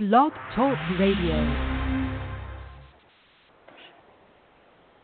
Blog 0.00 0.32
Talk 0.56 0.78
Radio. 0.98 1.36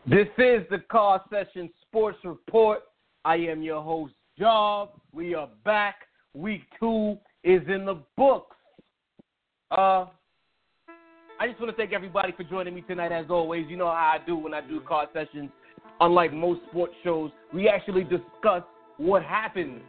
This 0.07 0.25
is 0.39 0.63
the 0.71 0.79
Car 0.89 1.23
Session 1.29 1.69
Sports 1.83 2.17
Report. 2.23 2.79
I 3.23 3.35
am 3.35 3.61
your 3.61 3.83
host, 3.83 4.15
Jarv. 4.39 4.89
We 5.13 5.35
are 5.35 5.49
back. 5.63 5.97
Week 6.33 6.63
two 6.79 7.15
is 7.43 7.61
in 7.67 7.85
the 7.85 7.99
books. 8.17 8.55
Uh, 9.69 10.07
I 11.39 11.47
just 11.47 11.59
want 11.59 11.69
to 11.69 11.77
thank 11.77 11.93
everybody 11.93 12.33
for 12.35 12.43
joining 12.45 12.73
me 12.73 12.81
tonight. 12.81 13.11
As 13.11 13.27
always, 13.29 13.67
you 13.69 13.77
know 13.77 13.85
how 13.85 14.17
I 14.19 14.25
do 14.25 14.35
when 14.35 14.55
I 14.55 14.61
do 14.61 14.81
car 14.81 15.05
sessions. 15.13 15.51
Unlike 16.01 16.33
most 16.33 16.61
sports 16.71 16.95
shows, 17.03 17.29
we 17.53 17.69
actually 17.69 18.03
discuss 18.03 18.63
what 18.97 19.21
happened. 19.21 19.79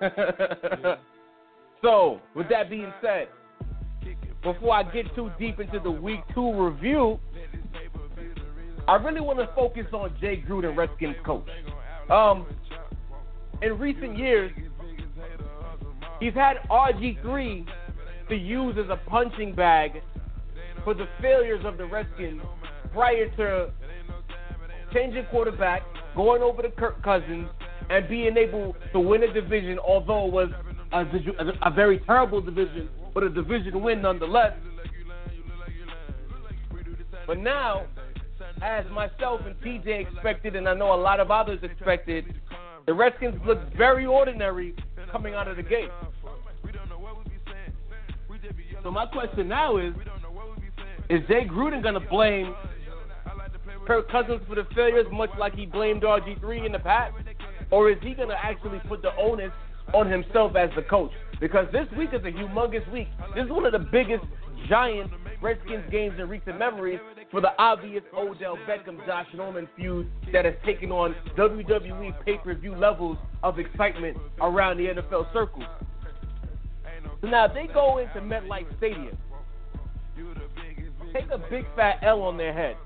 so, 1.82 2.20
with 2.36 2.48
that 2.48 2.70
being 2.70 2.92
said, 3.02 3.26
before 4.46 4.74
I 4.74 4.84
get 4.84 5.12
too 5.16 5.30
deep 5.40 5.58
into 5.58 5.80
the 5.80 5.90
week 5.90 6.20
two 6.32 6.52
review, 6.52 7.18
I 8.86 8.94
really 8.94 9.20
want 9.20 9.40
to 9.40 9.48
focus 9.56 9.86
on 9.92 10.16
Jay 10.20 10.42
Gruden, 10.48 10.76
Redskins 10.76 11.16
coach. 11.24 11.48
Um, 12.08 12.46
in 13.60 13.76
recent 13.76 14.16
years, 14.16 14.52
he's 16.20 16.34
had 16.34 16.58
RG3 16.70 17.66
to 18.28 18.36
use 18.36 18.76
as 18.78 18.88
a 18.88 18.96
punching 19.08 19.54
bag 19.54 20.00
for 20.84 20.94
the 20.94 21.08
failures 21.20 21.64
of 21.64 21.76
the 21.76 21.84
Redskins 21.84 22.40
prior 22.92 23.28
to 23.36 23.72
changing 24.94 25.24
quarterback, 25.26 25.82
going 26.14 26.42
over 26.42 26.62
to 26.62 26.70
Kirk 26.70 27.02
Cousins, 27.02 27.48
and 27.90 28.08
being 28.08 28.36
able 28.36 28.76
to 28.92 29.00
win 29.00 29.24
a 29.24 29.32
division, 29.32 29.80
although 29.80 30.26
it 30.26 30.32
was 30.32 30.50
a, 30.92 31.68
a 31.68 31.70
very 31.70 31.98
terrible 32.00 32.40
division, 32.40 32.88
but 33.16 33.24
a 33.24 33.30
division 33.30 33.82
win 33.82 34.02
nonetheless. 34.02 34.52
But 37.26 37.38
now, 37.38 37.86
as 38.60 38.84
myself 38.90 39.40
and 39.46 39.58
TJ 39.62 40.06
expected, 40.06 40.54
and 40.54 40.68
I 40.68 40.74
know 40.74 40.92
a 40.92 41.00
lot 41.00 41.18
of 41.18 41.30
others 41.30 41.58
expected, 41.62 42.26
the 42.84 42.92
Redskins 42.92 43.40
looked 43.46 43.74
very 43.74 44.04
ordinary 44.04 44.76
coming 45.10 45.32
out 45.32 45.48
of 45.48 45.56
the 45.56 45.62
gate. 45.62 45.88
So 48.82 48.90
my 48.90 49.06
question 49.06 49.48
now 49.48 49.78
is, 49.78 49.94
is 51.08 51.26
Jay 51.26 51.46
Gruden 51.48 51.82
going 51.82 51.94
to 51.94 52.00
blame 52.00 52.54
Kirk 53.86 54.10
Cousins 54.10 54.42
for 54.46 54.56
the 54.56 54.66
failures, 54.74 55.06
much 55.10 55.30
like 55.38 55.54
he 55.54 55.64
blamed 55.64 56.02
RG3 56.02 56.66
in 56.66 56.72
the 56.72 56.80
past? 56.80 57.14
Or 57.70 57.90
is 57.90 57.96
he 58.02 58.12
going 58.12 58.28
to 58.28 58.44
actually 58.44 58.80
put 58.80 59.00
the 59.00 59.16
onus 59.16 59.52
on 59.94 60.10
himself 60.10 60.56
as 60.56 60.70
the 60.76 60.82
coach? 60.82 61.12
Because 61.40 61.66
this 61.72 61.86
week 61.96 62.10
is 62.12 62.24
a 62.24 62.30
humongous 62.30 62.90
week. 62.92 63.08
This 63.34 63.44
is 63.44 63.50
one 63.50 63.66
of 63.66 63.72
the 63.72 63.78
biggest, 63.78 64.24
giant 64.68 65.10
Redskins 65.42 65.84
games 65.90 66.18
in 66.18 66.28
recent 66.28 66.58
memories 66.58 66.98
for 67.30 67.40
the 67.40 67.50
obvious 67.58 68.02
Odell 68.16 68.56
Beckham 68.68 69.04
Josh 69.06 69.26
Norman 69.34 69.68
feud 69.76 70.10
that 70.32 70.44
has 70.44 70.54
taken 70.64 70.90
on 70.90 71.14
WWE 71.36 72.24
pay 72.24 72.38
per 72.38 72.54
view 72.54 72.74
levels 72.74 73.18
of 73.42 73.58
excitement 73.58 74.16
around 74.40 74.78
the 74.78 74.86
NFL 74.86 75.32
circles. 75.32 75.64
So 77.20 77.28
now 77.28 77.46
they 77.46 77.66
go 77.66 77.98
into 77.98 78.20
MetLife 78.20 78.76
Stadium 78.78 79.16
take 81.16 81.30
a 81.30 81.38
big 81.50 81.64
fat 81.74 81.98
L 82.02 82.22
on 82.22 82.36
their 82.36 82.52
head. 82.52 82.76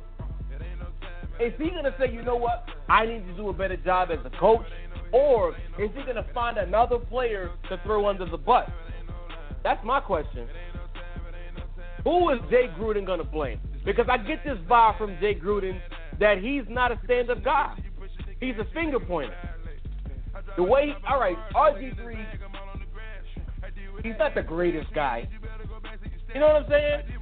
Is 1.41 1.53
he 1.59 1.71
gonna 1.71 1.95
say, 1.99 2.13
you 2.13 2.23
know 2.23 2.37
what, 2.37 2.65
I 2.89 3.07
need 3.07 3.27
to 3.27 3.33
do 3.35 3.49
a 3.49 3.53
better 3.53 3.77
job 3.79 4.11
as 4.13 4.19
a 4.27 4.39
coach, 4.39 4.67
or 5.13 5.57
is 5.79 5.91
he 5.97 6.03
gonna 6.05 6.27
find 6.35 6.59
another 6.59 6.99
player 6.99 7.51
to 7.69 7.81
throw 7.85 8.09
under 8.09 8.27
the 8.27 8.37
bus? 8.37 8.71
That's 9.65 9.83
my 9.85 10.01
question. 10.01 10.47
Who 12.05 12.31
is 12.31 12.41
Jay 12.51 12.69
Gruden 12.79 13.07
gonna 13.07 13.25
blame? 13.25 13.59
Because 13.85 14.07
I 14.11 14.19
get 14.19 14.45
this 14.45 14.59
vibe 14.69 14.99
from 14.99 15.17
Jay 15.21 15.35
Gruden 15.35 15.81
that 16.19 16.39
he's 16.39 16.65
not 16.69 16.93
a 16.93 17.01
stand-up 17.05 17.43
guy. 17.43 17.75
He's 18.41 18.57
a 18.59 18.67
finger 18.75 19.01
pointer. 19.01 19.37
The 20.57 20.63
way, 20.63 20.95
all 21.09 21.21
right, 21.21 21.37
RG3, 21.55 22.27
he's 24.03 24.15
not 24.19 24.35
the 24.35 24.43
greatest 24.43 24.93
guy. 24.95 25.29
You 26.35 26.41
know 26.41 26.49
what 26.49 26.57
I'm 26.65 26.69
saying? 26.71 27.20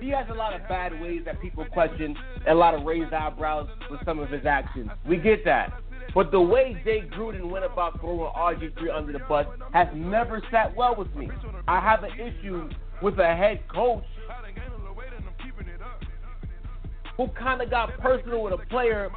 He 0.00 0.10
has 0.10 0.26
a 0.30 0.34
lot 0.34 0.54
of 0.54 0.66
bad 0.68 1.00
ways 1.00 1.22
that 1.24 1.40
people 1.40 1.64
question 1.72 2.16
a 2.48 2.54
lot 2.54 2.74
of 2.74 2.84
raised 2.84 3.12
eyebrows 3.12 3.68
with 3.90 4.00
some 4.04 4.18
of 4.18 4.30
his 4.30 4.46
actions. 4.46 4.90
We 5.08 5.16
get 5.16 5.44
that. 5.44 5.72
But 6.14 6.30
the 6.30 6.40
way 6.40 6.80
Jay 6.84 7.02
Gruden 7.16 7.50
went 7.50 7.64
about 7.64 8.00
throwing 8.00 8.32
RG3 8.32 8.94
under 8.94 9.12
the 9.12 9.20
bus 9.20 9.46
has 9.72 9.88
never 9.94 10.42
sat 10.50 10.74
well 10.76 10.94
with 10.94 11.12
me. 11.14 11.28
I 11.66 11.80
have 11.80 12.04
an 12.04 12.12
issue 12.12 12.68
with 13.02 13.18
a 13.18 13.34
head 13.34 13.60
coach 13.68 14.04
who 17.16 17.28
kind 17.28 17.62
of 17.62 17.70
got 17.70 17.98
personal 18.00 18.42
with 18.42 18.54
a 18.54 18.66
player 18.66 19.10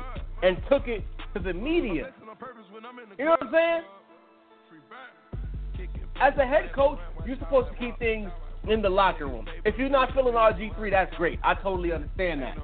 and 0.43 0.57
took 0.69 0.87
it 0.87 1.03
to 1.33 1.39
the 1.41 1.53
media. 1.53 2.13
You 3.17 3.25
know 3.25 3.31
what 3.31 3.43
I'm 3.43 3.51
saying? 3.51 3.81
As 6.19 6.33
a 6.39 6.45
head 6.45 6.71
coach, 6.73 6.99
you're 7.25 7.37
supposed 7.37 7.69
to 7.71 7.77
keep 7.77 7.97
things 7.99 8.29
in 8.69 8.81
the 8.81 8.89
locker 8.89 9.28
room. 9.28 9.45
If 9.66 9.78
you're 9.78 9.89
not 9.89 10.13
feeling 10.13 10.33
RG3, 10.33 10.91
that's 10.91 11.16
great. 11.16 11.39
I 11.44 11.53
totally 11.55 11.91
understand 11.91 12.41
that. 12.41 12.57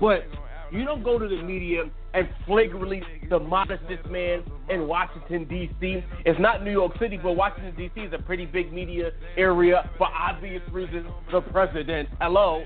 But 0.00 0.24
you 0.72 0.84
don't 0.84 1.02
go 1.02 1.18
to 1.18 1.28
the 1.28 1.42
media 1.42 1.84
and 2.14 2.28
flagrantly 2.46 3.02
demolish 3.28 3.80
this 3.88 3.98
man 4.08 4.42
in 4.68 4.86
Washington, 4.86 5.44
D.C. 5.46 6.04
It's 6.24 6.40
not 6.40 6.64
New 6.64 6.70
York 6.70 6.92
City, 6.98 7.16
but 7.16 7.32
Washington, 7.32 7.74
D.C. 7.76 8.00
is 8.00 8.12
a 8.12 8.18
pretty 8.18 8.46
big 8.46 8.72
media 8.72 9.10
area 9.36 9.88
for 9.98 10.06
obvious 10.06 10.62
reasons. 10.72 11.06
The 11.30 11.40
president, 11.40 12.08
hello. 12.20 12.64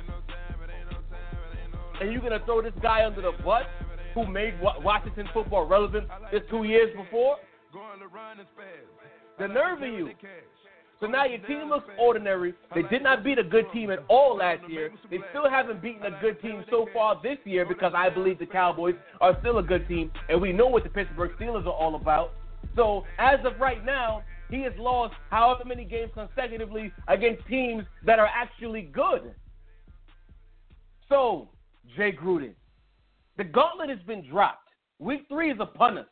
And 2.00 2.12
you're 2.12 2.21
going 2.21 2.38
to 2.38 2.44
throw 2.44 2.61
this 2.62 2.72
guy 2.82 3.05
under 3.06 3.22
the 3.22 3.32
bus 3.43 3.65
who 4.15 4.26
made 4.26 4.55
Washington 4.61 5.28
football 5.32 5.66
relevant 5.66 6.09
just 6.32 6.49
two 6.49 6.65
years 6.65 6.94
before? 6.97 7.37
The 9.38 9.49
nerve 9.49 9.82
of 9.82 9.88
you. 9.88 10.11
So 11.04 11.10
now 11.10 11.26
your 11.26 11.41
team 11.41 11.69
looks 11.69 11.87
ordinary. 11.98 12.54
They 12.75 12.81
did 12.81 13.03
not 13.03 13.22
beat 13.22 13.38
a 13.38 13.44
good 13.44 13.66
team 13.75 13.91
at 13.91 13.98
all 14.09 14.38
last 14.38 14.66
year. 14.70 14.91
They 15.10 15.19
still 15.28 15.50
haven't 15.50 15.82
beaten 15.82 16.03
a 16.06 16.19
good 16.19 16.41
team 16.41 16.65
so 16.70 16.88
far 16.94 17.20
this 17.22 17.37
year 17.44 17.66
because 17.66 17.92
I 17.94 18.09
believe 18.09 18.38
the 18.38 18.47
Cowboys 18.47 18.94
are 19.20 19.37
still 19.41 19.59
a 19.59 19.62
good 19.62 19.87
team, 19.87 20.10
and 20.31 20.41
we 20.41 20.50
know 20.50 20.66
what 20.66 20.82
the 20.82 20.88
Pittsburgh 20.88 21.32
Steelers 21.38 21.66
are 21.66 21.75
all 21.75 21.97
about. 21.97 22.32
So 22.75 23.04
as 23.19 23.38
of 23.44 23.60
right 23.60 23.84
now, 23.84 24.22
he 24.48 24.62
has 24.62 24.72
lost 24.78 25.12
however 25.28 25.64
many 25.66 25.84
games 25.84 26.10
consecutively 26.14 26.91
against 27.06 27.47
teams 27.48 27.84
that 28.06 28.19
are 28.19 28.31
actually 28.34 28.82
good. 28.82 29.34
So, 31.10 31.50
Jay 31.98 32.12
Gruden, 32.12 32.54
the 33.37 33.44
gauntlet 33.44 33.91
has 33.91 33.98
been 34.06 34.26
dropped. 34.26 34.70
Week 34.98 35.26
three 35.28 35.50
is 35.50 35.59
upon 35.60 35.98
us. 35.98 36.06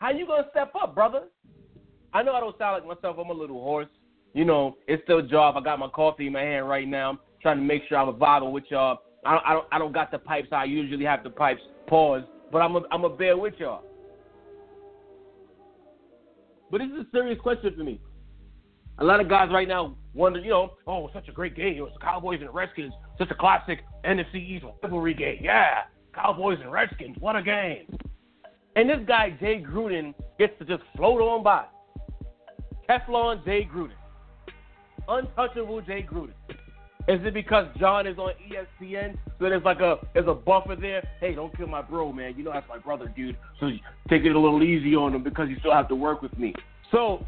How 0.00 0.10
you 0.10 0.26
gonna 0.26 0.48
step 0.50 0.74
up, 0.78 0.94
brother? 0.94 1.22
I 2.14 2.22
know 2.22 2.32
I 2.32 2.40
don't 2.40 2.56
sound 2.56 2.86
like 2.86 2.96
myself. 2.96 3.16
I'm 3.18 3.30
a 3.30 3.34
little 3.34 3.60
hoarse. 3.60 3.88
You 4.34 4.44
know, 4.44 4.76
it's 4.86 5.02
still 5.02 5.18
a 5.18 5.22
job. 5.22 5.56
I 5.56 5.60
got 5.60 5.78
my 5.80 5.88
coffee 5.88 6.28
in 6.28 6.32
my 6.32 6.40
hand 6.40 6.68
right 6.68 6.86
now. 6.86 7.10
I'm 7.10 7.18
trying 7.42 7.58
to 7.58 7.62
make 7.62 7.82
sure 7.88 7.98
I'm 7.98 8.12
vibing 8.14 8.52
with 8.52 8.64
y'all. 8.68 8.98
I 9.26 9.32
don't, 9.32 9.46
I 9.46 9.52
don't, 9.52 9.66
I 9.72 9.78
don't 9.78 9.92
got 9.92 10.10
the 10.10 10.18
pipes. 10.18 10.48
I 10.52 10.64
usually 10.64 11.04
have 11.04 11.24
the 11.24 11.30
pipes 11.30 11.60
paused, 11.88 12.26
but 12.52 12.58
I'm 12.58 12.76
a, 12.76 12.82
I'm 12.92 13.04
a 13.04 13.10
bear 13.10 13.36
with 13.36 13.54
y'all. 13.58 13.84
But 16.70 16.78
this 16.78 16.88
is 16.88 17.00
a 17.00 17.06
serious 17.12 17.40
question 17.40 17.74
for 17.76 17.84
me. 17.84 18.00
A 18.98 19.04
lot 19.04 19.20
of 19.20 19.28
guys 19.28 19.48
right 19.52 19.66
now 19.66 19.96
wonder, 20.12 20.38
you 20.38 20.50
know, 20.50 20.74
oh, 20.86 21.10
such 21.12 21.28
a 21.28 21.32
great 21.32 21.56
game. 21.56 21.76
It 21.76 21.80
was 21.80 21.92
the 21.94 22.04
Cowboys 22.04 22.38
and 22.40 22.48
the 22.48 22.52
Redskins. 22.52 22.92
Such 23.18 23.30
a 23.30 23.34
classic 23.34 23.80
NFC 24.04 24.36
East 24.36 24.64
rivalry 24.82 25.14
game. 25.14 25.38
Yeah, 25.42 25.82
Cowboys 26.14 26.58
and 26.60 26.70
Redskins. 26.70 27.16
What 27.18 27.34
a 27.34 27.42
game. 27.42 27.86
And 28.76 28.88
this 28.88 29.00
guy, 29.06 29.36
Jay 29.40 29.64
Gruden, 29.64 30.14
gets 30.38 30.56
to 30.58 30.64
just 30.64 30.82
float 30.96 31.20
on 31.20 31.42
by. 31.42 31.64
Teflon 32.88 33.44
Jay 33.44 33.68
Gruden. 33.72 33.92
Untouchable 35.08 35.80
Jay 35.82 36.06
Gruden. 36.10 36.32
Is 37.06 37.20
it 37.22 37.34
because 37.34 37.66
John 37.78 38.06
is 38.06 38.16
on 38.16 38.32
ESPN, 38.50 39.18
so 39.38 39.50
there's 39.50 39.62
like 39.62 39.80
a 39.80 39.96
there's 40.14 40.26
a 40.26 40.32
buffer 40.32 40.74
there? 40.74 41.06
Hey, 41.20 41.34
don't 41.34 41.54
kill 41.54 41.66
my 41.66 41.82
bro, 41.82 42.12
man. 42.12 42.34
You 42.34 42.44
know 42.44 42.52
that's 42.52 42.68
my 42.68 42.78
brother, 42.78 43.12
dude. 43.14 43.36
So 43.60 43.68
take 44.08 44.24
it 44.24 44.34
a 44.34 44.38
little 44.38 44.62
easy 44.62 44.94
on 44.94 45.14
him 45.14 45.22
because 45.22 45.50
you 45.50 45.56
still 45.58 45.72
have 45.72 45.88
to 45.88 45.94
work 45.94 46.22
with 46.22 46.36
me. 46.38 46.54
So 46.90 47.26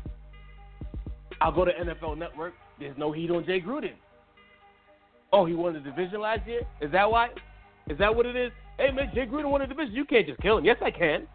I'll 1.42 1.52
go 1.52 1.66
to 1.66 1.72
NFL 1.72 2.16
Network. 2.16 2.54
There's 2.78 2.96
no 2.96 3.12
heat 3.12 3.30
on 3.30 3.44
Jay 3.44 3.60
Gruden. 3.60 3.92
Oh, 5.30 5.44
he 5.44 5.52
won 5.52 5.74
the 5.74 5.80
division 5.80 6.22
last 6.22 6.46
year. 6.46 6.62
Is 6.80 6.90
that 6.92 7.10
why? 7.10 7.28
Is 7.90 7.98
that 7.98 8.14
what 8.14 8.24
it 8.24 8.34
is? 8.34 8.52
Hey 8.78 8.92
man, 8.92 9.10
Jay 9.14 9.26
Gruden 9.26 9.50
won 9.50 9.60
the 9.60 9.66
division. 9.66 9.94
You 9.94 10.06
can't 10.06 10.26
just 10.26 10.40
kill 10.40 10.56
him. 10.56 10.64
Yes, 10.64 10.78
I 10.82 10.90
can. 10.90 11.26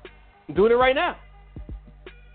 I'm 0.49 0.55
doing 0.55 0.71
it 0.71 0.75
right 0.75 0.95
now. 0.95 1.15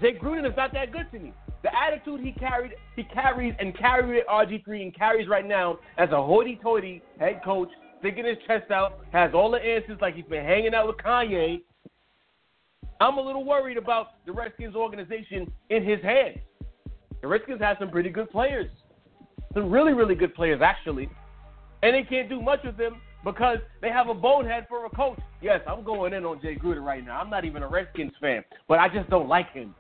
Jay 0.00 0.15
Gruden 0.15 0.49
is 0.49 0.56
not 0.56 0.73
that 0.73 0.93
good 0.93 1.11
to 1.11 1.19
me. 1.19 1.32
The 1.62 1.70
attitude 1.75 2.20
he 2.20 2.32
carried, 2.32 2.73
he 2.94 3.03
carries 3.05 3.55
and 3.58 3.76
carried 3.76 4.20
at 4.20 4.26
RG3 4.29 4.82
and 4.82 4.94
carries 4.94 5.29
right 5.29 5.47
now 5.47 5.79
as 5.99 6.11
a 6.11 6.23
hoity-toity 6.23 7.03
head 7.19 7.41
coach, 7.44 7.69
sticking 7.99 8.25
his 8.25 8.37
chest 8.47 8.70
out, 8.70 9.00
has 9.12 9.32
all 9.35 9.50
the 9.50 9.58
answers 9.58 9.99
like 10.00 10.14
he's 10.14 10.25
been 10.26 10.44
hanging 10.44 10.75
out 10.75 10.87
with 10.87 10.97
Kanye. 10.97 11.62
I'm 13.00 13.19
a 13.19 13.20
little 13.20 13.44
worried 13.44 13.76
about 13.76 14.25
the 14.26 14.32
Redskins 14.32 14.76
organization 14.76 15.53
in 15.70 15.85
his 15.85 16.00
hands. 16.03 16.38
The 17.20 17.26
Redskins 17.26 17.61
have 17.61 17.76
some 17.81 17.91
pretty 17.91 18.11
good 18.11 18.31
players. 18.31 18.70
some 19.55 19.70
really, 19.70 19.94
really 19.94 20.14
good 20.14 20.35
players 20.35 20.61
actually, 20.62 21.08
and 21.82 21.94
they 21.94 22.03
can't 22.03 22.29
do 22.29 22.41
much 22.43 22.61
with 22.64 22.76
them 22.76 23.00
because 23.25 23.58
they 23.81 23.88
have 23.88 24.08
a 24.08 24.14
bonehead 24.14 24.67
for 24.69 24.85
a 24.85 24.91
coach. 24.91 25.19
Yes, 25.43 25.61
I'm 25.67 25.82
going 25.82 26.12
in 26.12 26.25
on 26.25 26.41
Jay 26.41 26.56
Gruden 26.56 26.85
right 26.85 27.05
now. 27.05 27.19
I'm 27.19 27.31
not 27.31 27.44
even 27.44 27.62
a 27.62 27.69
Redskins 27.69 28.12
fan, 28.20 28.44
but 28.69 28.79
I 28.79 28.88
just 28.88 29.08
don't 29.11 29.29
like 29.29 29.53
him. 29.53 29.75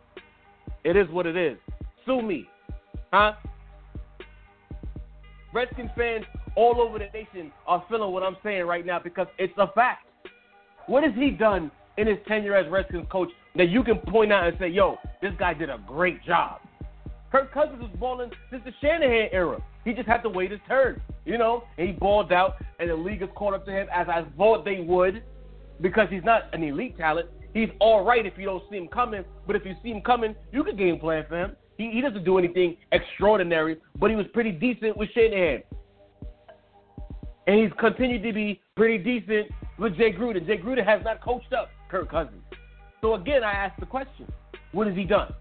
It 0.86 0.96
is 0.96 1.08
what 1.10 1.26
it 1.26 1.36
is. 1.36 1.58
Sue 2.04 2.22
me, 2.22 2.48
huh? 3.12 3.32
Redskins 5.52 5.90
fans 5.96 6.24
all 6.54 6.80
over 6.80 7.00
the 7.00 7.06
nation 7.12 7.50
are 7.66 7.84
feeling 7.88 8.12
what 8.12 8.22
I'm 8.22 8.36
saying 8.44 8.66
right 8.66 8.86
now 8.86 9.00
because 9.02 9.26
it's 9.36 9.52
a 9.58 9.66
fact. 9.72 10.06
What 10.86 11.02
has 11.02 11.12
he 11.16 11.30
done 11.30 11.72
in 11.98 12.06
his 12.06 12.18
tenure 12.28 12.54
as 12.54 12.70
Redskins 12.70 13.08
coach 13.10 13.30
that 13.56 13.68
you 13.68 13.82
can 13.82 13.98
point 13.98 14.32
out 14.32 14.46
and 14.46 14.56
say, 14.60 14.68
yo, 14.68 14.96
this 15.20 15.32
guy 15.40 15.54
did 15.54 15.70
a 15.70 15.80
great 15.88 16.24
job? 16.24 16.60
Kirk 17.32 17.52
Cousins 17.52 17.80
was 17.80 17.90
balling 17.98 18.30
since 18.52 18.62
the 18.64 18.70
Shanahan 18.80 19.30
era. 19.32 19.60
He 19.84 19.92
just 19.92 20.06
had 20.06 20.18
to 20.18 20.28
wait 20.28 20.52
his 20.52 20.60
turn, 20.68 21.02
you 21.24 21.36
know. 21.36 21.64
And 21.78 21.88
he 21.88 21.94
balled 21.94 22.30
out, 22.30 22.54
and 22.78 22.88
the 22.88 22.94
league 22.94 23.22
has 23.22 23.30
caught 23.34 23.54
up 23.54 23.66
to 23.66 23.72
him 23.72 23.88
as 23.92 24.06
I 24.08 24.24
thought 24.36 24.64
they 24.64 24.78
would, 24.78 25.24
because 25.80 26.06
he's 26.10 26.22
not 26.22 26.42
an 26.54 26.62
elite 26.62 26.96
talent. 26.96 27.28
He's 27.56 27.70
all 27.80 28.04
right 28.04 28.26
if 28.26 28.34
you 28.36 28.44
don't 28.44 28.62
see 28.70 28.76
him 28.76 28.86
coming, 28.88 29.24
but 29.46 29.56
if 29.56 29.64
you 29.64 29.74
see 29.82 29.88
him 29.88 30.02
coming, 30.02 30.36
you 30.52 30.62
can 30.62 30.76
game 30.76 31.00
plan 31.00 31.24
for 31.26 31.42
him. 31.42 31.56
He, 31.78 31.90
he 31.90 32.02
doesn't 32.02 32.22
do 32.22 32.36
anything 32.36 32.76
extraordinary, 32.92 33.78
but 33.98 34.10
he 34.10 34.16
was 34.16 34.26
pretty 34.34 34.52
decent 34.52 34.94
with 34.94 35.08
Shanahan. 35.14 35.62
And 37.46 37.56
and 37.56 37.58
he's 37.58 37.70
continued 37.78 38.24
to 38.24 38.32
be 38.34 38.60
pretty 38.76 38.98
decent 38.98 39.50
with 39.78 39.96
Jay 39.96 40.12
Gruden. 40.12 40.46
Jay 40.46 40.58
Gruden 40.58 40.84
has 40.84 41.02
not 41.02 41.22
coached 41.22 41.54
up 41.54 41.70
Kirk 41.90 42.10
Cousins. 42.10 42.42
So 43.00 43.14
again, 43.14 43.42
I 43.42 43.52
ask 43.52 43.80
the 43.80 43.86
question: 43.86 44.30
What 44.72 44.86
has 44.86 44.94
he 44.94 45.04
done? 45.04 45.32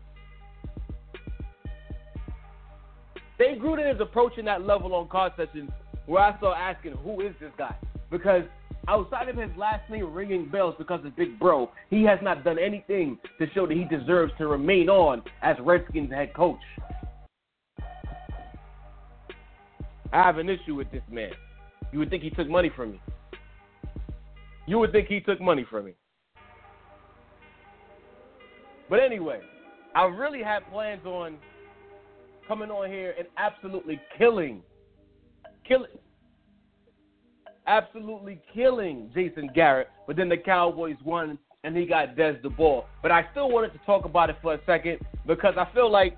Jay 3.37 3.57
Gruden 3.59 3.93
is 3.93 3.99
approaching 3.99 4.45
that 4.45 4.65
level 4.65 4.95
on 4.95 5.09
car 5.09 5.33
sessions 5.35 5.69
where 6.05 6.23
I 6.23 6.37
start 6.37 6.57
asking, 6.57 6.93
who 6.93 7.19
is 7.19 7.33
this 7.41 7.51
guy? 7.57 7.75
Because 8.09 8.43
outside 8.87 9.29
of 9.29 9.37
his 9.37 9.49
last 9.57 9.89
name 9.89 10.13
ringing 10.13 10.49
bells 10.49 10.75
because 10.77 11.03
of 11.05 11.15
Big 11.15 11.39
Bro, 11.39 11.71
he 11.89 12.03
has 12.03 12.19
not 12.21 12.43
done 12.43 12.59
anything 12.59 13.17
to 13.39 13.47
show 13.53 13.65
that 13.67 13.75
he 13.75 13.85
deserves 13.85 14.33
to 14.37 14.47
remain 14.47 14.89
on 14.89 15.23
as 15.41 15.55
Redskins 15.59 16.11
head 16.11 16.33
coach. 16.33 16.59
I 20.13 20.23
have 20.23 20.37
an 20.37 20.49
issue 20.49 20.75
with 20.75 20.91
this 20.91 21.03
man. 21.09 21.31
You 21.91 21.99
would 21.99 22.09
think 22.09 22.23
he 22.23 22.29
took 22.29 22.47
money 22.47 22.71
from 22.75 22.91
me. 22.91 23.01
You 24.67 24.79
would 24.79 24.91
think 24.91 25.07
he 25.07 25.19
took 25.19 25.41
money 25.41 25.65
from 25.69 25.85
me. 25.85 25.93
But 28.89 28.99
anyway, 28.99 29.41
I 29.95 30.05
really 30.05 30.43
had 30.43 30.59
plans 30.71 31.05
on 31.05 31.37
coming 32.47 32.69
on 32.69 32.89
here 32.89 33.15
and 33.17 33.27
absolutely 33.37 33.99
killing, 34.17 34.61
killing, 35.67 35.89
absolutely 37.67 38.41
killing 38.53 39.09
Jason 39.13 39.49
Garrett. 39.53 39.89
But 40.07 40.15
then 40.15 40.29
the 40.29 40.37
Cowboys 40.37 40.97
won 41.03 41.37
and 41.63 41.75
he 41.75 41.85
got 41.85 42.15
Dez 42.15 42.41
the 42.43 42.49
ball. 42.49 42.85
But 43.01 43.11
I 43.11 43.25
still 43.31 43.49
wanted 43.49 43.73
to 43.73 43.79
talk 43.85 44.05
about 44.05 44.29
it 44.29 44.37
for 44.41 44.53
a 44.53 44.59
second 44.65 44.99
because 45.25 45.55
I 45.57 45.67
feel 45.73 45.91
like 45.91 46.17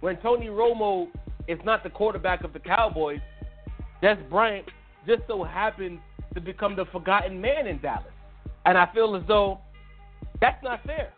when 0.00 0.16
Tony 0.18 0.46
Romo 0.46 1.08
is 1.48 1.58
not 1.64 1.82
the 1.82 1.90
quarterback 1.90 2.44
of 2.44 2.52
the 2.52 2.60
Cowboys, 2.60 3.20
Dez 4.02 4.28
Bryant 4.28 4.66
just 5.06 5.22
so 5.26 5.42
happens 5.42 5.98
to 6.34 6.40
become 6.40 6.76
the 6.76 6.84
forgotten 6.86 7.40
man 7.40 7.66
in 7.66 7.80
Dallas. 7.80 8.04
And 8.66 8.76
I 8.76 8.92
feel 8.92 9.16
as 9.16 9.22
though 9.26 9.60
that's 10.40 10.62
not 10.62 10.84
fair. 10.84 11.12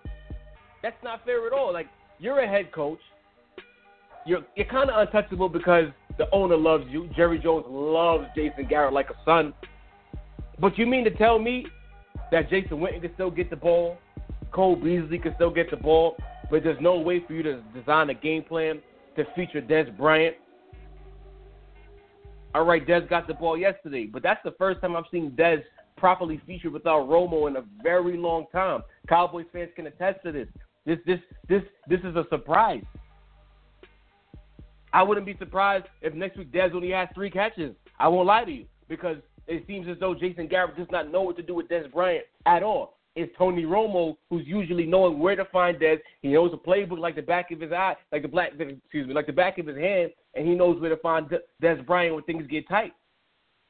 That's 0.82 1.02
not 1.02 1.24
fair 1.24 1.44
at 1.46 1.52
all. 1.52 1.72
Like 1.72 1.88
you're 2.18 2.38
a 2.40 2.48
head 2.48 2.70
coach. 2.72 3.00
You're 4.26 4.44
you're 4.54 4.66
kind 4.66 4.90
of 4.90 5.06
untouchable 5.06 5.48
because 5.48 5.86
the 6.18 6.28
owner 6.32 6.56
loves 6.56 6.84
you. 6.88 7.08
Jerry 7.16 7.38
Jones 7.38 7.64
loves 7.68 8.26
Jason 8.34 8.66
Garrett 8.68 8.92
like 8.92 9.10
a 9.10 9.16
son. 9.24 9.54
But 10.60 10.76
you 10.76 10.86
mean 10.86 11.04
to 11.04 11.10
tell 11.10 11.38
me 11.38 11.66
that 12.30 12.50
Jason 12.50 12.78
Witten 12.78 13.00
can 13.00 13.14
still 13.14 13.30
get 13.30 13.48
the 13.48 13.56
ball, 13.56 13.98
Cole 14.50 14.76
Beasley 14.76 15.18
can 15.18 15.34
still 15.36 15.50
get 15.50 15.70
the 15.70 15.76
ball, 15.76 16.16
but 16.50 16.64
there's 16.64 16.80
no 16.80 16.98
way 16.98 17.22
for 17.26 17.32
you 17.32 17.42
to 17.44 17.62
design 17.74 18.10
a 18.10 18.14
game 18.14 18.42
plan 18.42 18.80
to 19.16 19.24
feature 19.34 19.62
Dez 19.62 19.94
Bryant 19.96 20.36
all 22.54 22.64
right, 22.64 22.86
Dez 22.86 23.08
got 23.08 23.26
the 23.26 23.34
ball 23.34 23.56
yesterday, 23.56 24.06
but 24.06 24.22
that's 24.22 24.40
the 24.44 24.54
first 24.58 24.80
time 24.80 24.96
I've 24.96 25.04
seen 25.12 25.32
Dez 25.32 25.62
properly 25.96 26.40
featured 26.46 26.72
without 26.72 27.08
Romo 27.08 27.48
in 27.48 27.56
a 27.56 27.64
very 27.82 28.16
long 28.16 28.46
time. 28.52 28.82
Cowboys 29.08 29.46
fans 29.52 29.70
can 29.76 29.86
attest 29.86 30.20
to 30.24 30.32
this. 30.32 30.48
This 30.86 30.98
this 31.06 31.20
this 31.48 31.62
this 31.88 32.00
is 32.00 32.16
a 32.16 32.24
surprise. 32.30 32.84
I 34.92 35.02
wouldn't 35.02 35.26
be 35.26 35.36
surprised 35.38 35.86
if 36.02 36.14
next 36.14 36.36
week 36.38 36.52
Dez 36.52 36.72
only 36.74 36.90
has 36.90 37.08
three 37.14 37.30
catches. 37.30 37.74
I 37.98 38.08
won't 38.08 38.26
lie 38.26 38.44
to 38.44 38.50
you 38.50 38.66
because 38.88 39.16
it 39.46 39.64
seems 39.66 39.88
as 39.88 39.96
though 39.98 40.14
Jason 40.14 40.46
Garrett 40.46 40.76
does 40.76 40.86
not 40.90 41.10
know 41.10 41.22
what 41.22 41.36
to 41.36 41.42
do 41.42 41.54
with 41.54 41.68
Dez 41.68 41.90
Bryant 41.92 42.24
at 42.46 42.62
all. 42.62 42.98
It's 43.16 43.32
Tony 43.36 43.64
Romo 43.64 44.16
who's 44.30 44.46
usually 44.46 44.86
knowing 44.86 45.18
where 45.18 45.34
to 45.34 45.44
find 45.46 45.78
Dez. 45.78 45.98
He 46.22 46.28
knows 46.28 46.52
the 46.52 46.58
playbook 46.58 46.98
like 46.98 47.16
the 47.16 47.22
back 47.22 47.50
of 47.50 47.60
his 47.60 47.72
eye, 47.72 47.96
like 48.12 48.22
the 48.22 48.28
black, 48.28 48.52
excuse 48.58 49.08
me, 49.08 49.14
like 49.14 49.26
the 49.26 49.32
back 49.32 49.58
of 49.58 49.66
his 49.66 49.76
hand, 49.76 50.12
and 50.34 50.46
he 50.46 50.54
knows 50.54 50.80
where 50.80 50.90
to 50.90 50.96
find 50.98 51.28
Dez 51.62 51.84
Bryant 51.84 52.14
when 52.14 52.24
things 52.24 52.46
get 52.48 52.68
tight. 52.68 52.92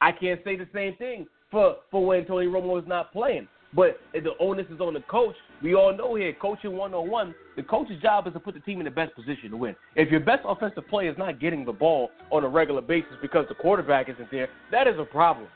I 0.01 0.11
can't 0.11 0.39
say 0.43 0.55
the 0.55 0.67
same 0.73 0.95
thing 0.97 1.27
for 1.51 1.77
for 1.89 2.05
when 2.05 2.25
Tony 2.25 2.45
Romo 2.45 2.79
is 2.81 2.87
not 2.87 3.11
playing. 3.11 3.47
But 3.73 3.99
the 4.13 4.31
onus 4.39 4.65
is 4.73 4.81
on 4.81 4.95
the 4.95 5.01
coach, 5.01 5.35
we 5.61 5.75
all 5.75 5.95
know 5.95 6.15
here, 6.15 6.33
coaching 6.33 6.75
one 6.75 6.93
on 6.93 7.09
one, 7.09 7.35
the 7.55 7.61
coach's 7.61 8.01
job 8.01 8.25
is 8.25 8.33
to 8.33 8.39
put 8.39 8.55
the 8.55 8.61
team 8.61 8.79
in 8.79 8.85
the 8.85 8.91
best 8.91 9.15
position 9.15 9.51
to 9.51 9.57
win. 9.57 9.75
If 9.95 10.09
your 10.09 10.21
best 10.21 10.41
offensive 10.43 10.87
player 10.87 11.11
is 11.11 11.17
not 11.19 11.39
getting 11.39 11.65
the 11.65 11.73
ball 11.73 12.09
on 12.31 12.43
a 12.43 12.47
regular 12.47 12.81
basis 12.81 13.13
because 13.21 13.45
the 13.47 13.55
quarterback 13.55 14.09
isn't 14.09 14.31
there, 14.31 14.49
that 14.71 14.87
is 14.87 14.95
a 14.97 15.05
problem. 15.05 15.47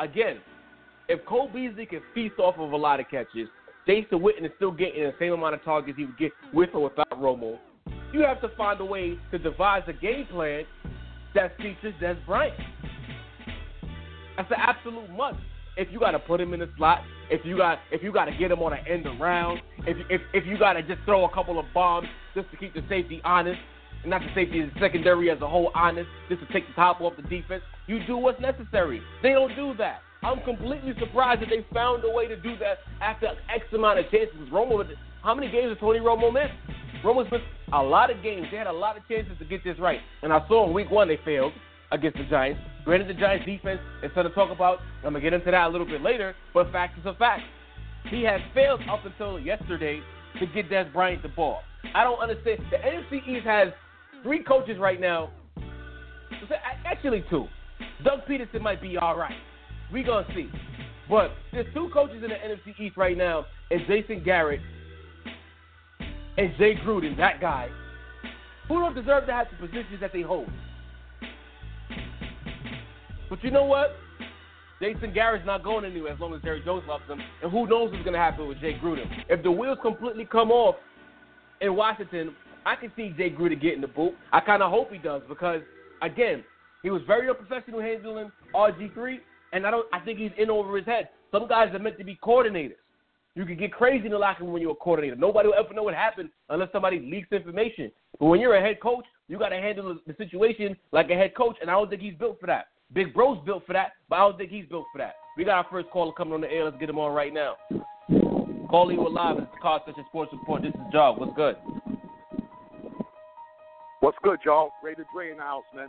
Again, 0.00 0.38
if 1.08 1.24
Cole 1.26 1.48
Beasley 1.52 1.86
can 1.86 2.00
feast 2.12 2.38
off 2.38 2.56
of 2.58 2.72
a 2.72 2.76
lot 2.76 2.98
of 2.98 3.08
catches, 3.08 3.48
Jason 3.86 4.18
Witten 4.18 4.44
is 4.44 4.50
still 4.56 4.72
getting 4.72 5.04
the 5.04 5.14
same 5.20 5.32
amount 5.32 5.54
of 5.54 5.62
targets 5.62 5.96
he 5.96 6.06
would 6.06 6.18
get 6.18 6.32
with 6.52 6.70
or 6.72 6.84
without 6.84 7.10
Romo. 7.12 7.58
You 8.12 8.22
have 8.22 8.40
to 8.40 8.48
find 8.56 8.80
a 8.80 8.84
way 8.84 9.18
to 9.30 9.38
devise 9.38 9.82
a 9.86 9.92
game 9.92 10.26
plan 10.26 10.64
that 11.34 11.56
features 11.58 11.94
Dez 12.00 12.16
Bryant. 12.26 12.54
That's 14.36 14.50
an 14.50 14.56
absolute 14.58 15.10
must. 15.10 15.38
If 15.76 15.88
you 15.90 15.98
got 15.98 16.12
to 16.12 16.18
put 16.18 16.40
him 16.40 16.54
in 16.54 16.60
the 16.60 16.68
slot, 16.76 17.02
if 17.30 17.44
you 17.44 17.56
got 17.56 17.78
if 17.90 18.02
you 18.02 18.12
got 18.12 18.26
to 18.26 18.36
get 18.36 18.50
him 18.50 18.60
on 18.60 18.72
an 18.72 18.86
end 18.88 19.06
around, 19.06 19.60
if 19.86 19.96
if 20.08 20.20
if 20.32 20.46
you 20.46 20.58
got 20.58 20.74
to 20.74 20.82
just 20.82 21.02
throw 21.04 21.24
a 21.24 21.34
couple 21.34 21.58
of 21.58 21.66
bombs 21.74 22.06
just 22.34 22.50
to 22.50 22.56
keep 22.56 22.74
the 22.74 22.82
safety 22.88 23.20
honest, 23.24 23.58
and 24.02 24.10
not 24.10 24.20
the 24.20 24.28
safety 24.34 24.60
the 24.60 24.70
secondary 24.80 25.30
as 25.30 25.40
a 25.40 25.48
whole 25.48 25.70
honest, 25.74 26.08
just 26.28 26.40
to 26.46 26.52
take 26.52 26.66
the 26.68 26.74
top 26.74 27.00
off 27.00 27.14
the 27.16 27.22
defense, 27.22 27.62
you 27.86 27.98
do 28.06 28.16
what's 28.16 28.40
necessary. 28.40 29.02
They 29.22 29.30
don't 29.30 29.54
do 29.56 29.74
that. 29.78 30.00
I'm 30.22 30.40
completely 30.42 30.94
surprised 30.98 31.42
that 31.42 31.48
they 31.50 31.66
found 31.74 32.02
a 32.04 32.10
way 32.10 32.28
to 32.28 32.36
do 32.36 32.56
that 32.58 32.78
after 33.02 33.26
X 33.54 33.66
amount 33.74 33.98
of 33.98 34.04
chances. 34.10 34.48
Romo, 34.50 34.84
how 35.22 35.34
many 35.34 35.50
games 35.50 35.68
did 35.68 35.80
Tony 35.80 35.98
Romo 35.98 36.32
miss? 36.32 36.48
Romo's 37.04 37.30
missed 37.30 37.44
a 37.72 37.82
lot 37.82 38.10
of 38.10 38.22
games. 38.22 38.46
They 38.50 38.56
had 38.56 38.66
a 38.66 38.72
lot 38.72 38.96
of 38.96 39.06
chances 39.08 39.36
to 39.38 39.44
get 39.44 39.62
this 39.64 39.78
right. 39.78 40.00
And 40.22 40.32
I 40.32 40.46
saw 40.48 40.66
in 40.66 40.72
week 40.72 40.90
one 40.90 41.08
they 41.08 41.18
failed 41.24 41.52
against 41.92 42.16
the 42.16 42.24
Giants. 42.24 42.60
Granted, 42.84 43.08
the 43.08 43.14
Giants 43.14 43.46
defense, 43.46 43.80
is 43.98 44.04
instead 44.04 44.26
of 44.26 44.34
talk 44.34 44.50
about, 44.50 44.80
I'm 44.98 45.12
going 45.12 45.14
to 45.14 45.20
get 45.20 45.32
into 45.32 45.50
that 45.50 45.66
a 45.66 45.68
little 45.68 45.86
bit 45.86 46.02
later, 46.02 46.34
but 46.52 46.70
fact 46.70 46.98
is 46.98 47.06
a 47.06 47.14
fact. 47.14 47.42
He 48.10 48.22
has 48.24 48.40
failed 48.52 48.80
up 48.90 49.04
until 49.06 49.38
yesterday 49.38 50.00
to 50.38 50.46
get 50.46 50.68
Dez 50.70 50.92
Bryant 50.92 51.22
the 51.22 51.28
ball. 51.28 51.60
I 51.94 52.04
don't 52.04 52.18
understand. 52.18 52.60
The 52.70 52.76
NFC 52.76 53.26
East 53.26 53.46
has 53.46 53.68
three 54.22 54.42
coaches 54.42 54.78
right 54.78 55.00
now. 55.00 55.30
Actually, 56.84 57.24
two. 57.30 57.46
Doug 58.04 58.20
Pederson 58.28 58.60
might 58.60 58.82
be 58.82 58.96
all 58.98 59.16
right. 59.16 59.34
We 59.92 60.02
gonna 60.02 60.26
see. 60.34 60.50
But 61.08 61.32
there's 61.52 61.72
two 61.74 61.88
coaches 61.92 62.22
in 62.22 62.30
the 62.30 62.36
NFC 62.36 62.78
East 62.78 62.96
right 62.96 63.16
now, 63.16 63.46
and 63.70 63.80
Jason 63.86 64.22
Garrett 64.24 64.60
and 66.36 66.52
Jay 66.58 66.74
Gruden, 66.76 67.16
that 67.16 67.40
guy, 67.40 67.68
who 68.68 68.80
don't 68.80 68.94
deserve 68.94 69.26
to 69.26 69.32
have 69.32 69.46
the 69.50 69.66
positions 69.66 70.00
that 70.00 70.12
they 70.12 70.22
hold. 70.22 70.48
But 73.34 73.42
you 73.42 73.50
know 73.50 73.64
what? 73.64 73.96
Jason 74.80 75.12
Garrett's 75.12 75.44
not 75.44 75.64
going 75.64 75.84
anywhere 75.84 76.12
as 76.12 76.20
long 76.20 76.32
as 76.34 76.42
Jerry 76.42 76.62
Jones 76.64 76.84
loves 76.86 77.02
him. 77.08 77.18
And 77.42 77.50
who 77.50 77.66
knows 77.66 77.90
what's 77.90 78.04
going 78.04 78.12
to 78.12 78.18
happen 78.20 78.46
with 78.46 78.60
Jay 78.60 78.78
Gruden. 78.80 79.10
If 79.28 79.42
the 79.42 79.50
wheels 79.50 79.78
completely 79.82 80.24
come 80.24 80.52
off 80.52 80.76
in 81.60 81.74
Washington, 81.74 82.36
I 82.64 82.76
can 82.76 82.92
see 82.94 83.12
Jay 83.16 83.30
Gruden 83.30 83.60
getting 83.60 83.80
the 83.80 83.88
boot. 83.88 84.14
I 84.32 84.38
kind 84.38 84.62
of 84.62 84.70
hope 84.70 84.92
he 84.92 84.98
does 84.98 85.22
because, 85.28 85.62
again, 86.00 86.44
he 86.84 86.90
was 86.90 87.02
very 87.08 87.28
unprofessional 87.28 87.80
handling 87.80 88.30
RG3, 88.54 89.16
and 89.52 89.66
I 89.66 89.72
don't. 89.72 89.86
I 89.92 89.98
think 89.98 90.20
he's 90.20 90.30
in 90.38 90.48
over 90.48 90.76
his 90.76 90.86
head. 90.86 91.08
Some 91.32 91.48
guys 91.48 91.74
are 91.74 91.80
meant 91.80 91.98
to 91.98 92.04
be 92.04 92.16
coordinators. 92.22 92.76
You 93.34 93.44
can 93.46 93.56
get 93.56 93.72
crazy 93.72 94.04
in 94.04 94.12
the 94.12 94.18
locker 94.18 94.44
room 94.44 94.52
when 94.52 94.62
you're 94.62 94.70
a 94.70 94.76
coordinator. 94.76 95.16
Nobody 95.16 95.48
will 95.48 95.56
ever 95.58 95.74
know 95.74 95.82
what 95.82 95.94
happened 95.94 96.28
unless 96.50 96.70
somebody 96.70 97.00
leaks 97.00 97.32
information. 97.32 97.90
But 98.20 98.26
when 98.26 98.38
you're 98.38 98.54
a 98.54 98.60
head 98.60 98.80
coach, 98.80 99.06
you 99.26 99.40
got 99.40 99.48
to 99.48 99.56
handle 99.56 99.98
the 100.06 100.14
situation 100.14 100.76
like 100.92 101.10
a 101.10 101.14
head 101.14 101.34
coach, 101.34 101.56
and 101.60 101.68
I 101.68 101.72
don't 101.72 101.90
think 101.90 102.00
he's 102.00 102.14
built 102.14 102.38
for 102.38 102.46
that. 102.46 102.66
Big 102.94 103.12
Bro's 103.12 103.38
built 103.44 103.66
for 103.66 103.72
that, 103.72 103.92
but 104.08 104.16
I 104.16 104.18
don't 104.20 104.38
think 104.38 104.50
he's 104.50 104.66
built 104.66 104.84
for 104.92 104.98
that. 104.98 105.16
We 105.36 105.44
got 105.44 105.64
our 105.64 105.66
first 105.68 105.90
caller 105.90 106.12
coming 106.12 106.32
on 106.32 106.40
the 106.40 106.50
air. 106.50 106.64
Let's 106.64 106.76
get 106.78 106.88
him 106.88 106.98
on 106.98 107.12
right 107.12 107.34
now. 107.34 107.56
Calling 108.70 108.96
you 108.96 109.08
live. 109.08 109.38
It's 109.38 109.50
the 109.52 109.60
Car 109.60 109.80
Session 109.84 110.04
Sports 110.08 110.32
Report. 110.32 110.62
This 110.62 110.72
is 110.72 110.80
Jarv. 110.94 111.18
What's 111.18 111.34
good? 111.34 111.56
What's 113.98 114.18
good, 114.22 114.38
y'all? 114.44 114.70
Raider 114.82 115.04
Dre 115.12 115.32
in 115.32 115.38
the 115.38 115.42
house, 115.42 115.64
man. 115.74 115.88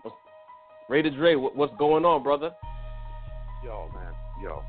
Raider 0.90 1.12
Dre, 1.12 1.36
what's 1.36 1.74
going 1.78 2.06
on, 2.06 2.24
brother? 2.24 2.52
Yo, 3.64 3.90
man, 3.94 4.14
yo, 4.42 4.64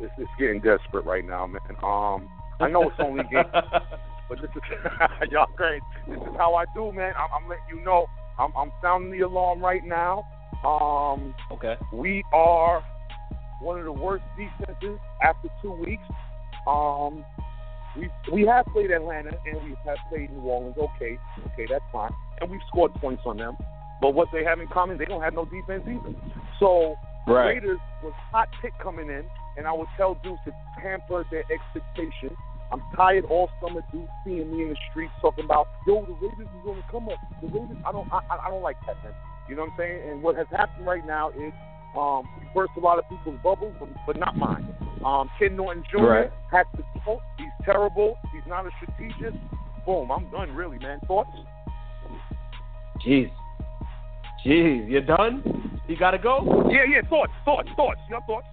it's, 0.00 0.12
it's 0.18 0.30
getting 0.38 0.60
desperate 0.60 1.04
right 1.04 1.24
now, 1.24 1.46
man. 1.46 1.60
Um, 1.82 2.28
I 2.60 2.68
know 2.70 2.88
it's 2.88 2.96
only 2.98 3.22
game, 3.24 3.44
but 3.52 4.40
this 4.40 4.50
is 4.56 4.62
y'all 5.30 5.46
great. 5.54 5.82
This 6.08 6.16
is 6.16 6.36
how 6.36 6.54
I 6.54 6.64
do, 6.74 6.92
man. 6.92 7.12
I'm, 7.18 7.42
I'm 7.42 7.48
letting 7.48 7.64
you 7.68 7.84
know. 7.84 8.06
I'm, 8.38 8.52
I'm 8.56 8.72
sounding 8.82 9.12
the 9.12 9.20
alarm 9.20 9.60
right 9.60 9.84
now. 9.84 10.24
Um, 10.64 11.34
okay. 11.52 11.76
We 11.92 12.24
are 12.32 12.82
one 13.60 13.78
of 13.78 13.84
the 13.84 13.92
worst 13.92 14.24
defenses 14.36 14.98
after 15.22 15.48
two 15.62 15.72
weeks. 15.72 16.02
Um, 16.66 17.24
we 17.96 18.10
we 18.32 18.46
have 18.46 18.66
played 18.66 18.90
Atlanta 18.90 19.30
and 19.46 19.62
we 19.62 19.76
have 19.86 19.98
played 20.08 20.30
New 20.30 20.40
Orleans. 20.40 20.76
Okay, 20.78 21.18
okay, 21.52 21.66
that's 21.70 21.84
fine, 21.92 22.10
and 22.40 22.50
we've 22.50 22.60
scored 22.68 22.94
points 22.94 23.22
on 23.26 23.36
them. 23.36 23.56
But 24.00 24.14
what 24.14 24.28
they 24.32 24.42
have 24.44 24.60
in 24.60 24.66
common, 24.68 24.98
they 24.98 25.04
don't 25.04 25.22
have 25.22 25.34
no 25.34 25.44
defense 25.44 25.84
either. 25.86 26.14
So 26.58 26.96
right. 27.26 27.54
Raiders 27.54 27.78
was 28.02 28.12
hot 28.32 28.48
pick 28.60 28.72
coming 28.82 29.08
in, 29.08 29.24
and 29.56 29.66
I 29.66 29.72
would 29.72 29.88
tell 29.96 30.18
Deuce 30.22 30.38
to 30.46 30.52
hamper 30.82 31.24
their 31.30 31.44
expectations. 31.50 32.36
I'm 32.72 32.82
tired 32.96 33.24
all 33.26 33.48
summer, 33.62 33.82
Deuce 33.92 34.08
seeing 34.24 34.50
me 34.50 34.64
in 34.64 34.68
the 34.70 34.76
streets 34.90 35.12
talking 35.20 35.44
about, 35.44 35.68
yo, 35.86 36.04
the 36.04 36.14
Raiders 36.14 36.48
is 36.48 36.64
going 36.64 36.82
to 36.82 36.88
come 36.90 37.08
up. 37.08 37.18
The 37.40 37.48
Raiders, 37.48 37.76
I 37.86 37.92
don't, 37.92 38.10
I, 38.12 38.20
I 38.46 38.50
don't 38.50 38.62
like 38.62 38.76
that, 38.86 38.96
man. 39.04 39.12
You 39.48 39.56
know 39.56 39.62
what 39.62 39.72
I'm 39.72 39.78
saying? 39.78 40.10
And 40.10 40.22
what 40.22 40.36
has 40.36 40.46
happened 40.50 40.86
right 40.86 41.04
now 41.06 41.30
is 41.30 41.52
um, 41.96 42.28
we 42.38 42.46
burst 42.54 42.72
a 42.76 42.80
lot 42.80 42.98
of 42.98 43.04
people's 43.08 43.38
bubbles, 43.42 43.74
but, 43.78 43.88
but 44.06 44.18
not 44.18 44.36
mine. 44.36 44.66
Um, 45.04 45.28
Ken 45.38 45.54
Norton 45.54 45.84
Jr. 45.90 45.98
Right. 45.98 46.30
has 46.50 46.66
to 46.76 46.82
go. 47.04 47.20
He's 47.38 47.46
terrible. 47.64 48.16
He's 48.32 48.42
not 48.46 48.66
a 48.66 48.70
strategist. 48.82 49.36
Boom, 49.86 50.10
I'm 50.10 50.30
done, 50.30 50.54
really, 50.54 50.78
man. 50.78 50.98
Thoughts? 51.06 51.30
Jeez. 53.06 53.30
Jeez, 54.46 54.90
you're 54.90 55.02
done? 55.02 55.80
You 55.88 55.96
gotta 55.96 56.18
go? 56.18 56.68
Yeah, 56.70 56.84
yeah, 56.88 57.06
thoughts, 57.08 57.32
thoughts, 57.44 57.68
thoughts. 57.76 58.00
Your 58.08 58.20
thoughts? 58.22 58.46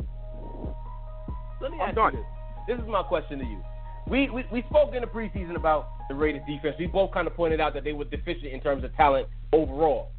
Let 1.61 1.71
me 1.71 1.77
I'm 1.79 1.89
ask 1.89 1.95
done. 1.95 2.13
you 2.13 2.19
this. 2.67 2.77
This 2.77 2.83
is 2.83 2.89
my 2.89 3.03
question 3.03 3.39
to 3.39 3.45
you. 3.45 3.61
We, 4.07 4.29
we 4.29 4.43
we 4.51 4.63
spoke 4.69 4.93
in 4.93 5.01
the 5.01 5.07
preseason 5.07 5.55
about 5.55 5.89
the 6.09 6.15
Raiders 6.15 6.41
defense. 6.47 6.75
We 6.77 6.87
both 6.87 7.11
kind 7.11 7.27
of 7.27 7.35
pointed 7.35 7.61
out 7.61 7.73
that 7.75 7.83
they 7.83 7.93
were 7.93 8.05
deficient 8.05 8.47
in 8.51 8.59
terms 8.59 8.83
of 8.83 8.95
talent 8.95 9.27
overall. 9.53 10.11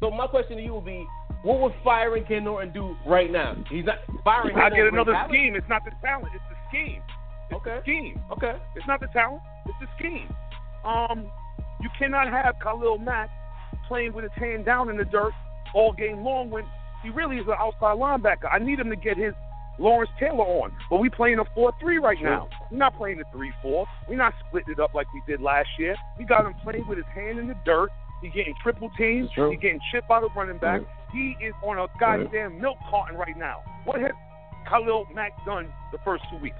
So 0.00 0.10
my 0.10 0.26
question 0.26 0.56
to 0.56 0.62
you 0.62 0.72
will 0.72 0.80
be, 0.80 1.06
what 1.42 1.60
would 1.60 1.72
firing 1.84 2.24
Ken 2.24 2.44
Norton 2.44 2.72
do 2.72 2.96
right 3.06 3.30
now? 3.30 3.54
He's 3.70 3.84
not 3.84 3.98
firing. 4.24 4.56
I 4.56 4.70
get 4.70 4.86
another 4.86 5.14
scheme. 5.28 5.54
It's 5.54 5.68
not 5.68 5.84
the 5.84 5.92
talent. 6.02 6.28
It's 6.34 6.44
the 6.50 6.56
scheme. 6.68 7.02
It's 7.50 7.56
Okay. 7.60 7.76
the 7.76 7.82
scheme. 7.82 8.20
Okay. 8.32 8.56
It's 8.76 8.86
not 8.86 9.00
the 9.00 9.08
talent. 9.08 9.42
It's 9.66 9.78
the 9.80 9.88
scheme. 9.98 10.28
Um, 10.84 11.30
you 11.80 11.88
cannot 11.98 12.28
have 12.28 12.54
Khalil 12.62 12.98
Mack 12.98 13.30
playing 13.88 14.12
with 14.12 14.24
his 14.24 14.32
hand 14.34 14.64
down 14.64 14.88
in 14.88 14.96
the 14.96 15.04
dirt 15.04 15.32
all 15.74 15.92
game 15.92 16.22
long 16.24 16.50
when 16.50 16.64
he 17.02 17.10
really 17.10 17.36
is 17.36 17.46
an 17.46 17.54
outside 17.58 17.96
linebacker. 17.98 18.48
I 18.52 18.58
need 18.58 18.78
him 18.78 18.88
to 18.90 18.96
get 18.96 19.16
his 19.16 19.34
Lawrence 19.78 20.10
Taylor 20.18 20.44
on. 20.44 20.72
But 20.90 20.98
we 20.98 21.08
playing 21.08 21.38
a 21.38 21.44
4-3 21.58 22.00
right 22.02 22.18
now. 22.22 22.48
We're 22.70 22.78
not 22.78 22.96
playing 22.96 23.20
a 23.20 23.36
3-4. 23.36 23.86
We're 24.08 24.16
not 24.16 24.34
splitting 24.46 24.72
it 24.74 24.80
up 24.80 24.94
like 24.94 25.06
we 25.14 25.22
did 25.26 25.40
last 25.40 25.68
year. 25.78 25.96
We 26.18 26.24
got 26.24 26.44
him 26.44 26.54
playing 26.62 26.86
with 26.86 26.98
his 26.98 27.06
hand 27.14 27.38
in 27.38 27.48
the 27.48 27.56
dirt. 27.64 27.88
He's 28.22 28.32
getting 28.32 28.54
triple 28.62 28.90
teams. 28.98 29.26
It's 29.26 29.34
true. 29.34 29.50
He's 29.50 29.60
getting 29.60 29.80
chip 29.92 30.04
out 30.10 30.24
of 30.24 30.30
running 30.36 30.58
back. 30.58 30.82
He 31.12 31.36
is 31.40 31.54
on 31.62 31.78
a 31.78 31.86
goddamn 31.98 32.60
milk 32.60 32.76
carton 32.90 33.16
right 33.16 33.36
now. 33.36 33.62
What 33.84 34.00
has 34.00 34.12
Khalil 34.68 35.06
Mack 35.14 35.32
done 35.44 35.72
the 35.92 35.98
first 36.04 36.22
two 36.30 36.38
weeks? 36.38 36.56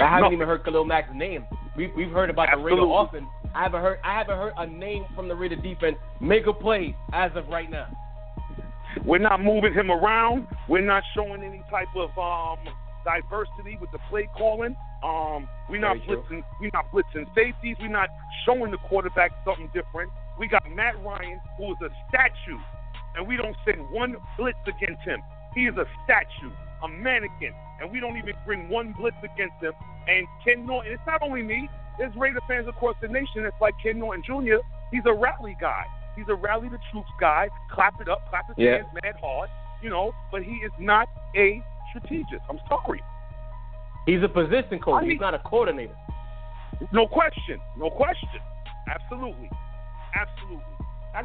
I 0.00 0.04
haven't 0.04 0.22
Nothing. 0.22 0.32
even 0.34 0.48
heard 0.48 0.64
Khalil 0.64 0.84
Mack's 0.84 1.10
name. 1.14 1.44
We, 1.76 1.92
we've 1.96 2.10
heard 2.10 2.30
about 2.30 2.48
Absolutely. 2.48 2.70
the 2.70 2.82
Raider 2.82 2.92
often. 2.92 3.28
I 3.54 3.64
haven't 3.64 3.80
heard. 3.82 3.98
I 4.04 4.18
haven't 4.18 4.36
heard 4.38 4.52
a 4.56 4.66
name 4.66 5.04
from 5.14 5.28
the 5.28 5.34
Raider 5.34 5.56
defense 5.56 5.96
make 6.20 6.46
a 6.46 6.52
play 6.52 6.96
as 7.12 7.30
of 7.34 7.48
right 7.48 7.70
now. 7.70 7.88
We're 9.04 9.18
not 9.18 9.40
moving 9.42 9.72
him 9.72 9.90
around. 9.90 10.46
We're 10.68 10.84
not 10.84 11.02
showing 11.14 11.42
any 11.42 11.62
type 11.70 11.88
of 11.96 12.10
um, 12.18 12.58
diversity 13.04 13.78
with 13.80 13.90
the 13.92 13.98
play 14.08 14.28
calling. 14.36 14.76
Um, 15.02 15.48
we're 15.68 15.80
not 15.80 15.96
Very 16.06 16.18
blitzing. 16.18 16.42
We're 16.60 16.70
not 16.72 16.90
blitzing 16.92 17.26
safeties. 17.34 17.76
We're 17.80 17.88
not 17.88 18.08
showing 18.44 18.70
the 18.70 18.78
quarterback 18.88 19.32
something 19.44 19.70
different. 19.72 20.10
We 20.38 20.48
got 20.48 20.62
Matt 20.70 21.02
Ryan, 21.04 21.40
who 21.56 21.72
is 21.72 21.78
a 21.82 21.90
statue, 22.08 22.58
and 23.16 23.26
we 23.26 23.36
don't 23.36 23.56
send 23.64 23.88
one 23.90 24.16
blitz 24.38 24.58
against 24.66 25.02
him. 25.02 25.20
He 25.54 25.62
is 25.66 25.76
a 25.76 25.86
statue, 26.04 26.50
a 26.82 26.88
mannequin, 26.88 27.52
and 27.80 27.90
we 27.90 28.00
don't 28.00 28.16
even 28.16 28.34
bring 28.46 28.68
one 28.68 28.94
blitz 28.98 29.16
against 29.22 29.56
him. 29.60 29.72
And 30.08 30.26
Ken 30.44 30.66
Norton, 30.66 30.92
it's 30.92 31.02
not 31.06 31.22
only 31.22 31.42
me. 31.42 31.68
There's 31.98 32.14
Raider 32.16 32.40
fans 32.48 32.68
across 32.68 32.96
the 33.02 33.08
nation 33.08 33.42
that's 33.42 33.60
like 33.60 33.74
Ken 33.82 33.98
Norton 33.98 34.22
Jr. 34.24 34.56
He's 34.90 35.04
a 35.06 35.12
rally 35.12 35.56
guy. 35.60 35.84
He's 36.16 36.28
a 36.28 36.34
rally 36.34 36.68
the 36.68 36.78
troops 36.90 37.10
guy. 37.20 37.48
Clap 37.70 38.00
it 38.00 38.08
up, 38.08 38.20
clap 38.30 38.48
his 38.48 38.56
Yeah. 38.58 38.76
hands 38.76 38.88
mad 39.02 39.16
hard, 39.20 39.50
you 39.82 39.90
know. 39.90 40.12
But 40.32 40.42
he 40.42 40.54
is 40.56 40.72
not 40.78 41.08
a 41.36 41.62
strategist. 41.90 42.42
I'm 42.48 42.58
sorry. 42.68 43.02
He's 44.06 44.22
a 44.22 44.28
position 44.28 44.78
coach. 44.82 44.98
I 44.98 45.00
mean- 45.02 45.10
He's 45.12 45.20
not 45.20 45.34
a 45.34 45.38
coordinator. 45.40 45.94
No 46.92 47.06
question. 47.06 47.60
No 47.76 47.90
question. 47.90 48.40
Absolutely. 48.88 49.50
Absolutely. 50.14 50.64
I, 51.14 51.22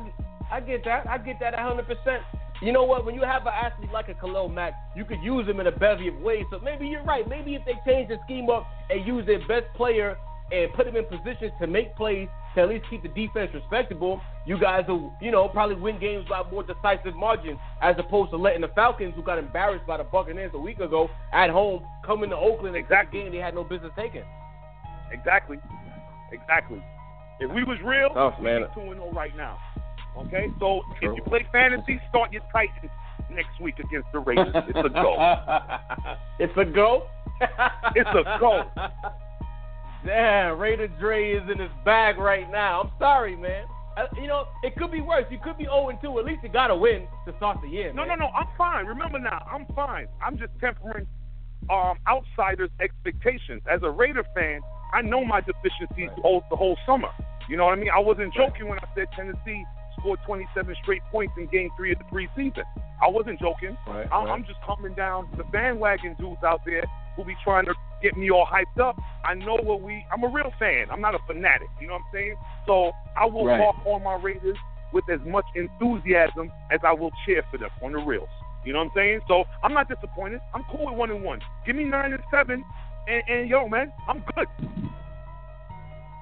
I 0.51 0.59
get 0.59 0.83
that. 0.85 1.07
I 1.07 1.17
get 1.17 1.39
that 1.39 1.53
a 1.53 1.57
hundred 1.57 1.87
percent. 1.87 2.21
You 2.61 2.71
know 2.71 2.83
what? 2.83 3.05
When 3.05 3.15
you 3.15 3.21
have 3.21 3.43
an 3.43 3.53
athlete 3.53 3.91
like 3.91 4.09
a 4.09 4.13
Khalil 4.13 4.49
Mack, 4.49 4.73
you 4.95 5.05
could 5.05 5.21
use 5.21 5.47
him 5.47 5.59
in 5.59 5.67
a 5.67 5.71
bevy 5.71 6.07
of 6.07 6.15
ways. 6.17 6.45
So 6.51 6.59
maybe 6.59 6.87
you're 6.87 7.03
right. 7.03 7.27
Maybe 7.27 7.55
if 7.55 7.61
they 7.65 7.73
change 7.89 8.09
the 8.09 8.17
scheme 8.25 8.49
up 8.49 8.65
and 8.89 9.05
use 9.05 9.25
their 9.25 9.39
best 9.47 9.65
player 9.75 10.17
and 10.51 10.71
put 10.73 10.85
him 10.87 10.95
in 10.95 11.05
positions 11.05 11.51
to 11.59 11.67
make 11.67 11.95
plays 11.95 12.27
to 12.55 12.61
at 12.61 12.69
least 12.69 12.85
keep 12.89 13.01
the 13.01 13.09
defense 13.09 13.51
respectable, 13.53 14.21
you 14.45 14.59
guys 14.59 14.83
will, 14.87 15.11
you 15.21 15.31
know, 15.31 15.49
probably 15.49 15.75
win 15.75 15.99
games 15.99 16.25
by 16.29 16.43
more 16.51 16.63
decisive 16.63 17.15
margins 17.15 17.57
as 17.81 17.95
opposed 17.97 18.31
to 18.31 18.37
letting 18.37 18.61
the 18.61 18.69
Falcons, 18.69 19.13
who 19.15 19.23
got 19.23 19.37
embarrassed 19.39 19.85
by 19.87 19.97
the 19.97 20.03
Buccaneers 20.03 20.51
a 20.53 20.57
week 20.59 20.79
ago 20.79 21.09
at 21.33 21.49
home, 21.49 21.83
come 22.05 22.23
into 22.23 22.35
Oakland 22.37 22.75
and 22.75 22.85
Exactly. 22.85 23.21
game 23.23 23.31
they 23.31 23.39
had 23.39 23.55
no 23.55 23.63
business 23.63 23.91
taking. 23.97 24.23
Exactly. 25.11 25.57
Exactly. 26.31 26.81
If 27.39 27.51
we 27.51 27.63
was 27.63 27.77
real, 27.83 28.09
Tough, 28.13 28.35
we'd 28.39 28.45
man. 28.45 28.61
be 28.75 28.81
2 28.81 28.93
0 28.93 29.11
right 29.13 29.35
now. 29.35 29.57
Okay? 30.17 30.47
So 30.59 30.81
True. 30.99 31.11
if 31.11 31.17
you 31.17 31.23
play 31.23 31.45
fantasy, 31.51 31.99
start 32.09 32.31
your 32.31 32.43
Titans 32.53 32.91
next 33.31 33.59
week 33.59 33.75
against 33.79 34.07
the 34.13 34.19
Raiders. 34.19 34.53
It's 34.55 34.77
a 34.77 34.89
go. 34.89 35.15
it's 36.39 36.53
a 36.57 36.65
go. 36.65 37.07
It's 37.95 38.09
a 38.09 38.37
go. 38.39 38.63
Damn, 40.05 40.59
Raider 40.59 40.87
Dre 40.99 41.31
is 41.33 41.43
in 41.51 41.59
his 41.59 41.71
bag 41.83 42.17
right 42.17 42.49
now. 42.51 42.81
I'm 42.81 42.91
sorry, 42.99 43.35
man. 43.35 43.65
Uh, 43.97 44.05
you 44.21 44.27
know, 44.27 44.43
it 44.61 44.75
could 44.75 44.91
be 44.91 45.01
worse. 45.01 45.25
You 45.31 45.39
could 45.43 45.57
be 45.57 45.63
0 45.63 45.89
2. 46.01 46.19
At 46.19 46.25
least 46.25 46.43
you 46.43 46.49
got 46.49 46.67
to 46.67 46.75
win 46.75 47.07
to 47.25 47.33
start 47.37 47.59
the 47.63 47.69
year. 47.69 47.93
No, 47.93 48.03
no, 48.03 48.09
man. 48.09 48.19
no. 48.19 48.27
I'm 48.27 48.47
fine. 48.57 48.85
Remember 48.85 49.17
now, 49.19 49.45
I'm 49.49 49.65
fine. 49.73 50.07
I'm 50.23 50.37
just 50.37 50.51
tempering 50.59 51.07
um, 51.69 51.97
outsiders' 52.07 52.69
expectations. 52.81 53.61
As 53.71 53.81
a 53.83 53.89
Raider 53.89 54.25
fan, 54.35 54.59
I 54.93 55.01
know 55.01 55.23
my 55.25 55.41
deficiencies 55.41 56.09
Right. 56.09 56.15
the 56.17 56.21
whole 56.21 56.43
the 56.49 56.55
whole 56.57 56.77
summer. 56.85 57.09
You 57.49 57.57
know 57.57 57.65
what 57.65 57.77
I 57.77 57.81
mean? 57.81 57.89
I 57.95 57.99
wasn't 57.99 58.35
Right. 58.37 58.47
joking 58.49 58.67
when 58.67 58.79
I 58.79 58.87
said 58.95 59.07
Tennessee 59.15 59.65
scored 59.97 60.19
27 60.25 60.75
straight 60.83 61.01
points 61.09 61.33
in 61.37 61.47
Game 61.47 61.69
Three 61.77 61.93
of 61.93 61.97
the 61.99 62.03
preseason. 62.05 62.63
I 63.01 63.07
wasn't 63.07 63.39
joking. 63.39 63.77
Right, 63.87 64.07
I'm, 64.11 64.25
right. 64.25 64.31
I'm 64.33 64.43
just 64.45 64.61
calming 64.61 64.93
down 64.93 65.29
the 65.37 65.45
bandwagon 65.45 66.15
dudes 66.19 66.43
out 66.43 66.61
there 66.65 66.83
who 67.15 67.23
be 67.25 67.35
trying 67.43 67.65
to 67.65 67.73
get 68.01 68.17
me 68.17 68.29
all 68.29 68.45
hyped 68.45 68.81
up. 68.81 68.97
I 69.23 69.33
know 69.33 69.57
what 69.63 69.81
we. 69.81 70.05
I'm 70.11 70.23
a 70.23 70.27
real 70.27 70.51
fan. 70.59 70.87
I'm 70.91 71.01
not 71.01 71.15
a 71.15 71.19
fanatic. 71.27 71.67
You 71.79 71.87
know 71.87 71.93
what 71.93 71.99
I'm 71.99 72.13
saying? 72.13 72.35
So 72.65 72.91
I 73.17 73.25
will 73.25 73.45
Right. 73.45 73.57
talk 73.59 73.75
on 73.85 74.03
my 74.03 74.15
Raiders 74.15 74.57
with 74.93 75.05
as 75.09 75.19
much 75.25 75.45
enthusiasm 75.55 76.51
as 76.71 76.79
I 76.83 76.93
will 76.93 77.11
cheer 77.25 77.43
for 77.51 77.57
them 77.57 77.69
on 77.81 77.93
the 77.93 77.99
reels. 77.99 78.29
You 78.63 78.73
know 78.73 78.79
what 78.79 78.85
I'm 78.85 78.91
saying? 78.95 79.19
So 79.27 79.43
I'm 79.63 79.73
not 79.73 79.87
disappointed. 79.87 80.41
I'm 80.53 80.63
cool 80.71 80.87
with 80.87 80.95
one 80.95 81.11
and 81.11 81.23
one. 81.23 81.39
Give 81.65 81.75
me 81.75 81.83
nine 81.83 82.13
and 82.13 82.23
seven, 82.31 82.63
and, 83.07 83.23
and 83.27 83.49
yo, 83.49 83.67
man, 83.67 83.91
I'm 84.07 84.23
good. 84.35 84.47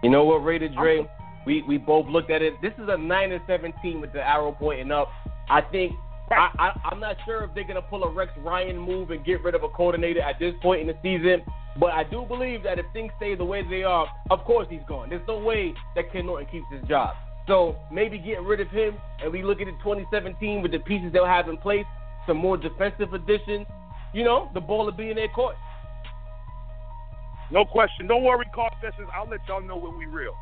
You 0.03 0.09
know 0.09 0.25
what, 0.25 0.43
Raider 0.43 0.69
Dre? 0.69 1.07
We 1.45 1.61
we 1.63 1.77
both 1.77 2.07
looked 2.07 2.31
at 2.31 2.41
it. 2.41 2.61
This 2.61 2.73
is 2.77 2.87
a 2.89 2.97
nine 2.97 3.31
and 3.31 3.41
seventeen 3.47 4.01
with 4.01 4.13
the 4.13 4.21
arrow 4.21 4.51
pointing 4.51 4.91
up. 4.91 5.09
I 5.49 5.61
think 5.61 5.93
I, 6.31 6.49
I 6.57 6.89
I'm 6.91 6.99
not 6.99 7.17
sure 7.25 7.43
if 7.43 7.53
they're 7.53 7.67
gonna 7.67 7.81
pull 7.81 8.03
a 8.03 8.11
Rex 8.11 8.31
Ryan 8.37 8.77
move 8.77 9.11
and 9.11 9.23
get 9.25 9.43
rid 9.43 9.55
of 9.55 9.63
a 9.63 9.69
coordinator 9.69 10.21
at 10.21 10.39
this 10.39 10.53
point 10.61 10.81
in 10.81 10.87
the 10.87 10.97
season. 11.01 11.43
But 11.79 11.93
I 11.93 12.03
do 12.03 12.23
believe 12.27 12.63
that 12.63 12.79
if 12.79 12.85
things 12.93 13.11
stay 13.17 13.35
the 13.35 13.45
way 13.45 13.63
they 13.67 13.83
are, 13.83 14.07
of 14.29 14.43
course 14.45 14.67
he's 14.69 14.83
gone. 14.87 15.09
There's 15.09 15.27
no 15.27 15.39
way 15.39 15.73
that 15.95 16.11
Ken 16.11 16.25
Norton 16.27 16.47
keeps 16.51 16.65
his 16.71 16.87
job. 16.87 17.15
So 17.47 17.75
maybe 17.91 18.17
getting 18.17 18.45
rid 18.45 18.61
of 18.61 18.69
him 18.69 18.95
and 19.21 19.31
we 19.31 19.43
look 19.43 19.59
at 19.59 19.67
it 19.67 19.75
2017 19.83 20.61
with 20.61 20.71
the 20.71 20.79
pieces 20.79 21.11
they'll 21.11 21.25
have 21.25 21.49
in 21.49 21.57
place, 21.57 21.85
some 22.27 22.37
more 22.37 22.57
defensive 22.57 23.13
additions. 23.13 23.65
You 24.13 24.23
know, 24.23 24.49
the 24.53 24.61
ball 24.61 24.85
will 24.85 24.91
be 24.91 25.09
in 25.09 25.15
their 25.15 25.29
court. 25.29 25.55
No 27.51 27.65
question. 27.65 28.07
Don't 28.07 28.23
worry, 28.23 28.45
Car 28.53 28.71
Sessions. 28.81 29.07
I'll 29.13 29.27
let 29.27 29.39
y'all 29.47 29.61
know 29.61 29.77
when 29.77 29.97
we 29.97 30.05
real. 30.05 30.35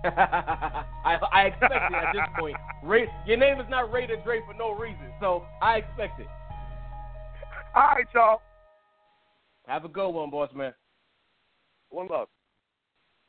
I, 0.04 1.18
I 1.32 1.42
expect 1.46 1.72
it 1.72 1.94
at 1.94 2.12
this 2.12 2.22
point. 2.38 2.56
Ray, 2.82 3.08
your 3.26 3.36
name 3.36 3.60
is 3.60 3.66
not 3.68 3.92
Raider 3.92 4.16
Dre 4.24 4.40
for 4.46 4.54
no 4.54 4.72
reason, 4.72 5.12
so 5.20 5.44
I 5.60 5.78
expect 5.78 6.20
it. 6.20 6.26
All 7.74 7.82
right, 7.82 8.06
y'all. 8.14 8.42
Have 9.66 9.84
a 9.84 9.88
good 9.88 10.08
one, 10.08 10.30
boss 10.30 10.50
man. 10.54 10.72
One 11.90 12.06
love. 12.08 12.28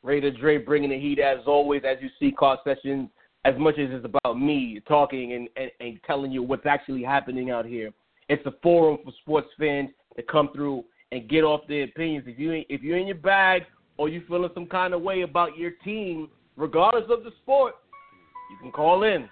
Raider 0.02 0.30
Dre 0.30 0.58
bringing 0.58 0.90
the 0.90 0.98
heat 0.98 1.18
as 1.18 1.38
always. 1.46 1.82
As 1.84 1.98
you 2.00 2.08
see, 2.18 2.32
Car 2.32 2.58
Sessions, 2.64 3.10
as 3.44 3.54
much 3.58 3.78
as 3.78 3.88
it's 3.90 4.04
about 4.04 4.38
me 4.38 4.80
talking 4.86 5.32
and, 5.32 5.48
and, 5.56 5.70
and 5.80 6.00
telling 6.06 6.30
you 6.30 6.42
what's 6.42 6.66
actually 6.66 7.02
happening 7.02 7.50
out 7.50 7.66
here, 7.66 7.90
it's 8.28 8.44
a 8.46 8.54
forum 8.62 8.98
for 9.04 9.12
sports 9.20 9.48
fans 9.58 9.90
to 10.16 10.22
come 10.22 10.50
through 10.54 10.84
and 11.12 11.28
get 11.28 11.42
off 11.42 11.62
their 11.68 11.84
opinions. 11.84 12.24
If 12.28 12.38
you 12.38 12.64
if 12.68 12.82
you're 12.82 12.96
in 12.96 13.06
your 13.06 13.16
bag 13.16 13.62
or 13.96 14.08
you 14.08 14.22
feeling 14.28 14.50
some 14.54 14.66
kind 14.66 14.94
of 14.94 15.02
way 15.02 15.22
about 15.22 15.58
your 15.58 15.72
team, 15.84 16.28
regardless 16.60 17.04
of 17.10 17.24
the 17.24 17.30
sport, 17.42 17.74
you 18.50 18.58
can 18.60 18.70
call 18.70 19.02
in. 19.02 19.28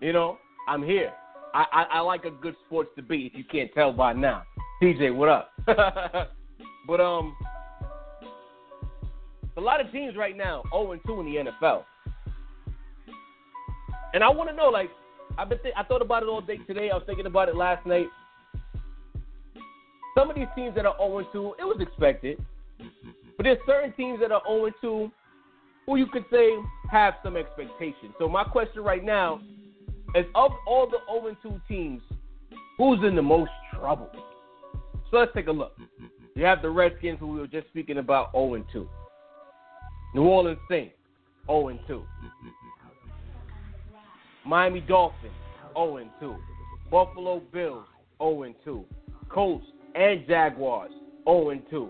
You 0.00 0.12
know, 0.12 0.38
I'm 0.68 0.82
here. 0.82 1.12
I, 1.54 1.64
I, 1.72 1.82
I 1.94 2.00
like 2.00 2.24
a 2.26 2.30
good 2.30 2.54
sports 2.66 2.90
debate. 2.94 3.32
If 3.32 3.38
you 3.38 3.44
can't 3.44 3.72
tell 3.72 3.92
by 3.92 4.12
now, 4.12 4.42
TJ, 4.82 5.14
what 5.14 5.30
up? 5.30 5.52
but 6.86 7.00
um, 7.00 7.34
a 9.56 9.60
lot 9.60 9.80
of 9.80 9.90
teams 9.90 10.16
right 10.16 10.36
now 10.36 10.62
0 10.70 10.92
and 10.92 11.00
2 11.06 11.20
in 11.20 11.26
the 11.26 11.50
NFL, 11.50 11.84
and 14.12 14.22
I 14.22 14.28
want 14.28 14.50
to 14.50 14.56
know, 14.56 14.68
like, 14.68 14.90
I've 15.38 15.48
been 15.48 15.58
th- 15.58 15.74
I 15.76 15.82
thought 15.82 16.02
about 16.02 16.22
it 16.22 16.26
all 16.26 16.40
day 16.40 16.58
today. 16.66 16.90
I 16.90 16.94
was 16.94 17.04
thinking 17.06 17.26
about 17.26 17.48
it 17.48 17.56
last 17.56 17.86
night. 17.86 18.06
Some 20.16 20.30
of 20.30 20.36
these 20.36 20.46
teams 20.54 20.74
that 20.76 20.86
are 20.86 20.96
0 20.98 21.18
and 21.18 21.26
2, 21.32 21.54
it 21.58 21.64
was 21.64 21.78
expected, 21.80 22.38
but 23.36 23.44
there's 23.44 23.58
certain 23.66 23.92
teams 23.94 24.20
that 24.20 24.30
are 24.30 24.42
0 24.46 24.66
and 24.66 24.74
2 24.82 25.10
who 25.86 25.96
you 25.96 26.06
could 26.06 26.24
say 26.30 26.50
have 26.90 27.14
some 27.22 27.36
expectation. 27.36 28.12
So 28.18 28.28
my 28.28 28.44
question 28.44 28.82
right 28.82 29.04
now 29.04 29.40
is: 30.14 30.26
of 30.34 30.52
all 30.66 30.88
the 30.88 30.98
0 31.10 31.28
and 31.28 31.36
2 31.42 31.60
teams, 31.68 32.02
who's 32.76 33.02
in 33.04 33.16
the 33.16 33.22
most 33.22 33.50
trouble? 33.74 34.10
So 35.10 35.18
let's 35.18 35.32
take 35.34 35.46
a 35.46 35.52
look. 35.52 35.78
You 36.34 36.44
have 36.44 36.60
the 36.60 36.70
Redskins, 36.70 37.18
who 37.20 37.28
we 37.28 37.40
were 37.40 37.46
just 37.46 37.68
speaking 37.68 37.98
about, 37.98 38.32
0 38.32 38.54
and 38.54 38.64
2. 38.72 38.88
New 40.14 40.24
Orleans 40.24 40.58
Saints, 40.68 40.94
0 41.46 41.68
and 41.68 41.80
2. 41.86 42.02
Miami 44.44 44.80
Dolphins, 44.80 45.32
0 45.74 45.96
and 45.98 46.10
2. 46.20 46.36
Buffalo 46.90 47.40
Bills, 47.52 47.86
0 48.20 48.42
and 48.42 48.54
2. 48.64 48.84
Colts 49.28 49.66
and 49.94 50.26
Jaguars, 50.26 50.92
0 51.24 51.50
and 51.50 51.62
2. 51.70 51.88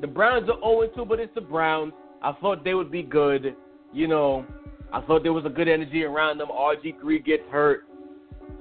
The 0.00 0.06
Browns 0.06 0.48
are 0.50 0.58
0 0.60 0.82
and 0.82 0.94
2, 0.94 1.04
but 1.04 1.20
it's 1.20 1.34
the 1.34 1.40
Browns. 1.40 1.92
I 2.24 2.32
thought 2.40 2.64
they 2.64 2.72
would 2.72 2.90
be 2.90 3.02
good. 3.02 3.54
You 3.92 4.08
know, 4.08 4.46
I 4.94 5.02
thought 5.02 5.22
there 5.22 5.34
was 5.34 5.44
a 5.44 5.50
good 5.50 5.68
energy 5.68 6.04
around 6.04 6.38
them. 6.38 6.48
RG3 6.48 7.22
gets 7.22 7.42
hurt. 7.50 7.84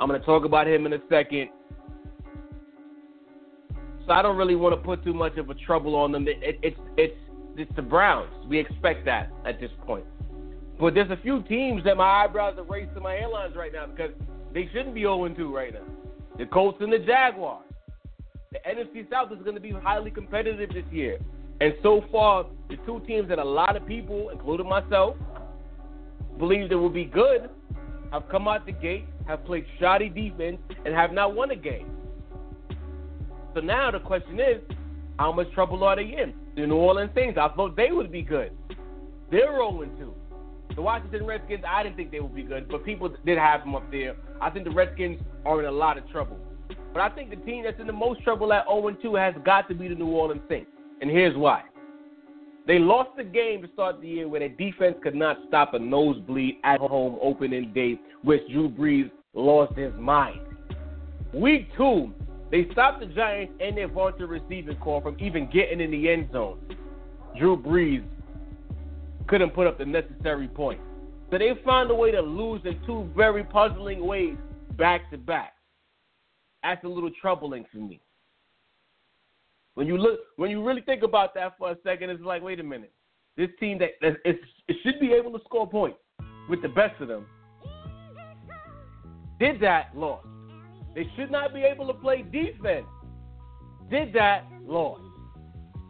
I'm 0.02 0.10
going 0.10 0.20
to 0.20 0.26
talk 0.26 0.44
about 0.44 0.68
him 0.68 0.86
in 0.86 0.92
a 0.92 1.00
second. 1.10 1.48
So 4.06 4.12
I 4.12 4.22
don't 4.22 4.36
really 4.36 4.56
want 4.56 4.76
to 4.76 4.82
put 4.82 5.02
too 5.06 5.14
much 5.14 5.38
of 5.38 5.50
a 5.50 5.54
trouble 5.54 5.96
on 5.96 6.12
them. 6.12 6.28
It, 6.28 6.40
it, 6.42 6.60
it's 6.62 6.80
it's 6.98 7.18
it's 7.56 7.72
the 7.78 7.82
Browns. 7.82 8.34
We 8.50 8.60
expect 8.60 9.06
that 9.06 9.32
at 9.46 9.62
this 9.62 9.72
point. 9.86 10.04
But 10.78 10.94
there's 10.94 11.12
a 11.12 11.22
few 11.24 11.42
teams 11.44 11.86
that 11.86 11.96
my 11.96 12.26
eyebrows 12.26 12.58
are 12.58 12.64
raised 12.64 12.94
to 12.96 13.00
my 13.00 13.16
airlines 13.16 13.56
right 13.56 13.72
now 13.72 13.86
because 13.86 14.12
they 14.54 14.68
shouldn't 14.74 14.94
be 14.94 15.02
0 15.02 15.30
2 15.30 15.56
right 15.56 15.74
now. 15.74 15.86
The 16.38 16.48
Colts 16.48 16.80
and 16.82 16.92
the 16.92 17.00
Jaguars. 17.00 17.64
The 18.52 18.60
NFC 18.68 19.10
South 19.10 19.32
is 19.32 19.42
going 19.44 19.56
to 19.56 19.62
be 19.62 19.72
highly 19.72 20.12
competitive 20.12 20.70
this 20.74 20.84
year. 20.92 21.18
And 21.62 21.74
so 21.82 22.04
far, 22.12 22.46
the 22.70 22.78
two 22.86 23.02
teams 23.08 23.30
that 23.30 23.40
a 23.40 23.44
lot 23.44 23.76
of 23.76 23.86
people, 23.86 24.30
including 24.30 24.68
myself, 24.68 25.16
believe 26.38 26.70
that 26.70 26.78
will 26.78 26.90
be 26.90 27.06
good 27.06 27.50
have 28.12 28.30
come 28.30 28.48
out 28.48 28.66
the 28.66 28.72
gate, 28.72 29.06
have 29.28 29.44
played 29.46 29.66
shoddy 29.80 30.10
defense, 30.10 30.58
and 30.86 30.94
have 30.94 31.12
not 31.12 31.36
won 31.36 31.52
a 31.52 31.56
game. 31.56 31.90
So 33.54 33.60
now 33.60 33.92
the 33.92 34.00
question 34.00 34.40
is, 34.40 34.62
how 35.18 35.32
much 35.32 35.52
trouble 35.54 35.84
are 35.84 35.96
they 35.96 36.04
in? 36.04 36.34
The 36.56 36.68
New 36.68 36.76
Orleans 36.76 37.12
Saints, 37.16 37.40
I 37.40 37.50
thought 37.50 37.76
they 37.76 37.92
would 37.92 38.12
be 38.12 38.22
good. 38.22 38.52
They're 39.32 39.52
0 39.52 39.90
2. 39.98 40.14
The 40.76 40.82
Washington 40.82 41.26
Redskins, 41.26 41.64
I 41.68 41.84
didn't 41.84 41.96
think 41.96 42.12
they 42.12 42.20
would 42.20 42.36
be 42.36 42.44
good, 42.44 42.68
but 42.68 42.84
people 42.84 43.14
did 43.26 43.38
have 43.38 43.62
them 43.62 43.76
up 43.76 43.90
there. 43.92 44.16
I 44.42 44.50
think 44.50 44.66
the 44.66 44.72
Redskins 44.72 45.20
are 45.46 45.60
in 45.60 45.66
a 45.66 45.72
lot 45.72 45.98
of 45.98 46.08
trouble. 46.10 46.38
But 46.94 47.02
I 47.02 47.10
think 47.10 47.30
the 47.30 47.36
team 47.38 47.64
that's 47.64 47.80
in 47.80 47.88
the 47.88 47.94
most 47.94 48.24
trouble 48.24 48.54
at 48.54 48.66
0 48.68 48.96
2 49.02 49.16
has 49.16 49.34
got 49.44 49.68
to 49.70 49.76
be 49.76 49.88
the 49.88 49.96
New 49.96 50.08
Orleans 50.08 50.42
Saints. 50.50 50.70
And 51.02 51.10
here's 51.10 51.36
why. 51.36 51.64
They 52.66 52.80
lost 52.80 53.10
the 53.18 53.24
game 53.24 53.62
to 53.62 53.68
start 53.74 54.00
the 54.00 54.08
year 54.08 54.28
where 54.28 54.40
their 54.40 54.50
defense 54.50 54.96
could 55.04 55.16
not 55.16 55.38
stop 55.48 55.74
a 55.74 55.80
nosebleed 55.80 56.58
at 56.64 56.80
home 56.80 57.20
opening 57.22 57.74
day, 57.74 58.00
which 58.24 58.42
Drew 58.50 58.70
Brees 58.70 59.12
lost 59.34 59.78
his 59.78 59.94
mind. 59.96 60.40
Week 61.34 61.68
two, 61.76 62.14
they 62.52 62.68
stopped 62.72 63.02
the 63.02 63.08
Giants 63.08 63.54
and 63.60 63.76
their 63.76 63.88
vaunted 63.90 64.30
receiving 64.30 64.78
corps 64.78 65.02
from 65.02 65.18
even 65.20 65.50
getting 65.52 65.82
in 65.82 65.92
the 65.92 66.10
end 66.10 66.30
zone. 66.32 66.60
Drew 67.38 67.58
Brees 67.58 68.06
couldn't 69.28 69.50
put 69.52 69.68
up 69.68 69.78
the 69.78 69.86
necessary 69.86 70.48
points. 70.48 70.84
So 71.32 71.40
they 71.40 71.52
found 71.66 71.90
a 71.90 71.96
way 71.96 72.12
to 72.12 72.22
lose 72.22 72.62
in 72.64 72.80
two 72.86 73.10
very 73.16 73.44
puzzling 73.44 74.06
ways 74.06 74.38
back 74.78 75.10
to 75.12 75.18
back. 75.18 75.54
That's 76.62 76.84
a 76.84 76.88
little 76.88 77.12
troubling 77.20 77.66
for 77.72 77.80
me. 77.80 78.00
When 79.76 79.88
you 79.88 79.98
look, 79.98 80.20
when 80.36 80.52
you 80.52 80.66
really 80.66 80.82
think 80.82 81.04
about 81.04 81.34
that 81.36 81.58
for 81.58 81.72
a 81.72 81.78
second, 81.84 82.10
it's 82.10 82.22
like, 82.24 82.44
wait 82.44 82.60
a 82.60 82.64
minute, 82.64 82.94
this 83.38 83.50
team 83.60 83.80
that, 83.80 83.92
that 84.02 84.18
it 84.26 84.40
should 84.84 85.00
be 85.00 85.14
able 85.14 85.32
to 85.32 85.44
score 85.46 85.68
points 85.68 85.98
with 86.50 86.62
the 86.62 86.70
best 86.70 87.02
of 87.02 87.08
them 87.08 87.26
did 89.44 89.60
that, 89.60 89.90
lost. 89.94 90.26
They 90.96 91.06
should 91.18 91.30
not 91.30 91.54
be 91.54 91.62
able 91.62 91.88
to 91.88 91.94
play 91.94 92.22
defense. 92.22 92.86
Did 93.90 94.14
that, 94.14 94.46
lost. 94.66 95.02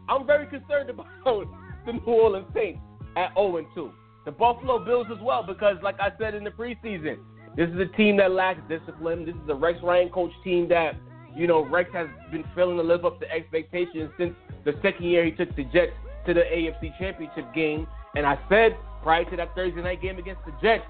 I'm 0.08 0.26
very 0.26 0.46
concerned 0.46 0.90
about 1.24 1.46
the 1.86 1.92
New 1.92 2.00
Orleans 2.06 2.46
Saints 2.52 2.80
at 3.16 3.32
0 3.34 3.64
2. 3.74 3.92
The 4.24 4.32
Buffalo 4.32 4.84
Bills 4.84 5.06
as 5.12 5.22
well, 5.22 5.44
because 5.46 5.76
like 5.82 6.00
I 6.00 6.10
said 6.18 6.34
in 6.34 6.42
the 6.42 6.50
preseason, 6.50 7.18
this 7.56 7.68
is 7.68 7.78
a 7.78 7.96
team 7.96 8.16
that 8.16 8.32
lacks 8.32 8.60
discipline. 8.68 9.24
This 9.24 9.36
is 9.36 9.48
a 9.48 9.54
Rex 9.54 9.78
Ryan 9.84 10.08
coach 10.08 10.32
team 10.42 10.68
that 10.70 10.96
you 11.36 11.46
know, 11.46 11.64
Rex 11.64 11.90
has 11.92 12.08
been 12.30 12.44
failing 12.54 12.76
to 12.76 12.82
live 12.82 13.04
up 13.04 13.20
to 13.20 13.30
expectations 13.30 14.10
since 14.18 14.34
the 14.64 14.72
second 14.82 15.04
year 15.04 15.24
he 15.24 15.32
took 15.32 15.54
the 15.56 15.64
Jets 15.64 15.92
to 16.26 16.34
the 16.34 16.40
AFC 16.40 16.96
Championship 16.98 17.52
game. 17.54 17.86
And 18.14 18.24
I 18.24 18.38
said 18.48 18.76
prior 19.02 19.24
to 19.28 19.36
that 19.36 19.54
Thursday 19.54 19.82
night 19.82 20.00
game 20.00 20.18
against 20.18 20.44
the 20.46 20.52
Jets, 20.62 20.84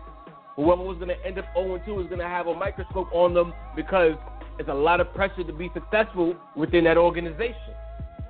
whoever 0.57 0.83
was 0.83 0.97
going 0.97 1.09
to 1.09 1.27
end 1.27 1.39
up 1.39 1.47
0 1.55 1.81
2 1.85 2.01
is 2.01 2.07
going 2.07 2.21
to 2.21 2.29
have 2.29 2.47
a 2.47 2.55
microscope 2.55 3.09
on 3.13 3.35
them 3.35 3.53
because 3.75 4.15
it's 4.59 4.69
a 4.69 4.75
lot 4.75 5.01
of 5.01 5.13
pressure 5.15 5.45
to 5.45 5.53
be 5.53 5.71
successful 5.75 6.37
within 6.57 6.85
that 6.85 6.97
organization. 6.97 7.75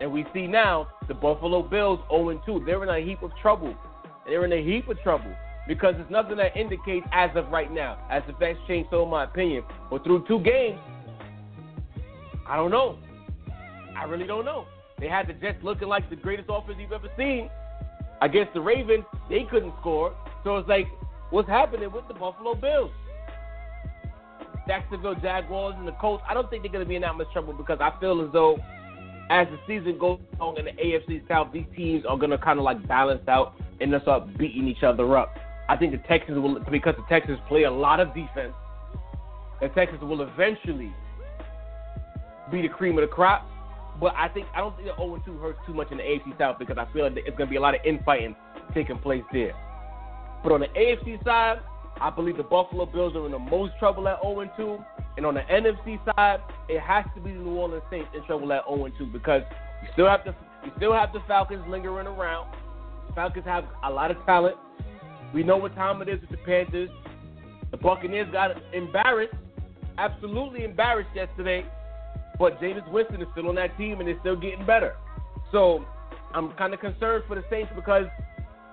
And 0.01 0.13
we 0.13 0.25
see 0.33 0.47
now 0.47 0.89
the 1.09 1.15
Buffalo 1.15 1.63
Bills 1.63 2.01
0 2.11 2.41
2. 2.47 2.63
They're 2.65 2.83
in 2.83 2.89
a 2.89 3.05
heap 3.05 3.23
of 3.23 3.31
trouble. 3.43 3.75
They're 4.27 4.45
in 4.45 4.53
a 4.53 4.63
heap 4.63 4.89
of 4.89 4.99
trouble 5.03 5.35
because 5.67 5.95
there's 5.97 6.11
nothing 6.11 6.37
that 6.37 6.57
indicates 6.57 7.07
as 7.13 7.31
of 7.35 7.49
right 7.49 7.73
now, 7.73 7.99
as 8.11 8.23
the 8.27 8.33
facts 8.35 8.59
change, 8.67 8.87
so 8.91 9.03
in 9.03 9.11
my 9.11 9.25
opinion. 9.25 9.65
But 9.91 10.05
through 10.05 10.27
two 10.27 10.41
games, 10.41 10.79
I 12.47 12.57
don't 12.57 12.71
know. 12.71 12.99
I 13.97 14.05
really 14.05 14.27
don't 14.27 14.45
know. 14.45 14.67
They 14.99 15.09
had 15.09 15.27
the 15.29 15.33
Jets 15.35 15.59
looking 15.63 15.89
like 15.89 16.09
the 16.11 16.17
greatest 16.17 16.49
offense 16.51 16.79
you've 16.81 16.93
ever 16.93 17.09
seen. 17.17 17.51
Against 18.23 18.55
the 18.55 18.61
Ravens, 18.61 19.05
they 19.29 19.45
couldn't 19.51 19.73
score. 19.81 20.15
So 20.45 20.57
it's 20.57 20.69
like, 20.69 20.87
what's 21.31 21.49
happening 21.49 21.91
with 21.93 22.07
the 22.09 22.15
Buffalo 22.15 22.55
Bills? 22.55 22.91
Jacksonville 24.67 25.15
Jaguars 25.17 25.75
and 25.79 25.87
the 25.87 25.93
Colts, 25.93 26.23
I 26.29 26.35
don't 26.35 26.49
think 26.49 26.63
they're 26.63 26.73
going 26.73 26.85
to 26.85 26.89
be 26.89 26.97
in 26.97 27.03
that 27.03 27.15
much 27.17 27.31
trouble 27.33 27.53
because 27.53 27.79
I 27.81 27.93
feel 28.01 28.25
as 28.25 28.33
though 28.33 28.59
as 29.31 29.47
the 29.49 29.59
season 29.67 29.99
goes 29.99 30.21
on 30.41 30.59
in 30.59 30.67
the 30.67 30.73
AFC 30.73 31.27
South, 31.29 31.53
these 31.53 31.67
teams 31.77 32.05
are 32.07 32.17
going 32.17 32.31
to 32.31 32.39
kind 32.39 32.59
of 32.59 32.65
like 32.65 32.87
balance 32.87 33.27
out 33.29 33.55
and 33.81 33.93
they'll 33.93 34.01
start 34.01 34.39
beating 34.39 34.69
each 34.69 34.83
other 34.83 35.17
up. 35.17 35.35
I 35.69 35.77
think 35.77 35.93
the 35.93 36.09
Texans 36.09 36.39
will, 36.39 36.61
because 36.71 36.95
the 36.97 37.05
Texans 37.09 37.39
play 37.49 37.65
a 37.65 37.71
lot 37.71 38.01
of 38.01 38.09
defense, 38.09 38.55
the 39.61 39.69
Texans 39.69 40.03
will 40.03 40.23
eventually 40.23 40.93
be 42.51 42.63
the 42.63 42.69
cream 42.69 42.99
of 42.99 43.03
the 43.03 43.15
crop. 43.15 43.49
But 44.01 44.15
I 44.17 44.29
think 44.29 44.47
I 44.55 44.59
don't 44.59 44.75
think 44.77 44.89
the 44.89 44.97
0 44.97 45.23
2 45.25 45.39
hurts 45.39 45.59
too 45.67 45.75
much 45.75 45.91
in 45.93 45.99
the 45.99 46.03
AFC 46.03 46.37
South 46.39 46.59
because 46.59 46.79
I 46.79 46.93
feel 46.93 47.05
like 47.05 47.17
it's 47.17 47.37
going 47.37 47.49
to 47.49 47.51
be 47.51 47.57
a 47.57 47.61
lot 47.61 47.75
of 47.75 47.81
infighting 47.85 48.35
taking 48.75 48.99
place 48.99 49.23
there. 49.33 49.55
But 50.43 50.53
on 50.53 50.61
the 50.61 50.67
AFC 50.69 51.23
side, 51.25 51.61
I 52.01 52.11
believe 52.11 52.37
the 52.37 52.43
Buffalo 52.43 52.87
Bills 52.87 53.15
are 53.15 53.25
in 53.27 53.33
the 53.33 53.39
most 53.39 53.73
trouble 53.79 54.09
at 54.09 54.21
0 54.21 54.51
2. 54.57 54.79
And 55.17 55.25
on 55.25 55.35
the 55.35 55.43
NFC 55.43 56.05
side, 56.17 56.41
it 56.69 56.81
has 56.81 57.05
to 57.15 57.21
be 57.21 57.33
the 57.33 57.39
New 57.39 57.55
Orleans 57.55 57.85
Saints 57.89 58.09
in 58.17 58.25
trouble 58.25 58.53
at 58.53 58.65
0 58.67 58.91
2 58.99 59.07
because 59.07 59.43
you 59.83 59.89
still 59.93 60.09
have 60.09 60.25
the 60.25 60.35
you 60.65 60.73
still 60.77 60.93
have 60.93 61.13
the 61.13 61.21
Falcons 61.29 61.65
lingering 61.69 62.07
around. 62.07 62.53
The 63.09 63.15
Falcons 63.15 63.45
have 63.45 63.65
a 63.85 63.91
lot 63.91 64.11
of 64.11 64.17
talent. 64.27 64.57
We 65.33 65.45
know 65.45 65.57
what 65.57 65.75
time 65.77 66.03
it 66.03 66.09
is 66.09 66.21
with 66.21 66.31
the 66.31 66.37
Panthers. 66.39 66.91
The 67.71 67.77
Buccaneers 67.77 68.29
got 68.33 68.53
embarrassed, 68.73 69.35
absolutely 69.99 70.65
embarrassed 70.65 71.11
yesterday 71.15 71.65
but 72.39 72.61
Jameis 72.61 72.89
Winston 72.91 73.23
is 73.23 73.29
still 73.33 73.49
on 73.49 73.55
that 73.57 73.77
team 73.79 74.01
and 74.01 74.09
they're 74.09 74.21
still 74.21 74.37
getting 74.37 74.67
better. 74.67 74.97
So 75.53 75.85
I'm 76.35 76.53
kind 76.53 76.75
of 76.75 76.81
concerned 76.81 77.25
for 77.29 77.37
the 77.37 77.45
Saints 77.51 77.71
because 77.75 78.07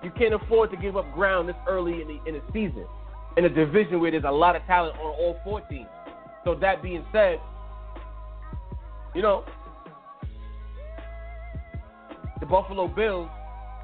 you 0.02 0.10
can't 0.18 0.34
afford 0.34 0.70
to 0.70 0.76
give 0.76 0.96
up 0.96 1.12
ground 1.14 1.48
this 1.48 1.56
early 1.68 2.02
in 2.02 2.08
the, 2.08 2.18
in 2.26 2.34
the 2.34 2.42
season 2.52 2.86
in 3.36 3.44
a 3.44 3.48
division 3.48 4.00
where 4.00 4.10
there's 4.10 4.24
a 4.26 4.30
lot 4.30 4.56
of 4.56 4.62
talent 4.66 4.96
on 4.96 5.06
all 5.06 5.36
four 5.44 5.60
teams. 5.62 5.86
So 6.44 6.54
that 6.56 6.82
being 6.82 7.04
said, 7.12 7.38
you 9.14 9.22
know, 9.22 9.44
the 12.40 12.46
Buffalo 12.46 12.88
Bills 12.88 13.28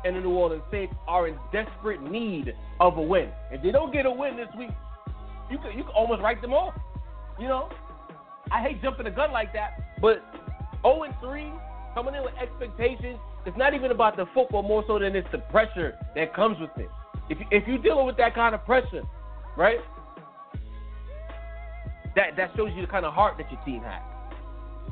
and 0.04 0.16
the 0.16 0.20
New 0.20 0.30
Orleans 0.30 0.62
Saints 0.70 0.94
are 1.06 1.28
in 1.28 1.36
desperate 1.52 2.02
need 2.02 2.54
of 2.80 2.98
a 2.98 3.02
win. 3.02 3.30
If 3.50 3.62
they 3.62 3.70
don't 3.70 3.92
get 3.92 4.06
a 4.06 4.10
win 4.10 4.36
this 4.36 4.48
week, 4.58 4.70
you 5.50 5.58
could 5.58 5.74
you 5.74 5.84
could 5.84 5.94
almost 5.94 6.22
write 6.22 6.42
them 6.42 6.52
off. 6.52 6.74
You 7.38 7.48
know, 7.48 7.68
I 8.50 8.62
hate 8.62 8.82
jumping 8.82 9.04
the 9.04 9.10
gun 9.10 9.32
like 9.32 9.52
that, 9.52 10.00
but 10.00 10.22
0 10.82 11.02
and 11.02 11.14
3 11.20 11.50
coming 11.94 12.14
in 12.14 12.22
with 12.22 12.34
expectations. 12.40 13.18
It's 13.46 13.56
not 13.56 13.74
even 13.74 13.90
about 13.90 14.16
the 14.16 14.26
football 14.34 14.62
more 14.62 14.84
so 14.86 14.98
than 14.98 15.16
it's 15.16 15.28
the 15.32 15.38
pressure 15.38 15.96
that 16.14 16.34
comes 16.34 16.58
with 16.60 16.70
it. 16.76 16.88
If 17.30 17.38
if 17.50 17.68
you're 17.68 17.78
dealing 17.78 18.06
with 18.06 18.16
that 18.16 18.34
kind 18.34 18.54
of 18.54 18.64
pressure, 18.64 19.02
right? 19.56 19.78
That 22.16 22.36
that 22.36 22.50
shows 22.56 22.70
you 22.74 22.82
the 22.82 22.90
kind 22.90 23.04
of 23.04 23.12
heart 23.12 23.36
that 23.38 23.50
your 23.50 23.60
team 23.64 23.82
has. 23.82 24.02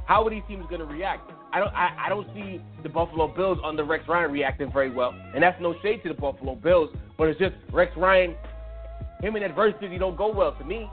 How 0.06 0.24
are 0.24 0.30
these 0.30 0.42
teams 0.46 0.64
going 0.68 0.80
to 0.80 0.86
react? 0.86 1.30
I 1.52 1.58
don't 1.58 1.74
I, 1.74 2.06
I 2.06 2.08
don't 2.08 2.26
see 2.34 2.60
the 2.82 2.88
Buffalo 2.88 3.28
Bills 3.28 3.58
under 3.64 3.84
Rex 3.84 4.06
Ryan 4.08 4.30
reacting 4.30 4.72
very 4.72 4.90
well, 4.90 5.14
and 5.34 5.42
that's 5.42 5.60
no 5.60 5.74
shade 5.82 6.02
to 6.02 6.10
the 6.10 6.14
Buffalo 6.14 6.54
Bills, 6.54 6.90
but 7.16 7.28
it's 7.28 7.38
just 7.38 7.54
Rex 7.72 7.96
Ryan. 7.96 8.34
Him 9.22 9.34
and 9.34 9.44
adversity 9.44 9.98
don't 9.98 10.16
go 10.16 10.32
well 10.32 10.54
to 10.56 10.64
me. 10.64 10.90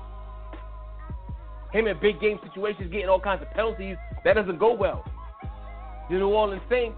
Him 1.74 1.88
in 1.88 2.00
big 2.00 2.22
game 2.22 2.40
situations 2.44 2.92
getting 2.92 3.10
all 3.10 3.20
kinds 3.20 3.42
of 3.42 3.50
penalties 3.52 3.98
that 4.24 4.36
doesn't 4.36 4.60
go 4.60 4.74
well. 4.74 5.04
The 6.10 6.18
New 6.18 6.30
Orleans 6.30 6.62
Saints. 6.70 6.96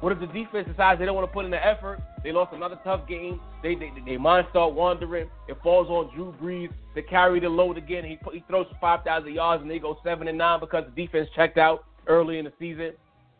What 0.00 0.12
if 0.12 0.20
the 0.20 0.26
defense 0.26 0.68
decides 0.68 1.00
they 1.00 1.06
don't 1.06 1.14
want 1.14 1.26
to 1.26 1.32
put 1.32 1.46
in 1.46 1.50
the 1.50 1.66
effort? 1.66 1.98
They 2.22 2.30
lost 2.30 2.52
another 2.52 2.78
tough 2.84 3.08
game. 3.08 3.40
They 3.62 3.74
they, 3.74 3.90
they 4.04 4.18
mind 4.18 4.46
start 4.50 4.74
wandering. 4.74 5.30
It 5.48 5.56
falls 5.62 5.88
on 5.88 6.14
Drew 6.14 6.34
Brees 6.40 6.70
to 6.94 7.02
carry 7.02 7.40
the 7.40 7.48
load 7.48 7.78
again. 7.78 8.04
He 8.04 8.18
he 8.30 8.44
throws 8.46 8.66
five 8.78 9.04
thousand 9.04 9.32
yards 9.32 9.62
and 9.62 9.70
they 9.70 9.78
go 9.78 9.96
seven 10.04 10.28
and 10.28 10.36
nine 10.36 10.60
because 10.60 10.84
the 10.84 11.06
defense 11.06 11.30
checked 11.34 11.56
out 11.56 11.84
early 12.06 12.38
in 12.38 12.44
the 12.44 12.52
season. 12.58 12.92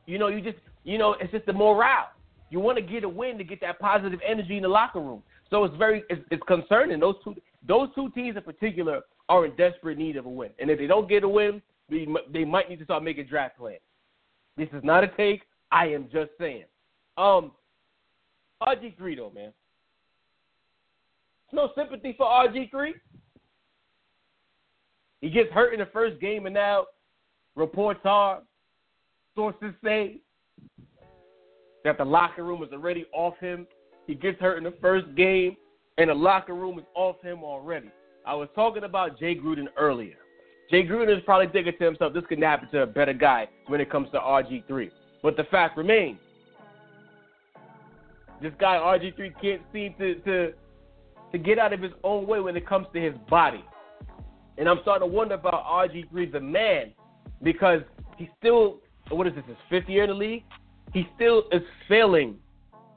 You 0.07 0.19
know, 0.19 0.29
you 0.29 0.41
just 0.41 0.57
you 0.85 0.97
know, 0.97 1.15
it's 1.21 1.31
just 1.31 1.45
the 1.45 1.53
morale. 1.53 2.09
You 2.49 2.61
want 2.61 2.79
to 2.79 2.83
get 2.83 3.05
a 3.05 3.09
win 3.09 3.37
to 3.37 3.45
get 3.45 3.61
that 3.61 3.79
positive 3.79 4.21
energy 4.27 4.57
in 4.57 4.63
the 4.63 4.69
locker 4.69 5.01
room. 5.01 5.23
So 5.51 5.65
it's 5.65 5.77
very 5.77 6.05
it's, 6.09 6.23
it's 6.31 6.43
concerning. 6.49 7.01
Those 7.01 7.17
two 7.23 7.35
those 7.69 7.89
two 7.95 8.09
teams 8.11 8.37
in 8.37 8.43
particular 8.43 9.03
are 9.29 9.45
in 9.47 9.57
desperate 9.57 9.99
need 9.99 10.17
of 10.17 10.27
a 10.27 10.31
win. 10.31 10.51
And 10.59 10.71
if 10.71 10.79
they 10.79 10.87
don't 10.87 11.09
get 11.09 11.25
a 11.25 11.29
win, 11.29 11.61
they, 11.91 12.07
they 12.33 12.45
might 12.45 12.69
need 12.69 12.79
to 12.79 12.85
start 12.85 13.03
making 13.03 13.27
draft 13.27 13.59
plans. 13.59 13.81
This 14.57 14.69
is 14.73 14.83
not 14.83 15.05
a 15.05 15.09
take. 15.09 15.43
I 15.71 15.87
am 15.89 16.09
just 16.13 16.31
saying. 16.39 16.65
Um, 17.19 17.53
RG3 18.63 19.17
though, 19.17 19.33
man. 19.35 19.53
no 21.53 21.71
sympathy 21.77 22.15
for 22.17 22.27
RG3. 22.27 22.93
He 25.21 25.31
gets 25.31 25.51
hurt 25.51 25.73
in 25.73 25.81
the 25.81 25.89
first 25.93 26.21
game, 26.21 26.47
and 26.47 26.55
now 26.55 26.87
reports 27.55 28.01
are, 28.05 28.43
sources 29.35 29.73
say, 29.83 30.21
that 31.85 31.99
the 31.99 32.05
locker 32.05 32.45
room 32.45 32.63
is 32.63 32.73
already 32.73 33.07
off 33.13 33.35
him. 33.39 33.67
He 34.07 34.15
gets 34.15 34.41
hurt 34.41 34.59
in 34.59 34.65
the 34.65 34.75
first 34.81 35.07
game, 35.17 35.57
and 35.99 36.11
the 36.11 36.15
locker 36.15 36.55
room 36.55 36.79
is 36.79 36.85
off 36.95 37.17
him 37.23 37.43
already. 37.43 37.91
I 38.27 38.35
was 38.35 38.49
talking 38.55 38.85
about 38.85 39.19
Jay 39.19 39.35
Gruden 39.35 39.67
earlier. 39.77 40.17
Jay 40.71 40.85
Gruden 40.85 41.17
is 41.17 41.23
probably 41.25 41.47
thinking 41.53 41.75
to 41.79 41.85
himself, 41.85 42.13
this 42.13 42.25
could 42.29 42.43
happen 42.43 42.69
to 42.71 42.83
a 42.83 42.87
better 42.87 43.13
guy 43.13 43.49
when 43.69 43.81
it 43.81 43.91
comes 43.91 44.11
to 44.11 44.19
RG3. 44.19 44.91
But 45.23 45.37
the 45.37 45.45
fact 45.45 45.77
remains, 45.77 46.19
this 48.43 48.53
guy 48.59 48.77
RG3 48.77 49.41
can't 49.41 49.63
seem 49.73 49.95
to, 49.99 50.17
to 50.17 50.53
to 51.33 51.39
get 51.39 51.59
out 51.59 51.73
of 51.73 51.81
his 51.81 51.93
own 52.05 52.27
way 52.27 52.41
when 52.41 52.57
it 52.57 52.67
comes 52.67 52.87
to 52.95 53.01
his 53.01 53.15
body. 53.29 53.65
And 54.59 54.69
I'm 54.69 54.79
starting 54.83 55.09
to 55.09 55.15
wonder 55.15 55.35
about 55.35 55.65
RG3, 55.67 56.33
the 56.33 56.41
man, 56.41 56.93
because 57.43 57.83
he 58.17 58.31
still, 58.39 58.79
what 59.11 59.27
is 59.27 59.35
this, 59.35 59.45
his 59.47 59.57
fifth 59.69 59.89
year 59.89 60.05
in 60.05 60.11
the 60.11 60.15
league? 60.15 60.45
He 60.93 61.07
still 61.15 61.45
is 61.53 61.63
failing 61.89 62.37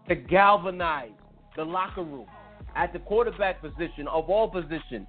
to 0.07 0.15
galvanize 0.15 1.11
the 1.55 1.65
locker 1.65 2.03
room 2.03 2.27
at 2.75 2.93
the 2.93 2.99
quarterback 2.99 3.61
position, 3.61 4.07
of 4.07 4.29
all 4.29 4.47
positions. 4.47 5.07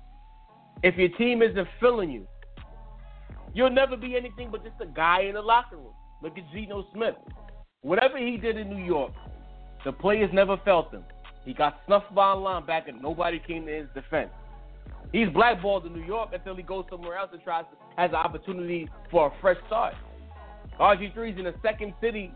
If 0.82 0.96
your 0.96 1.10
team 1.10 1.42
isn't 1.42 1.68
filling 1.78 2.10
you, 2.10 2.26
you'll 3.54 3.70
never 3.70 3.96
be 3.96 4.16
anything 4.16 4.50
but 4.50 4.64
just 4.64 4.76
a 4.80 4.86
guy 4.86 5.22
in 5.22 5.34
the 5.34 5.42
locker 5.42 5.76
room. 5.76 5.92
Look 6.22 6.38
at 6.38 6.44
Geno 6.52 6.86
Smith. 6.94 7.14
Whatever 7.82 8.18
he 8.18 8.36
did 8.36 8.56
in 8.56 8.68
New 8.68 8.84
York, 8.84 9.12
the 9.84 9.92
players 9.92 10.30
never 10.32 10.56
felt 10.64 10.92
him. 10.92 11.04
He 11.44 11.54
got 11.54 11.80
snuffed 11.86 12.14
by 12.14 12.32
a 12.32 12.36
linebacker, 12.36 12.88
and 12.88 13.02
nobody 13.02 13.40
came 13.46 13.66
to 13.66 13.72
his 13.72 13.86
defense. 13.94 14.30
He's 15.12 15.28
blackballed 15.30 15.86
in 15.86 15.92
New 15.92 16.04
York 16.04 16.30
until 16.32 16.54
he 16.54 16.62
goes 16.62 16.84
somewhere 16.90 17.16
else 17.16 17.30
and 17.32 17.42
tries 17.42 17.64
to 17.64 17.80
has 17.96 18.10
an 18.10 18.16
opportunity 18.16 18.88
for 19.10 19.28
a 19.28 19.40
fresh 19.40 19.56
start. 19.66 19.94
RG3 20.78 21.32
is 21.32 21.38
in 21.38 21.46
a 21.46 21.54
second 21.62 21.92
city, 22.00 22.32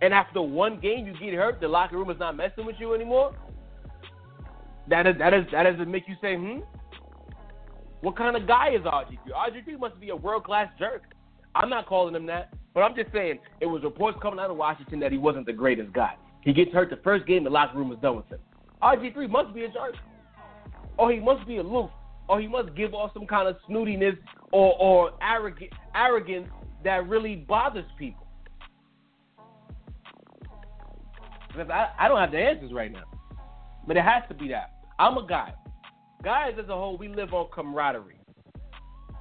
and 0.00 0.14
after 0.14 0.40
one 0.40 0.80
game 0.80 1.06
you 1.06 1.12
get 1.18 1.34
hurt, 1.34 1.60
the 1.60 1.68
locker 1.68 1.96
room 1.98 2.10
is 2.10 2.18
not 2.18 2.36
messing 2.36 2.64
with 2.64 2.76
you 2.78 2.94
anymore. 2.94 3.34
That 4.88 5.06
is 5.06 5.16
that 5.18 5.34
is 5.34 5.44
that 5.52 5.64
doesn't 5.64 5.90
make 5.90 6.08
you 6.08 6.14
say, 6.22 6.36
hmm. 6.36 6.60
What 8.00 8.16
kind 8.16 8.36
of 8.36 8.46
guy 8.46 8.70
is 8.70 8.82
RG3? 8.82 9.18
RG3 9.32 9.80
must 9.80 9.98
be 10.00 10.10
a 10.10 10.16
world 10.16 10.44
class 10.44 10.68
jerk. 10.78 11.02
I'm 11.54 11.68
not 11.68 11.86
calling 11.86 12.14
him 12.14 12.26
that, 12.26 12.54
but 12.74 12.82
I'm 12.82 12.94
just 12.94 13.12
saying 13.12 13.40
it 13.60 13.66
was 13.66 13.82
reports 13.82 14.18
coming 14.22 14.38
out 14.38 14.50
of 14.50 14.56
Washington 14.56 15.00
that 15.00 15.10
he 15.10 15.18
wasn't 15.18 15.46
the 15.46 15.52
greatest 15.52 15.92
guy. 15.92 16.14
He 16.42 16.52
gets 16.52 16.72
hurt 16.72 16.90
the 16.90 16.96
first 17.02 17.26
game, 17.26 17.44
the 17.44 17.50
locker 17.50 17.76
room 17.76 17.90
is 17.90 17.98
done 17.98 18.16
with 18.16 18.28
him. 18.28 18.38
RG3 18.82 19.28
must 19.28 19.54
be 19.54 19.64
a 19.64 19.68
jerk. 19.68 19.94
Or 20.96 21.12
he 21.12 21.18
must 21.18 21.46
be 21.46 21.56
aloof. 21.56 21.90
Or 22.28 22.40
he 22.40 22.46
must 22.46 22.74
give 22.76 22.94
off 22.94 23.12
some 23.14 23.26
kind 23.26 23.48
of 23.48 23.56
snootiness 23.68 24.16
or, 24.52 24.76
or 24.78 25.12
arrogant, 25.22 25.72
arrogance 25.94 26.48
that 26.84 27.08
really 27.08 27.36
bothers 27.36 27.84
people. 27.98 28.26
Because 31.48 31.70
I, 31.70 31.88
I 31.98 32.08
don't 32.08 32.18
have 32.18 32.30
the 32.30 32.38
answers 32.38 32.72
right 32.72 32.92
now. 32.92 33.04
But 33.86 33.96
it 33.96 34.04
has 34.04 34.22
to 34.28 34.34
be 34.34 34.48
that. 34.48 34.74
I'm 34.98 35.16
a 35.16 35.26
guy. 35.26 35.54
Guys 36.24 36.54
as 36.58 36.68
a 36.68 36.72
whole, 36.72 36.98
we 36.98 37.08
live 37.08 37.32
on 37.32 37.48
camaraderie. 37.54 38.18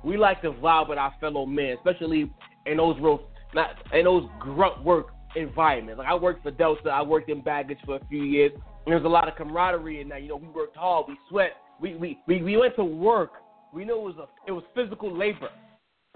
We 0.03 0.17
like 0.17 0.41
to 0.41 0.51
vibe 0.51 0.89
with 0.89 0.97
our 0.97 1.13
fellow 1.19 1.45
men, 1.45 1.75
especially 1.77 2.31
in 2.65 2.77
those 2.77 2.95
real, 2.99 3.21
not 3.53 3.69
in 3.93 4.05
those 4.05 4.27
grunt 4.39 4.83
work 4.83 5.07
environments. 5.35 5.99
Like 5.99 6.07
I 6.07 6.15
worked 6.15 6.43
for 6.43 6.51
Delta, 6.51 6.89
I 6.89 7.03
worked 7.03 7.29
in 7.29 7.41
baggage 7.41 7.77
for 7.85 7.97
a 7.97 8.05
few 8.09 8.23
years. 8.23 8.51
And 8.55 8.93
there's 8.93 9.05
a 9.05 9.09
lot 9.09 9.27
of 9.27 9.35
camaraderie 9.35 10.01
in 10.01 10.09
that. 10.09 10.23
You 10.23 10.29
know, 10.29 10.37
we 10.37 10.47
worked 10.47 10.75
hard, 10.75 11.05
we 11.07 11.17
sweat, 11.29 11.51
we 11.79 11.95
we, 11.95 12.17
we, 12.27 12.41
we 12.41 12.57
went 12.57 12.75
to 12.77 12.83
work. 12.83 13.31
We 13.73 13.85
knew 13.85 13.95
it 13.95 14.01
was 14.01 14.15
a 14.17 14.27
it 14.47 14.51
was 14.51 14.63
physical 14.73 15.15
labor. 15.15 15.49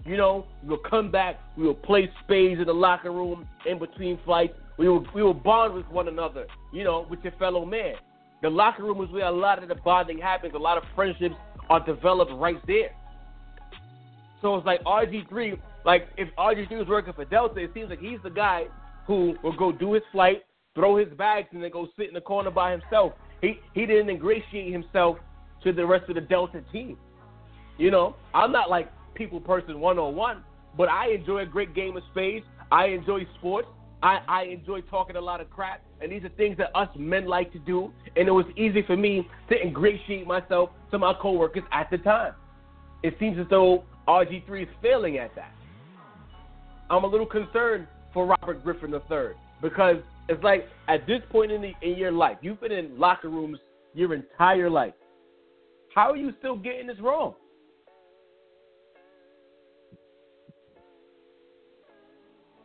You 0.04 0.18
know, 0.18 0.48
we 0.64 0.70
would 0.70 0.84
come 0.90 1.12
back, 1.12 1.40
we 1.58 1.68
would 1.68 1.84
play 1.84 2.10
spades 2.24 2.60
in 2.60 2.66
the 2.66 2.74
locker 2.74 3.12
room 3.12 3.48
in 3.70 3.78
between 3.78 4.20
flights. 4.26 4.54
We 4.80 4.90
would 4.90 5.06
we 5.14 5.22
would 5.22 5.44
bond 5.44 5.76
with 5.76 5.86
one 5.88 6.08
another, 6.08 6.48
you 6.74 6.84
know, 6.84 7.06
with 7.08 7.20
your 7.24 7.34
fellow 7.34 7.66
man. 7.66 7.94
The 8.42 8.50
locker 8.50 8.84
room 8.84 9.04
is 9.04 9.12
where 9.12 9.26
a 9.26 9.32
lot 9.32 9.62
of 9.62 9.70
the 9.70 9.76
bonding 9.76 10.18
happens. 10.18 10.54
A 10.56 10.58
lot 10.58 10.78
of 10.78 10.84
friendships 10.96 11.36
are 11.70 11.84
developed 11.86 12.32
right 12.34 12.58
there. 12.66 12.92
So 14.42 14.56
it's 14.56 14.66
like 14.66 14.84
RG3, 14.84 15.60
like 15.86 16.08
if 16.18 16.28
RG3 16.36 16.72
was 16.72 16.88
working 16.88 17.14
for 17.14 17.26
Delta, 17.26 17.60
it 17.60 17.72
seems 17.74 17.90
like 17.90 18.00
he's 18.00 18.20
the 18.24 18.30
guy 18.30 18.66
who 19.06 19.36
will 19.44 19.56
go 19.56 19.72
do 19.72 19.94
his 19.94 20.04
flight, 20.12 20.44
throw 20.74 20.98
his 20.98 21.10
bags, 21.18 21.50
and 21.52 21.64
then 21.64 21.70
go 21.72 21.88
sit 21.98 22.08
in 22.08 22.14
the 22.14 22.22
corner 22.22 22.50
by 22.50 22.72
himself. 22.72 23.14
He 23.42 23.60
he 23.74 23.86
didn't 23.86 24.10
ingratiate 24.10 24.72
himself 24.72 25.18
to 25.64 25.72
the 25.72 25.86
rest 25.86 26.10
of 26.10 26.16
the 26.16 26.22
Delta 26.22 26.64
team. 26.72 26.98
You 27.78 27.92
know, 27.92 28.16
I'm 28.34 28.52
not 28.52 28.70
like 28.70 28.92
people 29.14 29.40
person 29.40 29.80
one 29.80 30.00
on 30.00 30.16
one, 30.16 30.44
but 30.76 30.90
I 30.90 31.12
enjoy 31.12 31.40
a 31.40 31.46
great 31.46 31.76
game 31.76 31.96
of 31.98 32.04
spades. 32.12 32.46
I 32.72 32.88
enjoy 32.88 33.28
sports. 33.38 33.68
I, 34.04 34.20
I 34.28 34.44
enjoy 34.44 34.82
talking 34.82 35.16
a 35.16 35.22
lot 35.22 35.42
of 35.42 35.50
crap, 35.50 35.84
and 36.02 36.12
these 36.12 36.24
are 36.24 36.30
things 36.30 36.58
that 36.58 36.76
us 36.76 36.90
men 36.98 37.28
like 37.28 37.52
to 37.54 37.60
do. 37.60 37.92
And 38.16 38.28
it 38.28 38.32
was 38.32 38.46
easy 38.58 38.84
for 38.86 38.98
me 38.98 39.28
to 39.50 39.62
ingratiate 39.62 40.26
myself 40.26 40.72
to 40.92 40.98
my 40.98 41.14
coworkers 41.14 41.64
at 41.72 41.90
the 41.92 42.00
time. 42.00 42.34
It 43.04 43.16
seems 43.20 43.38
as 43.40 43.46
though 43.50 43.84
RG3 44.08 44.64
is 44.64 44.68
failing 44.82 45.18
at 45.18 45.36
that. 45.36 45.54
I'm 46.90 47.04
a 47.04 47.08
little 47.08 47.26
concerned 47.26 47.88
for 48.14 48.26
Robert 48.26 48.64
Griffin 48.64 48.94
III 48.94 49.34
because 49.62 49.98
it's 50.28 50.44
like 50.44 50.68
at 50.88 51.06
this 51.08 51.22
point 51.30 51.52
in, 51.52 51.62
the, 51.62 51.72
in 51.82 51.98
your 51.98 52.12
life, 52.12 52.38
you've 52.42 52.60
been 52.60 52.72
in 52.72 53.00
locker 53.00 53.30
rooms 53.30 53.60
your 53.94 54.14
entire 54.14 54.70
life. 54.70 54.94
How 55.94 56.12
are 56.12 56.18
you 56.18 56.34
still 56.40 56.58
getting 56.58 56.88
this 56.88 57.00
wrong? 57.00 57.36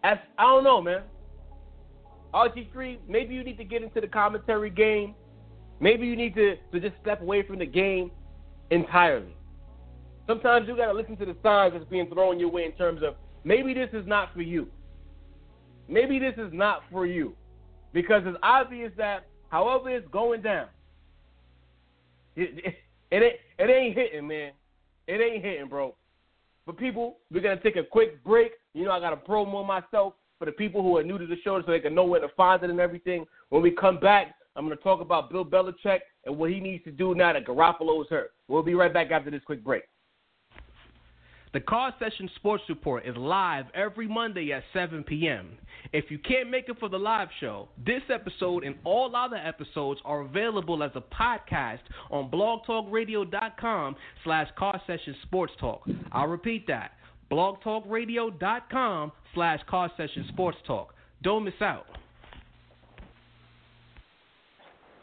I 0.03 0.14
don't 0.38 0.62
know, 0.62 0.81
man. 0.81 1.03
RG3, 2.37 2.99
maybe 3.09 3.35
you 3.35 3.42
need 3.42 3.57
to 3.57 3.64
get 3.64 3.83
into 3.83 4.01
the 4.01 4.07
commentary 4.07 4.68
game. 4.68 5.14
Maybe 5.81 6.07
you 6.07 6.16
need 6.16 6.35
to, 6.35 6.57
to 6.72 6.81
just 6.81 6.94
step 7.01 7.22
away 7.22 7.42
from 7.42 7.59
the 7.59 7.66
game 7.66 8.11
entirely. 8.70 9.35
Sometimes 10.27 10.68
you 10.68 10.77
got 10.77 10.87
to 10.87 10.92
listen 10.92 11.16
to 11.16 11.25
the 11.25 11.37
signs 11.42 11.72
that's 11.72 11.85
being 11.87 12.11
thrown 12.11 12.38
your 12.38 12.51
way 12.51 12.64
in 12.64 12.72
terms 12.72 13.03
of 13.03 13.14
maybe 13.44 13.72
this 13.72 13.88
is 13.92 14.07
not 14.07 14.35
for 14.35 14.42
you. 14.42 14.68
Maybe 15.88 16.18
this 16.18 16.35
is 16.37 16.53
not 16.53 16.83
for 16.90 17.07
you. 17.07 17.35
Because 17.92 18.22
it's 18.27 18.37
obvious 18.42 18.92
that 18.99 19.27
however 19.49 19.88
it's 19.88 20.09
going 20.09 20.42
down, 20.42 20.66
it, 22.37 22.64
it, 22.64 22.75
it, 23.11 23.22
ain't, 23.22 23.37
it 23.59 23.72
ain't 23.72 23.96
hitting, 23.96 24.29
man. 24.29 24.53
It 25.07 25.20
ain't 25.20 25.42
hitting, 25.42 25.68
bro. 25.68 25.94
But 26.66 26.77
people, 26.77 27.18
we're 27.31 27.40
going 27.40 27.57
to 27.57 27.62
take 27.62 27.77
a 27.77 27.85
quick 27.85 28.22
break. 28.25 28.53
You 28.75 28.85
know, 28.85 28.90
I 28.90 29.01
got 29.01 29.11
to 29.11 29.16
promo 29.16 29.64
myself. 29.64 30.14
For 30.38 30.44
the 30.44 30.53
people 30.53 30.83
who 30.83 30.96
are 30.96 31.03
new 31.03 31.18
to 31.18 31.27
the 31.27 31.37
show 31.42 31.61
so 31.61 31.70
they 31.70 31.81
can 31.81 31.94
know 31.94 32.05
where 32.05 32.20
to 32.20 32.29
find 32.37 32.62
it 32.62 32.70
and 32.70 32.81
everything. 32.81 33.25
When 33.49 33.62
we 33.62 33.70
come 33.70 33.99
back, 33.99 34.35
I'm 34.55 34.64
going 34.66 34.77
to 34.77 34.83
talk 34.83 35.01
about 35.01 35.31
Bill 35.31 35.44
Belichick 35.44 36.01
and 36.25 36.37
what 36.37 36.51
he 36.51 36.61
needs 36.61 36.85
to 36.85 36.90
do 36.90 37.14
now 37.14 37.33
that 37.33 37.46
Garoppolo 37.46 38.01
is 38.03 38.09
hurt. 38.09 38.33
We'll 38.49 38.62
be 38.62 38.75
right 38.75 38.92
back 38.92 39.11
after 39.11 39.31
this 39.31 39.42
quick 39.44 39.62
break. 39.62 39.83
The 41.53 41.61
Car 41.61 41.94
Session 41.99 42.29
Sports 42.37 42.64
Report 42.68 43.07
is 43.07 43.16
live 43.16 43.64
every 43.75 44.07
Monday 44.07 44.53
at 44.53 44.62
7 44.75 45.03
p.m. 45.05 45.57
If 45.92 46.11
you 46.11 46.18
can't 46.18 46.51
make 46.51 46.68
it 46.68 46.79
for 46.79 46.90
the 46.90 46.99
live 46.99 47.29
show, 47.40 47.68
this 47.83 48.03
episode 48.12 48.62
and 48.64 48.75
all 48.85 49.16
other 49.16 49.37
episodes 49.37 50.01
are 50.05 50.20
available 50.20 50.83
as 50.83 50.90
a 50.94 51.01
podcast 51.01 51.81
on 52.11 52.31
blogtalkradio.com 52.31 53.96
slash 54.25 54.49
car 54.59 54.79
session 54.87 55.16
sports 55.22 55.55
talk. 55.59 55.83
I'll 56.12 56.27
repeat 56.27 56.66
that, 56.66 56.90
blogtalkradio.com 57.30 59.12
slash 59.34 59.60
car 59.68 59.90
session 59.96 60.24
sports 60.28 60.58
talk. 60.66 60.94
Don't 61.22 61.44
miss 61.44 61.54
out. 61.60 61.86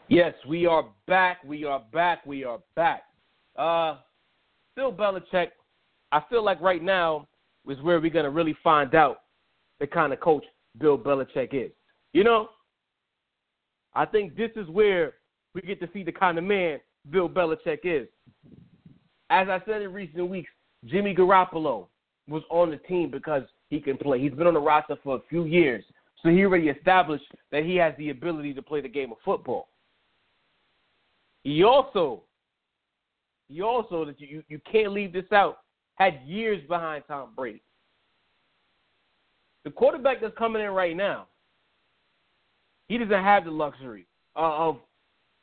Yes, 0.08 0.34
we 0.46 0.66
are 0.66 0.84
back. 1.06 1.42
We 1.44 1.64
are 1.64 1.82
back. 1.92 2.24
We 2.26 2.44
are 2.44 2.58
back. 2.76 3.04
Uh, 3.56 3.98
Bill 4.76 4.92
Belichick– 4.92 5.48
I 6.14 6.22
feel 6.30 6.44
like 6.44 6.60
right 6.60 6.80
now 6.80 7.26
is 7.68 7.80
where 7.82 7.98
we're 7.98 8.08
gonna 8.08 8.30
really 8.30 8.56
find 8.62 8.94
out 8.94 9.22
the 9.80 9.86
kind 9.88 10.12
of 10.12 10.20
coach 10.20 10.44
Bill 10.78 10.96
Belichick 10.96 11.52
is. 11.52 11.72
You 12.12 12.22
know, 12.22 12.50
I 13.94 14.04
think 14.04 14.36
this 14.36 14.52
is 14.54 14.68
where 14.68 15.14
we 15.54 15.62
get 15.62 15.80
to 15.80 15.88
see 15.92 16.04
the 16.04 16.12
kind 16.12 16.38
of 16.38 16.44
man 16.44 16.78
Bill 17.10 17.28
Belichick 17.28 17.80
is. 17.82 18.06
As 19.28 19.48
I 19.48 19.60
said 19.66 19.82
in 19.82 19.92
recent 19.92 20.28
weeks, 20.30 20.50
Jimmy 20.84 21.16
Garoppolo 21.16 21.88
was 22.28 22.42
on 22.50 22.70
the 22.70 22.76
team 22.76 23.10
because 23.10 23.42
he 23.68 23.80
can 23.80 23.96
play. 23.96 24.20
He's 24.20 24.32
been 24.32 24.46
on 24.46 24.54
the 24.54 24.60
roster 24.60 24.96
for 25.02 25.16
a 25.16 25.20
few 25.28 25.44
years, 25.44 25.84
so 26.22 26.30
he 26.30 26.44
already 26.44 26.68
established 26.68 27.24
that 27.52 27.64
he 27.64 27.76
has 27.76 27.94
the 27.98 28.10
ability 28.10 28.54
to 28.54 28.62
play 28.62 28.80
the 28.80 28.88
game 28.88 29.12
of 29.12 29.18
football. 29.24 29.68
He 31.42 31.62
also, 31.62 32.22
he 33.48 33.60
also 33.60 34.04
that 34.06 34.20
you 34.20 34.42
you 34.48 34.58
can't 34.70 34.92
leave 34.92 35.12
this 35.12 35.30
out 35.32 35.58
had 35.96 36.20
years 36.26 36.60
behind 36.68 37.04
Tom 37.06 37.30
Brady. 37.36 37.62
The 39.64 39.70
quarterback 39.70 40.20
that's 40.20 40.36
coming 40.36 40.62
in 40.62 40.70
right 40.70 40.96
now, 40.96 41.26
he 42.88 42.98
doesn't 42.98 43.12
have 43.12 43.44
the 43.44 43.50
luxury 43.50 44.06
uh, 44.36 44.40
of 44.40 44.78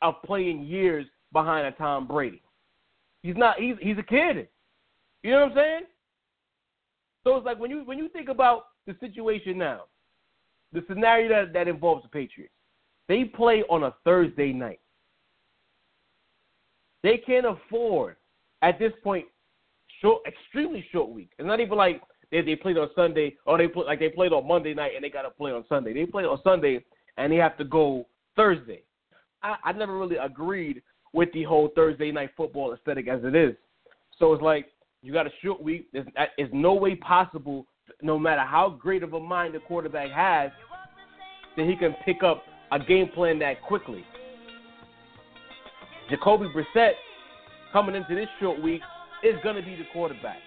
of 0.02 0.16
playing 0.26 0.64
years 0.64 1.06
behind 1.32 1.68
a 1.68 1.72
Tom 1.72 2.08
Brady. 2.08 2.42
He's 3.24 3.38
not. 3.38 3.60
He's 3.60 3.76
he's 3.82 3.98
a 3.98 4.04
kid. 4.04 4.48
You 5.24 5.32
know 5.32 5.42
what 5.42 5.52
I'm 5.52 5.56
saying? 5.58 5.82
So 7.24 7.36
it's 7.36 7.46
like 7.46 7.60
when 7.60 7.72
you 7.72 7.84
when 7.86 7.98
you 7.98 8.10
think 8.10 8.30
about 8.30 8.66
the 8.88 8.96
situation 9.00 9.58
now, 9.58 9.84
the 10.74 10.84
scenario 10.88 11.30
that 11.30 11.54
that 11.54 11.68
involves 11.68 12.04
the 12.04 12.10
Patriots, 12.10 12.54
they 13.08 13.26
play 13.26 13.64
on 13.70 13.84
a 13.84 13.94
Thursday 14.04 14.54
night. 14.54 14.80
They 17.04 17.18
can't 17.18 17.46
afford 17.46 18.16
at 18.62 18.80
this 18.80 18.94
point 19.04 19.26
short, 20.02 20.22
extremely 20.28 20.86
short 20.92 21.10
week. 21.10 21.30
It's 21.38 21.46
not 21.46 21.60
even 21.60 21.78
like 21.78 22.02
they 22.32 22.42
they 22.42 22.56
played 22.56 22.78
on 22.78 22.90
Sunday 22.96 23.36
or 23.46 23.58
they 23.58 23.68
play 23.68 23.86
like 23.86 24.00
they 24.00 24.10
played 24.10 24.34
on 24.34 24.48
Monday 24.48 24.74
night 24.74 24.94
and 24.96 25.04
they 25.04 25.10
got 25.10 25.24
to 25.24 25.30
play 25.32 25.52
on 25.52 25.66
Sunday. 25.70 25.94
They 25.94 26.06
play 26.06 26.24
on 26.24 26.40
Sunday 26.44 26.84
and 27.18 27.32
they 27.32 27.38
have 27.38 27.58
to 27.58 27.64
go 27.64 28.08
Thursday. 28.36 28.84
I, 29.44 29.56
I 29.64 29.72
never 29.74 29.98
really 29.98 30.18
agreed 30.18 30.82
with 31.14 31.32
the 31.34 31.44
whole 31.44 31.70
Thursday 31.76 32.12
night 32.12 32.32
football 32.38 32.74
aesthetic 32.74 33.08
as 33.08 33.24
it 33.24 33.36
is. 33.36 33.56
So 34.18 34.34
it's 34.34 34.44
like 34.44 34.68
you 35.02 35.12
got 35.12 35.28
a 35.28 35.32
short 35.44 35.62
week. 35.62 35.88
There's, 35.94 36.08
uh, 36.18 36.26
there's 36.38 36.50
no 36.54 36.74
way 36.74 36.96
possible, 36.96 37.66
no 38.02 38.20
matter 38.20 38.42
how 38.42 38.70
great 38.70 39.04
of 39.04 39.14
a 39.14 39.20
mind 39.20 39.56
the 39.56 39.60
quarterback 39.60 40.12
has, 40.12 40.52
that 41.58 41.66
he 41.66 41.76
can 41.76 41.96
pick 42.06 42.24
up 42.24 42.44
a 42.72 42.80
game 42.80 43.10
plan 43.10 43.40
that 43.40 43.62
quickly. 43.62 44.06
Jacoby 46.10 46.48
Brissett 46.56 46.94
coming 47.74 47.96
into 47.96 48.16
this 48.16 48.28
short 48.40 48.62
week 48.62 48.82
is 49.24 49.36
going 49.44 49.56
to 49.56 49.62
be 49.62 49.76
the 49.76 49.86
quarterback. 49.94 50.38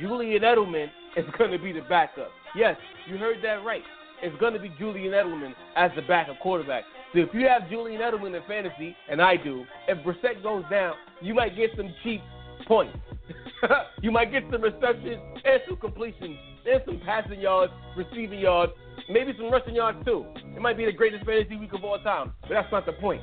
Julian 0.00 0.42
Edelman 0.42 0.88
is 1.16 1.24
going 1.38 1.50
to 1.50 1.58
be 1.58 1.72
the 1.72 1.82
backup. 1.88 2.30
Yes, 2.54 2.76
you 3.08 3.16
heard 3.16 3.38
that 3.42 3.64
right. 3.64 3.82
It's 4.22 4.38
going 4.40 4.52
to 4.54 4.60
be 4.60 4.72
Julian 4.78 5.12
Edelman 5.12 5.52
as 5.76 5.90
the 5.96 6.02
backup 6.02 6.40
quarterback. 6.40 6.84
So 7.12 7.20
if 7.20 7.28
you 7.32 7.46
have 7.46 7.70
Julian 7.70 8.00
Edelman 8.00 8.36
in 8.36 8.42
fantasy, 8.46 8.94
and 9.08 9.22
I 9.22 9.36
do, 9.36 9.64
if 9.86 9.98
Brissett 10.04 10.42
goes 10.42 10.64
down, 10.70 10.94
you 11.22 11.34
might 11.34 11.56
get 11.56 11.70
some 11.76 11.94
cheap 12.02 12.20
points. 12.66 12.96
you 14.02 14.10
might 14.10 14.30
get 14.30 14.44
some 14.50 14.62
receptions 14.62 15.20
and 15.44 15.60
some 15.66 15.76
completions 15.76 16.36
and 16.66 16.82
some 16.84 17.00
passing 17.04 17.40
yards, 17.40 17.72
receiving 17.96 18.38
yards, 18.40 18.72
maybe 19.08 19.32
some 19.36 19.50
rushing 19.50 19.74
yards 19.74 20.04
too. 20.04 20.24
It 20.56 20.60
might 20.60 20.76
be 20.76 20.84
the 20.84 20.92
greatest 20.92 21.24
fantasy 21.24 21.56
week 21.56 21.72
of 21.72 21.84
all 21.84 21.98
time, 21.98 22.32
but 22.42 22.50
that's 22.50 22.70
not 22.72 22.86
the 22.86 22.92
point. 22.92 23.22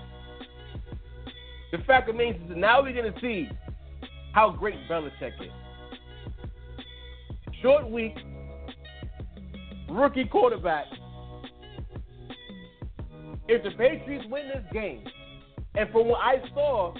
The 1.71 1.78
fact 1.80 2.08
remains 2.08 2.38
is 2.50 2.58
now 2.58 2.82
we're 2.82 2.93
going 2.93 3.13
to 3.13 3.19
see 3.19 3.50
how 4.34 4.52
great 4.52 4.76
Belichick 4.89 5.32
is. 5.41 5.52
Short 7.62 7.89
week, 7.89 8.15
rookie 9.89 10.26
quarterback. 10.26 10.86
If 13.48 13.63
the 13.63 13.71
Patriots 13.71 14.26
win 14.30 14.48
this 14.48 14.63
game, 14.74 15.04
and 15.76 15.89
from 15.91 16.08
what 16.08 16.19
I 16.21 16.36
saw 16.54 16.93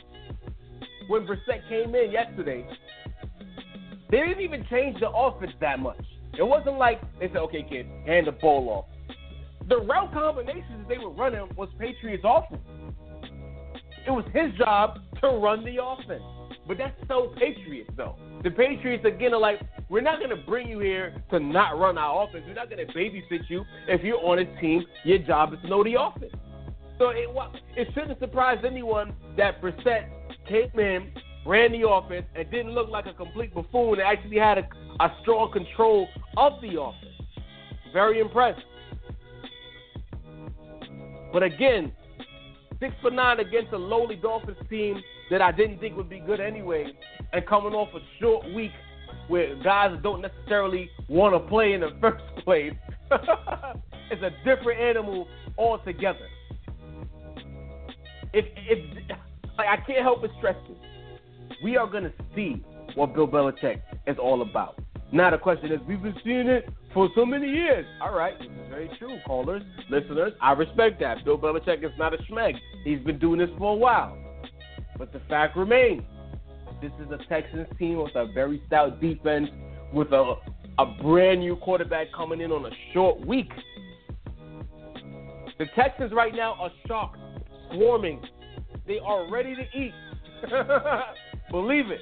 when 1.08 1.26
Brissett 1.26 1.68
came 1.70 1.96
in 1.96 2.12
yesterday, 2.12 2.66
they 4.10 4.18
didn't 4.18 4.42
even 4.42 4.66
change 4.70 5.00
the 5.00 5.10
offense 5.10 5.52
that 5.62 5.80
much. 5.80 6.04
It 6.38 6.44
wasn't 6.44 6.78
like 6.78 7.02
they 7.20 7.28
said, 7.28 7.38
okay, 7.38 7.66
kid, 7.68 7.88
hand 8.06 8.28
the 8.28 8.34
ball 8.34 8.70
off. 8.70 8.86
The 9.68 9.78
route 9.78 10.14
combinations 10.14 10.86
they 10.88 10.98
were 10.98 11.10
running 11.10 11.48
was 11.56 11.70
Patriots 11.80 12.24
offense. 12.26 12.62
It 14.06 14.12
was 14.12 14.26
his 14.34 14.54
job 14.58 15.00
to 15.22 15.28
run 15.30 15.66
the 15.66 15.84
offense. 15.84 16.22
But 16.68 16.78
that's 16.78 16.96
so 17.08 17.34
Patriots, 17.38 17.90
though. 17.96 18.16
The 18.44 18.52
Patriots, 18.52 19.06
again, 19.06 19.34
are 19.34 19.40
like, 19.40 19.62
we're 19.90 20.02
not 20.02 20.20
going 20.20 20.30
to 20.30 20.36
bring 20.36 20.68
you 20.68 20.80
here 20.80 21.24
to 21.32 21.40
not 21.40 21.80
run 21.80 21.98
our 21.98 22.24
offense. 22.24 22.44
We're 22.48 22.54
not 22.54 22.70
going 22.70 22.86
to 22.86 22.94
babysit 22.94 23.50
you. 23.50 23.64
If 23.88 24.04
you're 24.04 24.24
on 24.24 24.40
a 24.40 24.62
team, 24.62 24.84
your 25.04 25.20
job 25.20 25.54
is 25.54 25.60
to 25.62 25.68
know 25.68 25.84
the 25.84 26.00
offense. 26.00 26.34
So 26.98 27.10
it, 27.10 27.28
it 27.76 27.88
shouldn't 27.94 28.20
surprise 28.20 28.60
anyone 28.66 29.16
that 29.38 29.62
Brissett 29.62 30.10
came 30.48 30.80
in, 30.80 31.12
ran 31.46 31.72
the 31.72 31.88
offense, 31.88 32.26
and 32.36 32.50
didn't 32.52 32.72
look 32.72 32.90
like 32.90 33.06
a 33.06 33.14
complete 33.14 33.54
buffoon 33.54 33.98
They 33.98 34.04
actually 34.04 34.38
had 34.38 34.58
a, 34.58 34.68
a 35.00 35.16
strong 35.22 35.52
control 35.52 36.08
of 36.38 36.54
the 36.62 36.82
offense. 36.82 37.12
Very 37.94 38.20
impressed. 38.20 38.66
But 41.32 41.44
again, 41.44 41.92
six 42.80 42.94
for 43.02 43.12
nine 43.12 43.40
against 43.40 43.74
a 43.74 43.78
lowly 43.78 44.16
Dolphins 44.16 44.58
team 44.70 45.02
that 45.30 45.42
I 45.42 45.52
didn't 45.52 45.80
think 45.80 45.96
would 45.98 46.10
be 46.10 46.20
good 46.20 46.40
anyway, 46.40 46.88
and 47.34 47.46
coming 47.46 47.74
off 47.74 47.90
a 47.94 48.00
short 48.20 48.46
week 48.54 48.72
where 49.28 49.56
guys 49.64 49.98
don't 50.04 50.22
necessarily 50.22 50.90
want 51.08 51.34
to 51.34 51.40
play 51.50 51.74
in 51.74 51.82
the 51.82 51.92
first 52.02 52.24
place, 52.44 52.74
it's 54.12 54.22
a 54.22 54.32
different 54.44 54.80
animal 54.80 55.28
altogether. 55.58 56.28
If 58.34 58.46
if 58.58 59.10
like, 59.58 59.68
I 59.68 59.78
can't 59.78 60.02
help 60.02 60.22
but 60.22 60.32
stress 60.38 60.56
this, 60.68 60.78
we 61.66 61.78
are 61.78 61.88
gonna 61.88 62.14
see 62.36 62.64
what 62.94 63.16
Bill 63.16 63.28
Belichick 63.28 63.82
is 64.06 64.18
all 64.22 64.44
about. 64.44 64.78
Now 65.12 65.32
the 65.32 65.40
question 65.40 65.72
is, 65.72 65.80
we've 65.88 66.02
been 66.02 66.14
seeing 66.24 66.48
it 66.48 66.70
for 66.94 67.10
so 67.16 67.26
many 67.26 67.48
years. 67.48 67.88
All 68.04 68.14
right, 68.14 68.36
very 68.70 68.88
true, 69.00 69.18
callers, 69.26 69.64
listeners. 69.90 70.34
I 70.44 70.52
respect 70.52 71.00
that. 71.00 71.26
Bill 71.26 71.40
Belichick 71.40 71.84
is 71.84 71.90
not 71.98 72.14
a 72.14 72.18
schmeg. 72.18 72.54
He's 72.84 73.00
been 73.00 73.18
doing 73.18 73.40
this 73.40 73.50
for 73.58 73.74
a 73.74 73.76
while. 73.76 74.16
But 75.00 75.12
the 75.12 75.22
fact 75.28 75.58
remains, 75.58 76.04
this 76.84 76.92
is 77.04 77.10
a 77.10 77.18
Texans 77.28 77.68
team 77.80 77.98
with 77.98 78.16
a 78.16 78.28
very 78.32 78.62
stout 78.68 79.02
defense, 79.02 79.50
with 79.92 80.12
a 80.12 80.36
a 80.78 80.86
brand 81.02 81.40
new 81.40 81.56
quarterback 81.56 82.14
coming 82.16 82.42
in 82.42 82.52
on 82.52 82.64
a 82.68 82.72
short 82.94 83.26
week. 83.26 83.50
The 85.58 85.66
Texans 85.76 86.14
right 86.14 86.36
now 86.36 86.58
are 86.60 86.72
shocked, 86.86 87.18
swarming. 87.74 88.22
They 88.86 89.00
are 89.00 89.32
ready 89.32 89.56
to 89.56 89.64
eat. 89.76 89.94
Believe 91.52 91.90
it. 91.92 92.02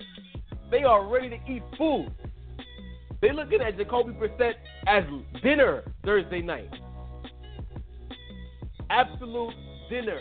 They 0.71 0.83
are 0.83 1.07
ready 1.07 1.29
to 1.29 1.35
eat 1.51 1.63
food. 1.77 2.13
They're 3.21 3.33
looking 3.33 3.61
at 3.61 3.77
Jacoby 3.77 4.13
Brissett 4.13 4.53
as 4.87 5.03
dinner 5.41 5.83
Thursday 6.03 6.41
night. 6.41 6.69
Absolute 8.89 9.53
dinner. 9.89 10.19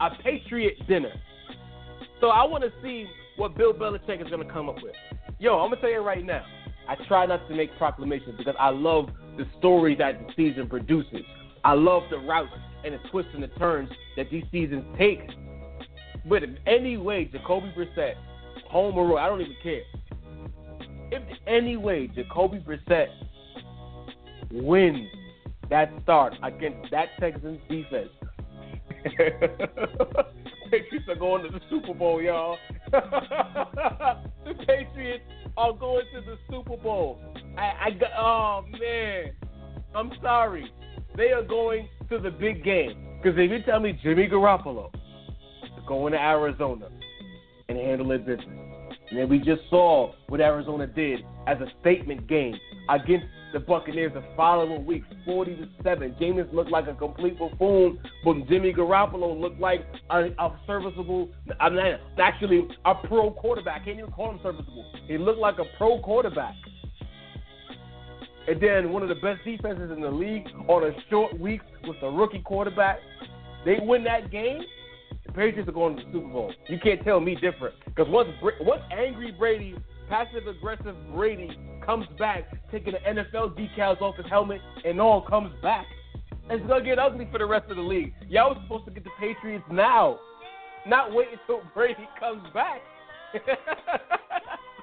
A 0.00 0.10
Patriot 0.22 0.74
dinner. 0.88 1.12
So 2.20 2.28
I 2.28 2.44
want 2.44 2.64
to 2.64 2.70
see 2.82 3.06
what 3.36 3.56
Bill 3.56 3.72
Belichick 3.72 4.22
is 4.22 4.28
going 4.30 4.46
to 4.46 4.52
come 4.52 4.68
up 4.68 4.76
with. 4.82 4.94
Yo, 5.38 5.58
I'm 5.58 5.70
going 5.70 5.80
to 5.80 5.80
tell 5.80 5.90
you 5.90 6.00
right 6.00 6.24
now. 6.24 6.44
I 6.88 6.96
try 7.06 7.26
not 7.26 7.46
to 7.48 7.54
make 7.54 7.76
proclamations 7.76 8.36
because 8.38 8.54
I 8.58 8.70
love 8.70 9.10
the 9.36 9.44
story 9.58 9.94
that 9.96 10.18
the 10.18 10.32
season 10.34 10.68
produces. 10.68 11.22
I 11.64 11.74
love 11.74 12.04
the 12.10 12.18
routes 12.18 12.50
and 12.84 12.94
the 12.94 12.98
twists 13.10 13.32
and 13.34 13.42
the 13.42 13.48
turns 13.48 13.90
that 14.16 14.30
these 14.30 14.44
seasons 14.50 14.84
take. 14.96 15.20
But 16.28 16.42
in 16.42 16.58
any 16.66 16.96
way, 16.96 17.26
Jacoby 17.26 17.72
Brissett, 17.76 18.14
home 18.68 18.96
or 18.96 19.06
road, 19.06 19.18
I 19.18 19.28
don't 19.28 19.40
even 19.40 19.56
care. 19.62 19.82
If 21.10 21.22
any 21.46 21.76
way 21.76 22.06
Jacoby 22.08 22.58
Brissett 22.58 23.08
wins 24.52 25.08
that 25.70 25.92
start 26.02 26.34
against 26.42 26.90
that 26.90 27.08
Texans 27.20 27.60
defense. 27.68 28.08
Patriots 30.70 31.06
are 31.08 31.14
going 31.14 31.44
to 31.44 31.50
the 31.50 31.60
Super 31.70 31.94
Bowl, 31.94 32.20
y'all. 32.22 32.58
the 32.90 34.54
Patriots 34.66 35.24
are 35.56 35.72
going 35.72 36.04
to 36.14 36.20
the 36.20 36.36
Super 36.50 36.76
Bowl. 36.76 37.20
I, 37.56 37.86
I 37.86 37.90
got, 37.90 38.10
oh 38.18 38.64
man, 38.78 39.32
I'm 39.94 40.12
sorry. 40.22 40.70
They 41.16 41.32
are 41.32 41.42
going 41.42 41.88
to 42.10 42.18
the 42.18 42.30
big 42.30 42.64
game. 42.64 43.18
Because 43.22 43.38
if 43.38 43.50
you 43.50 43.62
tell 43.64 43.80
me 43.80 43.98
Jimmy 44.02 44.28
Garoppolo 44.28 44.92
is 45.64 45.84
going 45.86 46.12
to 46.12 46.18
Arizona 46.18 46.88
and 47.68 47.78
handle 47.78 48.08
their 48.08 48.18
business, 48.18 48.57
and 49.10 49.18
then 49.18 49.28
we 49.28 49.38
just 49.38 49.62
saw 49.70 50.12
what 50.28 50.40
Arizona 50.40 50.86
did 50.86 51.20
as 51.46 51.58
a 51.60 51.66
statement 51.80 52.26
game 52.26 52.54
against 52.88 53.26
the 53.52 53.60
Buccaneers 53.60 54.12
the 54.12 54.22
following 54.36 54.84
week, 54.84 55.02
40 55.24 55.56
to 55.56 55.68
7. 55.82 56.16
Jameis 56.20 56.52
looked 56.52 56.70
like 56.70 56.86
a 56.86 56.94
complete 56.94 57.38
buffoon, 57.38 57.98
but 58.24 58.46
Jimmy 58.48 58.72
Garoppolo 58.72 59.38
looked 59.40 59.60
like 59.60 59.86
a, 60.10 60.24
a 60.38 60.60
serviceable, 60.66 61.30
I 61.58 61.70
mean, 61.70 61.96
actually 62.18 62.68
a 62.84 62.94
pro 62.94 63.30
quarterback. 63.30 63.86
Can't 63.86 63.98
even 63.98 64.10
call 64.10 64.32
him 64.32 64.40
serviceable. 64.42 64.84
He 65.06 65.16
looked 65.16 65.38
like 65.40 65.58
a 65.58 65.64
pro 65.78 66.00
quarterback. 66.00 66.54
And 68.46 68.60
then 68.62 68.92
one 68.92 69.02
of 69.02 69.08
the 69.08 69.14
best 69.14 69.44
defenses 69.44 69.90
in 69.90 70.00
the 70.00 70.10
league 70.10 70.46
on 70.68 70.84
a 70.84 70.92
short 71.10 71.38
week 71.38 71.60
with 71.84 71.96
a 72.02 72.10
rookie 72.10 72.40
quarterback. 72.40 72.98
They 73.64 73.78
win 73.82 74.04
that 74.04 74.30
game, 74.30 74.62
the 75.28 75.32
Patriots 75.34 75.68
are 75.68 75.72
going 75.72 75.96
to 75.96 76.04
the 76.04 76.12
Super 76.12 76.28
Bowl. 76.28 76.52
You 76.68 76.78
can't 76.82 77.02
tell 77.04 77.20
me 77.20 77.34
different. 77.34 77.74
Because 77.84 78.08
once, 78.08 78.28
once 78.60 78.82
angry 78.90 79.30
Brady, 79.30 79.76
passive 80.08 80.46
aggressive 80.46 80.96
Brady 81.14 81.50
comes 81.84 82.06
back, 82.18 82.44
taking 82.72 82.94
the 82.94 82.98
NFL 82.98 83.56
decals 83.56 84.00
off 84.00 84.16
his 84.16 84.26
helmet 84.26 84.60
and 84.84 85.00
all 85.00 85.22
comes 85.22 85.52
back, 85.62 85.86
it's 86.50 86.66
to 86.66 86.80
get 86.82 86.98
ugly 86.98 87.28
for 87.30 87.38
the 87.38 87.46
rest 87.46 87.70
of 87.70 87.76
the 87.76 87.82
league. 87.82 88.14
Y'all 88.28 88.50
was 88.50 88.58
supposed 88.62 88.86
to 88.86 88.90
get 88.90 89.04
the 89.04 89.10
Patriots 89.20 89.64
now, 89.70 90.18
not 90.86 91.12
wait 91.12 91.28
until 91.32 91.62
Brady 91.74 92.08
comes 92.18 92.42
back. 92.54 92.80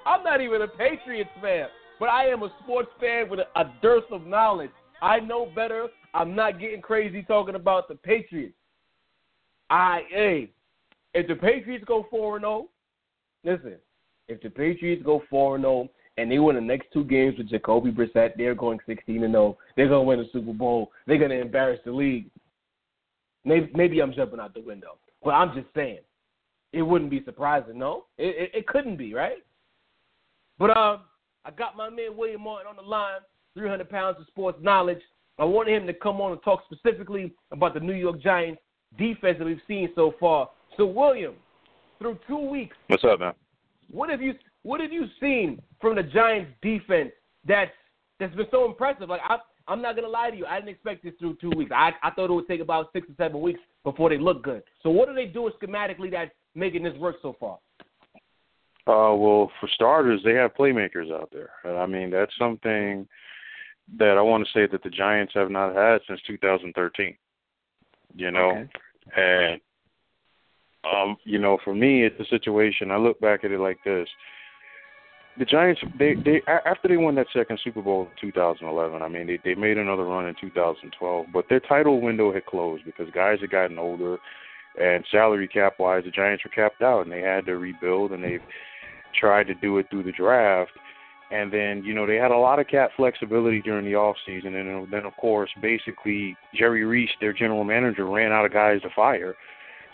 I'm 0.06 0.24
not 0.24 0.42
even 0.42 0.62
a 0.62 0.68
Patriots 0.68 1.32
fan, 1.42 1.66
but 2.00 2.10
I 2.10 2.28
am 2.28 2.44
a 2.44 2.50
sports 2.64 2.90
fan 3.00 3.30
with 3.30 3.40
a, 3.40 3.60
a 3.60 3.74
dearth 3.82 4.04
of 4.12 4.28
knowledge. 4.28 4.70
I 5.02 5.20
know 5.20 5.48
better. 5.56 5.88
I'm 6.14 6.36
not 6.36 6.60
getting 6.60 6.82
crazy 6.82 7.24
talking 7.24 7.56
about 7.56 7.88
the 7.88 7.96
Patriots. 7.96 8.54
Hey, 10.10 10.52
if 11.14 11.28
the 11.28 11.36
Patriots 11.36 11.86
go 11.86 12.06
four 12.10 12.38
and 12.38 12.44
zero, 12.44 12.52
oh, 12.52 12.70
listen. 13.44 13.76
If 14.28 14.42
the 14.42 14.50
Patriots 14.50 15.04
go 15.04 15.22
four 15.30 15.56
and 15.56 15.64
zero 15.64 15.74
oh 15.74 15.90
and 16.18 16.32
they 16.32 16.40
win 16.40 16.56
the 16.56 16.62
next 16.62 16.88
two 16.94 17.04
games 17.04 17.38
with 17.38 17.50
Jacoby 17.50 17.92
Brissett, 17.92 18.38
they're 18.38 18.56
going 18.56 18.80
sixteen 18.86 19.24
and 19.24 19.34
zero. 19.34 19.44
Oh. 19.44 19.58
They're 19.76 19.90
gonna 19.90 20.04
win 20.04 20.20
the 20.20 20.30
Super 20.32 20.54
Bowl. 20.54 20.92
They're 21.08 21.18
gonna 21.18 21.36
embarrass 21.36 21.80
the 21.86 21.92
league. 21.92 22.30
Maybe 23.44 23.70
maybe 23.76 24.00
I'm 24.00 24.14
jumping 24.14 24.40
out 24.40 24.54
the 24.54 24.62
window, 24.62 24.98
but 25.24 25.32
I'm 25.32 25.54
just 25.54 25.68
saying 25.76 26.00
it 26.72 26.82
wouldn't 26.82 27.12
be 27.12 27.24
surprising. 27.24 27.78
No, 27.78 28.06
it 28.18 28.52
it, 28.54 28.60
it 28.60 28.68
couldn't 28.68 28.98
be 28.98 29.14
right. 29.14 29.44
But 30.58 30.76
um, 30.78 31.02
I 31.44 31.52
got 31.52 31.76
my 31.76 31.90
man 31.90 32.16
William 32.16 32.42
Martin 32.42 32.68
on 32.70 32.78
the 32.78 32.82
line, 32.82 33.20
300 33.56 33.90
pounds 33.90 34.18
of 34.20 34.28
sports 34.28 34.58
knowledge. 34.62 35.02
I 35.38 35.44
wanted 35.44 35.76
him 35.76 35.88
to 35.88 35.94
come 35.94 36.22
on 36.22 36.32
and 36.32 36.42
talk 36.44 36.64
specifically 36.72 37.34
about 37.52 37.74
the 37.74 37.82
New 37.82 37.94
York 37.94 38.22
Giants 38.22 38.62
defense 38.98 39.38
that 39.40 39.46
we've 39.46 39.62
seen 39.68 39.90
so 39.96 40.14
far. 40.20 40.50
So, 40.78 40.86
William, 40.86 41.36
through 42.00 42.20
two 42.28 42.50
weeks, 42.50 42.76
what's 42.88 43.04
up, 43.04 43.20
man? 43.20 43.34
What 43.92 44.10
have 44.10 44.22
you 44.22 44.34
What 44.64 44.82
have 44.82 44.92
you 44.92 45.06
seen 45.20 45.62
from 45.80 45.96
the 45.96 46.04
Giants 46.04 46.52
defense 46.62 47.12
that's 47.48 47.72
that's 48.20 48.36
been 48.36 48.48
so 48.52 48.66
impressive? 48.66 49.10
Like 49.10 49.22
I, 49.28 49.38
I'm 49.68 49.82
not 49.82 49.96
gonna 49.96 50.08
lie 50.08 50.32
to 50.32 50.38
you, 50.38 50.46
I 50.46 50.56
didn't 50.56 50.70
expect 50.70 51.04
this 51.04 51.14
through 51.20 51.38
two 51.40 51.52
weeks. 51.56 51.72
I 51.74 51.92
I 52.04 52.12
thought 52.12 52.30
it 52.30 52.34
would 52.34 52.48
take 52.48 52.62
about 52.62 52.92
six 52.94 53.08
or 53.10 53.14
seven 53.18 53.42
weeks 53.42 53.60
before 53.84 54.10
they 54.10 54.18
look 54.18 54.44
good. 54.44 54.64
So, 54.84 54.90
what 54.90 55.10
are 55.10 55.16
they 55.16 55.28
doing 55.28 55.54
schematically 55.62 56.12
that's 56.12 56.32
making 56.56 56.84
this 56.84 56.98
work 56.98 57.18
so 57.22 57.36
far? 57.40 57.60
Uh, 58.88 59.16
well, 59.16 59.52
for 59.60 59.68
starters, 59.74 60.22
they 60.24 60.34
have 60.34 60.54
playmakers 60.54 61.12
out 61.12 61.32
there. 61.32 61.50
I 61.80 61.88
mean, 61.88 62.12
that's 62.12 62.32
something 62.38 63.08
that 63.98 64.18
I 64.18 64.22
want 64.22 64.46
to 64.46 64.52
say 64.52 64.72
that 64.72 64.84
the 64.84 64.90
Giants 64.92 65.34
have 65.34 65.50
not 65.50 65.76
had 65.76 66.02
since 66.08 66.20
2013. 66.28 67.16
You 68.16 68.32
know, 68.32 68.50
okay. 68.52 68.70
And 69.16 69.62
um, 70.86 71.18
you 71.24 71.40
know, 71.40 71.58
for 71.64 71.74
me, 71.74 72.04
it's 72.04 72.20
a 72.20 72.26
situation. 72.26 72.92
I 72.92 72.98
look 72.98 73.20
back 73.20 73.44
at 73.44 73.52
it 73.52 73.60
like 73.60 73.80
this: 73.84 74.08
the 75.38 75.46
Giants, 75.46 75.82
they 76.00 76.16
they 76.16 76.42
after 76.48 76.88
they 76.88 76.98
won 76.98 77.16
that 77.16 77.28
second 77.34 77.60
Super 77.64 77.82
Bowl 77.82 78.04
in 78.04 78.30
2011, 78.30 79.02
I 79.02 79.08
mean, 79.08 79.28
they 79.28 79.40
they 79.44 79.56
made 79.56 79.78
another 79.78 80.04
run 80.04 80.28
in 80.28 80.36
2012, 80.40 81.26
but 81.34 81.46
their 81.50 81.60
title 81.60 82.02
window 82.02 82.34
had 82.34 82.46
closed 82.46 82.86
because 82.86 83.08
guys 83.14 83.40
had 83.42 83.50
gotten 83.52 83.78
older, 83.78 84.18
and 84.80 85.06
salary 85.12 85.48
cap 85.48 85.74
wise, 85.80 86.04
the 86.06 86.12
Giants 86.12 86.44
were 86.44 86.52
capped 86.52 86.82
out, 86.82 87.02
and 87.02 87.12
they 87.12 87.22
had 87.22 87.46
to 87.48 87.58
rebuild, 87.58 88.12
and 88.12 88.24
they've 88.24 88.42
tried 89.20 89.48
to 89.48 89.56
do 89.56 89.78
it 89.78 89.88
through 89.90 90.04
the 90.04 90.12
draft. 90.12 90.72
And 91.32 91.52
then, 91.52 91.84
you 91.84 91.94
know, 91.94 92.06
they 92.06 92.16
had 92.16 92.32
a 92.32 92.38
lot 92.38 92.60
of 92.60 92.68
cap 92.68 92.92
flexibility 92.96 93.62
during 93.62 93.86
the 93.86 93.96
off 93.96 94.16
season 94.26 94.56
and 94.56 94.92
then 94.92 95.06
of 95.06 95.16
course 95.18 95.50
basically 95.62 96.38
Jerry 96.54 96.84
Reese, 96.84 97.10
their 97.20 97.34
general 97.34 97.64
manager, 97.64 98.06
ran 98.06 98.32
out 98.32 98.46
of 98.46 98.54
guys 98.54 98.82
to 98.82 98.90
fire. 98.96 99.36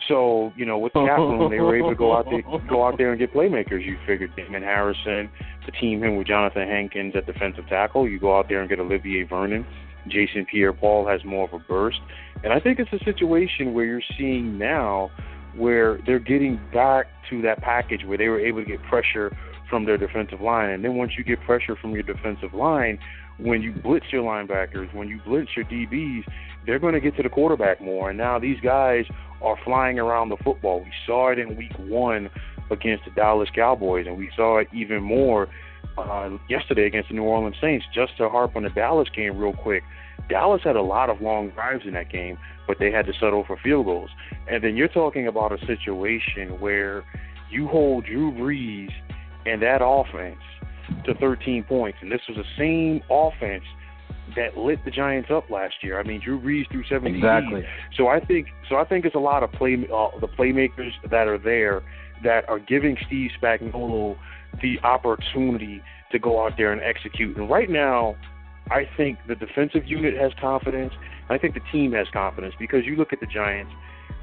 So, 0.08 0.52
you 0.56 0.66
know, 0.66 0.78
with 0.78 0.94
the 0.94 1.06
cap 1.06 1.20
room 1.20 1.50
they 1.50 1.60
were 1.60 1.78
able 1.78 1.90
to 1.90 1.96
go 1.96 2.16
out 2.16 2.26
there 2.30 2.42
go 2.68 2.86
out 2.86 2.98
there 2.98 3.12
and 3.12 3.20
get 3.20 3.34
playmakers. 3.34 3.86
You 3.86 3.98
figured 4.06 4.36
Damon 4.36 4.64
Harrison 4.64 5.30
to 5.66 5.72
team 5.80 6.04
him 6.04 6.18
with 6.18 6.28
Johnathan 6.28 6.68
Hankins 6.68 7.14
at 7.16 7.26
defensive 7.26 7.68
tackle. 7.70 8.10
You 8.10 8.20
go 8.20 8.38
out 8.38 8.48
there 8.50 8.62
and 8.62 8.70
get 8.70 8.80
Olivier 8.80 9.24
Vernon. 9.24 9.66
Jason 10.08 10.46
Pierre 10.46 10.74
Paul 10.74 11.08
has 11.08 11.24
more 11.24 11.48
of 11.48 11.54
a 11.54 11.60
burst. 11.60 12.00
And 12.44 12.52
I 12.52 12.60
think 12.60 12.80
it's 12.80 12.92
a 12.92 13.04
situation 13.06 13.74
where 13.74 13.86
you're 13.86 14.02
seeing 14.18 14.58
now 14.58 15.12
where 15.56 16.00
they're 16.06 16.20
getting 16.20 16.60
back 16.74 17.08
to 17.30 17.42
that 17.42 17.62
package 17.62 18.02
where 18.06 18.18
they 18.18 18.28
were 18.28 18.40
able 18.40 18.64
to 18.64 18.66
get 18.66 18.82
pressure 18.84 19.36
from 19.72 19.86
their 19.86 19.98
defensive 19.98 20.42
line. 20.42 20.70
And 20.70 20.84
then 20.84 20.96
once 20.96 21.14
you 21.18 21.24
get 21.24 21.42
pressure 21.42 21.76
from 21.76 21.94
your 21.94 22.04
defensive 22.04 22.54
line, 22.54 23.00
when 23.40 23.64
you 23.64 23.72
blitz 23.72 24.06
your 24.12 24.22
linebackers, 24.22 24.94
when 24.94 25.08
you 25.08 25.20
blitz 25.26 25.50
your 25.56 25.66
DBs, 25.66 26.26
they're 26.68 26.78
going 26.78 26.94
to 26.94 27.00
get 27.00 27.16
to 27.16 27.24
the 27.24 27.30
quarterback 27.30 27.82
more. 27.82 28.10
And 28.10 28.18
now 28.20 28.38
these 28.38 28.60
guys 28.60 29.06
are 29.42 29.58
flying 29.64 29.98
around 29.98 30.30
the 30.30 30.38
football. 30.38 30.82
We 30.82 30.92
saw 31.08 31.32
it 31.32 31.40
in 31.40 31.56
week 31.56 31.74
one 31.80 32.30
against 32.70 33.06
the 33.06 33.12
Dallas 33.12 33.50
Cowboys, 33.56 34.06
and 34.06 34.18
we 34.18 34.30
saw 34.36 34.60
it 34.60 34.68
even 34.74 35.02
more 35.02 35.48
uh, 35.98 36.30
yesterday 36.50 36.86
against 36.86 37.10
the 37.10 37.16
New 37.16 37.24
Orleans 37.24 37.56
Saints. 37.60 37.86
Just 37.96 38.18
to 38.18 38.30
harp 38.30 38.56
on 38.56 38.64
the 38.64 38.70
Dallas 38.70 39.10
game 39.16 39.38
real 39.38 39.54
quick, 39.54 39.84
Dallas 40.30 40.62
had 40.64 40.76
a 40.76 40.82
lot 40.82 41.10
of 41.10 41.22
long 41.22 41.50
drives 41.50 41.86
in 41.86 41.94
that 41.94 42.12
game, 42.12 42.38
but 42.68 42.78
they 42.80 42.92
had 42.92 43.06
to 43.08 43.14
settle 43.14 43.44
for 43.46 43.58
field 43.58 43.86
goals. 43.86 44.10
And 44.48 44.64
then 44.64 44.76
you're 44.76 44.88
talking 44.88 45.28
about 45.28 45.52
a 45.52 45.66
situation 45.66 46.60
where 46.60 47.04
you 47.50 47.68
hold 47.68 48.06
Drew 48.06 48.32
Brees 48.32 48.92
and 49.46 49.62
that 49.62 49.82
offense 49.84 50.40
to 51.06 51.14
13 51.16 51.64
points, 51.64 51.98
and 52.02 52.12
this 52.12 52.22
was 52.28 52.38
the 52.38 52.44
same 52.58 53.02
offense 53.10 53.64
that 54.36 54.58
lit 54.58 54.84
the 54.86 54.92
Giants 54.92 55.30
up 55.30 55.50
last 55.50 55.76
year. 55.82 56.00
I 56.00 56.04
mean, 56.04 56.22
Drew 56.24 56.40
Brees 56.40 56.70
threw 56.72 56.84
70 56.84 57.16
exactly. 57.16 57.66
So 57.98 58.08
I 58.08 58.20
think 58.20 58.48
so. 58.70 58.78
I 58.78 58.86
think 58.86 59.06
it's 59.06 59.16
a 59.16 59.20
lot 59.20 59.44
of 59.44 59.52
play 59.52 59.74
uh, 59.74 60.20
the 60.20 60.28
playmakers 60.28 60.92
that 61.10 61.28
are 61.28 61.38
there 61.38 61.82
that 62.24 62.48
are 62.48 62.60
giving 62.60 62.98
Steve 63.08 63.32
Spagnuolo 63.42 64.16
the 64.62 64.80
opportunity 64.84 65.82
to 66.12 66.20
go 66.20 66.46
out 66.46 66.54
there 66.58 66.72
and 66.72 66.82
execute. 66.82 67.38
And 67.38 67.50
right 67.50 67.70
now, 67.70 68.16
I 68.70 68.88
think 68.96 69.18
the 69.28 69.36
defensive 69.36 69.86
unit 69.86 70.16
has 70.16 70.32
confidence. 70.40 70.94
I 71.30 71.38
think 71.38 71.54
the 71.54 71.62
team 71.72 71.94
has 71.94 72.08
confidence 72.12 72.54
because 72.60 72.86
you 72.86 72.96
look 72.96 73.14
at 73.14 73.20
the 73.20 73.26
Giants. 73.26 73.72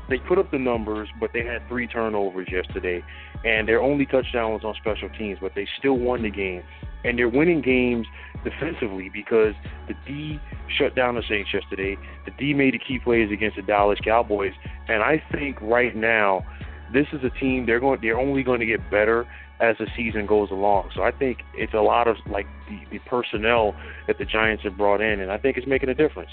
They 0.08 0.18
put 0.18 0.38
up 0.38 0.50
the 0.50 0.58
numbers, 0.58 1.08
but 1.20 1.30
they 1.32 1.44
had 1.44 1.66
three 1.68 1.86
turnovers 1.86 2.48
yesterday, 2.50 3.02
and 3.44 3.68
their 3.68 3.82
only 3.82 4.06
touchdown 4.06 4.52
was 4.52 4.62
on 4.64 4.74
special 4.80 5.08
teams, 5.18 5.38
but 5.40 5.52
they 5.54 5.66
still 5.78 5.98
won 5.98 6.22
the 6.22 6.30
game. 6.30 6.62
And 7.04 7.18
they're 7.18 7.28
winning 7.28 7.60
games 7.60 8.06
defensively 8.42 9.10
because 9.12 9.54
the 9.86 9.94
D 10.06 10.40
shut 10.78 10.96
down 10.96 11.14
the 11.14 11.22
Saints 11.28 11.50
yesterday. 11.52 11.96
The 12.24 12.32
D 12.38 12.54
made 12.54 12.74
the 12.74 12.78
key 12.78 12.98
plays 12.98 13.30
against 13.30 13.56
the 13.56 13.62
Dallas 13.62 13.98
Cowboys, 14.04 14.52
and 14.88 15.02
I 15.02 15.22
think 15.32 15.60
right 15.60 15.94
now 15.94 16.44
this 16.92 17.06
is 17.12 17.20
a 17.22 17.30
team 17.38 17.66
they're 17.66 17.80
going 17.80 17.98
they're 18.00 18.18
only 18.18 18.42
going 18.42 18.60
to 18.60 18.66
get 18.66 18.90
better 18.90 19.26
as 19.60 19.76
the 19.78 19.86
season 19.96 20.26
goes 20.26 20.50
along. 20.50 20.90
So 20.94 21.02
I 21.02 21.10
think 21.10 21.38
it's 21.54 21.74
a 21.74 21.80
lot 21.80 22.08
of 22.08 22.16
like 22.30 22.46
the, 22.68 22.80
the 22.90 22.98
personnel 23.08 23.74
that 24.06 24.18
the 24.18 24.24
Giants 24.24 24.62
have 24.64 24.76
brought 24.76 25.00
in, 25.00 25.20
and 25.20 25.30
I 25.30 25.38
think 25.38 25.56
it's 25.56 25.66
making 25.66 25.88
a 25.88 25.94
difference. 25.94 26.30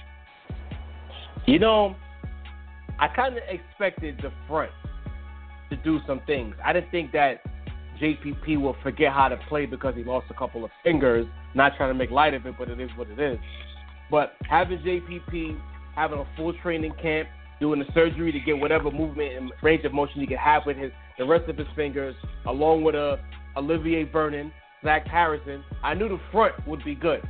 You 1.46 1.60
know, 1.60 1.96
I 3.00 3.08
kind 3.10 3.38
of 3.38 3.44
expected 3.50 4.18
the 4.22 4.32
front 4.48 4.72
to 5.70 5.76
do 5.78 6.00
some 6.08 6.22
things. 6.26 6.56
I 6.64 6.74
didn't 6.74 6.92
think 6.92 7.12
that 7.12 7.42
JPP 8.02 8.60
will 8.60 8.76
forget 8.84 9.12
how 9.12 9.28
to 9.28 9.38
play 9.50 9.66
because 9.66 9.96
he 9.96 10.04
lost 10.04 10.28
a 10.30 10.34
couple 10.34 10.64
of 10.64 10.72
fingers. 10.84 11.26
Not 11.54 11.74
trying 11.78 11.90
to 11.90 11.94
make 11.94 12.12
light 12.12 12.34
of 12.34 12.46
it, 12.46 12.56
but 12.58 12.70
it 12.70 12.80
is 12.80 12.90
what 12.96 13.10
it 13.10 13.20
is. 13.20 13.40
But 14.12 14.34
having 14.50 14.80
JPP, 14.80 15.60
having 15.96 16.20
a 16.20 16.28
full 16.36 16.54
training 16.62 16.94
camp, 17.02 17.30
doing 17.60 17.80
the 17.80 17.86
surgery 17.94 18.32
to 18.32 18.40
get 18.40 18.58
whatever 18.58 18.92
movement 18.92 19.34
and 19.34 19.52
range 19.64 19.86
of 19.86 19.94
motion 19.94 20.20
he 20.20 20.28
can 20.28 20.38
have 20.38 20.64
with 20.66 20.78
his 20.78 20.92
the 21.18 21.26
rest 21.26 21.50
of 21.50 21.58
his 21.58 21.68
fingers, 21.76 22.14
along 22.46 22.84
with 22.84 22.94
uh, 22.94 23.16
Olivier 23.56 24.04
Vernon, 24.04 24.52
Zach 24.84 25.08
Harrison, 25.08 25.64
I 25.82 25.94
knew 25.94 26.10
the 26.10 26.20
front 26.32 26.56
would 26.68 26.84
be 26.84 26.94
good. 26.94 27.22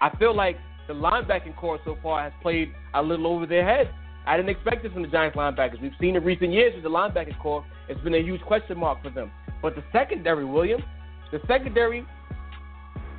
I 0.00 0.16
feel 0.16 0.34
like 0.34 0.56
the 0.88 0.94
linebacking 0.94 1.56
core 1.56 1.78
so 1.84 1.98
far 2.02 2.22
has 2.22 2.32
played 2.40 2.72
a 2.94 3.02
little 3.02 3.26
over 3.26 3.46
their 3.46 3.64
head. 3.64 3.90
I 4.26 4.36
didn't 4.36 4.50
expect 4.50 4.82
this 4.82 4.92
from 4.92 5.02
the 5.02 5.08
Giants 5.08 5.36
linebackers. 5.36 5.80
We've 5.80 5.92
seen 6.00 6.16
in 6.16 6.24
recent 6.24 6.52
years 6.52 6.74
with 6.74 6.82
the 6.82 6.90
linebacking 6.90 7.38
core, 7.40 7.64
it's 7.88 8.00
been 8.00 8.14
a 8.14 8.22
huge 8.22 8.40
question 8.42 8.76
mark 8.78 9.02
for 9.02 9.10
them. 9.10 9.30
But 9.62 9.76
the 9.76 9.84
secondary, 9.92 10.44
William, 10.44 10.82
the 11.30 11.40
secondary, 11.46 12.04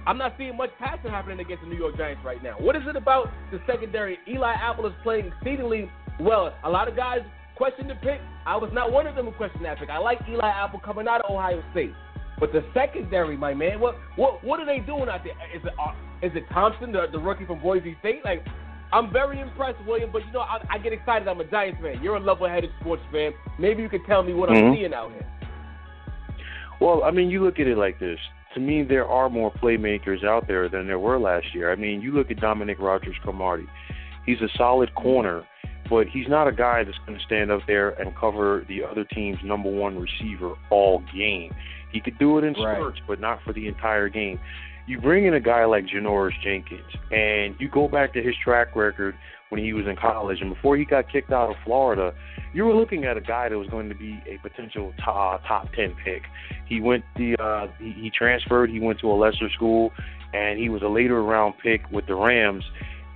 I'm 0.05 0.17
not 0.17 0.35
seeing 0.37 0.55
much 0.55 0.69
passing 0.79 1.11
happening 1.11 1.39
against 1.39 1.63
the 1.63 1.69
New 1.69 1.77
York 1.77 1.97
Giants 1.97 2.21
right 2.25 2.41
now. 2.43 2.55
What 2.59 2.75
is 2.75 2.83
it 2.87 2.95
about 2.95 3.29
the 3.51 3.59
secondary? 3.65 4.19
Eli 4.27 4.53
Apple 4.53 4.85
is 4.85 4.93
playing 5.03 5.27
exceedingly 5.27 5.89
well. 6.19 6.53
A 6.63 6.69
lot 6.69 6.87
of 6.87 6.95
guys 6.95 7.19
question 7.55 7.87
the 7.87 7.95
pick. 7.95 8.21
I 8.45 8.55
was 8.55 8.69
not 8.73 8.91
one 8.91 9.07
of 9.07 9.15
them 9.15 9.25
who 9.25 9.31
questioned 9.31 9.65
that 9.65 9.79
pick. 9.79 9.89
I 9.89 9.97
like 9.97 10.19
Eli 10.29 10.47
Apple 10.47 10.79
coming 10.79 11.07
out 11.07 11.21
of 11.21 11.31
Ohio 11.31 11.63
State. 11.71 11.93
But 12.39 12.51
the 12.51 12.63
secondary, 12.73 13.35
my 13.35 13.53
man, 13.53 13.79
what 13.79 13.95
what 14.15 14.43
what 14.43 14.59
are 14.59 14.65
they 14.65 14.79
doing 14.79 15.09
out 15.09 15.23
there? 15.23 15.33
Is 15.55 15.63
it 15.65 15.73
uh, 15.79 15.93
is 16.21 16.31
it 16.35 16.43
Thompson, 16.53 16.91
the, 16.91 17.07
the 17.11 17.19
rookie 17.19 17.45
from 17.45 17.59
Boise 17.59 17.95
State? 17.99 18.23
Like, 18.23 18.45
I'm 18.91 19.11
very 19.11 19.39
impressed, 19.39 19.83
William. 19.85 20.09
But 20.11 20.25
you 20.25 20.31
know, 20.31 20.41
I, 20.41 20.65
I 20.69 20.77
get 20.77 20.93
excited. 20.93 21.27
I'm 21.27 21.39
a 21.39 21.45
Giants 21.45 21.81
fan. 21.81 22.01
You're 22.01 22.15
a 22.15 22.19
level-headed 22.19 22.69
sports 22.79 23.03
fan. 23.11 23.33
Maybe 23.59 23.81
you 23.81 23.89
could 23.89 24.05
tell 24.07 24.23
me 24.23 24.33
what 24.33 24.49
mm-hmm. 24.49 24.67
I'm 24.67 24.75
seeing 24.75 24.93
out 24.93 25.11
here. 25.11 25.27
Well, 26.79 27.03
I 27.03 27.11
mean, 27.11 27.29
you 27.29 27.43
look 27.43 27.59
at 27.59 27.67
it 27.67 27.77
like 27.77 27.99
this. 27.99 28.19
To 28.53 28.59
me, 28.59 28.83
there 28.83 29.05
are 29.05 29.29
more 29.29 29.51
playmakers 29.51 30.23
out 30.23 30.47
there 30.47 30.69
than 30.69 30.87
there 30.87 30.99
were 30.99 31.19
last 31.19 31.47
year. 31.53 31.71
I 31.71 31.75
mean, 31.75 32.01
you 32.01 32.11
look 32.11 32.31
at 32.31 32.37
Dominique 32.37 32.79
Rodgers 32.79 33.15
Cromartie. 33.21 33.67
He's 34.25 34.41
a 34.41 34.49
solid 34.57 34.93
corner 34.95 35.43
but 35.89 36.07
he's 36.07 36.27
not 36.27 36.47
a 36.47 36.51
guy 36.51 36.83
that's 36.83 36.97
going 37.05 37.17
to 37.17 37.25
stand 37.25 37.51
up 37.51 37.61
there 37.67 37.89
and 37.89 38.15
cover 38.15 38.65
the 38.67 38.83
other 38.83 39.03
team's 39.05 39.37
number 39.43 39.69
one 39.69 39.97
receiver 39.97 40.53
all 40.69 41.03
game. 41.15 41.53
He 41.91 42.01
could 42.01 42.17
do 42.19 42.37
it 42.37 42.43
in 42.43 42.53
right. 42.53 42.77
spurts, 42.77 42.99
but 43.07 43.19
not 43.19 43.39
for 43.43 43.53
the 43.53 43.67
entire 43.67 44.09
game. 44.09 44.39
You 44.87 44.99
bring 45.01 45.25
in 45.25 45.33
a 45.33 45.39
guy 45.39 45.65
like 45.65 45.85
Janoris 45.85 46.31
Jenkins, 46.41 46.89
and 47.11 47.55
you 47.59 47.69
go 47.69 47.87
back 47.87 48.13
to 48.13 48.23
his 48.23 48.33
track 48.41 48.75
record 48.75 49.15
when 49.49 49.61
he 49.61 49.73
was 49.73 49.85
in 49.85 49.95
college, 49.95 50.39
and 50.41 50.53
before 50.53 50.77
he 50.77 50.85
got 50.85 51.11
kicked 51.11 51.31
out 51.31 51.49
of 51.49 51.55
Florida, 51.65 52.13
you 52.53 52.63
were 52.65 52.73
looking 52.73 53.03
at 53.03 53.17
a 53.17 53.21
guy 53.21 53.49
that 53.49 53.57
was 53.57 53.67
going 53.67 53.89
to 53.89 53.95
be 53.95 54.21
a 54.25 54.37
potential 54.41 54.93
top, 55.03 55.41
top 55.45 55.67
ten 55.73 55.93
pick. 56.03 56.23
He 56.67 56.79
went 56.79 57.03
the 57.17 57.35
uh, 57.35 57.67
he, 57.79 57.91
he 57.91 58.11
transferred, 58.17 58.69
he 58.69 58.79
went 58.79 58.99
to 59.01 59.11
a 59.11 59.13
lesser 59.13 59.49
school, 59.53 59.91
and 60.33 60.57
he 60.57 60.69
was 60.69 60.81
a 60.81 60.87
later 60.87 61.21
round 61.21 61.55
pick 61.61 61.81
with 61.91 62.07
the 62.07 62.15
Rams. 62.15 62.63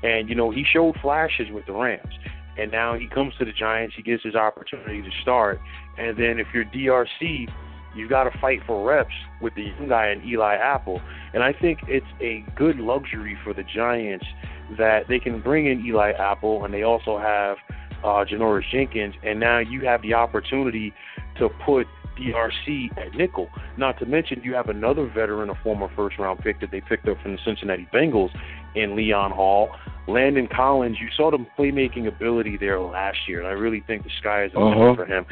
And 0.04 0.28
you 0.28 0.36
know 0.36 0.52
he 0.52 0.66
showed 0.72 0.96
flashes 1.02 1.48
with 1.52 1.66
the 1.66 1.74
Rams 1.74 2.14
and 2.58 2.72
now 2.72 2.98
he 2.98 3.08
comes 3.08 3.34
to 3.40 3.46
the 3.46 3.52
Giants. 3.52 3.96
He 3.96 4.04
gets 4.04 4.24
his 4.24 4.36
opportunity 4.36 5.02
to 5.02 5.10
start, 5.22 5.60
and 5.98 6.18
then 6.18 6.40
if 6.40 6.48
you're 6.54 6.66
DRC, 6.66 7.50
you've 7.96 8.10
got 8.10 8.26
to 8.26 8.38
fight 8.40 8.60
for 8.66 8.88
reps 8.88 9.14
with 9.42 9.56
the 9.56 9.64
young 9.64 9.90
guy 9.90 10.08
and 10.08 10.24
Eli 10.24 10.56
Apple. 10.56 11.02
And 11.34 11.44
I 11.44 11.54
think 11.54 11.80
it's 11.88 12.06
a 12.20 12.46
good 12.56 12.78
luxury 12.78 13.38
for 13.44 13.54
the 13.54 13.64
Giants 13.64 14.26
that 14.78 15.08
they 15.08 15.20
can 15.20 15.42
bring 15.42 15.68
in 15.68 15.86
Eli 15.86 16.12
Apple, 16.12 16.64
and 16.64 16.74
they 16.74 16.84
also 16.84 17.18
have 17.18 17.58
uh, 18.04 18.26
Janoris 18.26 18.64
Jenkins, 18.72 19.16
and 19.24 19.40
now 19.40 19.60
you 19.60 19.86
have 19.86 20.02
the 20.02 20.14
opportunity 20.14 20.94
to 21.38 21.50
put 21.66 21.88
DRC 22.18 22.98
at 22.98 23.14
nickel. 23.16 23.50
Not 23.78 24.00
to 24.00 24.06
mention, 24.06 24.42
you 24.44 24.54
have 24.54 24.70
another 24.70 25.08
veteran, 25.08 25.50
a 25.50 25.56
former 25.64 25.90
first 25.96 26.18
round 26.20 26.40
pick 26.40 26.60
that 26.62 26.72
they 26.72 26.82
picked 26.82 27.08
up 27.08 27.22
from 27.22 27.34
the 27.34 27.40
Cincinnati 27.44 27.88
Bengals 27.94 28.30
in 28.76 28.96
Leon 28.96 29.32
Hall. 29.32 29.70
Landon 30.08 30.48
Collins, 30.48 30.98
you 31.00 31.08
saw 31.16 31.32
the 31.32 31.46
playmaking 31.58 32.08
ability 32.08 32.58
there 32.58 32.80
last 32.80 33.18
year, 33.28 33.40
and 33.40 33.48
I 33.48 33.52
really 33.52 33.84
think 33.86 34.04
the 34.04 34.10
sky 34.20 34.46
is 34.46 34.52
the 34.52 34.60
limit 34.60 34.78
uh-huh. 34.78 34.96
for 34.96 35.06
him. 35.06 35.26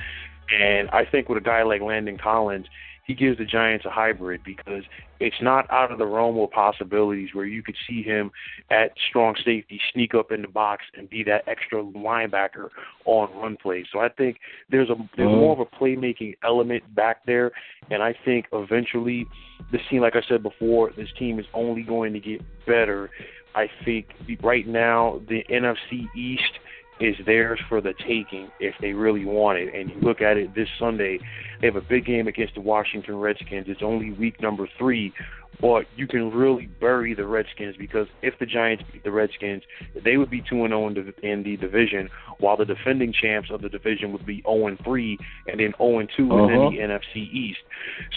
And 0.58 0.89
I 0.89 1.06
think 1.06 1.30
with 1.30 1.38
a 1.38 1.45
guy 1.45 1.64
like 1.64 1.82
Landon 1.82 2.18
Collins, 2.18 2.66
he 3.10 3.16
gives 3.16 3.39
the 3.39 3.45
Giants 3.45 3.86
a 3.86 3.89
hybrid 3.89 4.41
because 4.45 4.84
it's 5.20 5.41
not 5.41 5.66
out 5.72 5.91
of 5.91 5.97
the 5.97 6.06
realm 6.06 6.38
of 6.38 6.52
possibilities 6.52 7.30
where 7.34 7.45
you 7.45 7.64
could 7.64 7.76
see 7.88 8.04
him 8.04 8.30
at 8.70 8.91
strong 9.10 9.34
safety 9.43 9.82
sneak 9.91 10.14
up 10.14 10.32
in 10.32 10.43
the 10.43 10.47
box 10.47 10.84
and 10.95 11.10
be 11.10 11.24
that 11.24 11.43
extra 11.47 11.82
linebacker 11.82 12.70
on 13.06 13.36
run 13.36 13.58
plays. 13.58 13.88
So 13.91 13.97
I 13.97 14.10
think 14.10 14.38
there's 14.70 14.91
a 14.91 14.95
there's 15.18 15.28
mm-hmm. 15.28 15.39
more 15.39 15.54
of 15.54 15.60
a 15.60 15.66
playmaking 15.66 16.38
element 16.43 16.84
back 16.93 17.26
there, 17.26 17.52
and 17.89 18.04
I 18.04 18.14
think 18.26 18.45
eventually 18.54 19.26
this 19.72 19.82
team, 19.89 20.02
like 20.02 20.16
I 20.16 20.22
said 20.30 20.43
before, 20.43 20.91
this 20.95 21.10
team 21.18 21.39
is 21.39 21.47
only 21.56 21.82
going 21.82 22.14
to 22.14 22.20
get 22.20 22.43
better. 22.68 23.10
I 23.56 23.72
think 23.86 24.06
right 24.43 24.68
now 24.68 25.20
the 25.28 25.43
NFC 25.50 26.06
East 26.16 26.60
is 27.00 27.16
theirs 27.26 27.60
for 27.70 27.82
the 27.82 27.93
taking 28.08 28.50
if 28.60 28.76
they 28.82 28.93
really 28.93 29.26
want 29.26 29.58
it. 29.58 29.74
And 29.74 29.89
you 29.89 29.95
look 30.02 30.22
at 30.22 30.38
it 30.38 30.54
this 30.54 30.68
Sunday, 30.78 31.20
they 31.62 31.68
have 31.68 31.76
a 31.76 31.82
big 31.82 32.06
game 32.06 32.28
against 32.28 32.56
the 32.56 32.62
Washington 32.62 33.16
Redskins. 33.16 33.66
It's 33.68 33.82
only 33.84 34.12
week 34.12 34.41
number 34.41 34.68
three, 34.78 35.14
but 35.62 35.86
you 35.95 36.08
can 36.08 36.32
really 36.32 36.68
bury 36.80 37.14
the 37.14 37.26
Redskins 37.26 37.76
because 37.78 38.08
if 38.22 38.38
the 38.39 38.45
Giants 38.45 38.84
beat 38.91 39.04
the 39.04 39.12
Redskins, 39.12 39.64
they 40.04 40.18
would 40.18 40.30
be 40.30 40.41
2 40.50 40.64
and 40.64 40.72
0 40.72 40.88
in 41.22 41.43
the 41.43 41.58
division, 41.58 42.10
while 42.39 42.56
the 42.56 42.66
defending 42.66 43.14
champs 43.14 43.50
of 43.52 43.62
the 43.62 43.70
division 43.70 44.14
would 44.14 44.26
be 44.26 44.41
0 44.43 44.68
and 44.68 44.80
3 44.84 45.18
and 45.47 45.60
then 45.60 45.74
0 45.78 46.00
and 46.00 46.10
2 46.16 46.32
uh-huh. 46.32 46.43
within 46.43 46.60
the 46.72 46.78
NFC 46.80 47.32
East. 47.32 47.60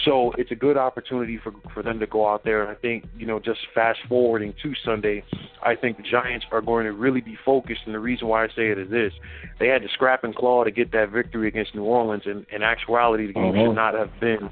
So 0.05 0.31
it's 0.37 0.51
a 0.51 0.55
good 0.55 0.77
opportunity 0.77 1.37
for 1.37 1.53
for 1.73 1.83
them 1.83 1.99
to 1.99 2.07
go 2.07 2.27
out 2.27 2.43
there. 2.43 2.61
And 2.61 2.71
I 2.71 2.75
think 2.75 3.05
you 3.17 3.25
know, 3.25 3.39
just 3.39 3.59
fast 3.73 3.99
forwarding 4.07 4.53
to 4.63 4.73
Sunday, 4.85 5.23
I 5.61 5.75
think 5.75 5.97
the 5.97 6.03
Giants 6.03 6.45
are 6.51 6.61
going 6.61 6.85
to 6.85 6.93
really 6.93 7.21
be 7.21 7.37
focused. 7.45 7.81
And 7.85 7.93
the 7.93 7.99
reason 7.99 8.27
why 8.27 8.45
I 8.45 8.47
say 8.47 8.69
it 8.69 8.77
is 8.77 8.89
this: 8.89 9.11
they 9.59 9.67
had 9.67 9.81
to 9.81 9.89
scrap 9.89 10.23
and 10.23 10.35
claw 10.35 10.63
to 10.63 10.71
get 10.71 10.91
that 10.93 11.09
victory 11.09 11.47
against 11.49 11.75
New 11.75 11.83
Orleans, 11.83 12.23
and 12.25 12.45
in 12.51 12.63
actuality, 12.63 13.27
the 13.27 13.33
game 13.33 13.51
uh-huh. 13.51 13.65
should 13.65 13.75
not 13.75 13.93
have 13.93 14.11
been 14.21 14.49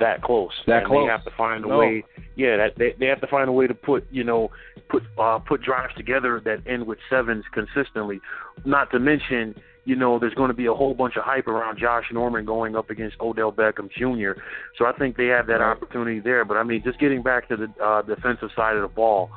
that 0.00 0.22
close. 0.22 0.52
That 0.66 0.78
and 0.78 0.86
close. 0.86 1.06
They 1.06 1.10
have 1.10 1.24
to 1.24 1.30
find 1.36 1.64
a 1.64 1.68
no. 1.68 1.78
way. 1.78 2.04
Yeah, 2.36 2.56
that 2.56 2.76
they 2.76 2.94
they 2.98 3.06
have 3.06 3.20
to 3.20 3.26
find 3.26 3.48
a 3.48 3.52
way 3.52 3.66
to 3.66 3.74
put 3.74 4.06
you 4.10 4.24
know 4.24 4.50
put 4.88 5.02
uh, 5.18 5.38
put 5.38 5.62
drives 5.62 5.94
together 5.94 6.40
that 6.44 6.66
end 6.66 6.86
with 6.86 6.98
sevens 7.10 7.44
consistently. 7.52 8.20
Not 8.64 8.90
to 8.92 8.98
mention, 8.98 9.54
you 9.84 9.96
know, 9.96 10.18
there's 10.18 10.34
going 10.34 10.48
to 10.48 10.56
be 10.56 10.66
a 10.66 10.74
whole 10.74 10.94
bunch 10.94 11.16
of 11.16 11.24
hype 11.24 11.46
around 11.46 11.78
Josh 11.78 12.04
Norman 12.12 12.44
going 12.44 12.76
up 12.76 12.90
against 12.90 13.16
Odell 13.20 13.52
Beckham 13.52 13.90
Jr. 13.90 14.40
So 14.78 14.86
I 14.86 14.92
think 14.92 15.16
they 15.16 15.26
have 15.26 15.46
that 15.46 15.60
opportunity 15.60 16.20
there. 16.20 16.44
But 16.44 16.56
I 16.56 16.62
mean, 16.62 16.82
just 16.84 16.98
getting 16.98 17.22
back 17.22 17.48
to 17.48 17.56
the 17.56 17.84
uh, 17.84 18.02
defensive 18.02 18.50
side 18.54 18.76
of 18.76 18.82
the 18.82 18.94
ball, 18.94 19.30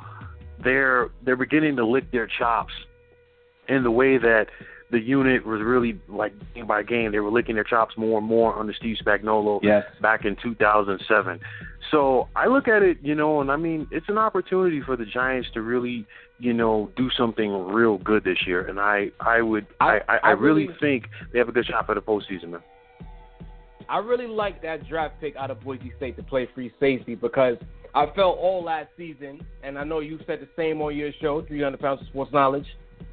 they're 0.62 1.10
they're 1.24 1.36
beginning 1.36 1.76
to 1.76 1.86
lick 1.86 2.10
their 2.10 2.28
chops 2.38 2.72
in 3.68 3.82
the 3.82 3.90
way 3.90 4.18
that 4.18 4.46
the 4.90 5.00
unit 5.00 5.46
was 5.46 5.60
really 5.62 5.98
like 6.08 6.32
game 6.54 6.66
by 6.66 6.82
game. 6.82 7.12
They 7.12 7.20
were 7.20 7.30
licking 7.30 7.54
their 7.54 7.64
chops 7.64 7.96
more 7.96 8.18
and 8.18 8.26
more 8.26 8.58
under 8.58 8.72
Steve 8.72 8.96
Spagnuolo 9.04 9.60
yes. 9.62 9.84
back 10.00 10.24
in 10.24 10.36
2007. 10.42 11.40
So 11.90 12.28
I 12.36 12.46
look 12.46 12.68
at 12.68 12.82
it, 12.82 12.98
you 13.02 13.14
know, 13.14 13.40
and 13.40 13.50
I 13.50 13.56
mean, 13.56 13.86
it's 13.90 14.08
an 14.08 14.18
opportunity 14.18 14.80
for 14.80 14.96
the 14.96 15.04
Giants 15.04 15.48
to 15.54 15.62
really, 15.62 16.06
you 16.38 16.52
know, 16.52 16.90
do 16.96 17.08
something 17.16 17.50
real 17.66 17.98
good 17.98 18.24
this 18.24 18.38
year. 18.46 18.66
And 18.66 18.78
I, 18.78 19.10
I 19.20 19.42
would, 19.42 19.66
I, 19.80 19.98
I, 20.08 20.14
I, 20.14 20.18
I 20.22 20.30
really, 20.30 20.68
really 20.68 20.78
think 20.80 21.06
they 21.32 21.38
have 21.38 21.48
a 21.48 21.52
good 21.52 21.66
shot 21.66 21.86
for 21.86 21.94
the 21.94 22.00
postseason, 22.00 22.50
man. 22.50 22.62
I 23.88 23.98
really 23.98 24.28
like 24.28 24.62
that 24.62 24.88
draft 24.88 25.20
pick 25.20 25.34
out 25.34 25.50
of 25.50 25.60
Boise 25.62 25.92
State 25.96 26.16
to 26.16 26.22
play 26.22 26.48
free 26.54 26.72
safety 26.78 27.16
because 27.16 27.56
I 27.92 28.06
felt 28.14 28.38
all 28.38 28.62
last 28.62 28.88
season, 28.96 29.44
and 29.64 29.76
I 29.76 29.82
know 29.82 29.98
you 29.98 30.20
said 30.28 30.40
the 30.40 30.48
same 30.56 30.80
on 30.80 30.96
your 30.96 31.10
show, 31.20 31.42
300 31.42 31.80
Pounds 31.80 32.00
of 32.00 32.06
Sports 32.06 32.32
Knowledge, 32.32 32.66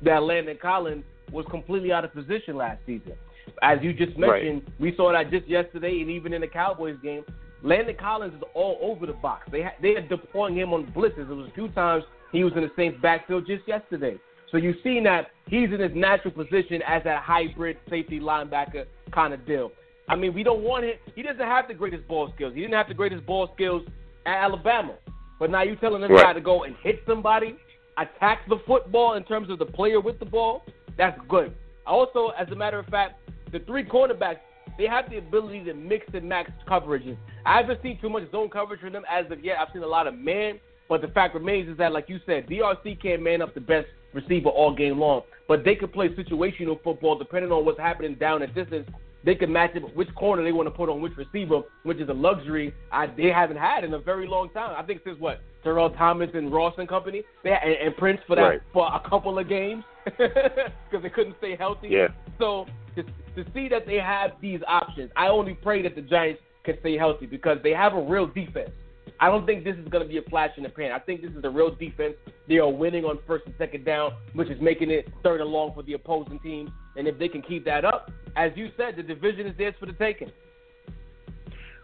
that 0.03 0.21
Landon 0.21 0.59
Collins 0.61 1.03
was 1.31 1.45
completely 1.49 1.91
out 1.91 2.05
of 2.05 2.13
position 2.13 2.55
last 2.55 2.79
season. 2.85 3.13
As 3.61 3.79
you 3.81 3.93
just 3.93 4.17
mentioned, 4.17 4.63
right. 4.65 4.79
we 4.79 4.95
saw 4.95 5.11
that 5.11 5.31
just 5.31 5.47
yesterday, 5.47 6.01
and 6.01 6.09
even 6.09 6.33
in 6.33 6.41
the 6.41 6.47
Cowboys 6.47 6.97
game, 7.01 7.23
Landon 7.63 7.95
Collins 7.99 8.35
is 8.35 8.41
all 8.53 8.77
over 8.81 9.05
the 9.05 9.13
box. 9.13 9.47
They 9.51 9.63
ha- 9.63 9.75
they 9.81 9.95
are 9.95 10.07
deploying 10.07 10.55
him 10.55 10.73
on 10.73 10.85
blitzes. 10.87 11.29
It 11.29 11.33
was 11.33 11.47
a 11.49 11.53
few 11.53 11.69
times 11.69 12.03
he 12.31 12.43
was 12.43 12.53
in 12.55 12.61
the 12.61 12.71
Saints 12.75 12.99
backfield 13.01 13.47
just 13.47 13.67
yesterday. 13.67 14.17
So 14.51 14.57
you've 14.57 14.77
seen 14.83 15.03
that 15.03 15.31
he's 15.47 15.69
in 15.71 15.79
his 15.79 15.91
natural 15.93 16.31
position 16.31 16.81
as 16.87 17.03
that 17.03 17.23
hybrid 17.23 17.77
safety 17.89 18.19
linebacker 18.19 18.85
kind 19.11 19.33
of 19.33 19.45
deal. 19.45 19.71
I 20.07 20.15
mean, 20.15 20.33
we 20.33 20.43
don't 20.43 20.61
want 20.61 20.85
him. 20.85 20.93
He 21.15 21.21
doesn't 21.21 21.39
have 21.39 21.67
the 21.67 21.73
greatest 21.73 22.07
ball 22.07 22.31
skills. 22.35 22.53
He 22.53 22.61
didn't 22.61 22.75
have 22.75 22.87
the 22.87 22.93
greatest 22.93 23.25
ball 23.25 23.49
skills 23.55 23.83
at 24.25 24.37
Alabama. 24.37 24.95
But 25.39 25.51
now 25.51 25.63
you're 25.63 25.75
telling 25.75 26.01
this 26.01 26.09
right. 26.09 26.23
guy 26.23 26.33
to 26.33 26.41
go 26.41 26.63
and 26.63 26.75
hit 26.81 27.01
somebody, 27.05 27.57
attack 27.97 28.47
the 28.47 28.57
football 28.65 29.15
in 29.15 29.23
terms 29.23 29.49
of 29.49 29.59
the 29.59 29.65
player 29.65 29.99
with 29.99 30.17
the 30.19 30.25
ball. 30.25 30.63
That's 30.97 31.19
good. 31.29 31.55
Also, 31.85 32.29
as 32.37 32.47
a 32.49 32.55
matter 32.55 32.79
of 32.79 32.85
fact, 32.87 33.19
the 33.51 33.59
three 33.59 33.83
cornerbacks, 33.83 34.39
they 34.77 34.87
have 34.87 35.09
the 35.09 35.17
ability 35.17 35.63
to 35.65 35.73
mix 35.73 36.05
and 36.13 36.27
match 36.27 36.47
coverages. 36.67 37.17
I 37.45 37.57
haven't 37.57 37.81
seen 37.81 37.99
too 38.01 38.09
much 38.09 38.29
zone 38.31 38.49
coverage 38.49 38.81
from 38.81 38.93
them 38.93 39.03
as 39.09 39.31
of 39.31 39.43
yet. 39.43 39.57
I've 39.59 39.69
seen 39.73 39.83
a 39.83 39.87
lot 39.87 40.07
of 40.07 40.15
man, 40.15 40.59
but 40.89 41.01
the 41.01 41.07
fact 41.09 41.33
remains 41.33 41.69
is 41.69 41.77
that, 41.77 41.93
like 41.93 42.09
you 42.09 42.19
said, 42.25 42.47
DRC 42.47 43.01
can't 43.01 43.21
man 43.21 43.41
up 43.41 43.53
the 43.53 43.61
best 43.61 43.87
receiver 44.13 44.49
all 44.49 44.75
game 44.75 44.99
long, 44.99 45.21
but 45.47 45.63
they 45.63 45.75
can 45.75 45.87
play 45.89 46.09
situational 46.09 46.81
football 46.83 47.17
depending 47.17 47.51
on 47.51 47.65
what's 47.65 47.79
happening 47.79 48.15
down 48.15 48.41
at 48.41 48.53
distance. 48.53 48.87
They 49.27 49.35
can 49.35 49.51
match 49.51 49.75
up 49.75 49.93
which 49.93 50.07
corner 50.15 50.41
they 50.41 50.53
want 50.53 50.67
to 50.67 50.71
put 50.71 50.87
on 50.87 51.01
which 51.01 51.11
receiver, 51.17 51.59
which 51.83 51.97
is 51.97 52.07
a 52.07 52.13
luxury 52.13 52.73
I, 52.93 53.07
they 53.07 53.27
haven't 53.27 53.57
had 53.57 53.83
in 53.83 53.93
a 53.93 53.99
very 53.99 54.25
long 54.25 54.49
time. 54.51 54.73
I 54.77 54.83
think 54.83 55.01
since 55.03 55.19
what 55.19 55.41
Terrell 55.65 55.89
Thomas 55.89 56.29
and 56.33 56.49
Ross 56.49 56.75
and 56.77 56.87
company, 56.87 57.23
they 57.43 57.49
and, 57.49 57.73
and 57.73 57.97
Prince 57.97 58.21
for 58.25 58.37
that 58.37 58.41
right. 58.41 58.61
for 58.71 58.87
a 58.87 59.01
couple 59.09 59.37
of 59.37 59.49
games 59.49 59.83
because 60.05 61.03
they 61.03 61.09
couldn't 61.09 61.35
stay 61.39 61.57
healthy. 61.57 61.89
Yeah. 61.89 62.07
So 62.39 62.67
to, 62.95 63.03
to 63.03 63.51
see 63.53 63.67
that 63.67 63.85
they 63.85 63.97
have 63.97 64.31
these 64.41 64.61
options, 64.65 65.11
I 65.17 65.27
only 65.27 65.55
pray 65.55 65.81
that 65.81 65.95
the 65.95 66.03
Giants 66.03 66.41
can 66.63 66.79
stay 66.79 66.97
healthy 66.97 67.25
because 67.25 67.57
they 67.63 67.71
have 67.71 67.95
a 67.95 68.01
real 68.01 68.27
defense. 68.27 68.71
I 69.19 69.27
don't 69.27 69.45
think 69.45 69.65
this 69.65 69.75
is 69.75 69.89
going 69.89 70.03
to 70.03 70.09
be 70.09 70.19
a 70.19 70.29
flash 70.29 70.51
in 70.55 70.63
the 70.63 70.69
pan. 70.69 70.93
I 70.93 70.99
think 70.99 71.21
this 71.21 71.31
is 71.31 71.43
a 71.43 71.49
real 71.49 71.75
defense. 71.75 72.13
They 72.47 72.59
are 72.59 72.69
winning 72.69 73.03
on 73.03 73.19
first 73.27 73.45
and 73.45 73.55
second 73.57 73.83
down, 73.83 74.13
which 74.35 74.49
is 74.49 74.61
making 74.61 74.89
it 74.89 75.09
third 75.21 75.41
and 75.41 75.49
long 75.49 75.73
for 75.73 75.83
the 75.83 75.93
opposing 75.93 76.39
team. 76.39 76.71
And 76.97 77.07
if 77.07 77.17
they 77.19 77.27
can 77.27 77.41
keep 77.41 77.63
that 77.65 77.85
up, 77.85 78.11
as 78.35 78.51
you 78.55 78.69
said, 78.75 78.95
the 78.97 79.03
division 79.03 79.47
is 79.47 79.55
theirs 79.57 79.75
for 79.79 79.85
the 79.85 79.93
taking. 79.93 80.31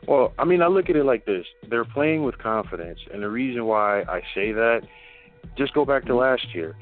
Well, 0.07 0.33
I 0.37 0.43
mean, 0.43 0.61
I 0.61 0.67
look 0.67 0.89
at 0.89 0.95
it 0.95 1.05
like 1.05 1.25
this: 1.25 1.45
they're 1.69 1.85
playing 1.85 2.23
with 2.23 2.37
confidence, 2.39 2.99
and 3.13 3.23
the 3.23 3.29
reason 3.29 3.65
why 3.65 4.01
I 4.01 4.21
say 4.35 4.51
that, 4.51 4.81
just 5.57 5.73
go 5.73 5.85
back 5.85 6.05
to 6.05 6.15
last 6.15 6.53
year. 6.53 6.75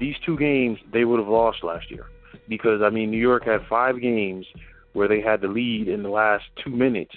These 0.00 0.16
two 0.26 0.36
games 0.36 0.78
they 0.92 1.04
would 1.04 1.20
have 1.20 1.28
lost 1.28 1.62
last 1.62 1.90
year 1.90 2.06
because 2.48 2.82
I 2.82 2.90
mean, 2.90 3.10
New 3.10 3.18
York 3.18 3.44
had 3.44 3.60
five 3.68 4.00
games 4.00 4.46
where 4.92 5.08
they 5.08 5.20
had 5.20 5.40
the 5.40 5.48
lead 5.48 5.88
in 5.88 6.02
the 6.02 6.08
last 6.08 6.44
two 6.62 6.70
minutes, 6.70 7.14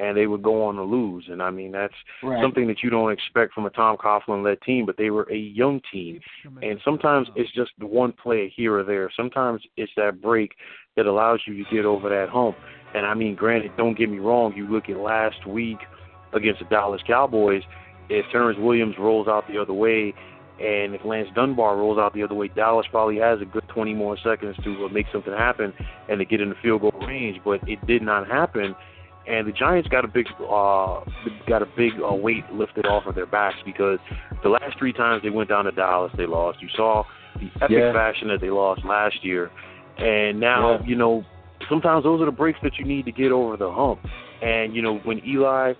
and 0.00 0.16
they 0.16 0.26
would 0.26 0.42
go 0.42 0.64
on 0.64 0.76
to 0.76 0.82
lose. 0.82 1.26
And 1.28 1.42
I 1.42 1.50
mean, 1.50 1.72
that's 1.72 1.94
right. 2.22 2.42
something 2.42 2.66
that 2.68 2.82
you 2.82 2.90
don't 2.90 3.12
expect 3.12 3.52
from 3.52 3.66
a 3.66 3.70
Tom 3.70 3.96
Coughlin 3.96 4.42
led 4.44 4.60
team, 4.62 4.86
but 4.86 4.96
they 4.96 5.10
were 5.10 5.30
a 5.30 5.36
young 5.36 5.80
team. 5.92 6.20
And 6.62 6.80
sometimes 6.84 7.28
it's 7.36 7.52
just 7.52 7.72
the 7.78 7.86
one 7.86 8.12
play 8.12 8.52
here 8.54 8.78
or 8.78 8.84
there. 8.84 9.10
Sometimes 9.16 9.60
it's 9.76 9.92
that 9.96 10.22
break 10.22 10.52
that 10.96 11.06
allows 11.06 11.40
you 11.46 11.62
to 11.62 11.70
get 11.70 11.84
over 11.84 12.08
that 12.08 12.28
hump. 12.30 12.56
And 12.94 13.04
I 13.04 13.14
mean, 13.14 13.34
granted, 13.34 13.72
don't 13.76 13.96
get 13.96 14.10
me 14.10 14.18
wrong, 14.18 14.54
you 14.56 14.66
look 14.66 14.88
at 14.88 14.96
last 14.96 15.46
week 15.46 15.78
against 16.32 16.60
the 16.60 16.66
Dallas 16.66 17.02
Cowboys, 17.06 17.62
if 18.08 18.24
Terrance 18.32 18.58
Williams 18.58 18.96
rolls 18.98 19.28
out 19.28 19.46
the 19.48 19.58
other 19.58 19.72
way 19.72 20.14
and 20.60 20.94
if 20.94 21.04
Lance 21.06 21.28
Dunbar 21.34 21.76
rolls 21.78 21.98
out 21.98 22.12
the 22.12 22.22
other 22.22 22.34
way, 22.34 22.48
Dallas 22.48 22.86
probably 22.90 23.16
has 23.16 23.40
a 23.40 23.46
good 23.46 23.66
20 23.68 23.94
more 23.94 24.18
seconds 24.22 24.56
to 24.62 24.84
uh, 24.84 24.88
make 24.90 25.06
something 25.10 25.32
happen 25.32 25.72
and 26.10 26.18
to 26.18 26.24
get 26.26 26.42
in 26.42 26.50
the 26.50 26.54
field 26.62 26.82
goal 26.82 26.92
range. 27.06 27.40
But 27.42 27.66
it 27.66 27.84
did 27.86 28.02
not 28.02 28.28
happen, 28.28 28.76
and 29.26 29.46
the 29.46 29.52
Giants 29.52 29.88
got 29.88 30.04
a 30.04 30.08
big 30.08 30.26
uh, 30.40 31.00
got 31.46 31.62
a 31.62 31.68
big 31.76 31.92
uh, 32.00 32.14
weight 32.14 32.44
lifted 32.52 32.86
off 32.86 33.06
of 33.06 33.14
their 33.14 33.26
backs 33.26 33.58
because 33.64 33.98
the 34.42 34.48
last 34.48 34.78
three 34.78 34.92
times 34.92 35.22
they 35.22 35.30
went 35.30 35.48
down 35.48 35.64
to 35.64 35.72
Dallas, 35.72 36.12
they 36.16 36.26
lost. 36.26 36.60
You 36.60 36.68
saw 36.74 37.04
the 37.36 37.48
epic 37.62 37.76
yeah. 37.78 37.92
fashion 37.92 38.28
that 38.28 38.40
they 38.40 38.50
lost 38.50 38.84
last 38.84 39.24
year, 39.24 39.50
and 39.98 40.40
now 40.40 40.78
yeah. 40.80 40.86
you 40.86 40.96
know 40.96 41.24
sometimes 41.68 42.04
those 42.04 42.20
are 42.20 42.26
the 42.26 42.32
breaks 42.32 42.58
that 42.62 42.72
you 42.78 42.84
need 42.84 43.04
to 43.04 43.12
get 43.12 43.32
over 43.32 43.56
the 43.56 43.70
hump. 43.70 44.00
And 44.42 44.74
you 44.74 44.82
know 44.82 44.98
when 45.04 45.24
Eli 45.26 45.74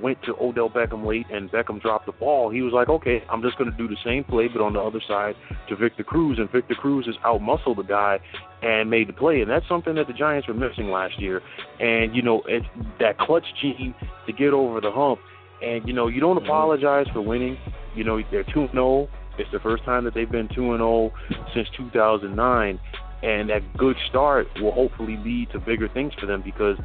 went 0.00 0.22
to 0.24 0.34
Odell 0.40 0.70
Beckham 0.70 1.06
late 1.06 1.26
and 1.30 1.50
Beckham 1.50 1.80
dropped 1.80 2.06
the 2.06 2.12
ball, 2.12 2.50
he 2.50 2.62
was 2.62 2.72
like, 2.72 2.88
okay, 2.88 3.22
I'm 3.30 3.42
just 3.42 3.58
going 3.58 3.70
to 3.70 3.76
do 3.76 3.88
the 3.88 3.96
same 4.04 4.24
play, 4.24 4.48
but 4.48 4.62
on 4.62 4.72
the 4.72 4.80
other 4.80 5.00
side 5.06 5.34
to 5.68 5.76
Victor 5.76 6.04
Cruz. 6.04 6.38
And 6.38 6.50
Victor 6.50 6.74
Cruz 6.74 7.06
has 7.06 7.16
outmuscled 7.24 7.76
the 7.76 7.82
guy 7.82 8.18
and 8.62 8.90
made 8.90 9.08
the 9.08 9.12
play. 9.12 9.40
And 9.40 9.50
that's 9.50 9.66
something 9.68 9.94
that 9.96 10.06
the 10.06 10.12
Giants 10.12 10.48
were 10.48 10.54
missing 10.54 10.90
last 10.90 11.20
year. 11.20 11.40
And, 11.80 12.14
you 12.14 12.22
know, 12.22 12.42
it's 12.46 12.66
that 13.00 13.18
clutch 13.18 13.44
gene 13.60 13.94
to 14.26 14.32
get 14.32 14.52
over 14.52 14.80
the 14.80 14.90
hump. 14.90 15.20
And, 15.62 15.86
you 15.86 15.94
know, 15.94 16.08
you 16.08 16.20
don't 16.20 16.36
mm-hmm. 16.36 16.46
apologize 16.46 17.06
for 17.12 17.20
winning. 17.20 17.56
You 17.94 18.04
know, 18.04 18.20
they're 18.30 18.44
2 18.44 18.68
0. 18.72 19.08
It's 19.38 19.50
the 19.52 19.60
first 19.60 19.84
time 19.84 20.04
that 20.04 20.14
they've 20.14 20.30
been 20.30 20.48
2 20.48 20.54
0 20.54 21.12
since 21.54 21.68
2009 21.76 22.80
and 23.22 23.48
that 23.48 23.62
good 23.76 23.96
start 24.08 24.46
will 24.60 24.72
hopefully 24.72 25.16
lead 25.24 25.50
to 25.50 25.58
bigger 25.58 25.88
things 25.88 26.12
for 26.20 26.26
them 26.26 26.42
because 26.42 26.76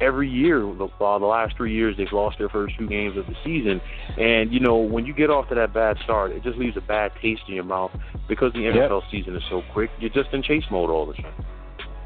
every 0.00 0.28
year, 0.28 0.60
the, 0.60 0.88
uh, 1.00 1.18
the 1.18 1.26
last 1.26 1.56
three 1.56 1.74
years, 1.74 1.96
they've 1.96 2.12
lost 2.12 2.38
their 2.38 2.48
first 2.48 2.74
two 2.78 2.86
games 2.88 3.16
of 3.16 3.26
the 3.26 3.34
season. 3.44 3.80
And, 4.18 4.52
you 4.52 4.60
know, 4.60 4.76
when 4.76 5.06
you 5.06 5.14
get 5.14 5.30
off 5.30 5.48
to 5.48 5.54
that 5.54 5.72
bad 5.72 5.96
start, 6.04 6.32
it 6.32 6.42
just 6.42 6.58
leaves 6.58 6.76
a 6.76 6.80
bad 6.80 7.12
taste 7.20 7.42
in 7.48 7.54
your 7.54 7.64
mouth 7.64 7.90
because 8.28 8.52
the 8.52 8.60
NFL 8.60 9.02
yep. 9.02 9.10
season 9.10 9.36
is 9.36 9.42
so 9.50 9.62
quick. 9.72 9.90
You're 9.98 10.10
just 10.10 10.32
in 10.32 10.42
chase 10.42 10.64
mode 10.70 10.90
all 10.90 11.06
the 11.06 11.14
time. 11.14 11.44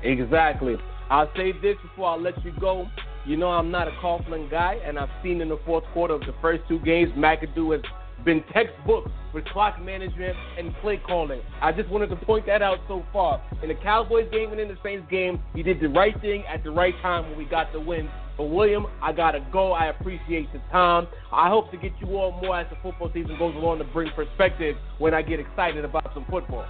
Exactly. 0.02 0.76
I'll 1.10 1.30
say 1.36 1.52
this 1.52 1.76
before 1.82 2.10
I 2.10 2.16
let 2.16 2.42
you 2.44 2.52
go. 2.60 2.86
You 3.26 3.36
know, 3.36 3.48
I'm 3.48 3.70
not 3.70 3.88
a 3.88 3.92
Coughlin 3.92 4.50
guy, 4.50 4.78
and 4.84 4.98
I've 4.98 5.10
seen 5.22 5.40
in 5.40 5.48
the 5.48 5.58
fourth 5.64 5.84
quarter 5.92 6.14
of 6.14 6.20
the 6.20 6.34
first 6.42 6.62
two 6.68 6.78
games, 6.80 7.10
McAdoo 7.12 7.72
has 7.72 7.82
been 8.24 8.42
textbook 8.52 9.10
for 9.32 9.42
clock 9.42 9.82
management 9.82 10.36
and 10.58 10.74
play 10.80 11.00
calling. 11.04 11.40
I 11.60 11.72
just 11.72 11.88
wanted 11.88 12.08
to 12.10 12.16
point 12.16 12.46
that 12.46 12.62
out 12.62 12.78
so 12.88 13.04
far. 13.12 13.42
In 13.62 13.68
the 13.68 13.74
Cowboys 13.74 14.30
game 14.30 14.50
and 14.50 14.60
in 14.60 14.68
the 14.68 14.78
Saints 14.82 15.06
game, 15.10 15.40
he 15.54 15.62
did 15.62 15.80
the 15.80 15.88
right 15.88 16.18
thing 16.20 16.44
at 16.46 16.62
the 16.64 16.70
right 16.70 16.94
time 17.02 17.28
when 17.28 17.38
we 17.38 17.44
got 17.44 17.72
the 17.72 17.80
win. 17.80 18.08
But 18.36 18.46
William, 18.46 18.86
I 19.00 19.12
gotta 19.12 19.46
go. 19.52 19.72
I 19.72 19.86
appreciate 19.86 20.52
the 20.52 20.60
time. 20.70 21.06
I 21.32 21.48
hope 21.48 21.70
to 21.70 21.76
get 21.76 21.92
you 22.00 22.16
all 22.16 22.32
more 22.40 22.58
as 22.58 22.66
the 22.68 22.76
football 22.82 23.10
season 23.14 23.36
goes 23.38 23.54
along 23.54 23.78
to 23.78 23.84
bring 23.84 24.10
perspective 24.12 24.76
when 24.98 25.14
I 25.14 25.22
get 25.22 25.38
excited 25.38 25.84
about 25.84 26.10
some 26.14 26.24
football. 26.28 26.66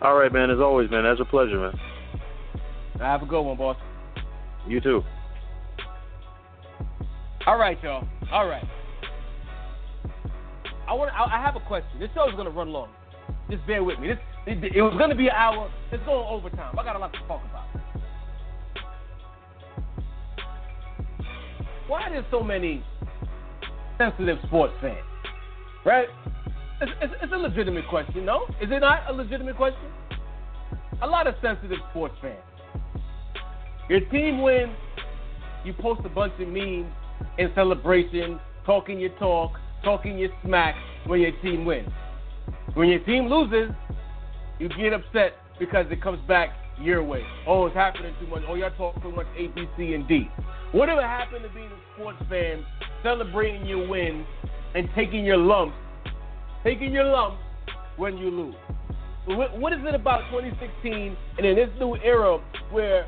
All 0.00 0.16
right, 0.16 0.32
man. 0.32 0.50
As 0.50 0.58
always, 0.58 0.90
man. 0.90 1.04
That's 1.04 1.20
a 1.20 1.24
pleasure, 1.24 1.58
man. 1.58 1.80
Have 2.98 3.22
a 3.22 3.26
good 3.26 3.42
one, 3.42 3.56
boss. 3.56 3.76
You 4.66 4.80
too. 4.80 5.02
All 7.46 7.58
right, 7.58 7.80
y'all. 7.82 8.06
All 8.32 8.46
right. 8.46 8.64
I 10.88 10.94
want. 10.94 11.10
I, 11.12 11.38
I 11.38 11.42
have 11.42 11.56
a 11.56 11.60
question. 11.60 11.98
This 11.98 12.10
show 12.14 12.28
is 12.28 12.34
gonna 12.36 12.50
run 12.50 12.70
long. 12.70 12.88
Just 13.50 13.66
bear 13.66 13.82
with 13.82 13.98
me. 13.98 14.08
This 14.08 14.18
it, 14.46 14.76
it 14.76 14.82
was 14.82 14.94
gonna 14.98 15.14
be 15.14 15.28
an 15.28 15.34
hour. 15.34 15.70
It's 15.92 16.04
going 16.04 16.26
overtime. 16.28 16.78
I 16.78 16.84
got 16.84 16.96
a 16.96 16.98
lot 16.98 17.12
to 17.12 17.18
talk 17.20 17.42
about. 17.50 17.64
Why 21.86 22.08
there's 22.08 22.24
so 22.30 22.42
many 22.42 22.82
sensitive 23.98 24.38
sports 24.46 24.72
fans? 24.80 24.98
Right? 25.84 26.08
It's, 26.80 26.92
it's, 27.02 27.12
it's 27.22 27.32
a 27.32 27.36
legitimate 27.36 27.86
question, 27.88 28.24
no? 28.24 28.46
Is 28.60 28.70
it 28.70 28.80
not 28.80 29.08
a 29.08 29.12
legitimate 29.12 29.56
question? 29.56 29.90
A 31.02 31.06
lot 31.06 31.26
of 31.26 31.34
sensitive 31.42 31.78
sports 31.90 32.14
fans. 32.20 32.38
Your 33.88 34.00
team 34.00 34.40
wins, 34.40 34.72
you 35.64 35.74
post 35.74 36.00
a 36.04 36.08
bunch 36.08 36.32
of 36.40 36.48
memes 36.48 36.86
in 37.38 37.50
celebration, 37.54 38.40
talking 38.64 38.98
your 38.98 39.10
talk, 39.18 39.52
talking 39.84 40.18
your 40.18 40.30
smack 40.44 40.74
when 41.06 41.20
your 41.20 41.32
team 41.42 41.64
wins. 41.64 41.88
When 42.74 42.88
your 42.88 43.00
team 43.00 43.26
loses, 43.26 43.74
you 44.58 44.68
get 44.70 44.92
upset 44.92 45.34
because 45.58 45.86
it 45.90 46.02
comes 46.02 46.18
back 46.26 46.50
your 46.80 47.04
way. 47.04 47.22
Oh, 47.46 47.66
it's 47.66 47.76
happening 47.76 48.14
too 48.20 48.26
much. 48.26 48.42
Oh, 48.48 48.54
y'all 48.54 48.70
talk 48.76 49.00
too 49.02 49.12
much 49.12 49.26
A, 49.36 49.48
B, 49.48 49.66
C, 49.76 49.94
and 49.94 50.08
D. 50.08 50.28
Whatever 50.72 51.02
happened 51.02 51.44
to 51.44 51.54
being 51.54 51.68
a 51.68 51.94
sports 51.94 52.18
fan, 52.28 52.64
celebrating 53.02 53.64
your 53.66 53.86
wins 53.86 54.26
and 54.74 54.88
taking 54.96 55.24
your 55.24 55.36
lumps, 55.36 55.76
taking 56.64 56.92
your 56.92 57.04
lumps 57.04 57.38
when 57.96 58.16
you 58.18 58.30
lose? 58.30 58.54
What, 59.26 59.72
is 59.72 59.78
it 59.82 59.94
about 59.94 60.30
2016 60.30 61.16
and 61.38 61.46
in 61.46 61.56
this 61.56 61.70
new 61.78 61.96
era 61.96 62.38
where 62.70 63.06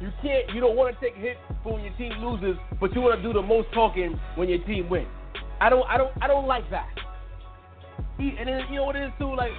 you 0.00 0.10
can't, 0.20 0.52
you 0.54 0.60
don't 0.60 0.76
want 0.76 0.94
to 0.94 1.00
take 1.00 1.16
a 1.16 1.20
hit 1.20 1.36
for 1.62 1.74
when 1.74 1.84
your 1.84 1.96
team 1.96 2.12
loses, 2.22 2.58
but 2.80 2.94
you 2.94 3.00
want 3.00 3.16
to 3.16 3.22
do 3.22 3.32
the 3.32 3.40
most 3.40 3.68
talking 3.72 4.20
when 4.34 4.48
your 4.48 4.62
team 4.66 4.90
wins? 4.90 5.08
I 5.60 5.68
don't, 5.70 5.86
I 5.88 5.96
don't, 5.96 6.12
I 6.20 6.26
don't 6.26 6.46
like 6.46 6.68
that. 6.70 6.88
And 8.18 8.48
then, 8.48 8.62
you 8.70 8.76
know 8.76 8.84
what 8.84 8.96
it 8.96 9.04
is 9.04 9.12
too, 9.18 9.34
like 9.34 9.52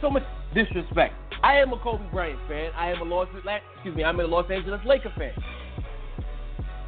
so 0.00 0.10
much 0.10 0.22
disrespect. 0.54 1.14
I 1.42 1.56
am 1.56 1.72
a 1.72 1.78
Kobe 1.78 2.04
Bryant 2.10 2.38
fan. 2.48 2.70
I 2.76 2.90
am 2.90 3.00
a 3.00 3.04
Los, 3.04 3.28
excuse 3.74 3.96
me, 3.96 4.04
I'm 4.04 4.20
a 4.20 4.24
Los 4.24 4.50
Angeles 4.50 4.80
Laker 4.86 5.12
fan. 5.16 5.32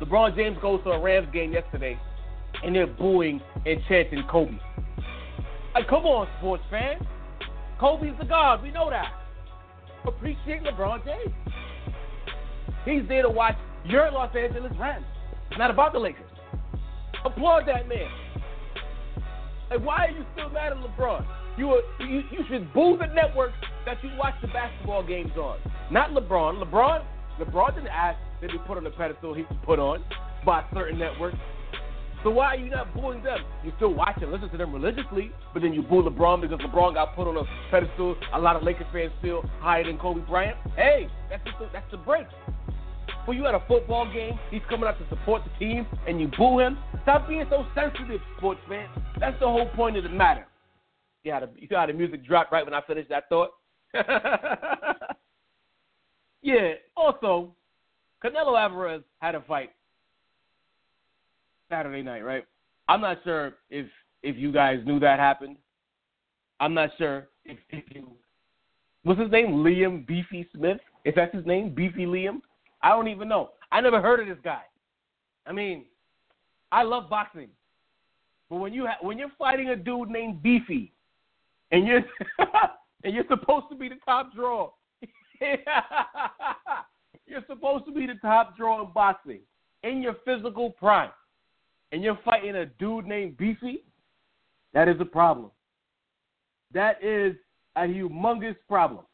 LeBron 0.00 0.36
James 0.36 0.56
goes 0.60 0.82
to 0.84 0.90
a 0.90 1.00
Rams 1.00 1.28
game 1.32 1.52
yesterday, 1.52 1.98
and 2.62 2.74
they're 2.74 2.86
booing 2.86 3.40
and 3.64 3.80
chanting 3.88 4.22
Kobe. 4.30 4.58
Like, 5.74 5.88
come 5.88 6.04
on, 6.04 6.28
sports 6.38 6.62
fans. 6.70 7.02
Kobe's 7.78 8.18
the 8.18 8.24
god. 8.24 8.62
We 8.62 8.70
know 8.70 8.88
that. 8.90 9.12
Appreciate 10.06 10.62
LeBron 10.62 11.04
James. 11.04 11.34
He's 12.84 13.06
there 13.08 13.22
to 13.22 13.30
watch 13.30 13.56
your 13.84 14.10
Los 14.10 14.34
Angeles 14.36 14.72
Rams. 14.78 15.04
It's 15.50 15.58
not 15.58 15.70
about 15.70 15.92
the 15.92 15.98
Lakers. 15.98 16.30
Applaud 17.26 17.66
that 17.66 17.88
man. 17.88 18.08
Like, 19.70 19.84
why 19.84 20.06
are 20.06 20.10
you 20.10 20.24
still 20.32 20.48
mad 20.50 20.72
at 20.72 20.78
LeBron? 20.78 21.26
You, 21.58 21.70
are, 21.70 21.82
you 22.00 22.22
you 22.30 22.44
should 22.48 22.72
boo 22.72 22.96
the 22.96 23.06
network 23.06 23.52
that 23.84 24.02
you 24.04 24.10
watch 24.16 24.34
the 24.42 24.48
basketball 24.48 25.04
games 25.04 25.32
on, 25.36 25.58
not 25.90 26.10
LeBron. 26.10 26.62
LeBron 26.62 27.04
LeBron 27.40 27.74
didn't 27.74 27.88
ask 27.88 28.18
to 28.40 28.48
be 28.48 28.58
put 28.66 28.78
on 28.78 28.84
the 28.84 28.90
pedestal 28.90 29.34
he 29.34 29.42
was 29.42 29.56
put 29.64 29.78
on 29.78 30.02
by 30.44 30.64
certain 30.72 30.98
networks. 30.98 31.36
So 32.22 32.30
why 32.30 32.46
are 32.46 32.56
you 32.56 32.70
not 32.70 32.94
booing 32.94 33.22
them? 33.22 33.38
You 33.64 33.72
still 33.76 33.92
watch 33.92 34.18
and 34.22 34.32
listen 34.32 34.48
to 34.50 34.56
them 34.56 34.72
religiously, 34.72 35.30
but 35.52 35.62
then 35.62 35.72
you 35.72 35.82
boo 35.82 36.02
LeBron 36.02 36.40
because 36.40 36.58
LeBron 36.60 36.94
got 36.94 37.14
put 37.14 37.28
on 37.28 37.36
a 37.36 37.42
pedestal. 37.70 38.16
A 38.34 38.40
lot 38.40 38.56
of 38.56 38.62
Lakers 38.62 38.86
fans 38.92 39.12
feel 39.20 39.42
higher 39.60 39.84
than 39.84 39.98
Kobe 39.98 40.20
Bryant. 40.22 40.56
Hey, 40.76 41.08
that's 41.28 41.44
the, 41.44 41.68
that's 41.72 41.90
the 41.90 41.98
break. 41.98 42.26
When 43.26 43.36
you 43.36 43.46
at 43.46 43.54
a 43.56 43.62
football 43.66 44.10
game, 44.12 44.38
he's 44.52 44.62
coming 44.70 44.88
out 44.88 44.98
to 45.00 45.08
support 45.08 45.42
the 45.42 45.50
team, 45.58 45.84
and 46.06 46.20
you 46.20 46.30
boo 46.38 46.60
him. 46.60 46.78
Stop 47.02 47.28
being 47.28 47.44
so 47.50 47.66
sensitive, 47.74 48.20
sports 48.38 48.60
fans. 48.68 48.88
That's 49.18 49.38
the 49.40 49.46
whole 49.46 49.68
point 49.74 49.96
of 49.96 50.04
the 50.04 50.10
matter. 50.10 50.46
You 51.24 51.32
had 51.32 51.42
a, 51.42 51.48
you 51.56 51.66
had 51.70 51.88
the 51.88 51.92
music 51.92 52.24
drop 52.24 52.52
right 52.52 52.64
when 52.64 52.72
I 52.72 52.82
finished 52.82 53.08
that 53.08 53.24
thought. 53.28 53.50
yeah. 56.42 56.74
Also, 56.96 57.52
Canelo 58.24 58.56
Alvarez 58.56 59.02
had 59.18 59.34
a 59.34 59.40
fight 59.40 59.70
Saturday 61.68 62.02
night, 62.02 62.24
right? 62.24 62.44
I'm 62.88 63.00
not 63.00 63.18
sure 63.24 63.54
if 63.70 63.86
if 64.22 64.36
you 64.36 64.52
guys 64.52 64.78
knew 64.86 65.00
that 65.00 65.18
happened. 65.18 65.56
I'm 66.60 66.74
not 66.74 66.90
sure 66.96 67.26
if, 67.44 67.58
if 67.70 67.84
you 67.90 68.12
what's 69.02 69.20
his 69.20 69.32
name? 69.32 69.64
Liam 69.64 70.06
Beefy 70.06 70.48
Smith? 70.54 70.78
Is 71.04 71.14
that 71.16 71.34
his 71.34 71.44
name? 71.44 71.74
Beefy 71.74 72.06
Liam? 72.06 72.40
I 72.82 72.90
don't 72.90 73.08
even 73.08 73.28
know. 73.28 73.50
I 73.72 73.80
never 73.80 74.00
heard 74.00 74.20
of 74.20 74.26
this 74.26 74.38
guy. 74.44 74.62
I 75.46 75.52
mean, 75.52 75.86
I 76.72 76.82
love 76.82 77.08
boxing, 77.08 77.48
but 78.50 78.56
when 78.56 78.72
you 78.72 78.86
ha- 78.86 78.98
when 79.00 79.18
you're 79.18 79.32
fighting 79.38 79.70
a 79.70 79.76
dude 79.76 80.08
named 80.08 80.42
Beefy, 80.42 80.92
and 81.70 81.86
you're 81.86 82.02
and 83.04 83.14
you're 83.14 83.24
supposed 83.28 83.66
to 83.70 83.76
be 83.76 83.88
the 83.88 83.96
top 84.04 84.34
draw, 84.34 84.70
you're 87.26 87.44
supposed 87.48 87.86
to 87.86 87.92
be 87.92 88.06
the 88.06 88.16
top 88.22 88.56
draw 88.56 88.84
in 88.84 88.92
boxing 88.92 89.40
in 89.82 90.02
your 90.02 90.16
physical 90.24 90.70
prime, 90.70 91.10
and 91.92 92.02
you're 92.02 92.18
fighting 92.24 92.56
a 92.56 92.66
dude 92.66 93.06
named 93.06 93.36
Beefy. 93.36 93.84
That 94.74 94.88
is 94.88 94.96
a 95.00 95.04
problem. 95.04 95.50
That 96.72 97.02
is 97.02 97.36
a 97.76 97.82
humongous 97.82 98.56
problem. 98.68 99.04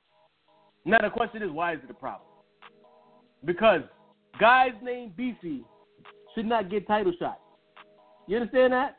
Now 0.85 0.99
the 1.03 1.11
question 1.11 1.43
is, 1.43 1.51
why 1.51 1.75
is 1.75 1.81
it 1.85 1.91
a 1.91 1.95
problem? 1.95 2.32
Because 3.45 3.83
guys 4.39 4.73
named 4.83 5.17
Beefy 5.17 5.65
should 6.35 6.47
not 6.47 6.71
get 6.71 6.87
title 6.87 7.13
shots. 7.19 7.41
You 8.27 8.37
understand 8.37 8.73
that? 8.73 8.99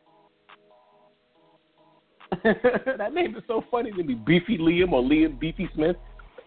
that 2.98 3.14
name 3.14 3.36
is 3.36 3.44
so 3.48 3.64
funny 3.70 3.92
to 3.92 4.04
me. 4.04 4.16
Beefy 4.16 4.58
Liam 4.58 4.92
or 4.92 5.02
Liam 5.02 5.40
Beefy 5.40 5.70
Smith. 5.76 5.96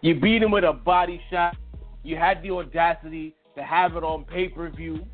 You 0.02 0.18
beat 0.20 0.42
him 0.42 0.50
with 0.50 0.64
a 0.64 0.72
body 0.72 1.20
shot. 1.30 1.56
You 2.02 2.16
had 2.16 2.42
the 2.42 2.50
audacity 2.50 3.34
to 3.56 3.62
have 3.62 3.96
it 3.96 4.04
on 4.04 4.24
pay 4.24 4.48
per 4.48 4.68
view. 4.70 5.06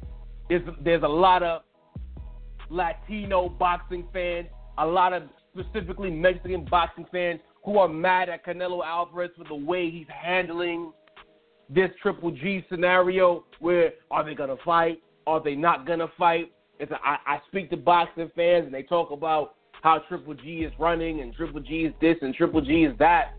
There's 0.48 0.62
there's 0.82 1.02
a 1.02 1.08
lot 1.08 1.42
of 1.42 1.62
Latino 2.68 3.48
boxing 3.48 4.08
fans, 4.12 4.48
a 4.78 4.86
lot 4.86 5.12
of 5.12 5.24
specifically 5.52 6.10
Mexican 6.10 6.64
boxing 6.64 7.06
fans 7.12 7.40
who 7.64 7.78
are 7.78 7.88
mad 7.88 8.28
at 8.28 8.44
Canelo 8.44 8.84
Alvarez 8.84 9.30
for 9.36 9.44
the 9.44 9.54
way 9.54 9.90
he's 9.90 10.06
handling 10.08 10.92
this 11.74 11.90
Triple 12.00 12.30
G 12.30 12.64
scenario. 12.68 13.44
Where 13.60 13.92
are 14.10 14.24
they 14.24 14.34
gonna 14.34 14.56
fight? 14.64 15.02
Are 15.26 15.42
they 15.42 15.54
not 15.54 15.86
gonna 15.86 16.08
fight? 16.18 16.52
It's 16.78 16.90
a, 16.90 16.98
I, 17.04 17.16
I 17.26 17.38
speak 17.48 17.70
to 17.70 17.76
boxing 17.76 18.30
fans 18.34 18.66
and 18.66 18.74
they 18.74 18.82
talk 18.82 19.10
about 19.10 19.54
how 19.82 20.00
Triple 20.08 20.34
G 20.34 20.64
is 20.64 20.72
running 20.78 21.20
and 21.20 21.34
Triple 21.34 21.60
G 21.60 21.84
is 21.84 21.94
this 22.00 22.16
and 22.22 22.34
Triple 22.34 22.60
G 22.60 22.84
is 22.84 22.96
that. 22.98 23.34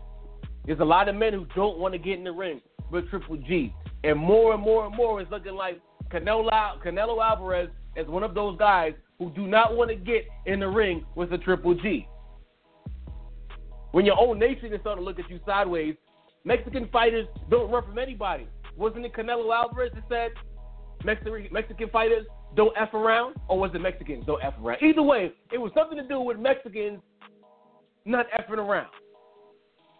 There's 0.66 0.80
a 0.80 0.84
lot 0.84 1.08
of 1.08 1.14
men 1.14 1.32
who 1.32 1.46
don't 1.54 1.78
want 1.78 1.92
to 1.92 1.98
get 1.98 2.18
in 2.18 2.24
the 2.24 2.32
ring 2.32 2.60
with 2.90 3.08
Triple 3.10 3.36
G, 3.36 3.74
and 4.02 4.18
more 4.18 4.54
and 4.54 4.62
more 4.62 4.86
and 4.86 4.96
more 4.96 5.20
is 5.20 5.26
looking 5.30 5.54
like 5.54 5.80
Canelo 6.10 6.50
Canelo 6.82 7.22
Alvarez 7.22 7.68
is 7.96 8.06
one 8.06 8.22
of 8.22 8.34
those 8.34 8.58
guys 8.58 8.94
who 9.18 9.30
do 9.30 9.46
not 9.46 9.76
want 9.76 9.90
to 9.90 9.96
get 9.96 10.26
in 10.46 10.60
the 10.60 10.68
ring 10.68 11.04
with 11.14 11.32
a 11.32 11.38
Triple 11.38 11.74
G. 11.74 12.08
When 13.92 14.04
your 14.04 14.18
own 14.18 14.38
nation 14.38 14.72
is 14.72 14.80
starting 14.80 15.04
to 15.04 15.04
look 15.04 15.20
at 15.20 15.30
you 15.30 15.38
sideways, 15.46 15.94
Mexican 16.44 16.88
fighters 16.92 17.26
don't 17.50 17.70
run 17.70 17.84
from 17.84 17.98
anybody. 17.98 18.46
Wasn't 18.76 19.04
it 19.04 19.14
Canelo 19.14 19.54
Alvarez 19.54 19.92
that 19.94 20.04
said 20.08 20.32
Mexican 21.04 21.48
Mexican 21.50 21.88
fighters 21.90 22.26
don't 22.54 22.74
f 22.78 22.92
around, 22.94 23.34
or 23.48 23.58
was 23.58 23.70
it 23.74 23.80
Mexicans 23.80 24.24
don't 24.26 24.42
f 24.42 24.54
around? 24.62 24.82
Either 24.82 25.02
way, 25.02 25.32
it 25.52 25.58
was 25.58 25.72
something 25.74 25.96
to 25.96 26.06
do 26.06 26.20
with 26.20 26.38
Mexicans 26.38 27.00
not 28.04 28.26
effing 28.30 28.58
around. 28.58 28.88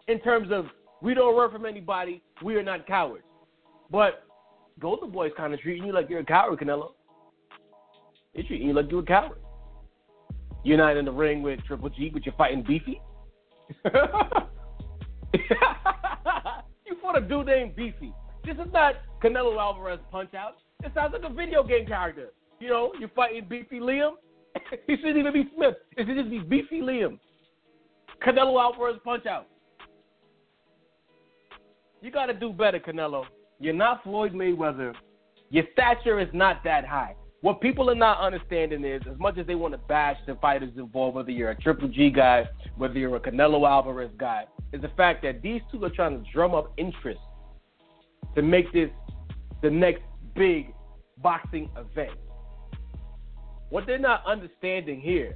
In 0.07 0.19
terms 0.19 0.49
of 0.51 0.67
we 1.01 1.13
don't 1.13 1.35
run 1.35 1.51
from 1.51 1.65
anybody, 1.65 2.21
we 2.43 2.55
are 2.55 2.63
not 2.63 2.85
cowards. 2.85 3.23
But 3.89 4.23
Golden 4.79 5.09
Boy's 5.11 5.31
kind 5.35 5.53
of 5.53 5.59
treating 5.59 5.85
you 5.85 5.93
like 5.93 6.09
you're 6.09 6.19
a 6.19 6.25
coward, 6.25 6.59
Canelo. 6.59 6.91
They're 8.33 8.43
treating 8.43 8.67
you 8.67 8.73
like 8.73 8.91
you're 8.91 9.01
a 9.01 9.05
coward. 9.05 9.39
You're 10.63 10.77
not 10.77 10.97
in 10.97 11.05
the 11.05 11.11
ring 11.11 11.41
with 11.41 11.63
Triple 11.65 11.89
G, 11.89 12.09
but 12.09 12.25
you're 12.25 12.35
fighting 12.35 12.63
Beefy. 12.63 13.01
fought 17.05 17.17
a 17.17 17.21
dude 17.21 17.45
named 17.45 17.75
Beefy. 17.75 18.11
This 18.43 18.55
is 18.55 18.71
not 18.73 18.95
Canelo 19.23 19.59
Alvarez 19.59 19.99
punch 20.11 20.33
out. 20.33 20.55
It 20.83 20.91
sounds 20.95 21.13
like 21.13 21.29
a 21.29 21.33
video 21.33 21.63
game 21.63 21.85
character. 21.85 22.29
You 22.59 22.69
know, 22.69 22.93
you're 22.99 23.09
fighting 23.09 23.45
Beefy 23.47 23.79
Liam. 23.79 24.13
he 24.87 24.95
shouldn't 24.95 25.17
even 25.17 25.33
be 25.33 25.43
Smith. 25.55 25.75
It 25.97 26.07
should 26.07 26.17
just 26.17 26.31
be 26.31 26.39
Beefy 26.39 26.81
Liam. 26.81 27.19
Canelo 28.25 28.59
Alvarez 28.59 28.97
punch 29.03 29.27
out. 29.27 29.47
You 32.01 32.11
got 32.11 32.25
to 32.25 32.33
do 32.33 32.51
better, 32.51 32.79
Canelo. 32.79 33.25
You're 33.59 33.73
not 33.73 34.03
Floyd 34.03 34.33
Mayweather. 34.33 34.93
Your 35.51 35.65
stature 35.73 36.19
is 36.19 36.29
not 36.33 36.63
that 36.63 36.85
high. 36.85 37.15
What 37.45 37.61
people 37.61 37.91
are 37.91 37.95
not 37.95 38.19
understanding 38.21 38.83
is, 38.83 39.03
as 39.07 39.19
much 39.19 39.37
as 39.37 39.45
they 39.45 39.53
want 39.53 39.75
to 39.75 39.77
bash 39.77 40.17
the 40.25 40.33
fighters 40.41 40.71
involved, 40.77 41.15
whether 41.15 41.29
you're 41.29 41.51
a 41.51 41.61
Triple 41.61 41.87
G 41.87 42.09
guy, 42.09 42.49
whether 42.75 42.97
you're 42.97 43.15
a 43.15 43.19
Canelo 43.19 43.69
Alvarez 43.69 44.09
guy, 44.17 44.45
is 44.73 44.81
the 44.81 44.89
fact 44.97 45.21
that 45.21 45.43
these 45.43 45.61
two 45.71 45.85
are 45.85 45.91
trying 45.91 46.23
to 46.23 46.31
drum 46.31 46.55
up 46.55 46.73
interest 46.77 47.19
to 48.33 48.41
make 48.41 48.73
this 48.73 48.89
the 49.61 49.69
next 49.69 50.01
big 50.35 50.73
boxing 51.21 51.69
event. 51.77 52.17
What 53.69 53.85
they're 53.85 53.99
not 53.99 54.25
understanding 54.25 54.99
here, 54.99 55.35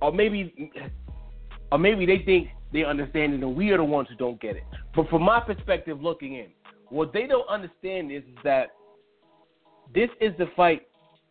or 0.00 0.10
maybe, 0.10 0.72
or 1.70 1.78
maybe 1.78 2.06
they 2.06 2.24
think 2.24 2.48
they 2.72 2.82
understand 2.82 3.34
it 3.34 3.40
and 3.44 3.54
we 3.54 3.70
are 3.70 3.76
the 3.76 3.84
ones 3.84 4.08
who 4.10 4.16
don't 4.16 4.40
get 4.40 4.56
it. 4.56 4.64
But 4.96 5.08
from 5.10 5.22
my 5.22 5.38
perspective, 5.38 6.02
looking 6.02 6.34
in, 6.34 6.48
what 6.88 7.12
they 7.12 7.28
don't 7.28 7.48
understand 7.48 8.10
is, 8.10 8.24
is 8.24 8.38
that 8.42 8.70
this 9.94 10.08
is 10.20 10.32
the 10.38 10.46
fight 10.56 10.82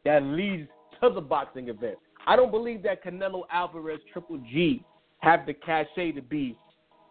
that 0.05 0.24
leads 0.24 0.68
to 1.01 1.09
the 1.09 1.22
boxing 1.22 1.70
event. 1.70 1.97
I 2.28 2.36
don't 2.36 2.51
believe 2.51 2.84
that 2.84 3.03
Canelo 3.03 3.43
Alvarez 3.51 3.99
Triple 4.12 4.38
G 4.51 4.84
have 5.20 5.45
the 5.45 5.53
cachet 5.53 6.12
to 6.14 6.22
be 6.22 6.55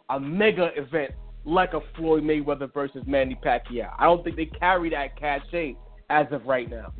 a 0.08 0.18
mega 0.18 0.70
event 0.76 1.12
like 1.44 1.72
a 1.72 1.80
Floyd 1.96 2.22
Mayweather 2.22 2.72
versus 2.72 3.02
Manny 3.06 3.38
Pacquiao. 3.42 3.92
I 3.98 4.04
don't 4.04 4.22
think 4.22 4.36
they 4.36 4.46
carry 4.46 4.90
that 4.90 5.18
cachet 5.18 5.76
as 6.10 6.26
of 6.30 6.44
right 6.44 6.68
now. 6.68 6.92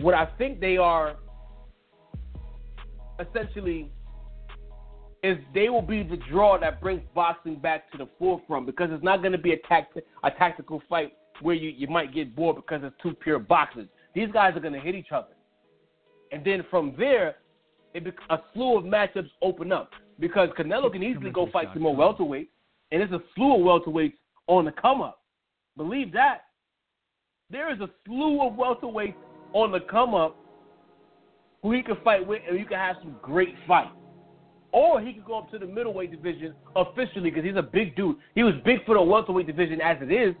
What 0.00 0.14
I 0.14 0.26
think 0.38 0.60
they 0.60 0.76
are 0.76 1.16
essentially 3.18 3.90
is 5.22 5.38
they 5.54 5.68
will 5.68 5.82
be 5.82 6.02
the 6.02 6.18
draw 6.30 6.58
that 6.58 6.80
brings 6.80 7.02
boxing 7.14 7.56
back 7.56 7.90
to 7.90 7.98
the 7.98 8.08
forefront 8.18 8.66
because 8.66 8.90
it's 8.92 9.02
not 9.02 9.20
going 9.20 9.32
to 9.32 9.38
be 9.38 9.52
a, 9.52 9.58
a 10.22 10.30
tactical 10.30 10.82
fight 10.88 11.12
where 11.42 11.54
you, 11.54 11.70
you 11.70 11.88
might 11.88 12.14
get 12.14 12.34
bored 12.34 12.56
because 12.56 12.80
it's 12.84 12.94
two 13.02 13.14
pure 13.14 13.38
boxers. 13.38 13.88
These 14.14 14.28
guys 14.32 14.56
are 14.56 14.60
going 14.60 14.72
to 14.72 14.80
hit 14.80 14.94
each 14.94 15.12
other. 15.12 15.28
And 16.32 16.44
then 16.44 16.64
from 16.70 16.94
there, 16.98 17.36
it 17.94 18.06
a 18.30 18.38
slew 18.52 18.78
of 18.78 18.84
matchups 18.84 19.30
open 19.42 19.72
up 19.72 19.90
because 20.18 20.48
Canelo 20.58 20.92
can 20.92 21.02
easily 21.02 21.30
go 21.30 21.48
fight 21.52 21.68
some 21.72 21.82
more 21.82 21.94
welterweights, 21.94 22.48
and 22.90 23.00
there's 23.00 23.12
a 23.12 23.22
slew 23.34 23.54
of 23.54 23.60
welterweights 23.60 24.14
on 24.46 24.64
the 24.64 24.72
come 24.72 25.00
up. 25.00 25.22
Believe 25.76 26.12
that. 26.12 26.42
There 27.50 27.72
is 27.72 27.80
a 27.80 27.88
slew 28.06 28.42
of 28.42 28.54
welterweights 28.54 29.14
on 29.52 29.72
the 29.72 29.80
come 29.80 30.14
up 30.14 30.36
who 31.62 31.72
he 31.72 31.82
can 31.82 31.96
fight 32.04 32.26
with, 32.26 32.42
and 32.48 32.58
you 32.58 32.66
can 32.66 32.78
have 32.78 32.96
some 33.00 33.16
great 33.22 33.54
fights. 33.66 33.90
Or 34.72 35.00
he 35.00 35.14
could 35.14 35.24
go 35.24 35.38
up 35.38 35.50
to 35.52 35.58
the 35.58 35.66
middleweight 35.66 36.10
division 36.10 36.54
officially 36.74 37.30
because 37.30 37.44
he's 37.44 37.56
a 37.56 37.62
big 37.62 37.96
dude. 37.96 38.16
He 38.34 38.42
was 38.42 38.54
big 38.64 38.84
for 38.84 38.94
the 38.94 39.02
welterweight 39.02 39.46
division 39.46 39.80
as 39.80 39.96
it 40.02 40.12
is. 40.12 40.34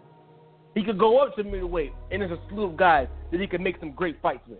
He 0.76 0.84
could 0.84 0.98
go 0.98 1.18
up 1.20 1.34
to 1.36 1.42
middleweight, 1.42 1.94
and 2.10 2.20
there's 2.20 2.30
a 2.30 2.38
slew 2.50 2.64
of 2.64 2.76
guys 2.76 3.08
that 3.32 3.40
he 3.40 3.46
could 3.46 3.62
make 3.62 3.80
some 3.80 3.92
great 3.92 4.20
fights 4.20 4.46
with. 4.46 4.58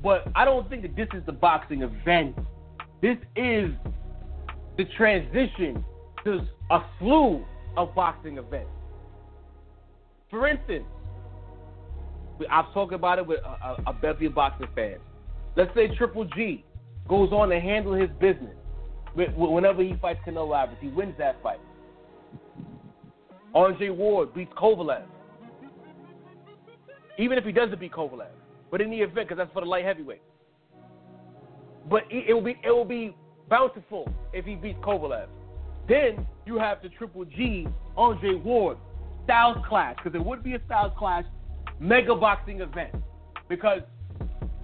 But 0.00 0.28
I 0.36 0.44
don't 0.44 0.70
think 0.70 0.82
that 0.82 0.94
this 0.94 1.08
is 1.12 1.26
the 1.26 1.32
boxing 1.32 1.82
event. 1.82 2.36
This 3.02 3.16
is 3.34 3.72
the 4.76 4.84
transition 4.96 5.84
to 6.24 6.40
a 6.70 6.84
slew 7.00 7.44
of 7.76 7.96
boxing 7.96 8.38
events. 8.38 8.70
For 10.30 10.46
instance, 10.46 10.84
I've 12.48 12.72
talked 12.72 12.92
about 12.92 13.18
it 13.18 13.26
with 13.26 13.40
a, 13.44 13.48
a, 13.48 13.82
a 13.88 13.92
bevy 13.92 14.26
of 14.26 14.36
boxing 14.36 14.68
fans. 14.76 15.00
Let's 15.56 15.74
say 15.74 15.88
Triple 15.96 16.26
G 16.26 16.64
goes 17.08 17.32
on 17.32 17.48
to 17.48 17.58
handle 17.58 17.94
his 17.94 18.10
business 18.20 18.54
whenever 19.14 19.82
he 19.82 19.94
fights 20.00 20.20
Canelo 20.24 20.56
Alvarez. 20.56 20.78
He 20.80 20.88
wins 20.88 21.14
that 21.18 21.42
fight. 21.42 21.58
Andre 23.54 23.90
Ward 23.90 24.34
beats 24.34 24.52
Kovalev. 24.56 25.04
Even 27.18 27.38
if 27.38 27.44
he 27.44 27.52
doesn't 27.52 27.80
beat 27.80 27.92
Kovalev, 27.92 28.28
but 28.70 28.80
in 28.80 28.90
the 28.90 28.98
event, 28.98 29.28
because 29.28 29.38
that's 29.38 29.52
for 29.52 29.62
the 29.62 29.66
light 29.66 29.84
heavyweight. 29.84 30.22
But 31.88 32.04
it 32.10 32.32
will 32.34 32.42
be 32.42 32.56
it 32.62 32.70
will 32.70 32.84
be 32.84 33.14
bountiful 33.48 34.12
if 34.32 34.44
he 34.44 34.54
beats 34.54 34.78
Kovalev. 34.80 35.26
Then 35.88 36.26
you 36.46 36.58
have 36.58 36.82
the 36.82 36.90
Triple 36.90 37.24
G 37.24 37.66
Andre 37.96 38.34
Ward 38.34 38.76
Styles 39.24 39.58
clash 39.66 39.96
because 39.96 40.14
it 40.14 40.24
would 40.24 40.42
be 40.42 40.54
a 40.54 40.60
Styles 40.66 40.92
clash 40.98 41.24
mega 41.80 42.14
boxing 42.14 42.60
event 42.60 42.94
because 43.48 43.80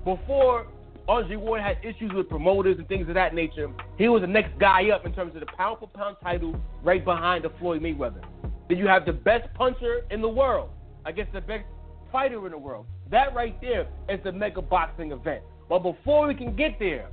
before 0.04 0.66
Andre 1.06 1.36
Ward 1.36 1.60
had 1.60 1.78
issues 1.82 2.12
with 2.14 2.28
promoters 2.28 2.78
and 2.78 2.88
things 2.88 3.08
of 3.08 3.14
that 3.14 3.34
nature. 3.34 3.68
He 3.98 4.08
was 4.08 4.22
the 4.22 4.26
next 4.26 4.58
guy 4.58 4.88
up 4.88 5.04
in 5.04 5.12
terms 5.12 5.34
of 5.34 5.40
the 5.40 5.46
pound 5.46 5.78
for 5.80 5.88
pound 5.88 6.16
title, 6.22 6.58
right 6.82 7.04
behind 7.04 7.44
the 7.44 7.50
Floyd 7.58 7.82
Mayweather. 7.82 8.24
Then 8.68 8.78
you 8.78 8.86
have 8.86 9.04
the 9.04 9.12
best 9.12 9.52
puncher 9.54 10.02
in 10.10 10.20
the 10.20 10.28
world 10.28 10.70
against 11.04 11.32
the 11.32 11.40
best 11.40 11.64
fighter 12.10 12.44
in 12.46 12.52
the 12.52 12.58
world. 12.58 12.86
That 13.10 13.34
right 13.34 13.60
there 13.60 13.86
is 14.08 14.20
the 14.24 14.32
mega 14.32 14.62
boxing 14.62 15.12
event. 15.12 15.42
But 15.68 15.80
before 15.80 16.26
we 16.26 16.34
can 16.34 16.54
get 16.56 16.78
there, 16.78 17.08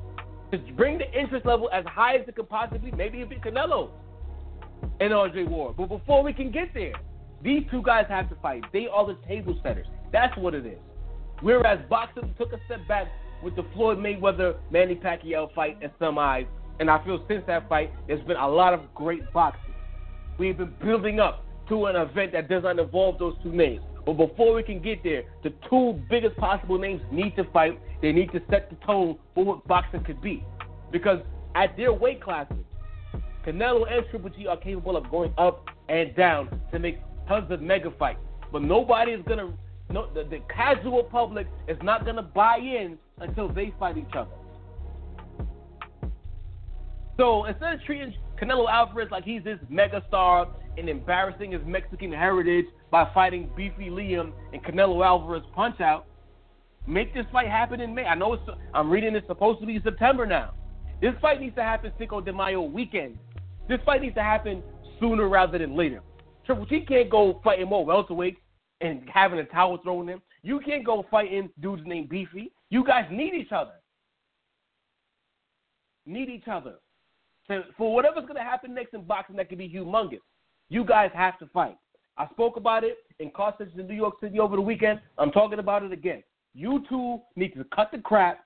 just 0.52 0.76
bring 0.76 0.98
the 0.98 1.12
interest 1.20 1.46
level 1.46 1.70
as 1.72 1.86
high 1.86 2.16
as 2.16 2.28
it 2.28 2.36
could 2.36 2.50
possibly, 2.50 2.92
maybe 2.92 3.20
even 3.20 3.40
Canelo 3.40 3.90
and 5.00 5.14
Andre 5.14 5.44
Ward. 5.44 5.76
But 5.78 5.88
before 5.90 6.24
we 6.24 6.34
can 6.34 6.52
get 6.52 6.74
there, 6.74 6.94
These 7.44 7.64
two 7.72 7.82
guys 7.82 8.06
have 8.10 8.30
to 8.30 8.36
fight. 8.36 8.64
They 8.72 8.88
are 8.88 9.06
the 9.06 9.18
table 9.28 9.60
setters. 9.64 9.88
That's 10.12 10.36
what 10.38 10.54
it 10.54 10.66
is. 10.66 10.78
Whereas 11.42 11.80
boxing 11.90 12.34
took 12.38 12.54
a 12.54 12.60
step 12.66 12.88
back 12.88 13.08
with 13.44 13.56
the 13.56 13.66
Floyd 13.74 13.98
Mayweather 13.98 14.58
Manny 14.70 14.96
Pacquiao 14.96 15.54
fight 15.56 15.78
in 15.82 15.90
some 15.98 16.20
eyes, 16.20 16.46
and 16.80 16.90
I 16.90 17.04
feel 17.04 17.24
since 17.28 17.44
that 17.48 17.68
fight, 17.68 17.92
there's 18.08 18.24
been 18.26 18.38
a 18.38 18.48
lot 18.48 18.74
of 18.74 18.82
great 18.94 19.22
boxing. 19.34 19.71
We've 20.42 20.58
been 20.58 20.74
building 20.84 21.20
up 21.20 21.46
to 21.70 21.86
an 21.86 21.96
event 21.96 22.32
that 22.32 22.50
does 22.50 22.64
not 22.64 22.80
involve 22.80 23.20
those 23.20 23.36
two 23.44 23.52
names. 23.52 23.84
But 24.08 24.14
before 24.14 24.56
we 24.56 24.64
can 24.64 24.82
get 24.82 25.04
there, 25.04 25.22
the 25.44 25.54
two 25.70 26.02
biggest 26.10 26.36
possible 26.38 26.80
names 26.80 27.00
need 27.12 27.36
to 27.36 27.44
fight. 27.54 27.80
They 28.02 28.12
need 28.12 28.32
to 28.32 28.42
set 28.50 28.72
the 28.72 28.76
tone 28.84 29.20
for 29.36 29.46
what 29.46 29.68
boxing 29.68 30.04
could 30.04 30.20
be. 30.20 30.44
Because 30.92 31.20
at 31.54 31.78
their 31.78 31.94
weight 31.94 32.24
classes, 32.24 32.58
Canelo 33.46 33.86
and 33.88 34.04
Triple 34.10 34.32
G 34.32 34.48
are 34.48 34.58
capable 34.58 34.98
of 34.98 35.12
going 35.12 35.32
up 35.38 35.68
and 35.90 36.16
down 36.16 36.60
to 36.72 36.80
make 36.80 36.98
tons 37.28 37.52
of 37.52 37.62
mega 37.62 37.92
fights. 38.00 38.18
But 38.52 38.64
nobody 38.64 39.12
is 39.12 39.22
gonna, 39.28 39.54
no, 39.92 40.12
the, 40.12 40.24
the 40.24 40.40
casual 40.52 41.04
public 41.04 41.46
is 41.68 41.78
not 41.84 42.04
gonna 42.04 42.24
buy 42.24 42.58
in 42.58 42.98
until 43.20 43.48
they 43.48 43.76
fight 43.78 43.96
each 43.96 44.16
other. 44.18 44.32
So 47.18 47.46
instead 47.46 47.76
of 47.76 47.84
treating 47.84 48.16
Canelo 48.42 48.68
Alvarez 48.70 49.10
like 49.12 49.24
he's 49.24 49.44
this 49.44 49.60
megastar 49.72 50.50
and 50.78 50.90
embarrassing 50.90 51.52
his 51.52 51.62
Mexican 51.66 52.12
heritage 52.12 52.66
by 52.90 53.08
fighting 53.14 53.50
Beefy 53.56 53.90
Liam 53.90 54.32
and 54.52 54.64
Canelo 54.64 55.06
Alvarez 55.06 55.44
Punch 55.54 55.80
Out, 55.80 56.08
make 56.88 57.14
this 57.14 57.26
fight 57.32 57.48
happen 57.48 57.80
in 57.82 57.94
May. 57.94 58.06
I 58.06 58.16
know 58.16 58.34
it's, 58.34 58.44
I'm 58.74 58.90
reading 58.90 59.16
it's 59.16 59.28
supposed 59.28 59.60
to 59.60 59.68
be 59.68 59.80
September 59.84 60.26
now. 60.26 60.54
This 61.02 61.14
fight 61.22 61.40
needs 61.40 61.56
to 61.56 61.64
happen 61.64 61.92
Cinco 62.00 62.20
de 62.20 62.34
Mayo 62.34 62.64
weekend. 62.64 63.20
This 63.70 63.80
fight 63.86 64.02
needs 64.02 64.16
to 64.16 64.24
happen 64.24 64.64
sooner 65.00 65.30
rather 65.30 65.60
than 65.60 65.78
later. 65.78 66.02
Triple 66.46 66.66
G 66.66 66.84
can't 66.88 67.12
go 67.12 67.40
fighting 67.44 67.68
more 67.68 67.86
welterweights 67.86 68.38
and 68.82 69.08
having 69.14 69.38
a 69.38 69.46
towel 69.46 69.78
thrown 69.84 70.10
in. 70.10 70.20
You 70.42 70.60
can't 70.62 70.84
go 70.84 71.06
fighting 71.12 71.50
dudes 71.60 71.84
named 71.86 72.10
Beefy. 72.10 72.52
You 72.72 72.84
guys 72.84 73.06
need 73.12 73.36
each 73.36 73.52
other. 73.52 73.74
Need 76.08 76.30
each 76.30 76.48
other. 76.48 76.76
For 77.78 77.94
whatever's 77.94 78.24
going 78.24 78.36
to 78.36 78.44
happen 78.44 78.74
next 78.74 78.94
in 78.94 79.04
boxing 79.04 79.36
that 79.38 79.50
could 79.50 79.58
be 79.58 79.70
humongous, 79.70 80.20
you 80.70 80.86
guys 80.86 81.12
have 81.14 81.38
to 81.40 81.48
fight. 81.48 81.78
I 82.18 82.28
spoke 82.30 82.58
about 82.58 82.84
it 82.84 82.98
in 83.20 83.32
Carthage 83.32 83.70
in 83.78 83.88
New 83.88 83.96
York 83.96 84.16
City 84.22 84.40
over 84.40 84.56
the 84.56 84.62
weekend. 84.62 85.00
I'm 85.18 85.32
talking 85.32 85.60
about 85.60 85.84
it 85.84 85.92
again. 85.92 86.24
You 86.54 86.84
two 86.90 87.20
need 87.36 87.54
to 87.56 87.64
cut 87.74 87.92
the 87.92 88.00
crap. 88.00 88.44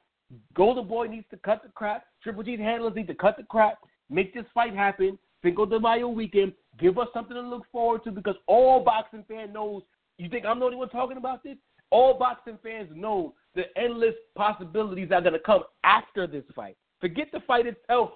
Golden 0.54 0.88
Boy 0.88 1.08
needs 1.08 1.26
to 1.32 1.38
cut 1.38 1.64
the 1.64 1.70
crap. 1.70 2.06
Triple 2.24 2.44
G's 2.44 2.60
handlers 2.60 2.96
need 2.96 3.08
to 3.08 3.16
cut 3.16 3.38
the 3.38 3.44
crap. 3.44 3.78
Make 4.10 4.34
this 4.34 4.46
fight 4.54 4.76
happen. 4.76 5.18
Cinco 5.44 5.66
de 5.66 5.80
Mayo 5.80 6.08
weekend. 6.10 6.54
Give 6.80 6.98
us 6.98 7.08
something 7.14 7.36
to 7.36 7.42
look 7.42 7.64
forward 7.72 8.04
to 8.04 8.12
because 8.12 8.36
all 8.48 8.84
boxing 8.84 9.24
fan 9.28 9.54
knows. 9.54 9.84
You 10.18 10.30
think 10.30 10.46
I'm 10.46 10.60
the 10.60 10.66
only 10.66 10.78
one 10.78 10.90
talking 10.90 11.18
about 11.18 11.44
this? 11.44 11.58
All 11.92 12.18
boxing 12.18 12.58
fans 12.64 12.90
know 12.94 13.34
the 13.54 13.64
endless 13.78 14.16
possibilities 14.36 15.10
that 15.10 15.18
are 15.18 15.22
going 15.22 15.34
to 15.34 15.40
come 15.40 15.64
after 15.84 16.28
this 16.28 16.44
fight. 16.56 16.78
Forget 17.00 17.28
the 17.32 17.42
fight 17.42 17.68
itself. 17.68 18.12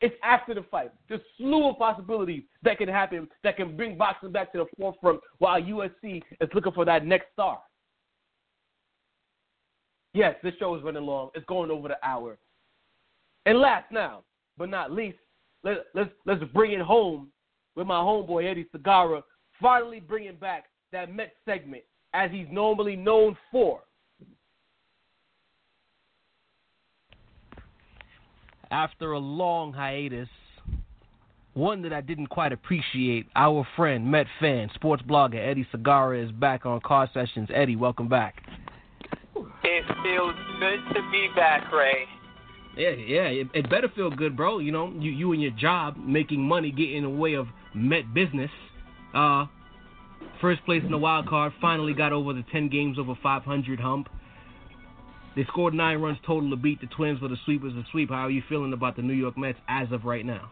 It's 0.00 0.14
after 0.22 0.54
the 0.54 0.64
fight. 0.70 0.92
There's 1.08 1.20
slew 1.36 1.68
of 1.68 1.78
possibilities 1.78 2.44
that 2.62 2.78
can 2.78 2.88
happen 2.88 3.28
that 3.44 3.56
can 3.56 3.76
bring 3.76 3.98
boxing 3.98 4.32
back 4.32 4.50
to 4.52 4.58
the 4.58 4.66
forefront 4.78 5.20
while 5.38 5.60
USC 5.60 6.22
is 6.40 6.48
looking 6.54 6.72
for 6.72 6.84
that 6.86 7.04
next 7.04 7.26
star. 7.32 7.60
Yes, 10.14 10.36
this 10.42 10.54
show 10.58 10.74
is 10.74 10.82
running 10.82 11.04
long. 11.04 11.30
It's 11.34 11.44
going 11.46 11.70
over 11.70 11.88
the 11.88 11.98
hour. 12.02 12.38
And 13.46 13.58
last 13.58 13.92
now, 13.92 14.22
but 14.56 14.70
not 14.70 14.90
least, 14.90 15.18
let, 15.62 15.86
let's 15.94 16.10
let's 16.26 16.42
bring 16.52 16.72
it 16.72 16.80
home 16.80 17.30
with 17.76 17.86
my 17.86 18.00
homeboy 18.00 18.50
Eddie 18.50 18.66
Segarra, 18.74 19.22
finally 19.60 20.00
bringing 20.00 20.36
back 20.36 20.64
that 20.92 21.14
Met 21.14 21.32
segment 21.44 21.82
as 22.14 22.30
he's 22.30 22.46
normally 22.50 22.96
known 22.96 23.36
for. 23.52 23.80
After 28.70 29.12
a 29.12 29.18
long 29.18 29.72
hiatus, 29.72 30.28
one 31.54 31.82
that 31.82 31.92
I 31.92 32.00
didn't 32.00 32.28
quite 32.28 32.52
appreciate, 32.52 33.26
our 33.34 33.66
friend, 33.74 34.08
Met 34.08 34.28
fan, 34.38 34.70
sports 34.74 35.02
blogger 35.02 35.44
Eddie 35.44 35.66
Segarra 35.74 36.24
is 36.24 36.30
back 36.30 36.66
on 36.66 36.80
Car 36.80 37.10
Sessions. 37.12 37.48
Eddie, 37.52 37.74
welcome 37.74 38.08
back. 38.08 38.46
It 39.64 39.84
feels 40.04 40.34
good 40.60 40.94
to 40.94 41.10
be 41.10 41.28
back, 41.34 41.72
Ray. 41.72 42.04
Yeah, 42.76 42.90
yeah, 42.90 43.22
it, 43.22 43.48
it 43.54 43.68
better 43.68 43.88
feel 43.88 44.10
good, 44.10 44.36
bro. 44.36 44.60
You 44.60 44.70
know, 44.70 44.92
you 44.96 45.10
you 45.10 45.32
and 45.32 45.42
your 45.42 45.50
job 45.50 45.96
making 45.96 46.40
money 46.40 46.70
get 46.70 46.92
in 46.92 47.02
the 47.02 47.10
way 47.10 47.34
of 47.34 47.48
Met 47.74 48.14
business. 48.14 48.50
Uh, 49.12 49.46
first 50.40 50.64
place 50.64 50.82
in 50.84 50.92
the 50.92 50.98
wild 50.98 51.28
card, 51.28 51.52
finally 51.60 51.92
got 51.92 52.12
over 52.12 52.32
the 52.32 52.44
10 52.52 52.68
games 52.68 52.98
over 52.98 53.14
500 53.20 53.80
hump. 53.80 54.08
They 55.36 55.44
scored 55.44 55.74
nine 55.74 55.98
runs 55.98 56.18
total 56.26 56.50
to 56.50 56.56
beat 56.56 56.80
the 56.80 56.88
Twins, 56.88 57.20
but 57.20 57.28
the 57.28 57.38
sweep 57.44 57.62
was 57.62 57.74
a 57.74 57.84
sweep. 57.92 58.10
How 58.10 58.26
are 58.26 58.30
you 58.30 58.42
feeling 58.48 58.72
about 58.72 58.96
the 58.96 59.02
New 59.02 59.14
York 59.14 59.38
Mets 59.38 59.58
as 59.68 59.90
of 59.92 60.04
right 60.04 60.26
now? 60.26 60.50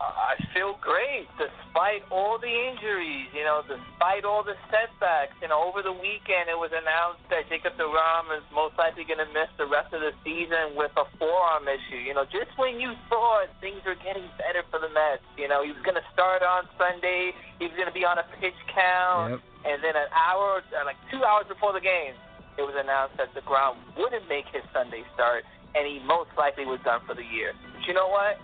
I 0.00 0.32
feel 0.56 0.80
great 0.80 1.28
despite 1.36 2.00
all 2.08 2.40
the 2.40 2.48
injuries, 2.48 3.28
you 3.36 3.44
know, 3.44 3.60
despite 3.68 4.24
all 4.24 4.40
the 4.40 4.56
setbacks. 4.72 5.36
You 5.44 5.52
know, 5.52 5.60
over 5.60 5.84
the 5.84 5.92
weekend 5.92 6.48
it 6.48 6.56
was 6.56 6.72
announced 6.72 7.20
that 7.28 7.44
Jacob 7.52 7.76
DeGrom 7.76 8.32
is 8.32 8.44
most 8.48 8.80
likely 8.80 9.04
going 9.04 9.20
to 9.20 9.28
miss 9.36 9.52
the 9.60 9.68
rest 9.68 9.92
of 9.92 10.00
the 10.00 10.16
season 10.24 10.72
with 10.72 10.92
a 10.96 11.04
forearm 11.20 11.68
issue. 11.68 12.00
You 12.00 12.16
know, 12.16 12.24
just 12.24 12.48
when 12.56 12.80
you 12.80 12.96
thought 13.12 13.52
things 13.60 13.84
were 13.84 13.98
getting 14.00 14.24
better 14.40 14.64
for 14.72 14.80
the 14.80 14.88
Mets, 14.88 15.24
you 15.36 15.52
know, 15.52 15.60
he 15.60 15.68
was 15.68 15.82
going 15.84 16.00
to 16.00 16.06
start 16.16 16.40
on 16.40 16.64
Sunday, 16.80 17.36
he 17.60 17.68
was 17.68 17.76
going 17.76 17.90
to 17.90 17.96
be 17.96 18.08
on 18.08 18.16
a 18.16 18.24
pitch 18.40 18.56
count, 18.72 19.36
yep. 19.36 19.40
and 19.68 19.84
then 19.84 20.00
an 20.00 20.08
hour, 20.16 20.64
uh, 20.72 20.88
like 20.88 20.96
two 21.12 21.20
hours 21.20 21.44
before 21.44 21.76
the 21.76 21.84
game, 21.84 22.16
it 22.60 22.68
was 22.68 22.76
announced 22.76 23.16
that 23.16 23.32
DeGrom 23.32 23.80
wouldn't 23.96 24.28
make 24.28 24.44
his 24.52 24.60
Sunday 24.76 25.00
start, 25.16 25.48
and 25.72 25.88
he 25.88 26.04
most 26.04 26.28
likely 26.36 26.68
was 26.68 26.76
done 26.84 27.00
for 27.08 27.16
the 27.16 27.24
year. 27.24 27.56
But 27.56 27.88
you 27.88 27.96
know 27.96 28.12
what? 28.12 28.36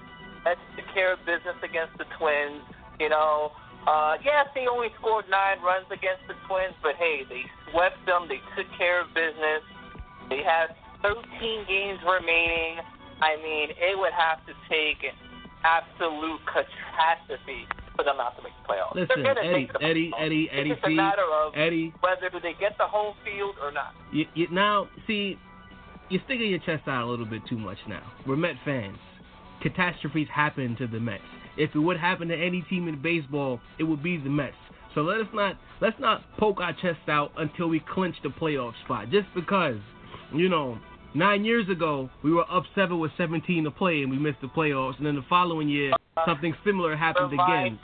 Let's 0.48 0.62
care 0.96 1.12
of 1.12 1.20
business 1.28 1.60
against 1.60 1.92
the 2.00 2.08
Twins. 2.16 2.64
You 2.96 3.12
know, 3.12 3.52
uh, 3.84 4.16
yes, 4.24 4.48
they 4.56 4.64
only 4.64 4.88
scored 4.96 5.28
nine 5.28 5.60
runs 5.60 5.84
against 5.92 6.24
the 6.24 6.34
Twins, 6.48 6.72
but 6.80 6.96
hey, 6.96 7.28
they 7.28 7.44
swept 7.68 8.00
them. 8.08 8.24
They 8.24 8.40
took 8.56 8.64
care 8.80 9.04
of 9.04 9.12
business. 9.12 9.60
They 10.32 10.40
have 10.40 10.72
13 11.04 11.20
games 11.68 12.00
remaining. 12.00 12.80
I 13.20 13.36
mean, 13.36 13.76
it 13.76 14.00
would 14.00 14.16
have 14.16 14.40
to 14.48 14.56
take 14.72 15.04
an 15.04 15.12
absolute 15.60 16.40
catastrophe 16.48 17.68
for 17.96 18.04
them 18.04 18.16
not 18.16 18.36
to 18.36 18.42
make 18.42 18.52
the 18.62 18.68
playoffs. 18.68 18.94
Listen, 18.94 19.24
Eddie, 19.26 19.68
Eddie, 19.80 20.12
Eddie, 20.20 20.50
Eddie, 20.52 20.70
it's 20.70 20.80
just 20.80 20.86
a 20.86 20.90
matter 20.90 21.24
of 21.24 21.54
Eddie, 21.56 21.92
whether 22.00 22.30
do 22.30 22.38
they 22.40 22.54
get 22.60 22.76
the 22.78 22.86
home 22.86 23.14
field 23.24 23.56
or 23.62 23.72
not. 23.72 23.94
You, 24.12 24.26
you, 24.34 24.46
now, 24.52 24.88
see, 25.06 25.36
you're 26.10 26.22
sticking 26.26 26.50
your 26.50 26.60
chest 26.60 26.86
out 26.86 27.04
a 27.04 27.08
little 27.08 27.26
bit 27.26 27.42
too 27.48 27.58
much 27.58 27.78
now. 27.88 28.02
We're 28.26 28.36
Met 28.36 28.56
fans 28.64 28.98
catastrophes 29.62 30.28
happen 30.32 30.76
to 30.76 30.86
the 30.86 31.00
Mets. 31.00 31.22
If 31.56 31.74
it 31.74 31.78
would 31.78 31.98
happen 31.98 32.28
to 32.28 32.36
any 32.36 32.62
team 32.68 32.88
in 32.88 33.00
baseball, 33.00 33.60
it 33.78 33.84
would 33.84 34.02
be 34.02 34.16
the 34.18 34.28
Mets. 34.28 34.54
So 34.94 35.02
let 35.02 35.20
us 35.20 35.26
not 35.34 35.56
let's 35.80 35.98
not 35.98 36.22
poke 36.38 36.60
our 36.60 36.72
chest 36.72 37.08
out 37.08 37.32
until 37.36 37.68
we 37.68 37.80
clinch 37.80 38.16
the 38.22 38.30
playoff 38.30 38.72
spot. 38.84 39.10
Just 39.10 39.26
because, 39.34 39.76
you 40.34 40.48
know, 40.48 40.78
nine 41.16 41.44
years 41.44 41.68
ago 41.68 42.10
we 42.22 42.32
were 42.32 42.44
up 42.50 42.64
seven 42.74 42.98
with 42.98 43.10
17 43.16 43.64
to 43.64 43.70
play 43.70 44.02
and 44.02 44.10
we 44.10 44.18
missed 44.18 44.40
the 44.40 44.48
playoffs, 44.48 44.98
and 44.98 45.06
then 45.06 45.16
the 45.16 45.24
following 45.28 45.68
year 45.68 45.92
something 46.26 46.54
similar 46.64 46.96
happened 46.96 47.32
again. 47.32 47.78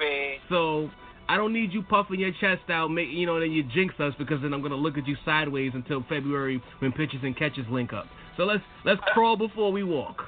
So 0.48 0.90
I 1.28 1.36
don't 1.36 1.52
need 1.52 1.72
you 1.72 1.82
puffing 1.82 2.20
your 2.20 2.32
chest 2.40 2.68
out, 2.68 2.88
make, 2.88 3.08
you 3.10 3.26
know, 3.26 3.40
then 3.40 3.52
you 3.52 3.62
jinx 3.62 3.94
us 3.98 4.12
because 4.18 4.42
then 4.42 4.52
I'm 4.52 4.62
gonna 4.62 4.74
look 4.76 4.98
at 4.98 5.06
you 5.06 5.16
sideways 5.24 5.72
until 5.74 6.04
February 6.08 6.62
when 6.80 6.92
pitches 6.92 7.20
and 7.22 7.36
catches 7.36 7.64
link 7.70 7.92
up. 7.92 8.06
So 8.36 8.44
let's 8.44 8.62
let's 8.84 9.00
crawl 9.12 9.36
before 9.36 9.72
we 9.72 9.82
walk. 9.82 10.22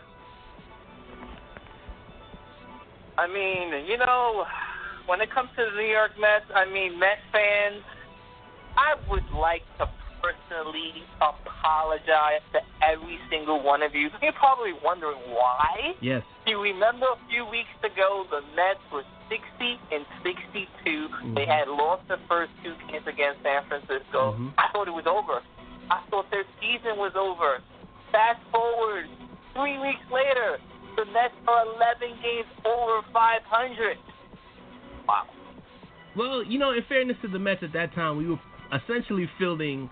I 3.16 3.28
mean, 3.28 3.86
you 3.86 3.96
know, 3.98 4.44
when 5.06 5.20
it 5.20 5.30
comes 5.32 5.48
to 5.56 5.64
the 5.64 5.80
New 5.80 5.88
York 5.88 6.12
Mets, 6.18 6.46
I 6.54 6.64
mean, 6.64 6.98
Mets 6.98 7.20
fans, 7.30 7.82
I 8.76 8.94
would 9.08 9.24
like 9.38 9.62
to 9.78 9.88
personally 10.24 11.04
apologize 11.20 12.40
to 12.52 12.60
every 12.80 13.18
single 13.28 13.62
one 13.62 13.82
of 13.82 13.94
you. 13.94 14.08
You're 14.22 14.32
probably 14.32 14.72
wondering 14.82 15.20
why. 15.28 15.92
Yes. 16.00 16.22
You 16.46 16.60
remember 16.60 17.06
a 17.12 17.20
few 17.28 17.44
weeks 17.44 17.72
ago, 17.84 18.24
the 18.30 18.40
Mets 18.56 18.80
were 18.92 19.04
60 19.28 19.44
and 19.92 20.04
62. 20.24 20.64
Mm-hmm. 20.84 21.34
They 21.34 21.46
had 21.46 21.68
lost 21.68 22.08
the 22.08 22.16
first 22.28 22.52
two 22.62 22.74
games 22.88 23.04
against 23.04 23.42
San 23.42 23.64
Francisco. 23.68 24.32
Mm-hmm. 24.32 24.56
I 24.56 24.72
thought 24.72 24.88
it 24.88 24.96
was 24.96 25.08
over. 25.08 25.40
I 25.90 26.00
thought 26.08 26.30
their 26.30 26.48
season 26.60 26.96
was 26.96 27.12
over. 27.16 27.60
Fast 28.12 28.40
forward 28.52 29.04
three 29.52 29.78
weeks 29.78 30.04
later, 30.08 30.56
the 30.96 31.04
Mets 31.12 31.34
are 31.48 31.64
11 31.76 32.16
games 32.22 32.48
over 32.64 33.04
500. 33.12 33.96
Wow. 35.08 35.28
Well, 36.16 36.44
you 36.44 36.58
know, 36.58 36.70
in 36.70 36.82
fairness 36.88 37.16
to 37.22 37.28
the 37.28 37.38
Mets 37.38 37.62
at 37.62 37.72
that 37.72 37.94
time, 37.94 38.16
we 38.16 38.28
were 38.28 38.38
essentially 38.72 39.28
fielding 39.38 39.90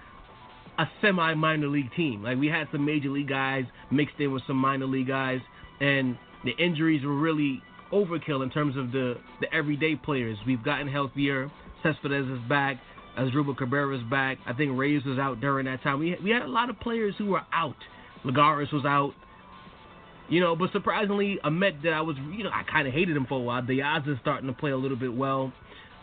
a 0.83 0.91
semi 1.01 1.35
minor 1.35 1.69
league 1.69 1.93
team. 1.95 2.23
Like 2.25 2.39
we 2.39 2.49
had 2.49 2.67
some 2.73 2.85
major 2.85 3.09
league 3.09 3.29
guys 3.29 3.65
mixed 3.91 4.17
in 4.19 4.33
with 4.33 4.43
some 4.47 4.57
minor 4.57 4.87
league 4.87 5.07
guys, 5.07 5.41
and 5.81 6.19
the 6.45 6.51
injuries 6.59 7.05
were 7.05 7.17
really 7.17 7.63
overkill 7.93 8.43
in 8.43 8.51
terms 8.51 8.77
of 8.77 8.91
the 8.91 9.15
the 9.41 9.53
everyday 9.55 9.95
players. 9.95 10.37
We've 10.45 10.63
gotten 10.63 10.89
healthier. 10.89 11.51
Cespedes 11.83 12.27
is 12.27 12.49
back. 12.49 12.79
Asdrubal 13.17 13.57
Cabrera 13.57 13.97
is 13.97 14.03
back. 14.11 14.39
I 14.47 14.55
think 14.55 14.77
Reyes 14.77 15.05
was 15.05 15.19
out 15.19 15.41
during 15.41 15.67
that 15.67 15.83
time. 15.83 16.01
We 16.01 16.17
we 16.23 16.31
had 16.31 16.43
a 16.43 16.49
lot 16.49 16.69
of 16.69 16.81
players 16.81 17.15
who 17.17 17.27
were 17.27 17.43
out. 17.53 17.77
Lagares 18.25 18.73
was 18.73 18.85
out. 18.85 19.13
You 20.29 20.41
know, 20.41 20.57
but 20.57 20.73
surprisingly, 20.73 21.39
a 21.45 21.51
Met 21.51 21.75
that 21.83 21.93
I 21.93 22.01
was, 22.01 22.17
you 22.17 22.43
know, 22.43 22.51
I 22.51 22.63
kind 22.63 22.89
of 22.89 22.95
hated 22.95 23.17
him 23.17 23.27
for 23.29 23.39
a 23.39 23.43
while. 23.43 23.61
Diaz 23.61 24.03
is 24.07 24.17
starting 24.23 24.47
to 24.47 24.55
play 24.55 24.71
a 24.71 24.77
little 24.77 24.97
bit 24.97 25.15
well. 25.15 25.53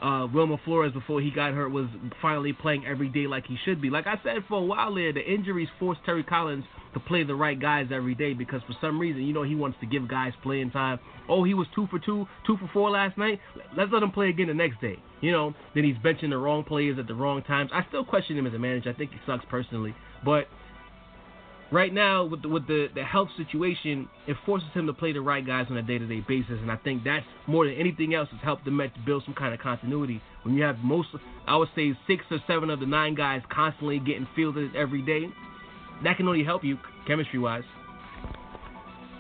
Uh, 0.02 0.28
Wilmer 0.34 0.58
Flores, 0.64 0.94
before 0.94 1.20
he 1.20 1.30
got 1.30 1.54
hurt, 1.54 1.70
was 1.70 1.88
finally 2.22 2.54
playing 2.54 2.86
every 2.86 3.10
day 3.10 3.28
like 3.28 3.46
he 3.46 3.58
should 3.66 3.82
be. 3.82 3.90
Like 3.90 4.08
I 4.08 4.16
said 4.24 4.38
for 4.48 4.60
a 4.60 4.64
while 4.64 4.96
there, 4.96 5.12
the 5.12 5.22
injuries 5.22 5.68
forced 5.78 6.02
Terry 6.06 6.24
Collins 6.24 6.64
to 6.94 7.00
play 7.00 7.24
the 7.24 7.36
right 7.36 7.60
guys 7.60 7.88
every 7.92 8.16
day 8.16 8.34
because 8.34 8.62
for 8.66 8.76
some 8.82 8.98
reason, 8.98 9.24
you 9.24 9.34
know, 9.34 9.44
he 9.44 9.56
wants 9.56 9.78
to 9.82 9.86
give 9.86 10.08
guys 10.08 10.32
playing 10.42 10.72
time. 10.72 11.00
Oh, 11.28 11.44
he 11.44 11.54
was 11.54 11.68
two 11.76 11.88
for 11.88 12.00
two, 12.00 12.28
two 12.48 12.58
for 12.58 12.70
four 12.74 12.90
last 12.90 13.18
night. 13.18 13.40
Let's 13.76 13.92
let 13.92 14.02
him 14.02 14.12
play 14.12 14.30
again 14.30 14.48
the 14.48 14.54
next 14.54 14.80
day. 14.82 14.98
You 15.22 15.32
know, 15.32 15.54
then 15.76 15.84
he's 15.84 15.98
benching 15.98 16.30
the 16.30 16.38
wrong 16.38 16.64
players 16.64 16.98
at 16.98 17.08
the 17.08 17.14
wrong 17.14 17.44
times. 17.44 17.70
I 17.74 17.86
still 17.90 18.06
question 18.06 18.38
him 18.38 18.48
as 18.48 18.54
a 18.54 18.60
manager. 18.60 18.90
I 18.90 18.94
think 18.94 19.12
he 19.12 19.18
sucks 19.26 19.46
personally, 19.50 19.94
but 20.24 20.48
right 21.72 21.94
now 21.94 22.26
with 22.26 22.42
the, 22.42 22.50
with 22.50 22.68
the, 22.68 22.88
the 22.96 23.04
health 23.04 23.30
situation, 23.38 24.08
it 24.28 24.36
forces 24.46 24.70
him 24.74 24.88
to 24.88 24.94
play 24.94 25.14
the 25.14 25.22
right 25.22 25.46
guys 25.46 25.68
on 25.70 25.78
a 25.78 25.82
day 25.82 25.98
to 25.98 26.06
day 26.06 26.24
basis, 26.28 26.58
and 26.62 26.72
I 26.72 26.78
think 26.78 27.04
that's 27.04 27.26
more 27.48 27.66
than 27.66 27.76
anything 27.76 28.14
else 28.14 28.30
has 28.32 28.40
helped 28.44 28.66
the 28.66 28.72
Mets 28.72 28.94
build 29.06 29.24
some 29.26 29.36
kind 29.36 29.54
of 29.54 29.60
continuity. 29.60 30.22
When 30.44 30.56
you 30.56 30.64
have 30.64 30.78
most, 30.80 31.10
I 31.48 31.56
would 31.58 31.70
say 31.76 31.98
six 32.08 32.24
or 32.32 32.40
seven 32.48 32.70
of 32.70 32.80
the 32.80 32.86
nine 32.86 33.16
guys 33.16 33.42
constantly 33.52 34.00
getting 34.00 34.28
fielded 34.36 34.76
every 34.76 35.02
day, 35.02 35.28
that 36.04 36.18
can 36.18 36.28
only 36.28 36.44
help 36.44 36.64
you 36.64 36.78
chemistry 37.08 37.40
wise. 37.40 37.64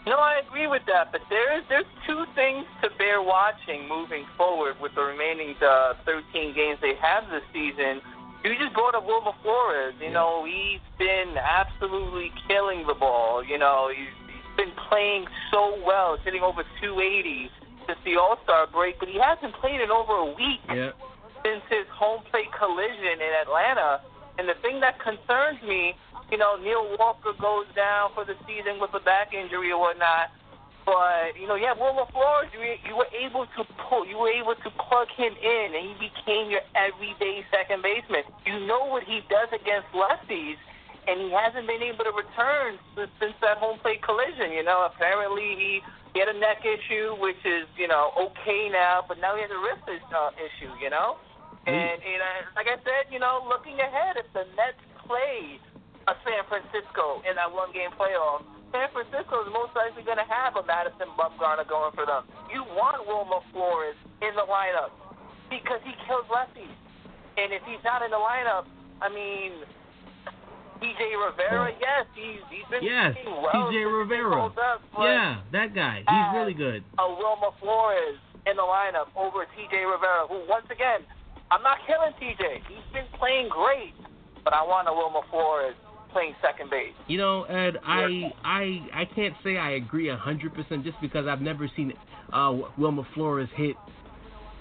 No, 0.07 0.15
I 0.15 0.41
agree 0.47 0.65
with 0.65 0.81
that, 0.87 1.11
but 1.11 1.21
there's 1.29 1.63
there's 1.69 1.85
two 2.07 2.23
things 2.33 2.65
to 2.81 2.89
bear 2.97 3.21
watching 3.21 3.87
moving 3.87 4.25
forward 4.37 4.75
with 4.81 4.95
the 4.95 5.01
remaining 5.01 5.53
uh, 5.61 5.93
13 6.05 6.55
games 6.55 6.79
they 6.81 6.93
have 7.01 7.29
this 7.29 7.43
season. 7.53 8.01
You 8.43 8.55
just 8.55 8.73
brought 8.73 8.95
up 8.95 9.05
Wilmer 9.05 9.35
Flores. 9.43 9.95
You 9.99 10.11
know, 10.11 10.45
he's 10.47 10.79
been 10.97 11.35
absolutely 11.35 12.31
killing 12.47 12.87
the 12.87 12.93
ball. 12.93 13.43
You 13.43 13.57
know, 13.57 13.91
he's, 13.91 14.07
he's 14.27 14.55
been 14.55 14.73
playing 14.87 15.25
so 15.51 15.75
well, 15.85 16.17
hitting 16.23 16.41
over 16.41 16.63
280 16.81 17.51
since 17.85 17.99
the 18.05 18.15
All 18.15 18.37
Star 18.43 18.67
break, 18.67 18.99
but 18.99 19.09
he 19.09 19.19
hasn't 19.19 19.53
played 19.55 19.81
in 19.81 19.91
over 19.91 20.13
a 20.13 20.31
week 20.31 20.63
yeah. 20.69 20.91
since 21.43 21.63
his 21.69 21.87
home 21.91 22.23
plate 22.31 22.47
collision 22.57 23.19
in 23.19 23.31
Atlanta. 23.43 24.01
And 24.37 24.47
the 24.47 24.55
thing 24.61 24.79
that 24.79 25.03
concerns 25.03 25.59
me, 25.67 25.95
you 26.31 26.37
know, 26.37 26.55
Neil 26.55 26.95
Walker 26.97 27.33
goes 27.41 27.65
down 27.75 28.11
for 28.13 28.23
the 28.23 28.35
season 28.47 28.79
with 28.79 28.93
a 28.93 29.03
back 29.03 29.33
injury 29.33 29.71
or 29.71 29.79
whatnot. 29.81 30.31
But 30.89 31.37
you 31.37 31.45
know, 31.45 31.53
yeah, 31.53 31.77
Wilmer 31.77 32.09
Flores, 32.09 32.49
you, 32.49 32.65
you 32.81 32.97
were 32.97 33.13
able 33.13 33.45
to 33.45 33.61
pull, 33.77 34.09
you 34.09 34.17
were 34.17 34.33
able 34.33 34.57
to 34.57 34.69
plug 34.89 35.05
him 35.13 35.37
in, 35.37 35.67
and 35.77 35.85
he 35.85 35.93
became 36.01 36.49
your 36.49 36.65
everyday 36.73 37.45
second 37.53 37.85
baseman. 37.85 38.25
You 38.41 38.65
know 38.65 38.89
what 38.89 39.05
he 39.05 39.21
does 39.29 39.53
against 39.53 39.85
lefties, 39.93 40.57
and 41.05 41.21
he 41.21 41.29
hasn't 41.29 41.69
been 41.69 41.85
able 41.85 42.09
to 42.09 42.13
return 42.17 42.81
since, 42.97 43.13
since 43.21 43.37
that 43.45 43.61
home 43.61 43.77
plate 43.85 44.01
collision. 44.01 44.49
You 44.49 44.65
know, 44.65 44.89
apparently 44.89 45.53
he, 45.61 45.71
he 46.17 46.25
had 46.25 46.33
a 46.33 46.37
neck 46.41 46.65
issue, 46.65 47.13
which 47.21 47.37
is 47.45 47.69
you 47.77 47.85
know 47.85 48.09
okay 48.33 48.73
now, 48.73 49.05
but 49.05 49.21
now 49.21 49.37
he 49.37 49.45
has 49.45 49.53
a 49.53 49.61
wrist 49.61 49.85
uh, 49.85 50.33
issue. 50.41 50.73
You 50.81 50.89
know, 50.89 51.21
and 51.69 52.01
you 52.01 52.17
know, 52.17 52.33
like 52.57 52.65
I 52.65 52.81
said, 52.81 53.13
you 53.13 53.21
know, 53.21 53.45
looking 53.45 53.77
ahead, 53.77 54.17
if 54.17 54.25
the 54.33 54.49
Mets 54.57 54.81
play 55.05 55.61
a 56.09 56.17
San 56.25 56.41
Francisco 56.49 57.21
in 57.29 57.37
that 57.37 57.53
one 57.53 57.69
game 57.77 57.93
playoff 57.93 58.41
San 58.71 58.87
Francisco 58.93 59.41
is 59.45 59.49
most 59.49 59.73
likely 59.73 60.05
going 60.05 60.21
to 60.21 60.29
have 60.29 60.55
a 60.55 60.63
Madison 60.65 61.09
Bumgarner 61.17 61.65
going 61.65 61.93
for 61.97 62.05
them. 62.05 62.25
You 62.53 62.61
want 62.77 63.01
Wilmer 63.05 63.41
Flores 63.51 63.97
in 64.21 64.33
the 64.37 64.45
lineup 64.45 64.93
because 65.49 65.81
he 65.81 65.93
kills 66.05 66.25
lefties. 66.29 66.73
And 67.37 67.53
if 67.53 67.61
he's 67.65 67.81
not 67.83 68.01
in 68.05 68.11
the 68.11 68.21
lineup, 68.21 68.69
I 69.01 69.09
mean, 69.09 69.65
TJ 70.79 71.01
Rivera, 71.17 71.71
yes, 71.79 72.05
he's 72.13 72.43
he's 72.51 72.67
been 72.69 72.83
yes, 72.83 73.15
well. 73.25 73.71
TJ 73.71 73.83
Rivera. 73.83 74.45
Up, 74.45 74.55
yeah, 74.99 75.41
that 75.51 75.73
guy. 75.73 76.03
He's 76.07 76.29
really 76.37 76.53
good. 76.53 76.83
A 76.99 77.07
Wilmer 77.07 77.51
Flores 77.59 78.19
in 78.47 78.55
the 78.55 78.63
lineup 78.63 79.11
over 79.15 79.45
TJ 79.57 79.83
Rivera, 79.89 80.27
who 80.27 80.45
once 80.47 80.65
again, 80.71 81.01
I'm 81.51 81.63
not 81.63 81.79
killing 81.87 82.13
TJ. 82.21 82.61
He's 82.67 82.87
been 82.93 83.07
playing 83.17 83.49
great, 83.49 83.93
but 84.43 84.53
I 84.53 84.63
want 84.63 84.87
a 84.87 84.93
Wilmer 84.93 85.25
Flores 85.29 85.75
playing 86.11 86.35
second 86.41 86.69
base. 86.69 86.93
You 87.07 87.17
know, 87.17 87.43
Ed, 87.43 87.77
I 87.85 88.31
I 88.43 88.87
I 88.93 89.05
can't 89.15 89.35
say 89.43 89.57
I 89.57 89.71
agree 89.71 90.09
a 90.09 90.17
hundred 90.17 90.53
percent 90.53 90.83
just 90.83 90.99
because 91.01 91.27
I've 91.27 91.41
never 91.41 91.69
seen 91.75 91.93
uh, 92.33 92.57
Wilmer 92.77 93.07
Flores 93.13 93.49
hit 93.55 93.75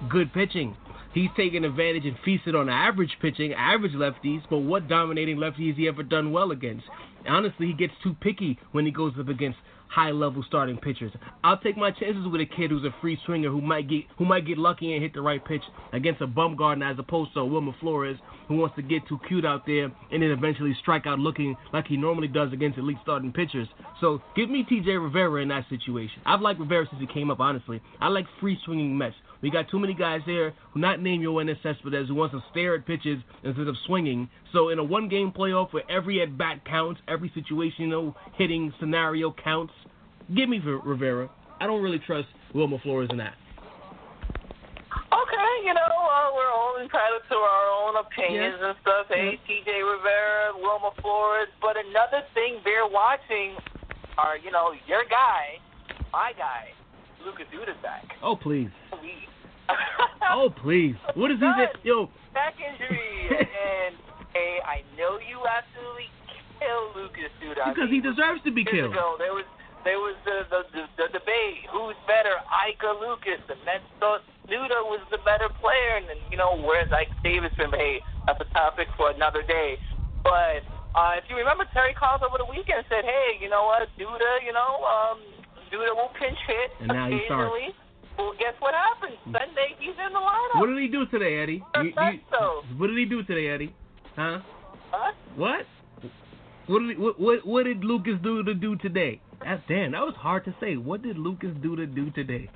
good 0.09 0.33
pitching. 0.33 0.77
He's 1.15 1.31
taken 1.37 1.65
advantage 1.65 2.05
and 2.05 2.17
feasted 2.25 2.55
on 2.55 2.69
average 2.69 3.17
pitching, 3.21 3.53
average 3.55 3.93
lefties, 3.93 4.43
but 4.51 4.59
what 4.59 4.89
dominating 4.89 5.37
lefties 5.39 5.69
has 5.69 5.77
he 5.77 5.89
ever 5.89 6.03
done 6.03 6.33
well 6.33 6.51
against? 6.51 6.85
Honestly, 7.27 7.67
he 7.67 7.73
gets 7.73 7.95
too 8.03 8.15
picky 8.21 8.59
when 8.73 8.85
he 8.85 8.93
goes 8.93 9.15
up 9.19 9.29
against 9.29 9.59
high 9.89 10.11
level 10.11 10.45
starting 10.47 10.77
pitchers. 10.77 11.13
I'll 11.43 11.59
take 11.59 11.77
my 11.77 11.91
chances 11.91 12.27
with 12.27 12.41
a 12.41 12.47
kid 12.47 12.71
who's 12.71 12.85
a 12.85 12.95
free 13.01 13.19
swinger 13.25 13.51
who 13.51 13.61
might 13.61 13.89
get 13.89 14.05
who 14.17 14.25
might 14.25 14.47
get 14.47 14.59
lucky 14.59 14.93
and 14.93 15.03
hit 15.03 15.15
the 15.15 15.23
right 15.23 15.45
pitch 15.45 15.63
against 15.93 16.21
a 16.21 16.27
Bumgarner 16.27 16.93
as 16.93 16.99
opposed 16.99 17.35
to 17.35 17.41
a 17.41 17.47
Wilmer 17.47 17.75
Flores 17.81 18.19
who 18.49 18.57
wants 18.57 18.77
to 18.77 18.83
get 18.83 19.07
too 19.09 19.19
cute 19.29 19.45
out 19.45 19.67
there 19.67 19.85
and 19.85 20.23
then 20.23 20.31
eventually 20.31 20.75
strike 20.81 21.07
out 21.07 21.19
looking 21.19 21.57
like 21.73 21.87
he 21.87 21.97
normally 21.97 22.29
does 22.29 22.53
against 22.53 22.79
elite 22.79 22.97
starting 23.03 23.33
pitchers. 23.33 23.69
So 24.01 24.23
give 24.37 24.51
me 24.51 24.67
TJ 24.71 25.03
Rivera 25.03 25.43
in 25.43 25.49
that 25.49 25.67
situation. 25.69 26.23
I've 26.25 26.41
liked 26.41 26.61
Rivera 26.61 26.87
since 26.91 27.01
he 27.01 27.07
came 27.07 27.31
up, 27.31 27.41
honestly. 27.41 27.81
I 28.01 28.09
like 28.09 28.27
free 28.41 28.59
swinging 28.65 28.97
Mets. 28.97 29.17
We 29.41 29.51
got 29.51 29.71
too 29.71 29.79
many 29.79 29.95
guys 29.95 30.21
there 30.27 30.53
who 30.73 30.81
not 30.81 31.01
name 31.01 31.21
your 31.21 31.33
Cespedes 31.63 32.09
who 32.09 32.15
wants 32.15 32.35
to 32.35 32.43
stare 32.51 32.75
at 32.75 32.87
pitches 32.87 33.19
instead 33.45 33.69
of 33.69 33.77
swinging. 33.87 34.29
So 34.53 34.71
in 34.71 34.79
a 34.79 34.85
one 34.85 35.09
game 35.09 35.33
playoff 35.33 35.73
where 35.73 35.89
every 35.91 36.21
at 36.23 36.37
bat 36.37 36.65
counts, 36.65 37.01
every 37.07 37.31
situational 37.31 38.15
hitting 38.35 38.73
scenario 38.81 39.33
counts, 39.33 39.73
give 40.35 40.49
me 40.49 40.59
Rivera. 40.59 41.31
I 41.61 41.67
don't 41.67 41.83
really 41.83 42.01
trust 42.01 42.29
Wilmer 42.55 42.79
Flores 42.83 43.09
in 43.11 43.19
that. 43.19 43.35
Okay, 44.89 45.51
you 45.65 45.75
know, 45.75 45.81
uh, 45.81 46.31
we're 46.35 46.51
all 46.51 46.79
entitled 46.81 47.23
to 47.29 47.37
our 47.37 47.67
own 47.83 47.95
opinions 48.05 48.57
yeah. 48.61 48.69
and 48.69 48.77
stuff. 48.83 49.07
Hey, 49.09 49.39
yeah. 49.39 49.47
TJ 49.47 49.69
Rivera, 49.85 50.53
Wilmer 50.57 50.95
Flores. 51.01 51.49
But 51.61 51.77
another 51.77 52.27
thing 52.35 52.59
they're 52.65 52.89
watching 52.89 53.55
are, 54.19 54.37
you 54.37 54.51
know, 54.51 54.75
your 54.87 55.05
guy, 55.09 55.59
my 56.13 56.33
guy, 56.37 56.75
Lucas 57.25 57.47
Duda's 57.53 57.79
back. 57.83 58.05
Oh, 58.23 58.37
please. 58.37 58.71
oh, 60.31 60.51
please. 60.63 60.95
What 61.15 61.31
is 61.31 61.39
he? 61.39 61.89
Yo. 61.89 62.09
Back 62.35 62.55
injury. 62.61 63.01
and, 63.31 63.95
hey, 64.35 64.59
I 64.65 64.83
know 64.97 65.19
you 65.19 65.43
absolutely 65.47 66.09
kill 66.59 66.95
Lucas 66.95 67.33
Duda. 67.43 67.75
Because 67.75 67.91
he 67.91 68.01
deserves 68.01 68.43
to 68.45 68.51
be 68.51 68.65
killed. 68.65 68.93
Ago, 68.93 69.17
there 69.19 69.35
was 69.35 69.47
there 69.87 69.99
was 70.03 70.19
the 70.27 70.43
the, 70.51 70.61
the 70.75 70.83
the 70.99 71.09
debate 71.15 71.65
who's 71.71 71.97
better, 72.07 72.35
Ike 72.51 72.83
or 72.83 72.99
Lucas. 72.99 73.41
and 73.47 73.61
Mets 73.65 73.87
thought 74.03 74.23
Duda 74.51 74.83
was 74.89 75.01
the 75.11 75.23
better 75.23 75.49
player, 75.63 76.03
and 76.03 76.09
then, 76.09 76.19
you 76.31 76.37
know 76.37 76.59
whereas 76.59 76.91
Ike 76.91 77.13
Davis 77.23 77.55
Davidson, 77.55 77.79
hey, 77.79 78.03
that's 78.27 78.41
a 78.43 78.49
topic 78.53 78.89
for 78.97 79.11
another 79.15 79.43
day. 79.47 79.79
But 80.25 80.67
uh, 80.99 81.15
if 81.21 81.25
you 81.31 81.37
remember, 81.37 81.65
Terry 81.73 81.95
Collins 81.95 82.27
over 82.27 82.43
the 82.43 82.49
weekend 82.49 82.83
said, 82.91 83.05
hey, 83.07 83.39
you 83.39 83.49
know 83.49 83.71
what, 83.71 83.87
Duda, 83.95 84.43
you 84.43 84.53
know, 84.53 84.83
um, 84.83 85.19
Duda 85.73 85.95
will 85.95 86.11
pinch 86.19 86.39
hit 86.47 86.71
and 86.81 86.89
now 86.89 87.07
occasionally. 87.07 87.75
Well, 88.17 88.33
guess 88.39 88.55
what 88.59 88.75
happened? 88.75 89.17
Sunday, 89.25 89.79
he's 89.79 89.95
in 89.95 90.13
the 90.13 90.19
lineup. 90.19 90.61
What 90.61 90.67
did 90.67 90.79
he 90.83 90.89
do 90.89 91.07
today, 91.07 91.39
Eddie? 91.41 91.63
You, 91.77 91.85
you, 91.85 92.19
so. 92.33 92.63
What 92.77 92.89
did 92.89 92.99
he 92.99 93.05
do 93.05 93.23
today, 93.23 93.49
Eddie? 93.49 93.75
Huh? 94.17 94.41
Huh? 94.91 95.13
What? 95.37 95.67
What 96.67 96.81
did, 96.81 96.97
he, 96.97 97.03
what, 97.03 97.21
what 97.21 97.47
what 97.47 97.63
did 97.65 97.85
Lucas 97.85 98.15
do 98.23 98.43
to 98.43 98.55
do 98.55 98.77
today? 98.77 99.21
That's 99.45 99.63
damn. 99.69 99.93
That 99.93 100.01
was 100.01 100.15
hard 100.19 100.45
to 100.47 100.55
say. 100.61 100.77
What 100.77 101.03
did 101.03 101.17
Lucas 101.17 101.51
do 101.63 101.77
to 101.77 101.87
do 101.87 102.11
today? 102.11 102.51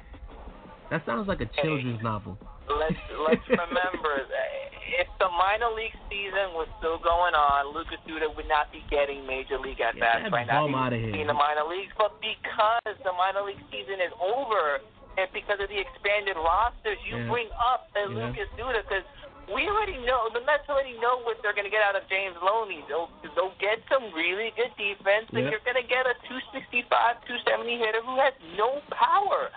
That 0.90 1.06
sounds 1.06 1.28
like 1.28 1.40
a 1.40 1.48
children's 1.62 1.98
hey, 1.98 2.04
novel. 2.04 2.36
Let's 2.70 3.02
let's 3.26 3.46
remember 3.48 4.22
that 4.22 4.48
if 4.92 5.08
the 5.18 5.28
minor 5.34 5.72
league 5.72 5.96
season 6.06 6.54
was 6.54 6.68
still 6.78 7.00
going 7.00 7.34
on, 7.34 7.74
Lucas 7.74 7.98
Duda 8.06 8.28
would 8.28 8.46
not 8.46 8.70
be 8.70 8.84
getting 8.92 9.26
major 9.26 9.58
league 9.58 9.80
at 9.80 9.98
bats 9.98 10.28
right 10.30 10.46
now. 10.46 10.66
In 10.68 11.26
the 11.26 11.34
minor 11.34 11.66
leagues, 11.66 11.92
but 11.96 12.14
because 12.20 12.94
the 13.02 13.14
minor 13.16 13.42
league 13.42 13.60
season 13.72 13.98
is 13.98 14.12
over, 14.20 14.84
and 15.18 15.26
because 15.32 15.58
of 15.58 15.68
the 15.68 15.80
expanded 15.80 16.36
rosters, 16.36 17.00
you 17.08 17.18
yeah. 17.18 17.30
bring 17.32 17.48
up 17.56 17.88
a 17.96 18.06
yeah. 18.06 18.14
Lucas 18.14 18.48
Duda 18.54 18.84
because 18.84 19.06
we 19.50 19.66
already 19.66 19.98
know 20.06 20.30
the 20.30 20.40
Mets 20.46 20.68
already 20.70 20.94
know 21.02 21.20
what 21.26 21.42
they're 21.42 21.56
going 21.56 21.66
to 21.66 21.72
get 21.72 21.82
out 21.82 21.98
of 21.98 22.06
James 22.06 22.38
Loney. 22.38 22.84
They'll 22.86 23.10
they'll 23.34 23.56
get 23.58 23.82
some 23.90 24.12
really 24.14 24.54
good 24.54 24.70
defense, 24.78 25.26
and 25.34 25.48
yeah. 25.48 25.56
you're 25.56 25.64
going 25.66 25.80
to 25.80 25.88
get 25.88 26.06
a 26.06 26.14
265, 26.30 26.86
270 27.26 27.80
hitter 27.80 28.02
who 28.06 28.16
has 28.22 28.36
no 28.54 28.78
power. 28.94 29.50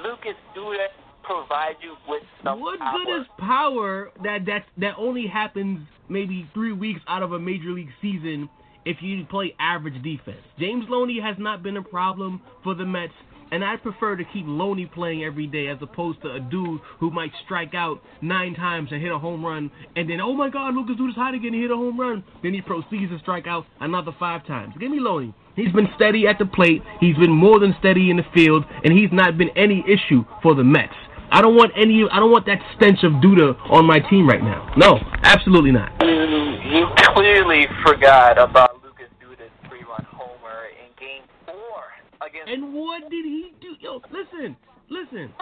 Lucas 0.00 0.36
Duda 0.56 0.88
provide 1.22 1.76
you 1.82 1.94
with 2.08 2.22
some 2.44 2.60
what 2.60 2.78
power. 2.78 2.92
good 3.04 3.20
is 3.20 3.26
power 3.38 4.10
that 4.24 4.46
that 4.46 4.64
that 4.78 4.94
only 4.98 5.26
happens 5.26 5.86
maybe 6.08 6.48
three 6.54 6.72
weeks 6.72 7.00
out 7.08 7.22
of 7.22 7.32
a 7.32 7.38
major 7.38 7.70
league 7.70 7.90
season 8.02 8.48
if 8.84 8.96
you 9.00 9.24
play 9.26 9.54
average 9.58 10.02
defense? 10.02 10.40
James 10.58 10.84
Loney 10.88 11.20
has 11.20 11.36
not 11.38 11.62
been 11.62 11.76
a 11.76 11.82
problem 11.82 12.40
for 12.64 12.74
the 12.74 12.84
Mets 12.84 13.12
And 13.52 13.64
I 13.64 13.76
prefer 13.76 14.16
to 14.16 14.24
keep 14.24 14.44
Loney 14.46 14.86
playing 14.86 15.24
every 15.24 15.46
day 15.46 15.66
as 15.66 15.78
opposed 15.82 16.22
to 16.22 16.32
a 16.32 16.40
dude 16.40 16.80
who 17.00 17.10
might 17.10 17.32
strike 17.44 17.74
out 17.74 18.00
nine 18.22 18.54
times 18.54 18.90
and 18.92 19.02
hit 19.02 19.10
a 19.10 19.18
home 19.18 19.44
run, 19.44 19.70
and 19.96 20.08
then 20.08 20.20
oh 20.20 20.34
my 20.34 20.48
God, 20.48 20.74
Lucas 20.74 20.96
Duda's 20.96 21.16
hot 21.16 21.34
again, 21.34 21.52
he 21.52 21.60
hit 21.60 21.70
a 21.70 21.76
home 21.76 21.98
run. 21.98 22.22
Then 22.42 22.54
he 22.54 22.60
proceeds 22.60 23.10
to 23.10 23.18
strike 23.18 23.46
out 23.46 23.66
another 23.80 24.12
five 24.18 24.46
times. 24.46 24.74
Give 24.78 24.90
me 24.90 25.00
Loney. 25.00 25.34
He's 25.56 25.72
been 25.72 25.88
steady 25.96 26.26
at 26.28 26.38
the 26.38 26.46
plate. 26.46 26.80
He's 27.00 27.16
been 27.16 27.32
more 27.32 27.58
than 27.58 27.74
steady 27.80 28.08
in 28.10 28.16
the 28.16 28.22
field, 28.32 28.64
and 28.84 28.96
he's 28.96 29.10
not 29.12 29.36
been 29.36 29.50
any 29.56 29.84
issue 29.86 30.24
for 30.42 30.54
the 30.54 30.64
Mets. 30.64 30.94
I 31.32 31.40
don't 31.40 31.54
want 31.54 31.72
any. 31.76 32.04
I 32.10 32.18
don't 32.18 32.30
want 32.30 32.46
that 32.46 32.58
stench 32.76 33.04
of 33.04 33.12
Duda 33.22 33.56
on 33.70 33.84
my 33.86 34.00
team 34.00 34.28
right 34.28 34.42
now. 34.42 34.72
No, 34.76 34.98
absolutely 35.22 35.72
not. 35.72 35.92
You, 36.02 36.58
you 36.78 36.86
clearly 37.14 37.66
forgot 37.86 38.36
about 38.36 38.82
Lucas 38.82 39.06
Duda's 39.22 39.50
three-run 39.68 40.06
homer 40.10 40.66
in 40.74 40.90
Game 40.98 41.22
Four 41.46 42.26
against. 42.26 42.50
And 42.50 42.74
what 42.74 43.08
did 43.10 43.24
he 43.24 43.52
do? 43.60 43.76
Yo, 43.80 44.02
listen, 44.10 44.56
listen, 44.88 45.32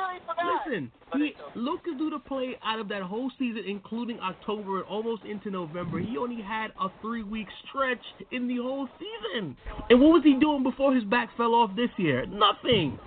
listen. 0.66 0.92
He, 1.14 1.34
Lucas 1.54 1.94
Duda 1.98 2.22
played 2.22 2.56
out 2.62 2.78
of 2.78 2.88
that 2.88 3.02
whole 3.02 3.30
season, 3.38 3.64
including 3.66 4.20
October 4.20 4.80
and 4.80 4.86
almost 4.86 5.24
into 5.24 5.50
November. 5.50 5.98
He 6.00 6.18
only 6.18 6.42
had 6.42 6.68
a 6.78 6.88
three-week 7.00 7.46
stretch 7.66 8.02
in 8.30 8.46
the 8.46 8.56
whole 8.56 8.88
season. 8.98 9.56
And 9.88 10.00
what 10.00 10.12
was 10.12 10.22
he 10.22 10.34
doing 10.34 10.62
before 10.62 10.94
his 10.94 11.04
back 11.04 11.30
fell 11.38 11.54
off 11.54 11.74
this 11.74 11.88
year? 11.96 12.26
Nothing. 12.26 12.98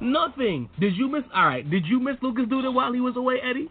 Nothing. 0.00 0.68
Did 0.80 0.96
you 0.96 1.08
miss? 1.08 1.24
All 1.34 1.46
right. 1.46 1.68
Did 1.68 1.86
you 1.86 2.00
miss 2.00 2.16
Lucas 2.22 2.44
Duda 2.46 2.72
while 2.72 2.92
he 2.92 3.00
was 3.00 3.16
away, 3.16 3.36
Eddie? 3.42 3.70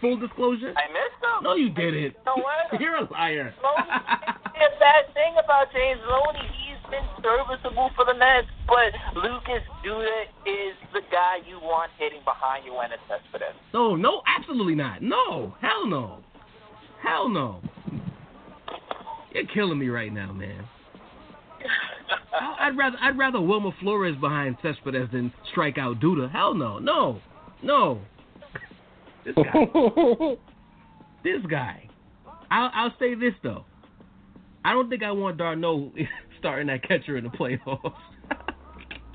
Full 0.00 0.18
disclosure. 0.18 0.74
I 0.76 0.86
missed 0.92 1.22
him. 1.22 1.44
No, 1.44 1.54
you 1.54 1.70
didn't. 1.70 2.14
No 2.26 2.34
way. 2.36 2.78
You're 2.80 2.96
a 2.96 3.08
liar. 3.12 3.54
Loney, 3.62 3.86
the 4.54 4.68
bad 4.80 5.14
thing 5.14 5.34
about 5.42 5.68
James 5.72 6.00
Loney, 6.08 6.48
he's 6.58 6.90
been 6.90 7.06
serviceable 7.22 7.90
for 7.94 8.04
the 8.04 8.14
Mets, 8.14 8.48
but 8.66 8.90
Lucas 9.14 9.62
Duda 9.86 10.22
is 10.44 10.74
the 10.92 11.02
guy 11.12 11.38
you 11.48 11.58
want 11.60 11.90
hitting 11.98 12.20
behind 12.24 12.64
you 12.64 12.74
when 12.74 12.90
it's 12.90 13.02
Cespedes. 13.08 13.54
no, 13.72 13.94
no, 13.94 14.22
absolutely 14.26 14.74
not. 14.74 15.02
No, 15.02 15.54
hell 15.60 15.86
no, 15.86 16.18
hell 17.02 17.28
no. 17.28 17.60
You're 19.32 19.46
killing 19.54 19.78
me 19.78 19.88
right 19.88 20.12
now, 20.12 20.32
man. 20.32 20.64
I- 22.32 22.66
I'd 22.66 22.76
rather 22.76 22.96
I'd 23.00 23.18
rather 23.18 23.40
Wilmer 23.40 23.72
Flores 23.80 24.16
behind 24.20 24.56
Cespedes 24.62 25.08
than 25.12 25.32
strike 25.50 25.78
out 25.78 26.00
Duda. 26.00 26.30
Hell 26.30 26.54
no, 26.54 26.78
no, 26.78 27.20
no. 27.62 28.00
This 29.24 29.34
guy. 29.36 29.52
this 31.24 31.42
guy. 31.50 31.88
I'll 32.50 32.70
I'll 32.74 32.94
say 32.98 33.14
this 33.14 33.34
though. 33.42 33.64
I 34.64 34.72
don't 34.72 34.88
think 34.88 35.02
I 35.02 35.10
want 35.12 35.38
d'Arnaud 35.38 35.92
starting 36.38 36.68
that 36.68 36.86
catcher 36.86 37.16
in 37.16 37.24
the 37.24 37.30
playoffs. 37.30 37.92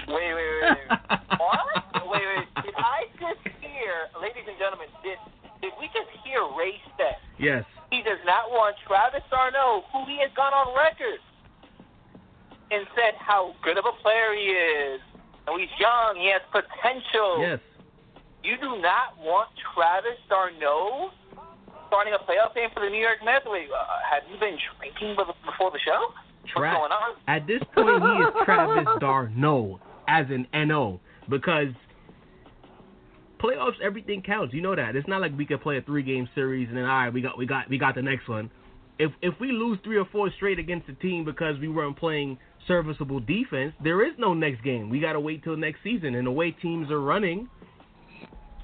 Wait, 0.07 0.31
wait, 0.31 0.35
wait, 0.35 0.63
wait. 0.63 0.87
what? 1.39 2.07
Wait, 2.07 2.23
wait. 2.23 2.47
Did 2.63 2.75
I 2.79 3.11
just 3.19 3.43
hear, 3.59 4.07
ladies 4.23 4.47
and 4.47 4.55
gentlemen, 4.55 4.87
did, 5.03 5.19
did 5.59 5.75
we 5.79 5.91
just 5.91 6.07
hear 6.23 6.39
Ray 6.55 6.79
say 6.95 7.11
yes. 7.35 7.67
he 7.91 7.99
does 8.07 8.19
not 8.23 8.47
want 8.47 8.79
Travis 8.87 9.23
d'Arnaud, 9.27 9.83
who 9.91 10.07
he 10.07 10.15
has 10.23 10.31
gone 10.31 10.55
on 10.55 10.71
record 10.79 11.19
and 12.71 12.85
said 12.95 13.15
how 13.19 13.55
good 13.63 13.77
of 13.77 13.85
a 13.85 13.95
player 14.01 14.33
he 14.35 14.51
is. 14.51 15.01
And 15.47 15.59
he's 15.59 15.69
young, 15.79 16.17
he 16.19 16.31
has 16.31 16.41
potential. 16.51 17.39
Yes. 17.39 17.59
You 18.43 18.57
do 18.57 18.81
not 18.81 19.17
want 19.19 19.49
Travis 19.73 20.19
d'Arnaud 20.29 21.11
starting 21.87 22.13
a 22.13 22.19
playoff 22.19 22.53
game 22.53 22.69
for 22.73 22.81
the 22.81 22.89
New 22.89 22.99
York 22.99 23.19
Mets? 23.23 23.45
Wait, 23.47 23.67
uh, 23.71 23.85
have 24.11 24.23
you 24.31 24.39
been 24.39 24.57
drinking 24.79 25.15
be- 25.15 25.49
before 25.49 25.71
the 25.71 25.79
show? 25.79 26.11
Tra- 26.51 26.61
What's 26.61 26.77
going 26.77 26.91
on? 26.91 27.15
At 27.27 27.47
this 27.47 27.61
point, 27.73 28.03
he 28.03 28.23
is 28.23 28.45
Travis 28.45 28.87
Darno, 29.01 29.79
as 30.07 30.25
an 30.29 30.47
N-O, 30.53 30.99
because 31.29 31.67
playoffs, 33.39 33.79
everything 33.83 34.21
counts. 34.21 34.53
You 34.53 34.61
know 34.61 34.75
that. 34.75 34.95
It's 34.95 35.07
not 35.07 35.21
like 35.21 35.37
we 35.37 35.45
could 35.45 35.61
play 35.61 35.77
a 35.77 35.81
three-game 35.81 36.29
series 36.35 36.67
and 36.67 36.77
then 36.77 36.85
all 36.85 36.89
right, 36.89 37.13
we 37.13 37.21
got 37.21 37.37
we 37.37 37.45
got 37.45 37.69
we 37.69 37.77
got 37.77 37.95
the 37.95 38.01
next 38.01 38.27
one. 38.27 38.49
If 38.99 39.11
if 39.21 39.33
we 39.39 39.51
lose 39.51 39.77
three 39.83 39.97
or 39.97 40.05
four 40.11 40.31
straight 40.35 40.59
against 40.59 40.89
a 40.89 40.93
team 40.93 41.23
because 41.23 41.59
we 41.59 41.67
weren't 41.67 41.97
playing 41.97 42.37
serviceable 42.67 43.19
defense, 43.19 43.73
there 43.83 44.05
is 44.05 44.13
no 44.17 44.33
next 44.33 44.63
game. 44.63 44.89
We 44.89 44.99
got 44.99 45.13
to 45.13 45.19
wait 45.19 45.43
till 45.43 45.55
next 45.57 45.79
season. 45.83 46.15
And 46.15 46.27
the 46.27 46.31
way 46.31 46.51
teams 46.51 46.91
are 46.91 47.01
running, 47.01 47.47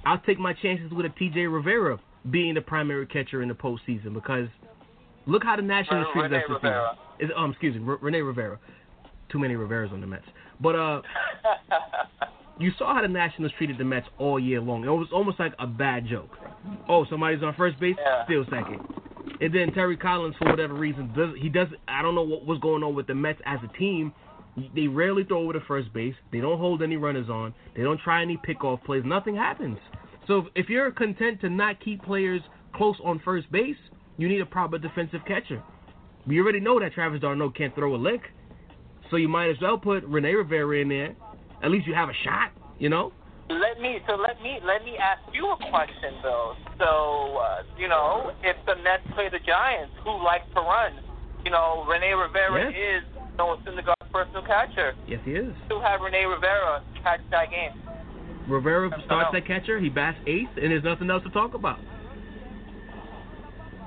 I'll 0.06 0.20
take 0.20 0.39
my 0.39 0.54
chances 0.54 0.91
with 0.91 1.06
a 1.06 1.10
TJ 1.10 1.51
Rivera 1.54 1.99
being 2.30 2.54
the 2.56 2.62
primary 2.62 3.06
catcher 3.08 3.41
in 3.41 3.47
the 3.49 3.54
postseason 3.56 4.14
because 4.14 4.47
look 5.26 5.43
how 5.43 5.56
the 5.56 5.62
Nationals 5.62 6.08
treated 6.14 6.32
Rene 6.32 6.43
us 6.43 6.49
this 6.49 6.56
Rivera. 6.64 6.97
season. 7.20 7.30
Is 7.30 7.36
um 7.38 7.51
excuse 7.51 7.76
me, 7.76 7.88
R- 7.88 7.97
Rene 8.01 8.20
Rivera. 8.22 8.60
Too 9.30 9.39
many 9.39 9.56
Riveras 9.56 9.91
on 9.93 10.01
the 10.01 10.08
Mets. 10.08 10.26
But 10.60 10.76
uh, 10.76 11.01
you 12.60 12.72
saw 12.78 12.93
how 12.95 13.01
the 13.01 13.08
Nationals 13.08 13.51
treated 13.58 13.78
the 13.78 13.84
Mets 13.84 14.08
all 14.20 14.39
year 14.39 14.62
long. 14.62 14.84
It 14.84 14.89
was 14.89 15.08
almost 15.14 15.39
like 15.39 15.54
a 15.60 15.68
bad 15.68 16.06
joke. 16.08 16.30
Oh, 16.88 17.06
somebody's 17.10 17.41
on 17.43 17.54
first 17.56 17.80
base, 17.80 17.95
Yeah. 17.99 18.26
still 18.26 18.43
second. 18.45 18.80
And 19.41 19.53
then 19.53 19.73
Terry 19.73 19.97
Collins, 19.97 20.36
for 20.38 20.49
whatever 20.49 20.73
reason, 20.73 21.11
does 21.15 21.29
he 21.39 21.49
does 21.49 21.67
I 21.88 22.01
don't 22.01 22.15
know 22.15 22.23
what 22.23 22.45
was 22.45 22.59
going 22.59 22.84
on 22.84 22.95
with 22.95 23.07
the 23.07 23.15
Mets 23.15 23.39
as 23.45 23.59
a 23.63 23.77
team. 23.77 24.13
They 24.75 24.88
rarely 24.88 25.23
throw 25.23 25.43
over 25.43 25.53
to 25.53 25.61
first 25.61 25.91
base. 25.93 26.13
They 26.31 26.39
don't 26.39 26.59
hold 26.59 26.84
any 26.84 26.95
runners 26.95 27.29
on. 27.29 27.53
They 27.75 27.81
don't 27.81 27.99
try 27.99 28.21
any 28.21 28.38
pickoff 28.38 28.84
plays. 28.84 29.03
Nothing 29.03 29.36
happens. 29.36 29.79
So 30.27 30.47
if- 30.55 30.69
you're 30.69 30.91
content 30.91 31.41
to 31.41 31.49
not 31.49 31.79
keep 31.79 32.03
players 32.03 32.41
close 32.73 32.95
on 33.03 33.19
first 33.19 33.51
base, 33.51 33.77
you 34.17 34.27
need 34.27 34.41
a 34.41 34.45
proper 34.45 34.77
defensive 34.77 35.25
catcher. 35.25 35.61
We 36.27 36.39
already 36.39 36.59
know 36.59 36.79
that 36.79 36.93
Travis 36.93 37.19
d'Arnaud 37.19 37.49
can't 37.51 37.73
throw 37.75 37.95
a 37.95 37.97
lick, 37.97 38.21
so 39.09 39.17
you 39.17 39.27
might 39.27 39.49
as 39.49 39.59
well 39.59 39.77
put 39.77 40.03
Rene 40.05 40.34
Rivera 40.34 40.77
in 40.77 40.89
there. 40.89 41.15
At 41.61 41.71
least 41.71 41.88
you 41.88 41.93
have 41.95 42.09
a 42.09 42.13
shot, 42.13 42.51
you 42.77 42.89
know. 42.89 43.11
Let 43.50 43.82
me 43.82 44.00
so 44.08 44.16
let 44.16 44.41
me 44.41 44.60
let 44.64 44.84
me 44.86 44.96
ask 44.98 45.20
you 45.34 45.52
a 45.52 45.58
question 45.70 46.16
though. 46.24 46.54
So 46.80 47.39
uh, 47.39 47.64
you 47.78 47.88
know, 47.88 48.32
if 48.44 48.56
the 48.66 48.76
Mets 48.82 49.04
play 49.14 49.28
the 49.30 49.44
Giants, 49.46 49.94
who 50.04 50.24
likes 50.24 50.48
to 50.56 50.62
run, 50.62 51.00
you 51.44 51.52
know, 51.52 51.86
Rene 51.89 52.14
Rivera 52.14 52.72
Yes. 52.72 53.04
is 53.04 53.04
Noah 53.38 53.58
Syndergaard's 53.68 54.10
personal 54.14 54.44
catcher. 54.44 54.94
Yes, 55.08 55.20
he 55.26 55.32
is. 55.32 55.54
To 55.70 55.82
have 55.84 56.00
Rene 56.02 56.24
Rivera 56.26 56.82
catch 57.04 57.20
that 57.32 57.52
game. 57.52 57.76
Rivera 58.48 58.89
starts 59.06 59.30
that 59.34 59.46
catcher. 59.46 59.80
He 59.80 59.89
bats 59.89 60.18
eighth, 60.28 60.52
and 60.56 60.72
there's 60.72 60.84
nothing 60.84 61.10
else 61.10 61.24
to 61.24 61.30
talk 61.30 61.54
about. 61.54 61.80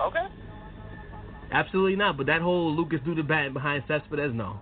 Okay. 0.00 0.26
Absolutely 1.52 1.96
not. 1.96 2.16
But 2.16 2.26
that 2.26 2.40
whole 2.40 2.74
Lucas 2.74 3.00
Duda 3.06 3.26
batting 3.26 3.52
behind 3.52 3.84
Cespedes, 3.88 4.32
no. 4.34 4.60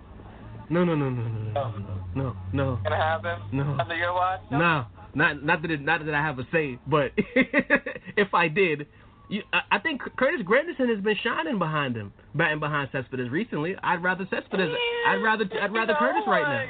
No, 0.70 0.84
no, 0.84 0.94
no, 0.94 1.10
no, 1.10 1.22
no, 1.22 1.52
no, 1.52 1.94
no, 2.14 2.36
no, 2.52 2.80
Gonna 2.82 2.96
happen 2.96 3.38
no, 3.52 3.76
under 3.78 3.94
your 3.96 4.12
watch? 4.14 4.40
no. 4.50 4.86
Not 5.14 5.44
not 5.44 5.62
that 5.62 5.70
it, 5.70 5.80
not 5.80 6.04
that 6.04 6.14
I 6.14 6.22
have 6.22 6.40
a 6.40 6.46
say, 6.50 6.78
but 6.88 7.12
if 8.18 8.34
I 8.34 8.48
did, 8.48 8.86
you, 9.28 9.42
I, 9.52 9.60
I 9.72 9.78
think 9.78 10.02
Curtis 10.18 10.42
Granderson 10.42 10.90
has 10.90 10.98
been 11.04 11.14
shining 11.22 11.58
behind 11.58 11.94
him, 11.94 12.12
batting 12.34 12.58
behind 12.58 12.90
Cespedes 12.90 13.30
recently. 13.30 13.76
I'd 13.78 14.02
rather 14.02 14.26
Cespedes. 14.26 14.74
I'd 15.06 15.22
rather 15.22 15.46
I'd 15.62 15.72
rather 15.72 15.92
You 15.92 15.98
Curtis 16.02 16.26
right 16.26 16.42
now. 16.42 16.66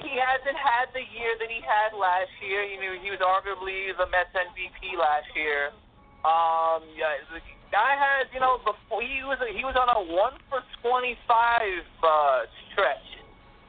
He 0.00 0.16
hasn't 0.16 0.56
had 0.56 0.88
the 0.96 1.04
year 1.12 1.36
that 1.38 1.50
he 1.52 1.60
had 1.60 1.92
last 1.92 2.32
year. 2.40 2.64
You 2.64 2.80
know, 2.80 2.96
he 2.96 3.10
was 3.12 3.20
arguably 3.20 3.92
the 4.00 4.08
Mets 4.08 4.32
MVP 4.32 4.96
last 4.96 5.28
year. 5.36 5.76
Um, 6.24 6.88
yeah, 6.96 7.20
guy 7.72 7.96
has, 7.96 8.28
you 8.30 8.38
know, 8.38 8.60
before 8.62 9.00
he 9.02 9.24
was 9.24 9.40
he 9.56 9.64
was 9.64 9.74
on 9.74 9.88
a 9.88 10.00
one 10.12 10.36
for 10.52 10.60
twenty 10.84 11.16
five 11.26 11.82
uh, 12.04 12.44
stretch 12.70 13.08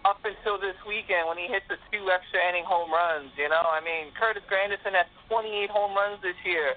up 0.05 0.19
until 0.27 0.59
this 0.59 0.75
weekend 0.83 1.25
when 1.31 1.39
he 1.39 1.47
hit 1.47 1.63
the 1.71 1.79
two 1.89 2.03
extra 2.11 2.43
inning 2.51 2.67
home 2.67 2.91
runs. 2.91 3.31
You 3.39 3.47
know, 3.47 3.63
I 3.63 3.79
mean, 3.79 4.11
Curtis 4.19 4.43
Granderson 4.51 4.93
has 4.93 5.07
twenty 5.31 5.63
eight 5.63 5.71
home 5.71 5.95
runs 5.95 6.21
this 6.21 6.37
year. 6.43 6.75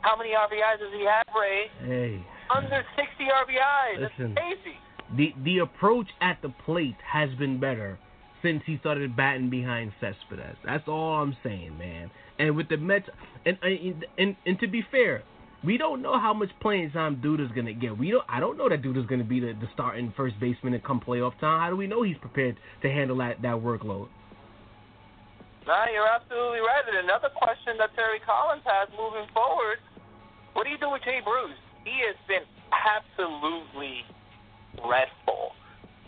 How 0.00 0.16
many 0.16 0.30
RBIs 0.30 0.78
does 0.78 0.92
he 0.94 1.04
have, 1.04 1.26
Ray? 1.34 1.66
Hey, 1.82 2.22
Under 2.54 2.84
sixty 2.94 3.26
RBIs. 3.26 3.98
Listen. 4.00 4.32
It's 4.32 4.62
crazy. 4.62 4.76
the 5.18 5.34
the 5.44 5.58
approach 5.58 6.08
at 6.20 6.38
the 6.42 6.54
plate 6.64 6.96
has 7.02 7.30
been 7.36 7.58
better 7.58 7.98
since 8.42 8.62
he 8.66 8.76
started 8.78 9.16
batting 9.16 9.48
behind 9.50 9.92
Cespedes. 10.00 10.56
That's 10.64 10.86
all 10.86 11.14
I'm 11.22 11.36
saying, 11.42 11.76
man. 11.78 12.10
And 12.38 12.54
with 12.56 12.68
the 12.68 12.76
Mets, 12.76 13.08
and 13.46 13.58
and 13.62 14.04
and, 14.18 14.36
and 14.46 14.60
to 14.60 14.68
be 14.68 14.84
fair, 14.90 15.22
we 15.64 15.78
don't 15.78 16.02
know 16.02 16.18
how 16.20 16.34
much 16.34 16.50
playing 16.60 16.90
time 16.92 17.20
Duda's 17.22 17.50
gonna 17.54 17.72
get. 17.72 17.96
We 17.96 18.10
don't. 18.10 18.24
I 18.28 18.40
don't 18.40 18.58
know 18.58 18.68
that 18.68 18.82
Duda's 18.82 19.06
gonna 19.06 19.24
be 19.24 19.40
the, 19.40 19.56
the 19.56 19.68
starting 19.72 20.12
first 20.16 20.38
baseman 20.38 20.74
and 20.74 20.84
come 20.84 21.00
playoff 21.00 21.38
time. 21.40 21.60
How 21.60 21.70
do 21.70 21.76
we 21.76 21.86
know 21.86 22.02
he's 22.02 22.18
prepared 22.18 22.56
to 22.82 22.88
handle 22.88 23.16
that 23.18 23.40
that 23.42 23.56
workload? 23.56 24.08
No, 25.66 25.80
you're 25.88 26.08
absolutely 26.08 26.60
right. 26.60 26.84
And 26.84 27.08
another 27.08 27.32
question 27.32 27.80
that 27.80 27.96
Terry 27.96 28.20
Collins 28.20 28.62
has 28.68 28.92
moving 28.92 29.24
forward: 29.32 29.80
What 30.52 30.64
do 30.64 30.70
you 30.70 30.78
do 30.78 30.92
with 30.92 31.02
Jay 31.02 31.24
Bruce? 31.24 31.56
He 31.84 32.04
has 32.04 32.16
been 32.28 32.44
absolutely 32.68 34.04
dreadful 34.76 35.56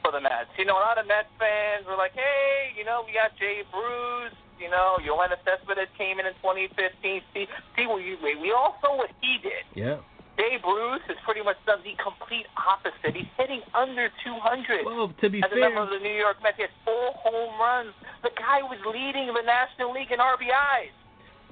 for 0.05 0.13
the 0.13 0.21
Mets. 0.21 0.53
You 0.61 0.69
know, 0.69 0.77
a 0.77 0.85
lot 0.85 1.01
of 1.01 1.09
Mets 1.09 1.33
fans 1.41 1.89
were 1.89 1.97
like, 1.97 2.13
"Hey, 2.13 2.77
you 2.77 2.85
know, 2.85 3.05
we 3.09 3.17
got 3.17 3.33
Jay 3.41 3.65
Bruce. 3.73 4.37
You 4.59 4.71
know, 4.71 4.97
Yoenis 5.05 5.41
Cespedes 5.45 5.89
came 5.99 6.19
in 6.21 6.27
in 6.27 6.33
2015. 6.41 7.21
See, 7.35 7.47
see, 7.77 7.87
we 7.87 8.17
we 8.41 8.53
all 8.53 8.77
saw 8.81 8.97
what 8.97 9.11
he 9.21 9.39
did. 9.43 9.65
Yeah. 9.75 9.99
Jay 10.37 10.57
Bruce 10.61 11.01
has 11.09 11.17
pretty 11.25 11.41
much 11.43 11.57
done 11.65 11.81
the 11.85 11.97
complete 11.97 12.45
opposite. 12.61 13.17
He's 13.17 13.29
hitting 13.41 13.63
under 13.73 14.09
200. 14.25 14.85
Well, 14.85 15.09
to 15.21 15.31
be 15.31 15.41
As 15.43 15.49
a 15.51 15.57
member 15.57 15.81
of 15.81 15.89
the 15.89 15.99
New 15.99 16.13
York 16.13 16.37
Mets, 16.43 16.57
he 16.57 16.63
has 16.69 16.71
four 16.85 17.13
home 17.25 17.57
runs. 17.61 17.93
The 18.23 18.29
guy 18.37 18.61
was 18.61 18.77
leading 18.85 19.33
the 19.33 19.41
National 19.41 19.93
League 19.97 20.13
in 20.13 20.19
RBIs 20.21 20.93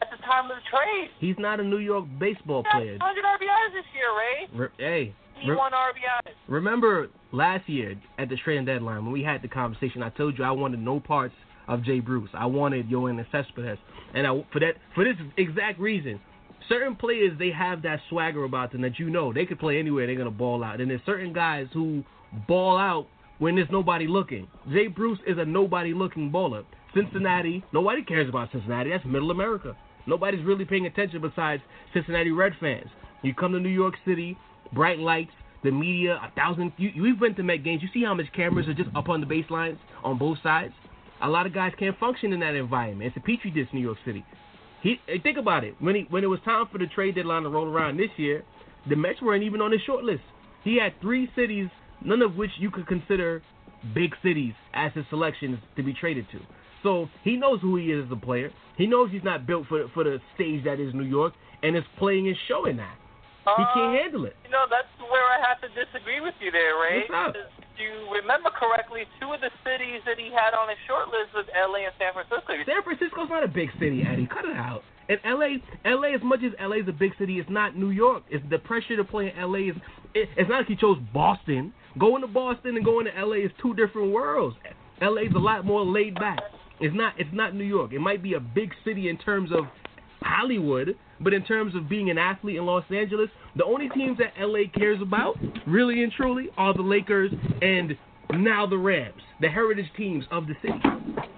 at 0.02 0.10
the 0.10 0.20
time 0.24 0.50
of 0.50 0.56
the 0.60 0.64
trade. 0.68 1.08
he's 1.18 1.38
not 1.38 1.60
a 1.60 1.64
New 1.64 1.78
York 1.78 2.04
baseball 2.18 2.62
He 2.64 2.76
player. 2.76 2.92
had 2.92 3.00
100 3.00 3.24
RBIs 3.24 3.72
this 3.72 3.88
year, 3.96 4.10
Ray. 4.12 4.38
Re- 4.52 4.76
hey, 4.76 5.14
He 5.40 5.48
re- 5.50 5.56
won 5.56 5.72
RBIs. 5.72 6.34
remember 6.48 7.08
last 7.32 7.66
year 7.68 7.94
at 8.18 8.28
the 8.28 8.36
trading 8.36 8.66
deadline 8.66 9.04
when 9.04 9.12
we 9.12 9.22
had 9.22 9.40
the 9.40 9.48
conversation, 9.48 10.02
I 10.02 10.10
told 10.10 10.36
you 10.36 10.44
I 10.44 10.50
wanted 10.50 10.80
no 10.80 11.00
parts 11.00 11.34
of 11.68 11.82
Jay 11.82 12.00
Bruce. 12.00 12.30
I 12.34 12.46
wanted 12.46 12.88
Yoenis 12.88 13.26
Cespedes, 13.30 13.78
and 14.14 14.26
I, 14.26 14.44
for 14.52 14.60
that 14.60 14.74
for 14.94 15.04
this 15.04 15.16
exact 15.36 15.78
reason, 15.78 16.20
certain 16.68 16.96
players 16.96 17.38
they 17.38 17.50
have 17.50 17.82
that 17.82 18.00
swagger 18.08 18.44
about 18.44 18.72
them 18.72 18.82
that 18.82 18.98
you 18.98 19.10
know 19.10 19.32
they 19.32 19.46
could 19.46 19.58
play 19.58 19.78
anywhere, 19.78 20.06
they're 20.06 20.16
gonna 20.16 20.30
ball 20.30 20.62
out, 20.64 20.80
and 20.80 20.90
there's 20.90 21.00
certain 21.06 21.32
guys 21.32 21.66
who 21.72 22.02
ball 22.46 22.78
out 22.78 23.06
when 23.38 23.56
there's 23.56 23.70
nobody 23.70 24.06
looking. 24.06 24.46
Jay 24.70 24.86
Bruce 24.86 25.18
is 25.26 25.38
a 25.38 25.44
nobody 25.44 25.94
looking 25.94 26.30
baller. 26.30 26.64
Cincinnati, 26.94 27.64
nobody 27.72 28.04
cares 28.04 28.28
about 28.28 28.52
Cincinnati. 28.52 28.90
That's 28.90 29.04
Middle 29.04 29.30
America. 29.30 29.76
Nobody's 30.06 30.44
really 30.44 30.64
paying 30.64 30.86
attention 30.86 31.20
besides 31.20 31.62
Cincinnati 31.92 32.30
Red 32.30 32.52
fans. 32.60 32.88
You 33.22 33.34
come 33.34 33.52
to 33.52 33.58
New 33.58 33.68
York 33.70 33.94
City, 34.06 34.36
bright 34.72 34.98
lights, 34.98 35.32
the 35.64 35.70
media, 35.70 36.20
a 36.22 36.30
thousand. 36.36 36.72
You, 36.76 36.90
you've 36.94 37.18
been 37.18 37.34
to 37.36 37.42
Met 37.42 37.64
games. 37.64 37.82
You 37.82 37.88
see 37.92 38.04
how 38.04 38.14
much 38.14 38.26
cameras 38.36 38.68
are 38.68 38.74
just 38.74 38.90
up 38.94 39.08
on 39.08 39.20
the 39.20 39.26
baselines 39.26 39.78
on 40.04 40.18
both 40.18 40.38
sides. 40.42 40.74
A 41.22 41.28
lot 41.28 41.46
of 41.46 41.54
guys 41.54 41.72
can't 41.78 41.98
function 41.98 42.32
in 42.32 42.40
that 42.40 42.54
environment. 42.54 43.08
It's 43.08 43.16
a 43.16 43.20
petri 43.20 43.50
dish, 43.50 43.68
New 43.72 43.80
York 43.80 43.98
City. 44.04 44.24
He 44.82 44.96
think 45.22 45.38
about 45.38 45.64
it. 45.64 45.74
When 45.80 45.94
he 45.94 46.06
when 46.10 46.24
it 46.24 46.26
was 46.26 46.40
time 46.44 46.66
for 46.70 46.78
the 46.78 46.86
trade 46.86 47.14
deadline 47.14 47.44
to 47.44 47.48
roll 47.48 47.66
around 47.66 47.96
this 47.96 48.10
year, 48.16 48.44
the 48.88 48.96
Mets 48.96 49.22
weren't 49.22 49.42
even 49.42 49.60
on 49.62 49.72
his 49.72 49.80
short 49.82 50.04
list. 50.04 50.22
He 50.62 50.78
had 50.78 50.92
three 51.00 51.30
cities, 51.34 51.68
none 52.04 52.20
of 52.20 52.36
which 52.36 52.50
you 52.58 52.70
could 52.70 52.86
consider 52.86 53.42
big 53.94 54.14
cities 54.22 54.52
as 54.74 54.92
his 54.92 55.04
selections 55.08 55.58
to 55.76 55.82
be 55.82 55.94
traded 55.94 56.26
to. 56.32 56.40
So 56.82 57.08
he 57.22 57.36
knows 57.36 57.60
who 57.62 57.76
he 57.76 57.86
is 57.92 58.04
as 58.06 58.12
a 58.12 58.16
player. 58.16 58.50
He 58.76 58.86
knows 58.86 59.10
he's 59.10 59.24
not 59.24 59.46
built 59.46 59.66
for 59.68 59.88
for 59.94 60.04
the 60.04 60.20
stage 60.34 60.64
that 60.64 60.80
is 60.80 60.92
New 60.92 61.04
York, 61.04 61.32
and 61.62 61.74
his 61.74 61.84
playing 61.98 62.26
is 62.26 62.36
showing 62.48 62.76
that. 62.76 62.96
He 63.44 63.62
Uh, 63.62 63.74
can't 63.74 64.00
handle 64.02 64.24
it. 64.26 64.36
You 64.44 64.50
know, 64.50 64.64
that's 64.68 64.88
where 65.10 65.24
I 65.24 65.38
have 65.48 65.60
to 65.60 65.68
disagree 65.68 66.20
with 66.20 66.34
you 66.40 66.50
there, 66.50 66.76
Ray. 66.76 67.04
What's 67.08 67.36
up? 67.36 67.36
You 67.74 68.06
remember 68.14 68.50
correctly, 68.54 69.02
two 69.18 69.32
of 69.34 69.40
the 69.42 69.50
cities 69.66 70.00
that 70.06 70.14
he 70.18 70.30
had 70.30 70.54
on 70.54 70.70
his 70.70 70.78
short 70.86 71.10
list 71.10 71.34
was 71.34 71.46
L.A. 71.50 71.90
and 71.90 71.94
San 71.98 72.14
Francisco. 72.14 72.54
San 72.62 72.82
Francisco's 72.86 73.28
not 73.28 73.42
a 73.42 73.50
big 73.50 73.70
city, 73.82 74.06
Eddie. 74.06 74.30
Cut 74.30 74.46
it 74.46 74.56
out. 74.56 74.82
And 75.08 75.18
LA, 75.24 75.60
LA, 75.84 76.14
as 76.14 76.22
much 76.22 76.40
as 76.44 76.52
LA 76.60 76.76
is 76.76 76.88
a 76.88 76.92
big 76.92 77.12
city, 77.18 77.38
it's 77.38 77.50
not 77.50 77.76
New 77.76 77.90
York. 77.90 78.22
It's 78.30 78.44
the 78.48 78.58
pressure 78.58 78.96
to 78.96 79.04
play 79.04 79.32
in 79.36 79.42
LA. 79.42 79.70
Is 79.70 79.76
it, 80.14 80.28
it's 80.36 80.48
not 80.48 80.58
like 80.58 80.66
he 80.66 80.76
chose 80.76 80.98
Boston. 81.12 81.72
Going 81.98 82.22
to 82.22 82.28
Boston 82.28 82.76
and 82.76 82.84
going 82.84 83.06
to 83.06 83.24
LA 83.24 83.44
is 83.44 83.50
two 83.60 83.74
different 83.74 84.12
worlds. 84.12 84.56
LA's 85.00 85.32
a 85.34 85.38
lot 85.38 85.64
more 85.64 85.84
laid 85.84 86.14
back. 86.14 86.40
It's 86.80 86.94
not. 86.94 87.14
It's 87.18 87.30
not 87.32 87.54
New 87.54 87.64
York. 87.64 87.92
It 87.92 88.00
might 88.00 88.22
be 88.22 88.34
a 88.34 88.40
big 88.40 88.70
city 88.84 89.08
in 89.08 89.18
terms 89.18 89.50
of 89.52 89.64
Hollywood, 90.22 90.96
but 91.20 91.32
in 91.32 91.44
terms 91.44 91.74
of 91.74 91.88
being 91.88 92.10
an 92.10 92.18
athlete 92.18 92.56
in 92.56 92.66
Los 92.66 92.84
Angeles, 92.90 93.30
the 93.56 93.64
only 93.64 93.88
teams 93.90 94.18
that 94.18 94.32
LA 94.38 94.62
cares 94.74 95.00
about, 95.00 95.36
really 95.66 96.02
and 96.02 96.12
truly, 96.12 96.48
are 96.56 96.74
the 96.74 96.82
Lakers 96.82 97.32
and 97.62 97.96
now 98.32 98.66
the 98.66 98.78
Rams, 98.78 99.20
the 99.40 99.48
heritage 99.48 99.90
teams 99.96 100.24
of 100.30 100.46
the 100.46 100.54
city. 100.62 100.78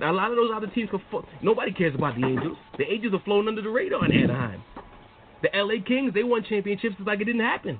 Now, 0.01 0.13
a 0.13 0.15
lot 0.15 0.31
of 0.31 0.37
those 0.37 0.51
other 0.55 0.67
teams, 0.69 0.91
can 0.91 1.01
fo- 1.11 1.27
nobody 1.43 1.73
cares 1.73 1.95
about 1.95 2.17
the 2.17 2.27
Angels. 2.27 2.57
The 2.79 2.85
Angels 2.85 3.15
are 3.15 3.23
flown 3.25 3.49
under 3.49 3.63
the 3.63 3.69
radar 3.69 4.05
in 4.05 4.13
Anaheim. 4.13 4.63
The 5.43 5.49
LA 5.55 5.83
Kings, 5.87 6.13
they 6.15 6.23
won 6.23 6.45
championships 6.49 6.97
like 7.05 7.21
it 7.21 7.25
didn't 7.25 7.41
happen. 7.41 7.79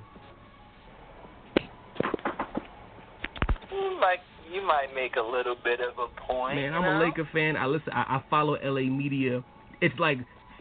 Might, 3.99 4.19
you 4.51 4.61
might 4.61 4.93
make 4.93 5.15
a 5.15 5.21
little 5.21 5.55
bit 5.63 5.79
of 5.79 5.97
a 5.97 6.07
point. 6.27 6.55
Man, 6.55 6.73
I'm 6.73 6.83
know? 6.83 7.03
a 7.03 7.05
Laker 7.05 7.27
fan. 7.33 7.57
I 7.57 7.65
listen. 7.65 7.91
I, 7.93 8.17
I 8.17 8.23
follow 8.29 8.57
LA 8.63 8.81
media. 8.81 9.43
It's 9.81 9.97
like 9.99 10.19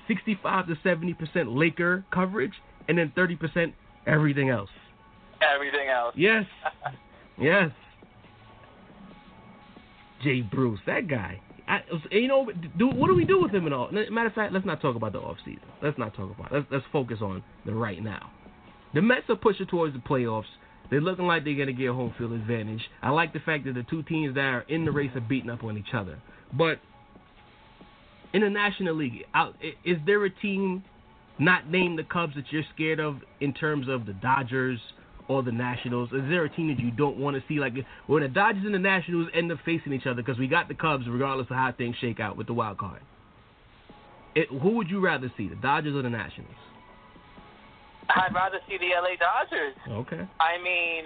65 0.08 0.68
to 0.68 0.74
70 0.82 1.14
percent 1.14 1.52
Laker 1.52 2.04
coverage, 2.12 2.54
and 2.88 2.98
then 2.98 3.12
30 3.14 3.36
percent 3.36 3.74
everything 4.06 4.50
else. 4.50 4.70
Everything 5.42 5.88
else. 5.88 6.14
Yes, 6.16 6.44
yes. 7.40 7.70
Jay 10.22 10.40
Bruce, 10.40 10.80
that 10.86 11.08
guy. 11.08 11.40
I, 11.68 11.80
you 12.12 12.28
know, 12.28 12.48
do 12.78 12.88
what 12.88 13.08
do 13.08 13.14
we 13.14 13.24
do 13.24 13.42
with 13.42 13.52
him 13.52 13.66
and 13.66 13.74
all? 13.74 13.90
Matter 13.90 14.28
of 14.28 14.32
fact, 14.34 14.52
let's 14.52 14.64
not 14.64 14.80
talk 14.80 14.94
about 14.94 15.12
the 15.12 15.18
off 15.18 15.36
season. 15.44 15.62
Let's 15.82 15.98
not 15.98 16.14
talk 16.14 16.30
about. 16.30 16.52
It. 16.52 16.54
Let's 16.54 16.66
let's 16.70 16.84
focus 16.92 17.18
on 17.20 17.42
the 17.64 17.74
right 17.74 18.02
now. 18.02 18.30
The 18.94 19.02
Mets 19.02 19.28
are 19.28 19.36
pushing 19.36 19.66
towards 19.66 19.94
the 19.94 20.00
playoffs. 20.00 20.44
They're 20.90 21.00
looking 21.00 21.26
like 21.26 21.44
they're 21.44 21.56
gonna 21.56 21.72
get 21.72 21.88
a 21.90 21.92
home 21.92 22.14
field 22.16 22.32
advantage. 22.32 22.82
I 23.02 23.10
like 23.10 23.32
the 23.32 23.40
fact 23.40 23.64
that 23.64 23.74
the 23.74 23.82
two 23.82 24.04
teams 24.04 24.36
that 24.36 24.44
are 24.44 24.60
in 24.68 24.84
the 24.84 24.92
race 24.92 25.10
are 25.16 25.20
beating 25.20 25.50
up 25.50 25.64
on 25.64 25.76
each 25.76 25.92
other. 25.92 26.18
But 26.52 26.78
in 28.32 28.42
the 28.42 28.50
National 28.50 28.94
League, 28.94 29.24
out, 29.34 29.54
is 29.84 29.96
there 30.06 30.24
a 30.24 30.30
team 30.30 30.84
not 31.38 31.70
named 31.70 31.98
the 31.98 32.04
Cubs 32.04 32.34
that 32.34 32.44
you're 32.50 32.64
scared 32.74 33.00
of 33.00 33.18
in 33.40 33.52
terms 33.52 33.88
of 33.88 34.06
the 34.06 34.12
Dodgers 34.14 34.78
or 35.28 35.42
the 35.42 35.52
Nationals? 35.52 36.10
Is 36.12 36.22
there 36.28 36.44
a 36.44 36.48
team 36.48 36.68
that 36.68 36.80
you 36.80 36.90
don't 36.90 37.16
want 37.16 37.36
to 37.36 37.42
see? 37.48 37.58
Like 37.58 37.74
when 38.06 38.22
the 38.22 38.28
Dodgers 38.28 38.64
and 38.64 38.74
the 38.74 38.78
Nationals 38.78 39.28
end 39.34 39.50
up 39.52 39.58
facing 39.64 39.92
each 39.92 40.06
other, 40.06 40.22
because 40.22 40.38
we 40.38 40.46
got 40.48 40.68
the 40.68 40.74
Cubs, 40.74 41.04
regardless 41.08 41.46
of 41.50 41.56
how 41.56 41.72
things 41.76 41.96
shake 42.00 42.20
out 42.20 42.36
with 42.36 42.46
the 42.46 42.54
wild 42.54 42.78
card. 42.78 43.02
It, 44.34 44.48
who 44.48 44.76
would 44.76 44.90
you 44.90 45.00
rather 45.00 45.32
see, 45.36 45.48
the 45.48 45.56
Dodgers 45.56 45.94
or 45.94 46.02
the 46.02 46.10
Nationals? 46.10 46.52
I'd 48.10 48.34
rather 48.34 48.58
see 48.68 48.76
the 48.78 48.90
LA 48.94 49.16
Dodgers. 49.18 49.74
Okay. 49.88 50.28
I 50.38 50.62
mean, 50.62 51.04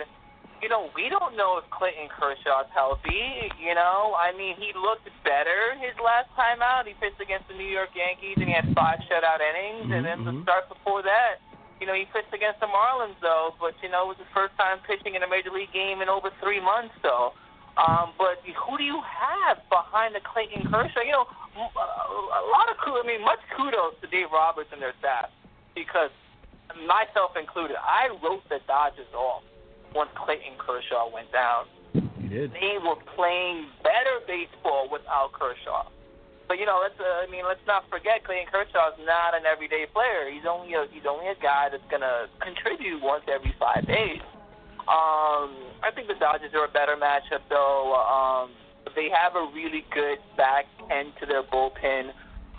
you 0.60 0.68
know, 0.68 0.90
we 0.94 1.08
don't 1.08 1.36
know 1.36 1.56
if 1.56 1.64
Clayton 1.72 2.08
Kershaw's 2.12 2.68
healthy. 2.72 3.48
You 3.56 3.74
know, 3.74 4.12
I 4.16 4.32
mean, 4.36 4.56
he 4.60 4.72
looked 4.76 5.08
better 5.24 5.74
his 5.80 5.96
last 6.04 6.28
time 6.36 6.60
out. 6.60 6.84
He 6.86 6.94
pitched 7.00 7.20
against 7.20 7.48
the 7.48 7.56
New 7.56 7.68
York 7.68 7.90
Yankees 7.96 8.36
and 8.36 8.48
he 8.48 8.54
had 8.54 8.68
five 8.76 9.00
shutout 9.08 9.40
innings. 9.40 9.88
And 9.88 10.04
then 10.04 10.24
the 10.24 10.32
Mhm. 10.32 10.42
start 10.44 10.68
before 10.68 11.00
that, 11.02 11.40
you 11.80 11.86
know, 11.86 11.94
he 11.94 12.04
pitched 12.12 12.32
against 12.34 12.60
the 12.60 12.68
Marlins 12.68 13.16
though. 13.20 13.54
But 13.58 13.74
you 13.82 13.88
know, 13.88 14.04
it 14.04 14.08
was 14.08 14.18
his 14.18 14.28
first 14.36 14.56
time 14.58 14.80
pitching 14.84 15.14
in 15.14 15.22
a 15.22 15.28
major 15.28 15.50
league 15.50 15.72
game 15.72 16.02
in 16.02 16.08
over 16.08 16.30
three 16.40 16.60
months 16.60 16.94
though. 17.02 17.32
Um, 17.78 18.12
but 18.18 18.44
who 18.44 18.76
do 18.76 18.84
you 18.84 19.00
have 19.00 19.56
behind 19.70 20.14
the 20.14 20.20
Clayton 20.20 20.64
Kershaw? 20.64 21.00
You 21.00 21.12
know, 21.12 21.26
m- 21.56 21.72
a 21.72 22.42
lot 22.52 22.68
of 22.68 22.76
kudos. 22.78 23.04
I 23.04 23.06
mean, 23.06 23.22
much 23.22 23.40
kudos 23.56 23.94
to 24.00 24.06
Dave 24.08 24.30
Roberts 24.30 24.68
and 24.72 24.82
their 24.82 24.92
staff 24.98 25.30
because 25.74 26.10
myself 26.86 27.36
included, 27.36 27.76
I 27.80 28.08
wrote 28.22 28.46
the 28.50 28.60
Dodgers 28.66 29.08
off 29.14 29.42
once 29.94 30.10
Clayton 30.14 30.58
Kershaw 30.58 31.10
went 31.12 31.30
down. 31.32 31.66
You 31.94 32.28
did. 32.28 32.52
They 32.52 32.78
were 32.78 32.98
playing 33.16 33.66
better 33.82 34.22
baseball 34.26 34.88
without 34.90 35.32
Kershaw. 35.32 35.90
But 36.50 36.58
you 36.58 36.66
know, 36.66 36.82
let's 36.82 36.98
uh, 36.98 37.22
I 37.22 37.30
mean, 37.30 37.46
let's 37.46 37.62
not 37.66 37.86
forget 37.90 38.26
Clayton 38.26 38.50
Kershaw 38.50 38.90
is 38.90 38.98
not 39.06 39.38
an 39.38 39.46
everyday 39.46 39.86
player. 39.86 40.26
He's 40.30 40.46
only 40.46 40.74
a 40.74 40.86
he's 40.90 41.06
only 41.06 41.30
a 41.30 41.38
guy 41.38 41.70
that's 41.70 41.86
gonna 41.90 42.26
contribute 42.42 42.98
once 43.02 43.22
every 43.30 43.54
five 43.54 43.86
days. 43.86 44.18
Um, 44.90 45.54
I 45.86 45.94
think 45.94 46.08
the 46.08 46.18
Dodgers 46.18 46.50
are 46.54 46.66
a 46.66 46.72
better 46.74 46.98
matchup 46.98 47.46
though. 47.48 47.94
Um, 47.94 48.50
they 48.96 49.06
have 49.14 49.36
a 49.36 49.46
really 49.54 49.86
good 49.94 50.18
back 50.36 50.66
end 50.90 51.12
to 51.20 51.26
their 51.26 51.42
bullpen. 51.46 52.10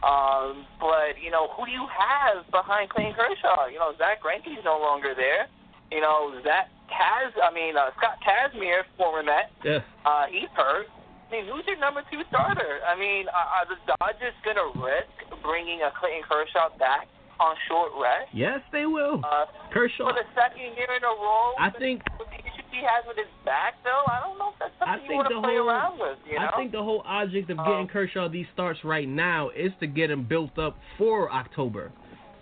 Um, 0.02 0.66
but 0.80 1.20
you 1.22 1.30
know, 1.30 1.52
who 1.54 1.66
do 1.66 1.72
you 1.72 1.86
have 1.92 2.50
behind 2.50 2.90
Clayton 2.90 3.14
Kershaw? 3.14 3.68
You 3.68 3.78
know, 3.78 3.94
Zack 3.98 4.24
Greinke's 4.24 4.64
no 4.64 4.80
longer 4.80 5.14
there. 5.16 5.52
You 5.92 6.00
know, 6.02 6.32
Zach 6.44 6.70
Kaz, 6.88 7.32
I 7.42 7.54
mean, 7.54 7.76
uh, 7.78 7.92
Scott 7.98 8.18
Kazmir, 8.24 8.84
former 8.98 9.24
Met, 9.24 9.52
Yeah. 9.64 9.80
uh, 10.06 10.26
he's 10.32 10.50
hurt. 10.56 10.88
I 11.28 11.32
mean, 11.32 11.46
who's 11.48 11.64
your 11.68 11.78
number 11.80 12.04
two 12.12 12.22
starter? 12.30 12.80
I 12.88 12.96
mean, 13.00 13.28
are, 13.30 13.50
are 13.64 13.66
the 13.68 13.76
Dodgers 14.00 14.36
going 14.44 14.56
to 14.60 14.72
risk 14.80 15.12
bringing 15.44 15.82
a 15.82 15.92
Clayton 16.00 16.24
Kershaw 16.28 16.70
back 16.78 17.08
on 17.40 17.56
short 17.68 17.92
rest 18.00 18.30
Yes, 18.34 18.60
they 18.72 18.86
will. 18.86 19.22
uh, 19.24 19.46
Kershaw. 19.72 20.08
for 20.12 20.14
the 20.14 20.28
second 20.36 20.76
year 20.76 20.92
in 20.96 21.04
a 21.04 21.08
row? 21.16 21.54
I 21.60 21.70
think 21.72 22.04
With 22.20 22.28
the 22.30 22.40
he 22.72 22.78
has 22.88 23.04
with 23.08 23.18
his 23.18 23.28
back, 23.44 23.76
though, 23.84 24.04
I 24.08 24.20
don't 24.22 24.38
know 24.40 24.50
if 24.56 24.60
that's 24.60 24.72
I 24.80 24.96
something 24.96 25.12
you 25.12 25.16
want 25.18 25.28
to 25.30 25.42
play 25.42 25.56
whole- 25.58 25.70
around 25.70 26.00
with. 26.00 26.18
You 26.30 26.40
know? 26.40 26.48
I 26.54 26.56
think 26.56 26.72
the 26.72 26.82
whole 26.84 27.02
object 27.06 27.50
of 27.50 27.58
getting 27.58 27.74
Um, 27.84 27.88
Kershaw 27.88 28.30
these 28.30 28.48
starts 28.54 28.80
right 28.86 29.08
now 29.08 29.50
is 29.50 29.72
to 29.82 29.88
get 29.88 30.10
him 30.12 30.24
built 30.24 30.58
up 30.58 30.78
for 30.98 31.30
October. 31.32 31.92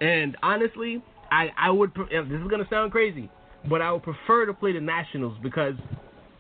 And 0.02 0.38
honestly, 0.44 1.02
I 1.32 1.52
I 1.58 1.70
would 1.72 1.94
this 1.96 2.42
is 2.42 2.48
gonna 2.48 2.68
sound 2.70 2.92
crazy, 2.92 3.30
but 3.68 3.82
I 3.82 3.92
would 3.92 4.04
prefer 4.04 4.46
to 4.46 4.54
play 4.54 4.74
the 4.74 4.82
Nationals 4.82 5.38
because 5.42 5.74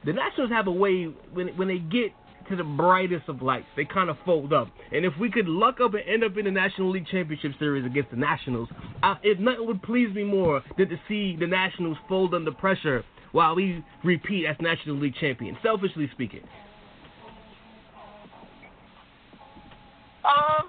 the 0.06 0.14
Nationals 0.14 0.52
have 0.52 0.68
a 0.68 0.72
way 0.72 1.06
when 1.34 1.50
when 1.58 1.68
they 1.68 1.80
get 1.80 2.12
to 2.50 2.56
the 2.56 2.64
brightest 2.64 3.30
of 3.30 3.42
lights, 3.42 3.68
they 3.76 3.86
kind 3.86 4.10
of 4.10 4.18
fold 4.26 4.54
up. 4.54 4.68
And 4.92 5.06
if 5.06 5.14
we 5.20 5.30
could 5.30 5.48
luck 5.48 5.80
up 5.82 5.94
and 5.94 6.04
end 6.08 6.24
up 6.24 6.36
in 6.38 6.46
the 6.46 6.52
National 6.52 6.90
League 6.90 7.06
Championship 7.08 7.52
Series 7.60 7.86
against 7.86 8.10
the 8.10 8.18
Nationals, 8.18 8.70
I, 9.04 9.18
if 9.22 9.40
nothing 9.40 9.68
would 9.68 9.84
please 9.84 10.14
me 10.14 10.24
more 10.24 10.64
than 10.78 10.90
to 10.90 11.00
see 11.08 11.36
the 11.40 11.46
Nationals 11.46 11.98
fold 12.08 12.34
under 12.34 12.52
pressure 12.52 13.04
while 13.32 13.56
we 13.56 13.84
repeat 14.04 14.48
as 14.48 14.56
National 14.60 14.96
League 14.98 15.14
champions. 15.20 15.58
Selfishly 15.62 16.10
speaking. 16.14 16.42
um, 20.26 20.68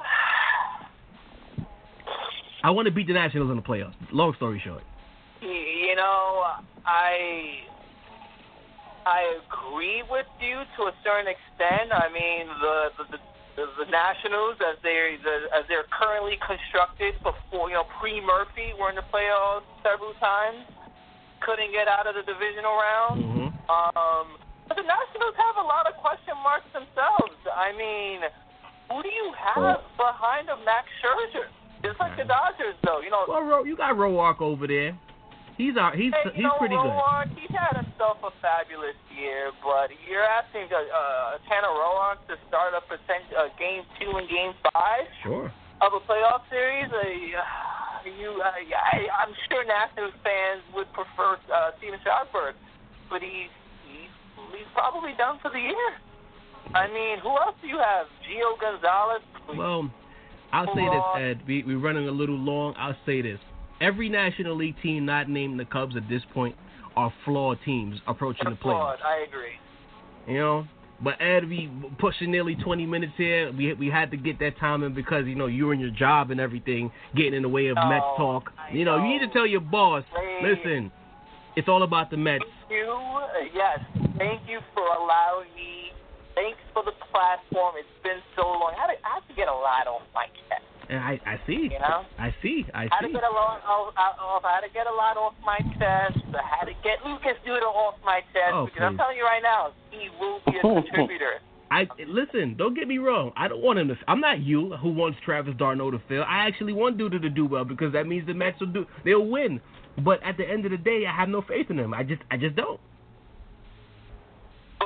I 2.63 2.71
want 2.71 2.87
to 2.87 2.93
beat 2.93 3.07
the 3.07 3.15
Nationals 3.15 3.51
in 3.51 3.57
the 3.57 3.63
playoffs. 3.63 3.95
Long 4.13 4.35
story 4.37 4.61
short. 4.65 4.83
You 5.41 5.97
know, 5.97 6.61
I 6.85 7.65
I 9.07 9.41
agree 9.41 10.05
with 10.05 10.29
you 10.41 10.61
to 10.77 10.81
a 10.93 10.95
certain 11.01 11.33
extent. 11.33 11.89
I 11.93 12.13
mean, 12.13 12.45
the 12.61 12.77
the, 13.01 13.05
the, 13.57 13.65
the 13.85 13.89
Nationals, 13.89 14.61
as 14.61 14.77
they 14.85 15.17
the, 15.25 15.49
as 15.57 15.65
they're 15.69 15.89
currently 15.89 16.37
constructed 16.45 17.17
before 17.25 17.73
you 17.73 17.81
know 17.81 17.89
pre 17.99 18.21
Murphy, 18.21 18.77
were 18.77 18.93
in 18.93 19.01
the 19.01 19.07
playoffs 19.09 19.65
several 19.81 20.13
times, 20.21 20.69
couldn't 21.41 21.73
get 21.73 21.89
out 21.89 22.05
of 22.05 22.15
the 22.15 22.25
divisional 22.29 22.77
round. 22.77 23.17
Mm-hmm. 23.25 23.49
Um, 23.73 24.27
but 24.69 24.77
the 24.77 24.85
Nationals 24.85 25.35
have 25.41 25.57
a 25.57 25.67
lot 25.67 25.89
of 25.89 25.97
question 25.99 26.37
marks 26.45 26.69
themselves. 26.77 27.35
I 27.49 27.73
mean, 27.73 28.21
who 28.93 29.03
do 29.03 29.09
you 29.09 29.33
have 29.35 29.81
behind 29.97 30.53
of 30.53 30.61
Max 30.69 30.87
Scherzer? 31.01 31.49
Just 31.83 31.99
like 31.99 32.13
the 32.17 32.25
Dodgers, 32.25 32.77
though. 32.85 33.01
You 33.01 33.11
know, 33.11 33.25
Well, 33.27 33.67
you 33.67 33.75
got 33.75 33.97
Roark 33.97 34.43
over 34.43 34.67
there. 34.67 34.93
He's 35.61 35.77
out. 35.77 35.93
He's 35.93 36.09
you 36.33 36.49
he's 36.49 36.57
pretty 36.57 36.73
good. 36.73 36.89
Roark, 36.89 37.29
he's 37.37 37.53
had 37.53 37.77
himself 37.77 38.17
a 38.25 38.33
fabulous 38.41 38.97
year, 39.13 39.53
but 39.61 39.93
you're 40.09 40.25
asking 40.25 40.73
uh, 40.73 40.81
uh, 40.81 41.37
Tanner 41.45 41.69
Roark 41.69 42.25
to 42.33 42.41
start 42.49 42.73
a 42.73 42.81
uh, 42.81 43.53
game 43.61 43.85
two 44.01 44.09
and 44.17 44.25
game 44.33 44.57
five 44.73 45.05
Sure. 45.21 45.53
of 45.85 45.93
a 45.93 46.01
playoff 46.09 46.49
series. 46.49 46.89
Uh, 46.89 47.05
you, 48.09 48.41
uh, 48.41 48.57
I, 48.57 49.05
I'm 49.21 49.37
sure 49.53 49.61
Nationals 49.69 50.17
fans 50.25 50.65
would 50.73 50.89
prefer 50.97 51.37
uh, 51.53 51.77
Stephen 51.77 52.01
Strasburg, 52.01 52.57
but 53.13 53.21
he's, 53.21 53.53
he's 53.85 54.09
he's 54.57 54.71
probably 54.73 55.13
done 55.21 55.37
for 55.45 55.53
the 55.53 55.61
year. 55.61 55.91
I 56.73 56.89
mean, 56.89 57.21
who 57.21 57.37
else 57.37 57.61
do 57.61 57.69
you 57.69 57.77
have? 57.77 58.09
Gio 58.25 58.57
Gonzalez. 58.57 59.21
Well, 59.53 59.93
I'll 60.57 60.73
say 60.73 60.89
this, 60.89 61.05
Ed. 61.21 61.47
We 61.47 61.69
we're 61.69 61.85
running 61.85 62.09
a 62.09 62.17
little 62.17 62.39
long. 62.39 62.73
I'll 62.79 62.97
say 63.05 63.21
this. 63.21 63.41
Every 63.81 64.09
National 64.09 64.57
League 64.57 64.77
team 64.83 65.07
not 65.07 65.29
named 65.29 65.59
the 65.59 65.65
Cubs 65.65 65.97
at 65.97 66.09
this 66.09 66.23
point 66.35 66.55
are 66.97 67.13
flawed 67.25 67.59
teams 67.65 67.99
approaching 68.07 68.45
the 68.45 68.57
playoffs. 68.57 68.99
Flawed, 68.99 68.99
I 69.05 69.25
agree. 69.27 69.53
You 70.27 70.39
know. 70.39 70.67
But 71.03 71.21
Ed, 71.21 71.49
we 71.49 71.71
pushing 71.99 72.31
nearly 72.31 72.55
20 72.57 72.85
minutes 72.85 73.15
here. 73.17 73.51
We 73.53 73.73
we 73.73 73.89
had 73.89 74.11
to 74.11 74.19
get 74.19 74.39
that 74.41 74.59
time 74.59 74.83
in 74.83 74.93
because 74.93 75.25
you 75.25 75.35
know 75.35 75.47
you 75.47 75.71
and 75.71 75.81
your 75.81 75.91
job 75.91 76.31
and 76.31 76.39
everything 76.39 76.93
getting 77.17 77.33
in 77.33 77.43
the 77.43 77.49
way 77.49 77.69
of 77.69 77.77
No, 77.77 77.89
Mets 77.89 78.05
talk. 78.19 78.53
I 78.59 78.71
You 78.75 78.85
know, 78.85 79.03
you 79.03 79.09
need 79.09 79.21
to 79.21 79.33
tell 79.33 79.47
your 79.47 79.63
boss, 79.63 80.05
Please. 80.13 80.57
listen, 80.61 80.93
it's 81.57 81.69
all 81.69 81.85
about 81.85 82.11
the 82.11 82.19
Mets. 82.19 82.45
Thank 82.69 82.85
you. 82.85 82.93
Uh, 82.93 83.29
yes, 83.55 83.81
thank 84.19 84.43
you 84.47 84.61
for 84.75 84.85
allowing 84.85 85.49
me. 85.57 85.89
Thanks 86.35 86.61
for 86.75 86.85
the 86.85 86.93
platform. 87.11 87.77
It's 87.81 87.89
been 88.05 88.21
so 88.37 88.43
long. 88.43 88.75
I 88.77 88.93
I 89.01 89.15
had 89.15 89.27
to 89.29 89.35
get 89.35 89.49
a 89.49 89.53
lot 89.57 89.89
off 89.89 90.03
my 90.15 90.27
chest. 90.49 90.70
And 90.91 90.99
I 90.99 91.21
I 91.25 91.41
see, 91.47 91.71
You 91.71 91.79
know, 91.79 92.03
I 92.19 92.35
see, 92.43 92.67
I 92.75 92.83
I 92.83 92.89
had 92.91 93.07
to 93.07 93.13
get 93.15 93.23
a 93.23 93.31
lot. 93.31 93.63
Off, 93.63 93.95
off, 93.97 94.45
I 94.45 94.55
had 94.59 94.67
to 94.67 94.73
get 94.75 94.89
a 94.89 94.93
lot 94.93 95.17
off 95.17 95.35
my 95.47 95.59
chest. 95.79 96.19
I 96.35 96.43
had 96.43 96.67
to 96.67 96.75
get 96.83 96.99
Lucas 97.07 97.39
Duda 97.47 97.63
off 97.63 97.95
my 98.05 98.21
chest 98.35 98.53
Oh, 98.53 98.65
because 98.67 98.83
I'm 98.83 98.97
telling 98.97 99.17
you 99.17 99.23
right 99.23 99.43
now, 99.43 99.71
he 99.93 100.09
will 100.19 100.41
be 100.47 100.59
a 100.59 100.61
contributor. 100.83 101.39
I 101.71 101.87
listen. 102.09 102.57
Don't 102.59 102.75
get 102.75 102.89
me 102.89 102.99
wrong. 102.99 103.31
I 103.37 103.47
don't 103.47 103.63
want 103.63 103.79
him 103.79 103.87
to. 103.89 103.97
I'm 104.09 104.19
not 104.21 104.41
you 104.41 104.75
who 104.83 104.91
wants 104.93 105.19
Travis 105.25 105.55
d'Arnaud 105.57 105.93
to 105.93 106.01
fail. 106.09 106.25
I 106.27 106.49
actually 106.49 106.73
want 106.73 106.99
Duda 106.99 107.23
to 107.23 107.31
do 107.31 107.47
well 107.47 107.65
because 107.65 107.93
that 107.93 108.09
means 108.09 108.27
the 108.27 108.35
match 108.35 108.57
will 108.59 108.67
do. 108.67 108.85
They'll 109.05 109.25
win. 109.25 109.61
But 110.05 110.21
at 110.25 110.37
the 110.37 110.49
end 110.49 110.65
of 110.65 110.73
the 110.73 110.77
day, 110.77 111.05
I 111.07 111.15
have 111.15 111.29
no 111.29 111.43
faith 111.43 111.71
in 111.71 111.79
him. 111.79 111.95
I 111.95 112.03
just, 112.03 112.23
I 112.33 112.37
just 112.37 112.57
don't. 112.57 112.81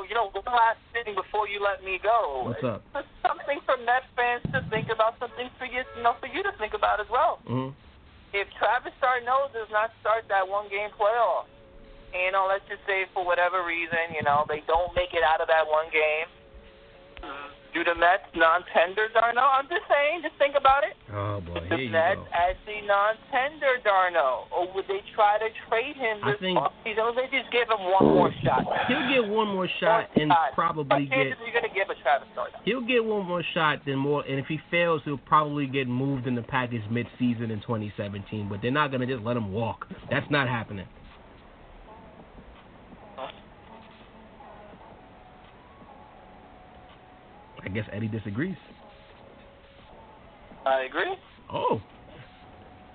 You 0.08 0.14
know, 0.14 0.28
one 0.30 0.44
last 0.46 0.80
thing 0.92 1.14
before 1.14 1.48
you 1.48 1.60
let 1.62 1.84
me 1.84 1.98
go. 2.02 2.52
What's 2.52 2.64
up? 2.64 2.82
It's 2.94 3.08
something 3.24 3.58
for 3.64 3.76
Mets 3.82 4.06
fans 4.14 4.44
to 4.52 4.60
think 4.68 4.88
about. 4.92 5.18
Something 5.18 5.48
for 5.58 5.64
you, 5.64 5.82
you 5.96 6.02
know, 6.02 6.14
for 6.20 6.28
you 6.28 6.42
to 6.44 6.52
think 6.60 6.74
about 6.74 7.00
as 7.00 7.08
well. 7.10 7.40
hmm 7.46 7.70
if 8.34 8.50
Travis 8.58 8.90
d'Arnaud 8.98 9.54
does 9.54 9.70
not 9.70 9.94
start 10.02 10.26
that 10.26 10.42
one 10.42 10.66
game 10.66 10.90
playoff, 10.98 11.46
and, 12.10 12.18
you 12.18 12.32
know, 12.34 12.50
let's 12.50 12.66
just 12.66 12.82
say 12.82 13.06
for 13.14 13.22
whatever 13.22 13.62
reason, 13.62 14.10
you 14.10 14.26
know, 14.26 14.42
they 14.50 14.58
don't 14.66 14.90
make 14.98 15.14
it 15.14 15.22
out 15.22 15.38
of 15.38 15.46
that 15.46 15.62
one 15.70 15.86
game, 15.94 16.26
do 17.74 17.82
the 17.84 17.94
Mets 17.98 18.24
non-tender 18.38 19.08
d'Arnaud? 19.12 19.50
I'm 19.58 19.66
just 19.68 19.82
saying, 19.90 20.22
just 20.22 20.38
think 20.38 20.54
about 20.54 20.84
it. 20.86 20.94
Oh 21.12 21.42
boy, 21.42 21.60
The 21.68 21.76
here 21.76 21.78
you 21.78 21.90
Mets 21.90 22.22
go. 22.22 22.26
actually 22.32 22.86
non-tender 22.86 23.82
d'Arnaud, 23.82 24.46
or 24.54 24.70
would 24.74 24.86
they 24.86 25.02
try 25.14 25.38
to 25.42 25.48
trade 25.68 25.96
him 25.98 26.22
I 26.22 26.32
this 26.32 26.40
think- 26.40 26.58
offseason? 26.58 27.02
Or 27.02 27.12
they 27.14 27.26
just 27.34 27.50
give 27.50 27.66
him 27.68 27.82
one 27.90 28.06
more 28.14 28.30
shot? 28.46 28.62
He'll 28.86 29.08
get 29.10 29.26
one 29.26 29.48
more 29.48 29.68
shot 29.82 30.08
One 30.14 30.22
and 30.22 30.30
shot. 30.30 30.54
probably 30.54 31.04
What 31.04 31.10
get. 31.10 31.34
you 31.42 31.52
going 31.52 31.66
to 31.68 31.74
give 31.74 31.90
a 31.90 31.98
Travis 32.00 32.28
d'Arnaud? 32.34 32.62
He'll 32.64 32.86
get 32.86 33.04
one 33.04 33.26
more 33.26 33.42
shot 33.52 33.84
than 33.84 33.98
more, 33.98 34.22
and 34.22 34.38
if 34.38 34.46
he 34.46 34.58
fails, 34.70 35.02
he'll 35.04 35.18
probably 35.18 35.66
get 35.66 35.88
moved 35.88 36.26
in 36.26 36.34
the 36.34 36.42
package 36.46 36.82
mid-season 36.90 37.50
in 37.50 37.60
2017. 37.60 38.48
But 38.48 38.62
they're 38.62 38.70
not 38.70 38.90
gonna 38.90 39.06
just 39.06 39.22
let 39.24 39.36
him 39.36 39.52
walk. 39.52 39.86
That's 40.10 40.30
not 40.30 40.48
happening. 40.48 40.86
I 47.64 47.68
guess 47.68 47.84
Eddie 47.92 48.08
disagrees. 48.08 48.56
I 50.66 50.82
agree. 50.82 51.16
Oh. 51.52 51.80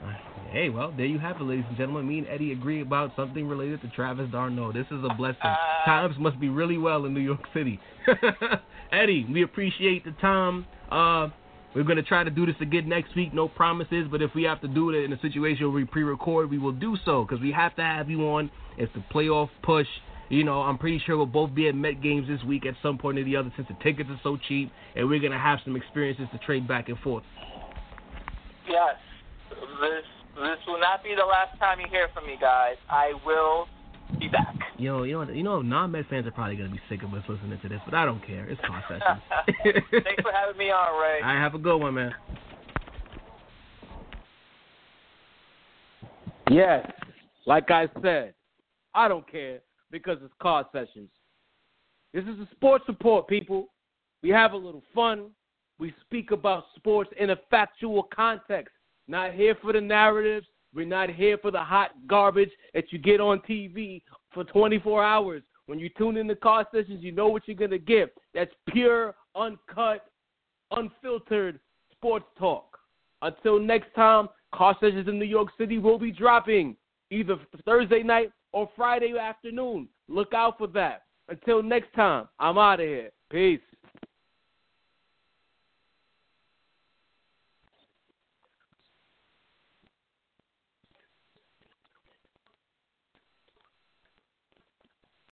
Uh, 0.03 0.13
Hey, 0.51 0.69
well, 0.69 0.91
there 0.97 1.05
you 1.05 1.19
have 1.19 1.35
it, 1.39 1.43
ladies 1.43 1.65
and 1.67 1.77
gentlemen. 1.77 2.07
Me 2.07 2.17
and 2.17 2.27
Eddie 2.27 2.53
agree 2.53 2.81
about 2.81 3.11
something 3.15 3.47
related 3.47 3.81
to 3.81 3.87
Travis 3.89 4.31
d'Arnaud. 4.31 4.71
This 4.71 4.87
is 4.87 5.03
a 5.03 5.13
blessing. 5.13 5.37
Uh, 5.43 5.85
Times 5.85 6.15
must 6.17 6.39
be 6.39 6.49
really 6.49 6.79
well 6.79 7.05
in 7.05 7.13
New 7.13 7.19
York 7.19 7.41
City. 7.53 7.79
Eddie, 8.91 9.27
we 9.31 9.43
appreciate 9.43 10.03
the 10.05 10.11
time. 10.13 10.65
Uh, 10.89 11.27
we're 11.75 11.83
gonna 11.83 12.01
try 12.01 12.23
to 12.23 12.31
do 12.31 12.47
this 12.47 12.55
again 12.61 12.89
next 12.89 13.15
week. 13.15 13.31
No 13.31 13.47
promises, 13.47 14.07
but 14.09 14.23
if 14.23 14.31
we 14.33 14.41
have 14.43 14.59
to 14.61 14.67
do 14.67 14.89
it 14.89 15.03
in 15.03 15.13
a 15.13 15.19
situation 15.19 15.65
where 15.65 15.75
we 15.75 15.85
pre-record, 15.85 16.49
we 16.49 16.57
will 16.57 16.71
do 16.71 16.97
so 17.05 17.23
because 17.25 17.39
we 17.39 17.51
have 17.51 17.75
to 17.75 17.83
have 17.83 18.09
you 18.09 18.27
on. 18.27 18.49
It's 18.79 18.91
the 18.95 19.03
playoff 19.13 19.49
push. 19.61 19.87
You 20.29 20.43
know, 20.43 20.61
I'm 20.61 20.77
pretty 20.77 21.01
sure 21.05 21.17
we'll 21.17 21.25
both 21.25 21.53
be 21.55 21.67
at 21.67 21.75
Met 21.75 22.03
games 22.03 22.27
this 22.27 22.41
week 22.43 22.65
at 22.67 22.75
some 22.83 22.99
point 22.99 23.17
or 23.17 23.23
the 23.23 23.35
other 23.35 23.51
since 23.55 23.67
the 23.67 23.75
tickets 23.83 24.09
are 24.11 24.19
so 24.23 24.37
cheap, 24.47 24.71
and 24.95 25.09
we're 25.09 25.19
gonna 25.19 25.39
have 25.39 25.59
some 25.65 25.75
experiences 25.75 26.27
to 26.31 26.37
trade 26.39 26.67
back 26.67 26.87
and 26.87 26.99
forth. 26.99 27.23
Yes. 28.67 28.95
This 29.49 30.05
this 30.35 30.59
will 30.67 30.79
not 30.79 31.03
be 31.03 31.15
the 31.15 31.25
last 31.25 31.57
time 31.59 31.79
you 31.79 31.87
hear 31.89 32.07
from 32.13 32.27
me, 32.27 32.37
guys. 32.39 32.75
I 32.89 33.13
will 33.25 33.67
be 34.19 34.27
back. 34.27 34.55
You 34.77 34.89
know, 34.89 35.03
you 35.03 35.13
know, 35.13 35.31
you 35.31 35.43
know, 35.43 35.61
non-Met 35.63 36.05
fans 36.09 36.27
are 36.27 36.31
probably 36.31 36.57
gonna 36.57 36.69
be 36.69 36.81
sick 36.89 37.01
of 37.01 37.11
us 37.13 37.23
listening 37.27 37.59
to 37.63 37.67
this, 37.67 37.81
but 37.85 37.95
I 37.95 38.05
don't 38.05 38.25
care. 38.25 38.47
It's 38.47 38.61
processes. 38.61 39.01
Thanks 39.63 40.21
for 40.21 40.31
having 40.31 40.57
me 40.57 40.69
on, 40.69 41.01
Ray. 41.01 41.21
I 41.23 41.33
have 41.33 41.55
a 41.55 41.59
good 41.59 41.77
one, 41.77 41.95
man. 41.95 42.13
Yes, 46.51 46.87
like 47.47 47.71
I 47.71 47.87
said, 48.01 48.33
I 48.93 49.07
don't 49.07 49.29
care 49.29 49.61
because 49.91 50.17
it's 50.23 50.33
car 50.41 50.65
sessions. 50.71 51.09
This 52.13 52.23
is 52.23 52.39
a 52.39 52.47
sports 52.51 52.85
report, 52.87 53.27
people. 53.27 53.67
We 54.23 54.29
have 54.29 54.53
a 54.53 54.57
little 54.57 54.83
fun. 54.93 55.29
We 55.79 55.93
speak 56.01 56.31
about 56.31 56.65
sports 56.75 57.09
in 57.19 57.29
a 57.29 57.37
factual 57.49 58.03
context. 58.03 58.73
Not 59.07 59.33
here 59.33 59.55
for 59.61 59.73
the 59.73 59.81
narratives. 59.81 60.47
We're 60.73 60.85
not 60.85 61.09
here 61.09 61.37
for 61.37 61.51
the 61.51 61.59
hot 61.59 61.91
garbage 62.07 62.51
that 62.73 62.91
you 62.91 62.99
get 62.99 63.19
on 63.19 63.39
TV 63.39 64.03
for 64.33 64.43
24 64.43 65.03
hours. 65.03 65.41
When 65.65 65.79
you 65.79 65.89
tune 65.97 66.17
in 66.17 66.27
to 66.27 66.35
car 66.35 66.67
sessions, 66.73 67.03
you 67.03 67.11
know 67.11 67.27
what 67.27 67.43
you're 67.47 67.57
going 67.57 67.71
to 67.71 67.79
get. 67.79 68.13
That's 68.33 68.51
pure, 68.69 69.15
uncut, 69.35 70.05
unfiltered 70.71 71.59
sports 71.91 72.25
talk. 72.37 72.77
Until 73.21 73.59
next 73.59 73.93
time, 73.95 74.29
car 74.53 74.75
sessions 74.79 75.07
in 75.07 75.19
New 75.19 75.25
York 75.25 75.49
City 75.57 75.77
will 75.77 75.99
be 75.99 76.11
dropping 76.11 76.75
either 77.11 77.37
Thursday 77.65 78.03
night 78.03 78.31
or 78.51 78.69
Friday 78.75 79.17
afternoon. 79.17 79.87
Look 80.07 80.33
out 80.33 80.57
for 80.57 80.67
that. 80.67 81.03
Until 81.27 81.61
next 81.61 81.93
time, 81.93 82.27
I'm 82.39 82.57
out 82.57 82.79
of 82.79 82.87
here. 82.87 83.11
Peace. 83.29 83.59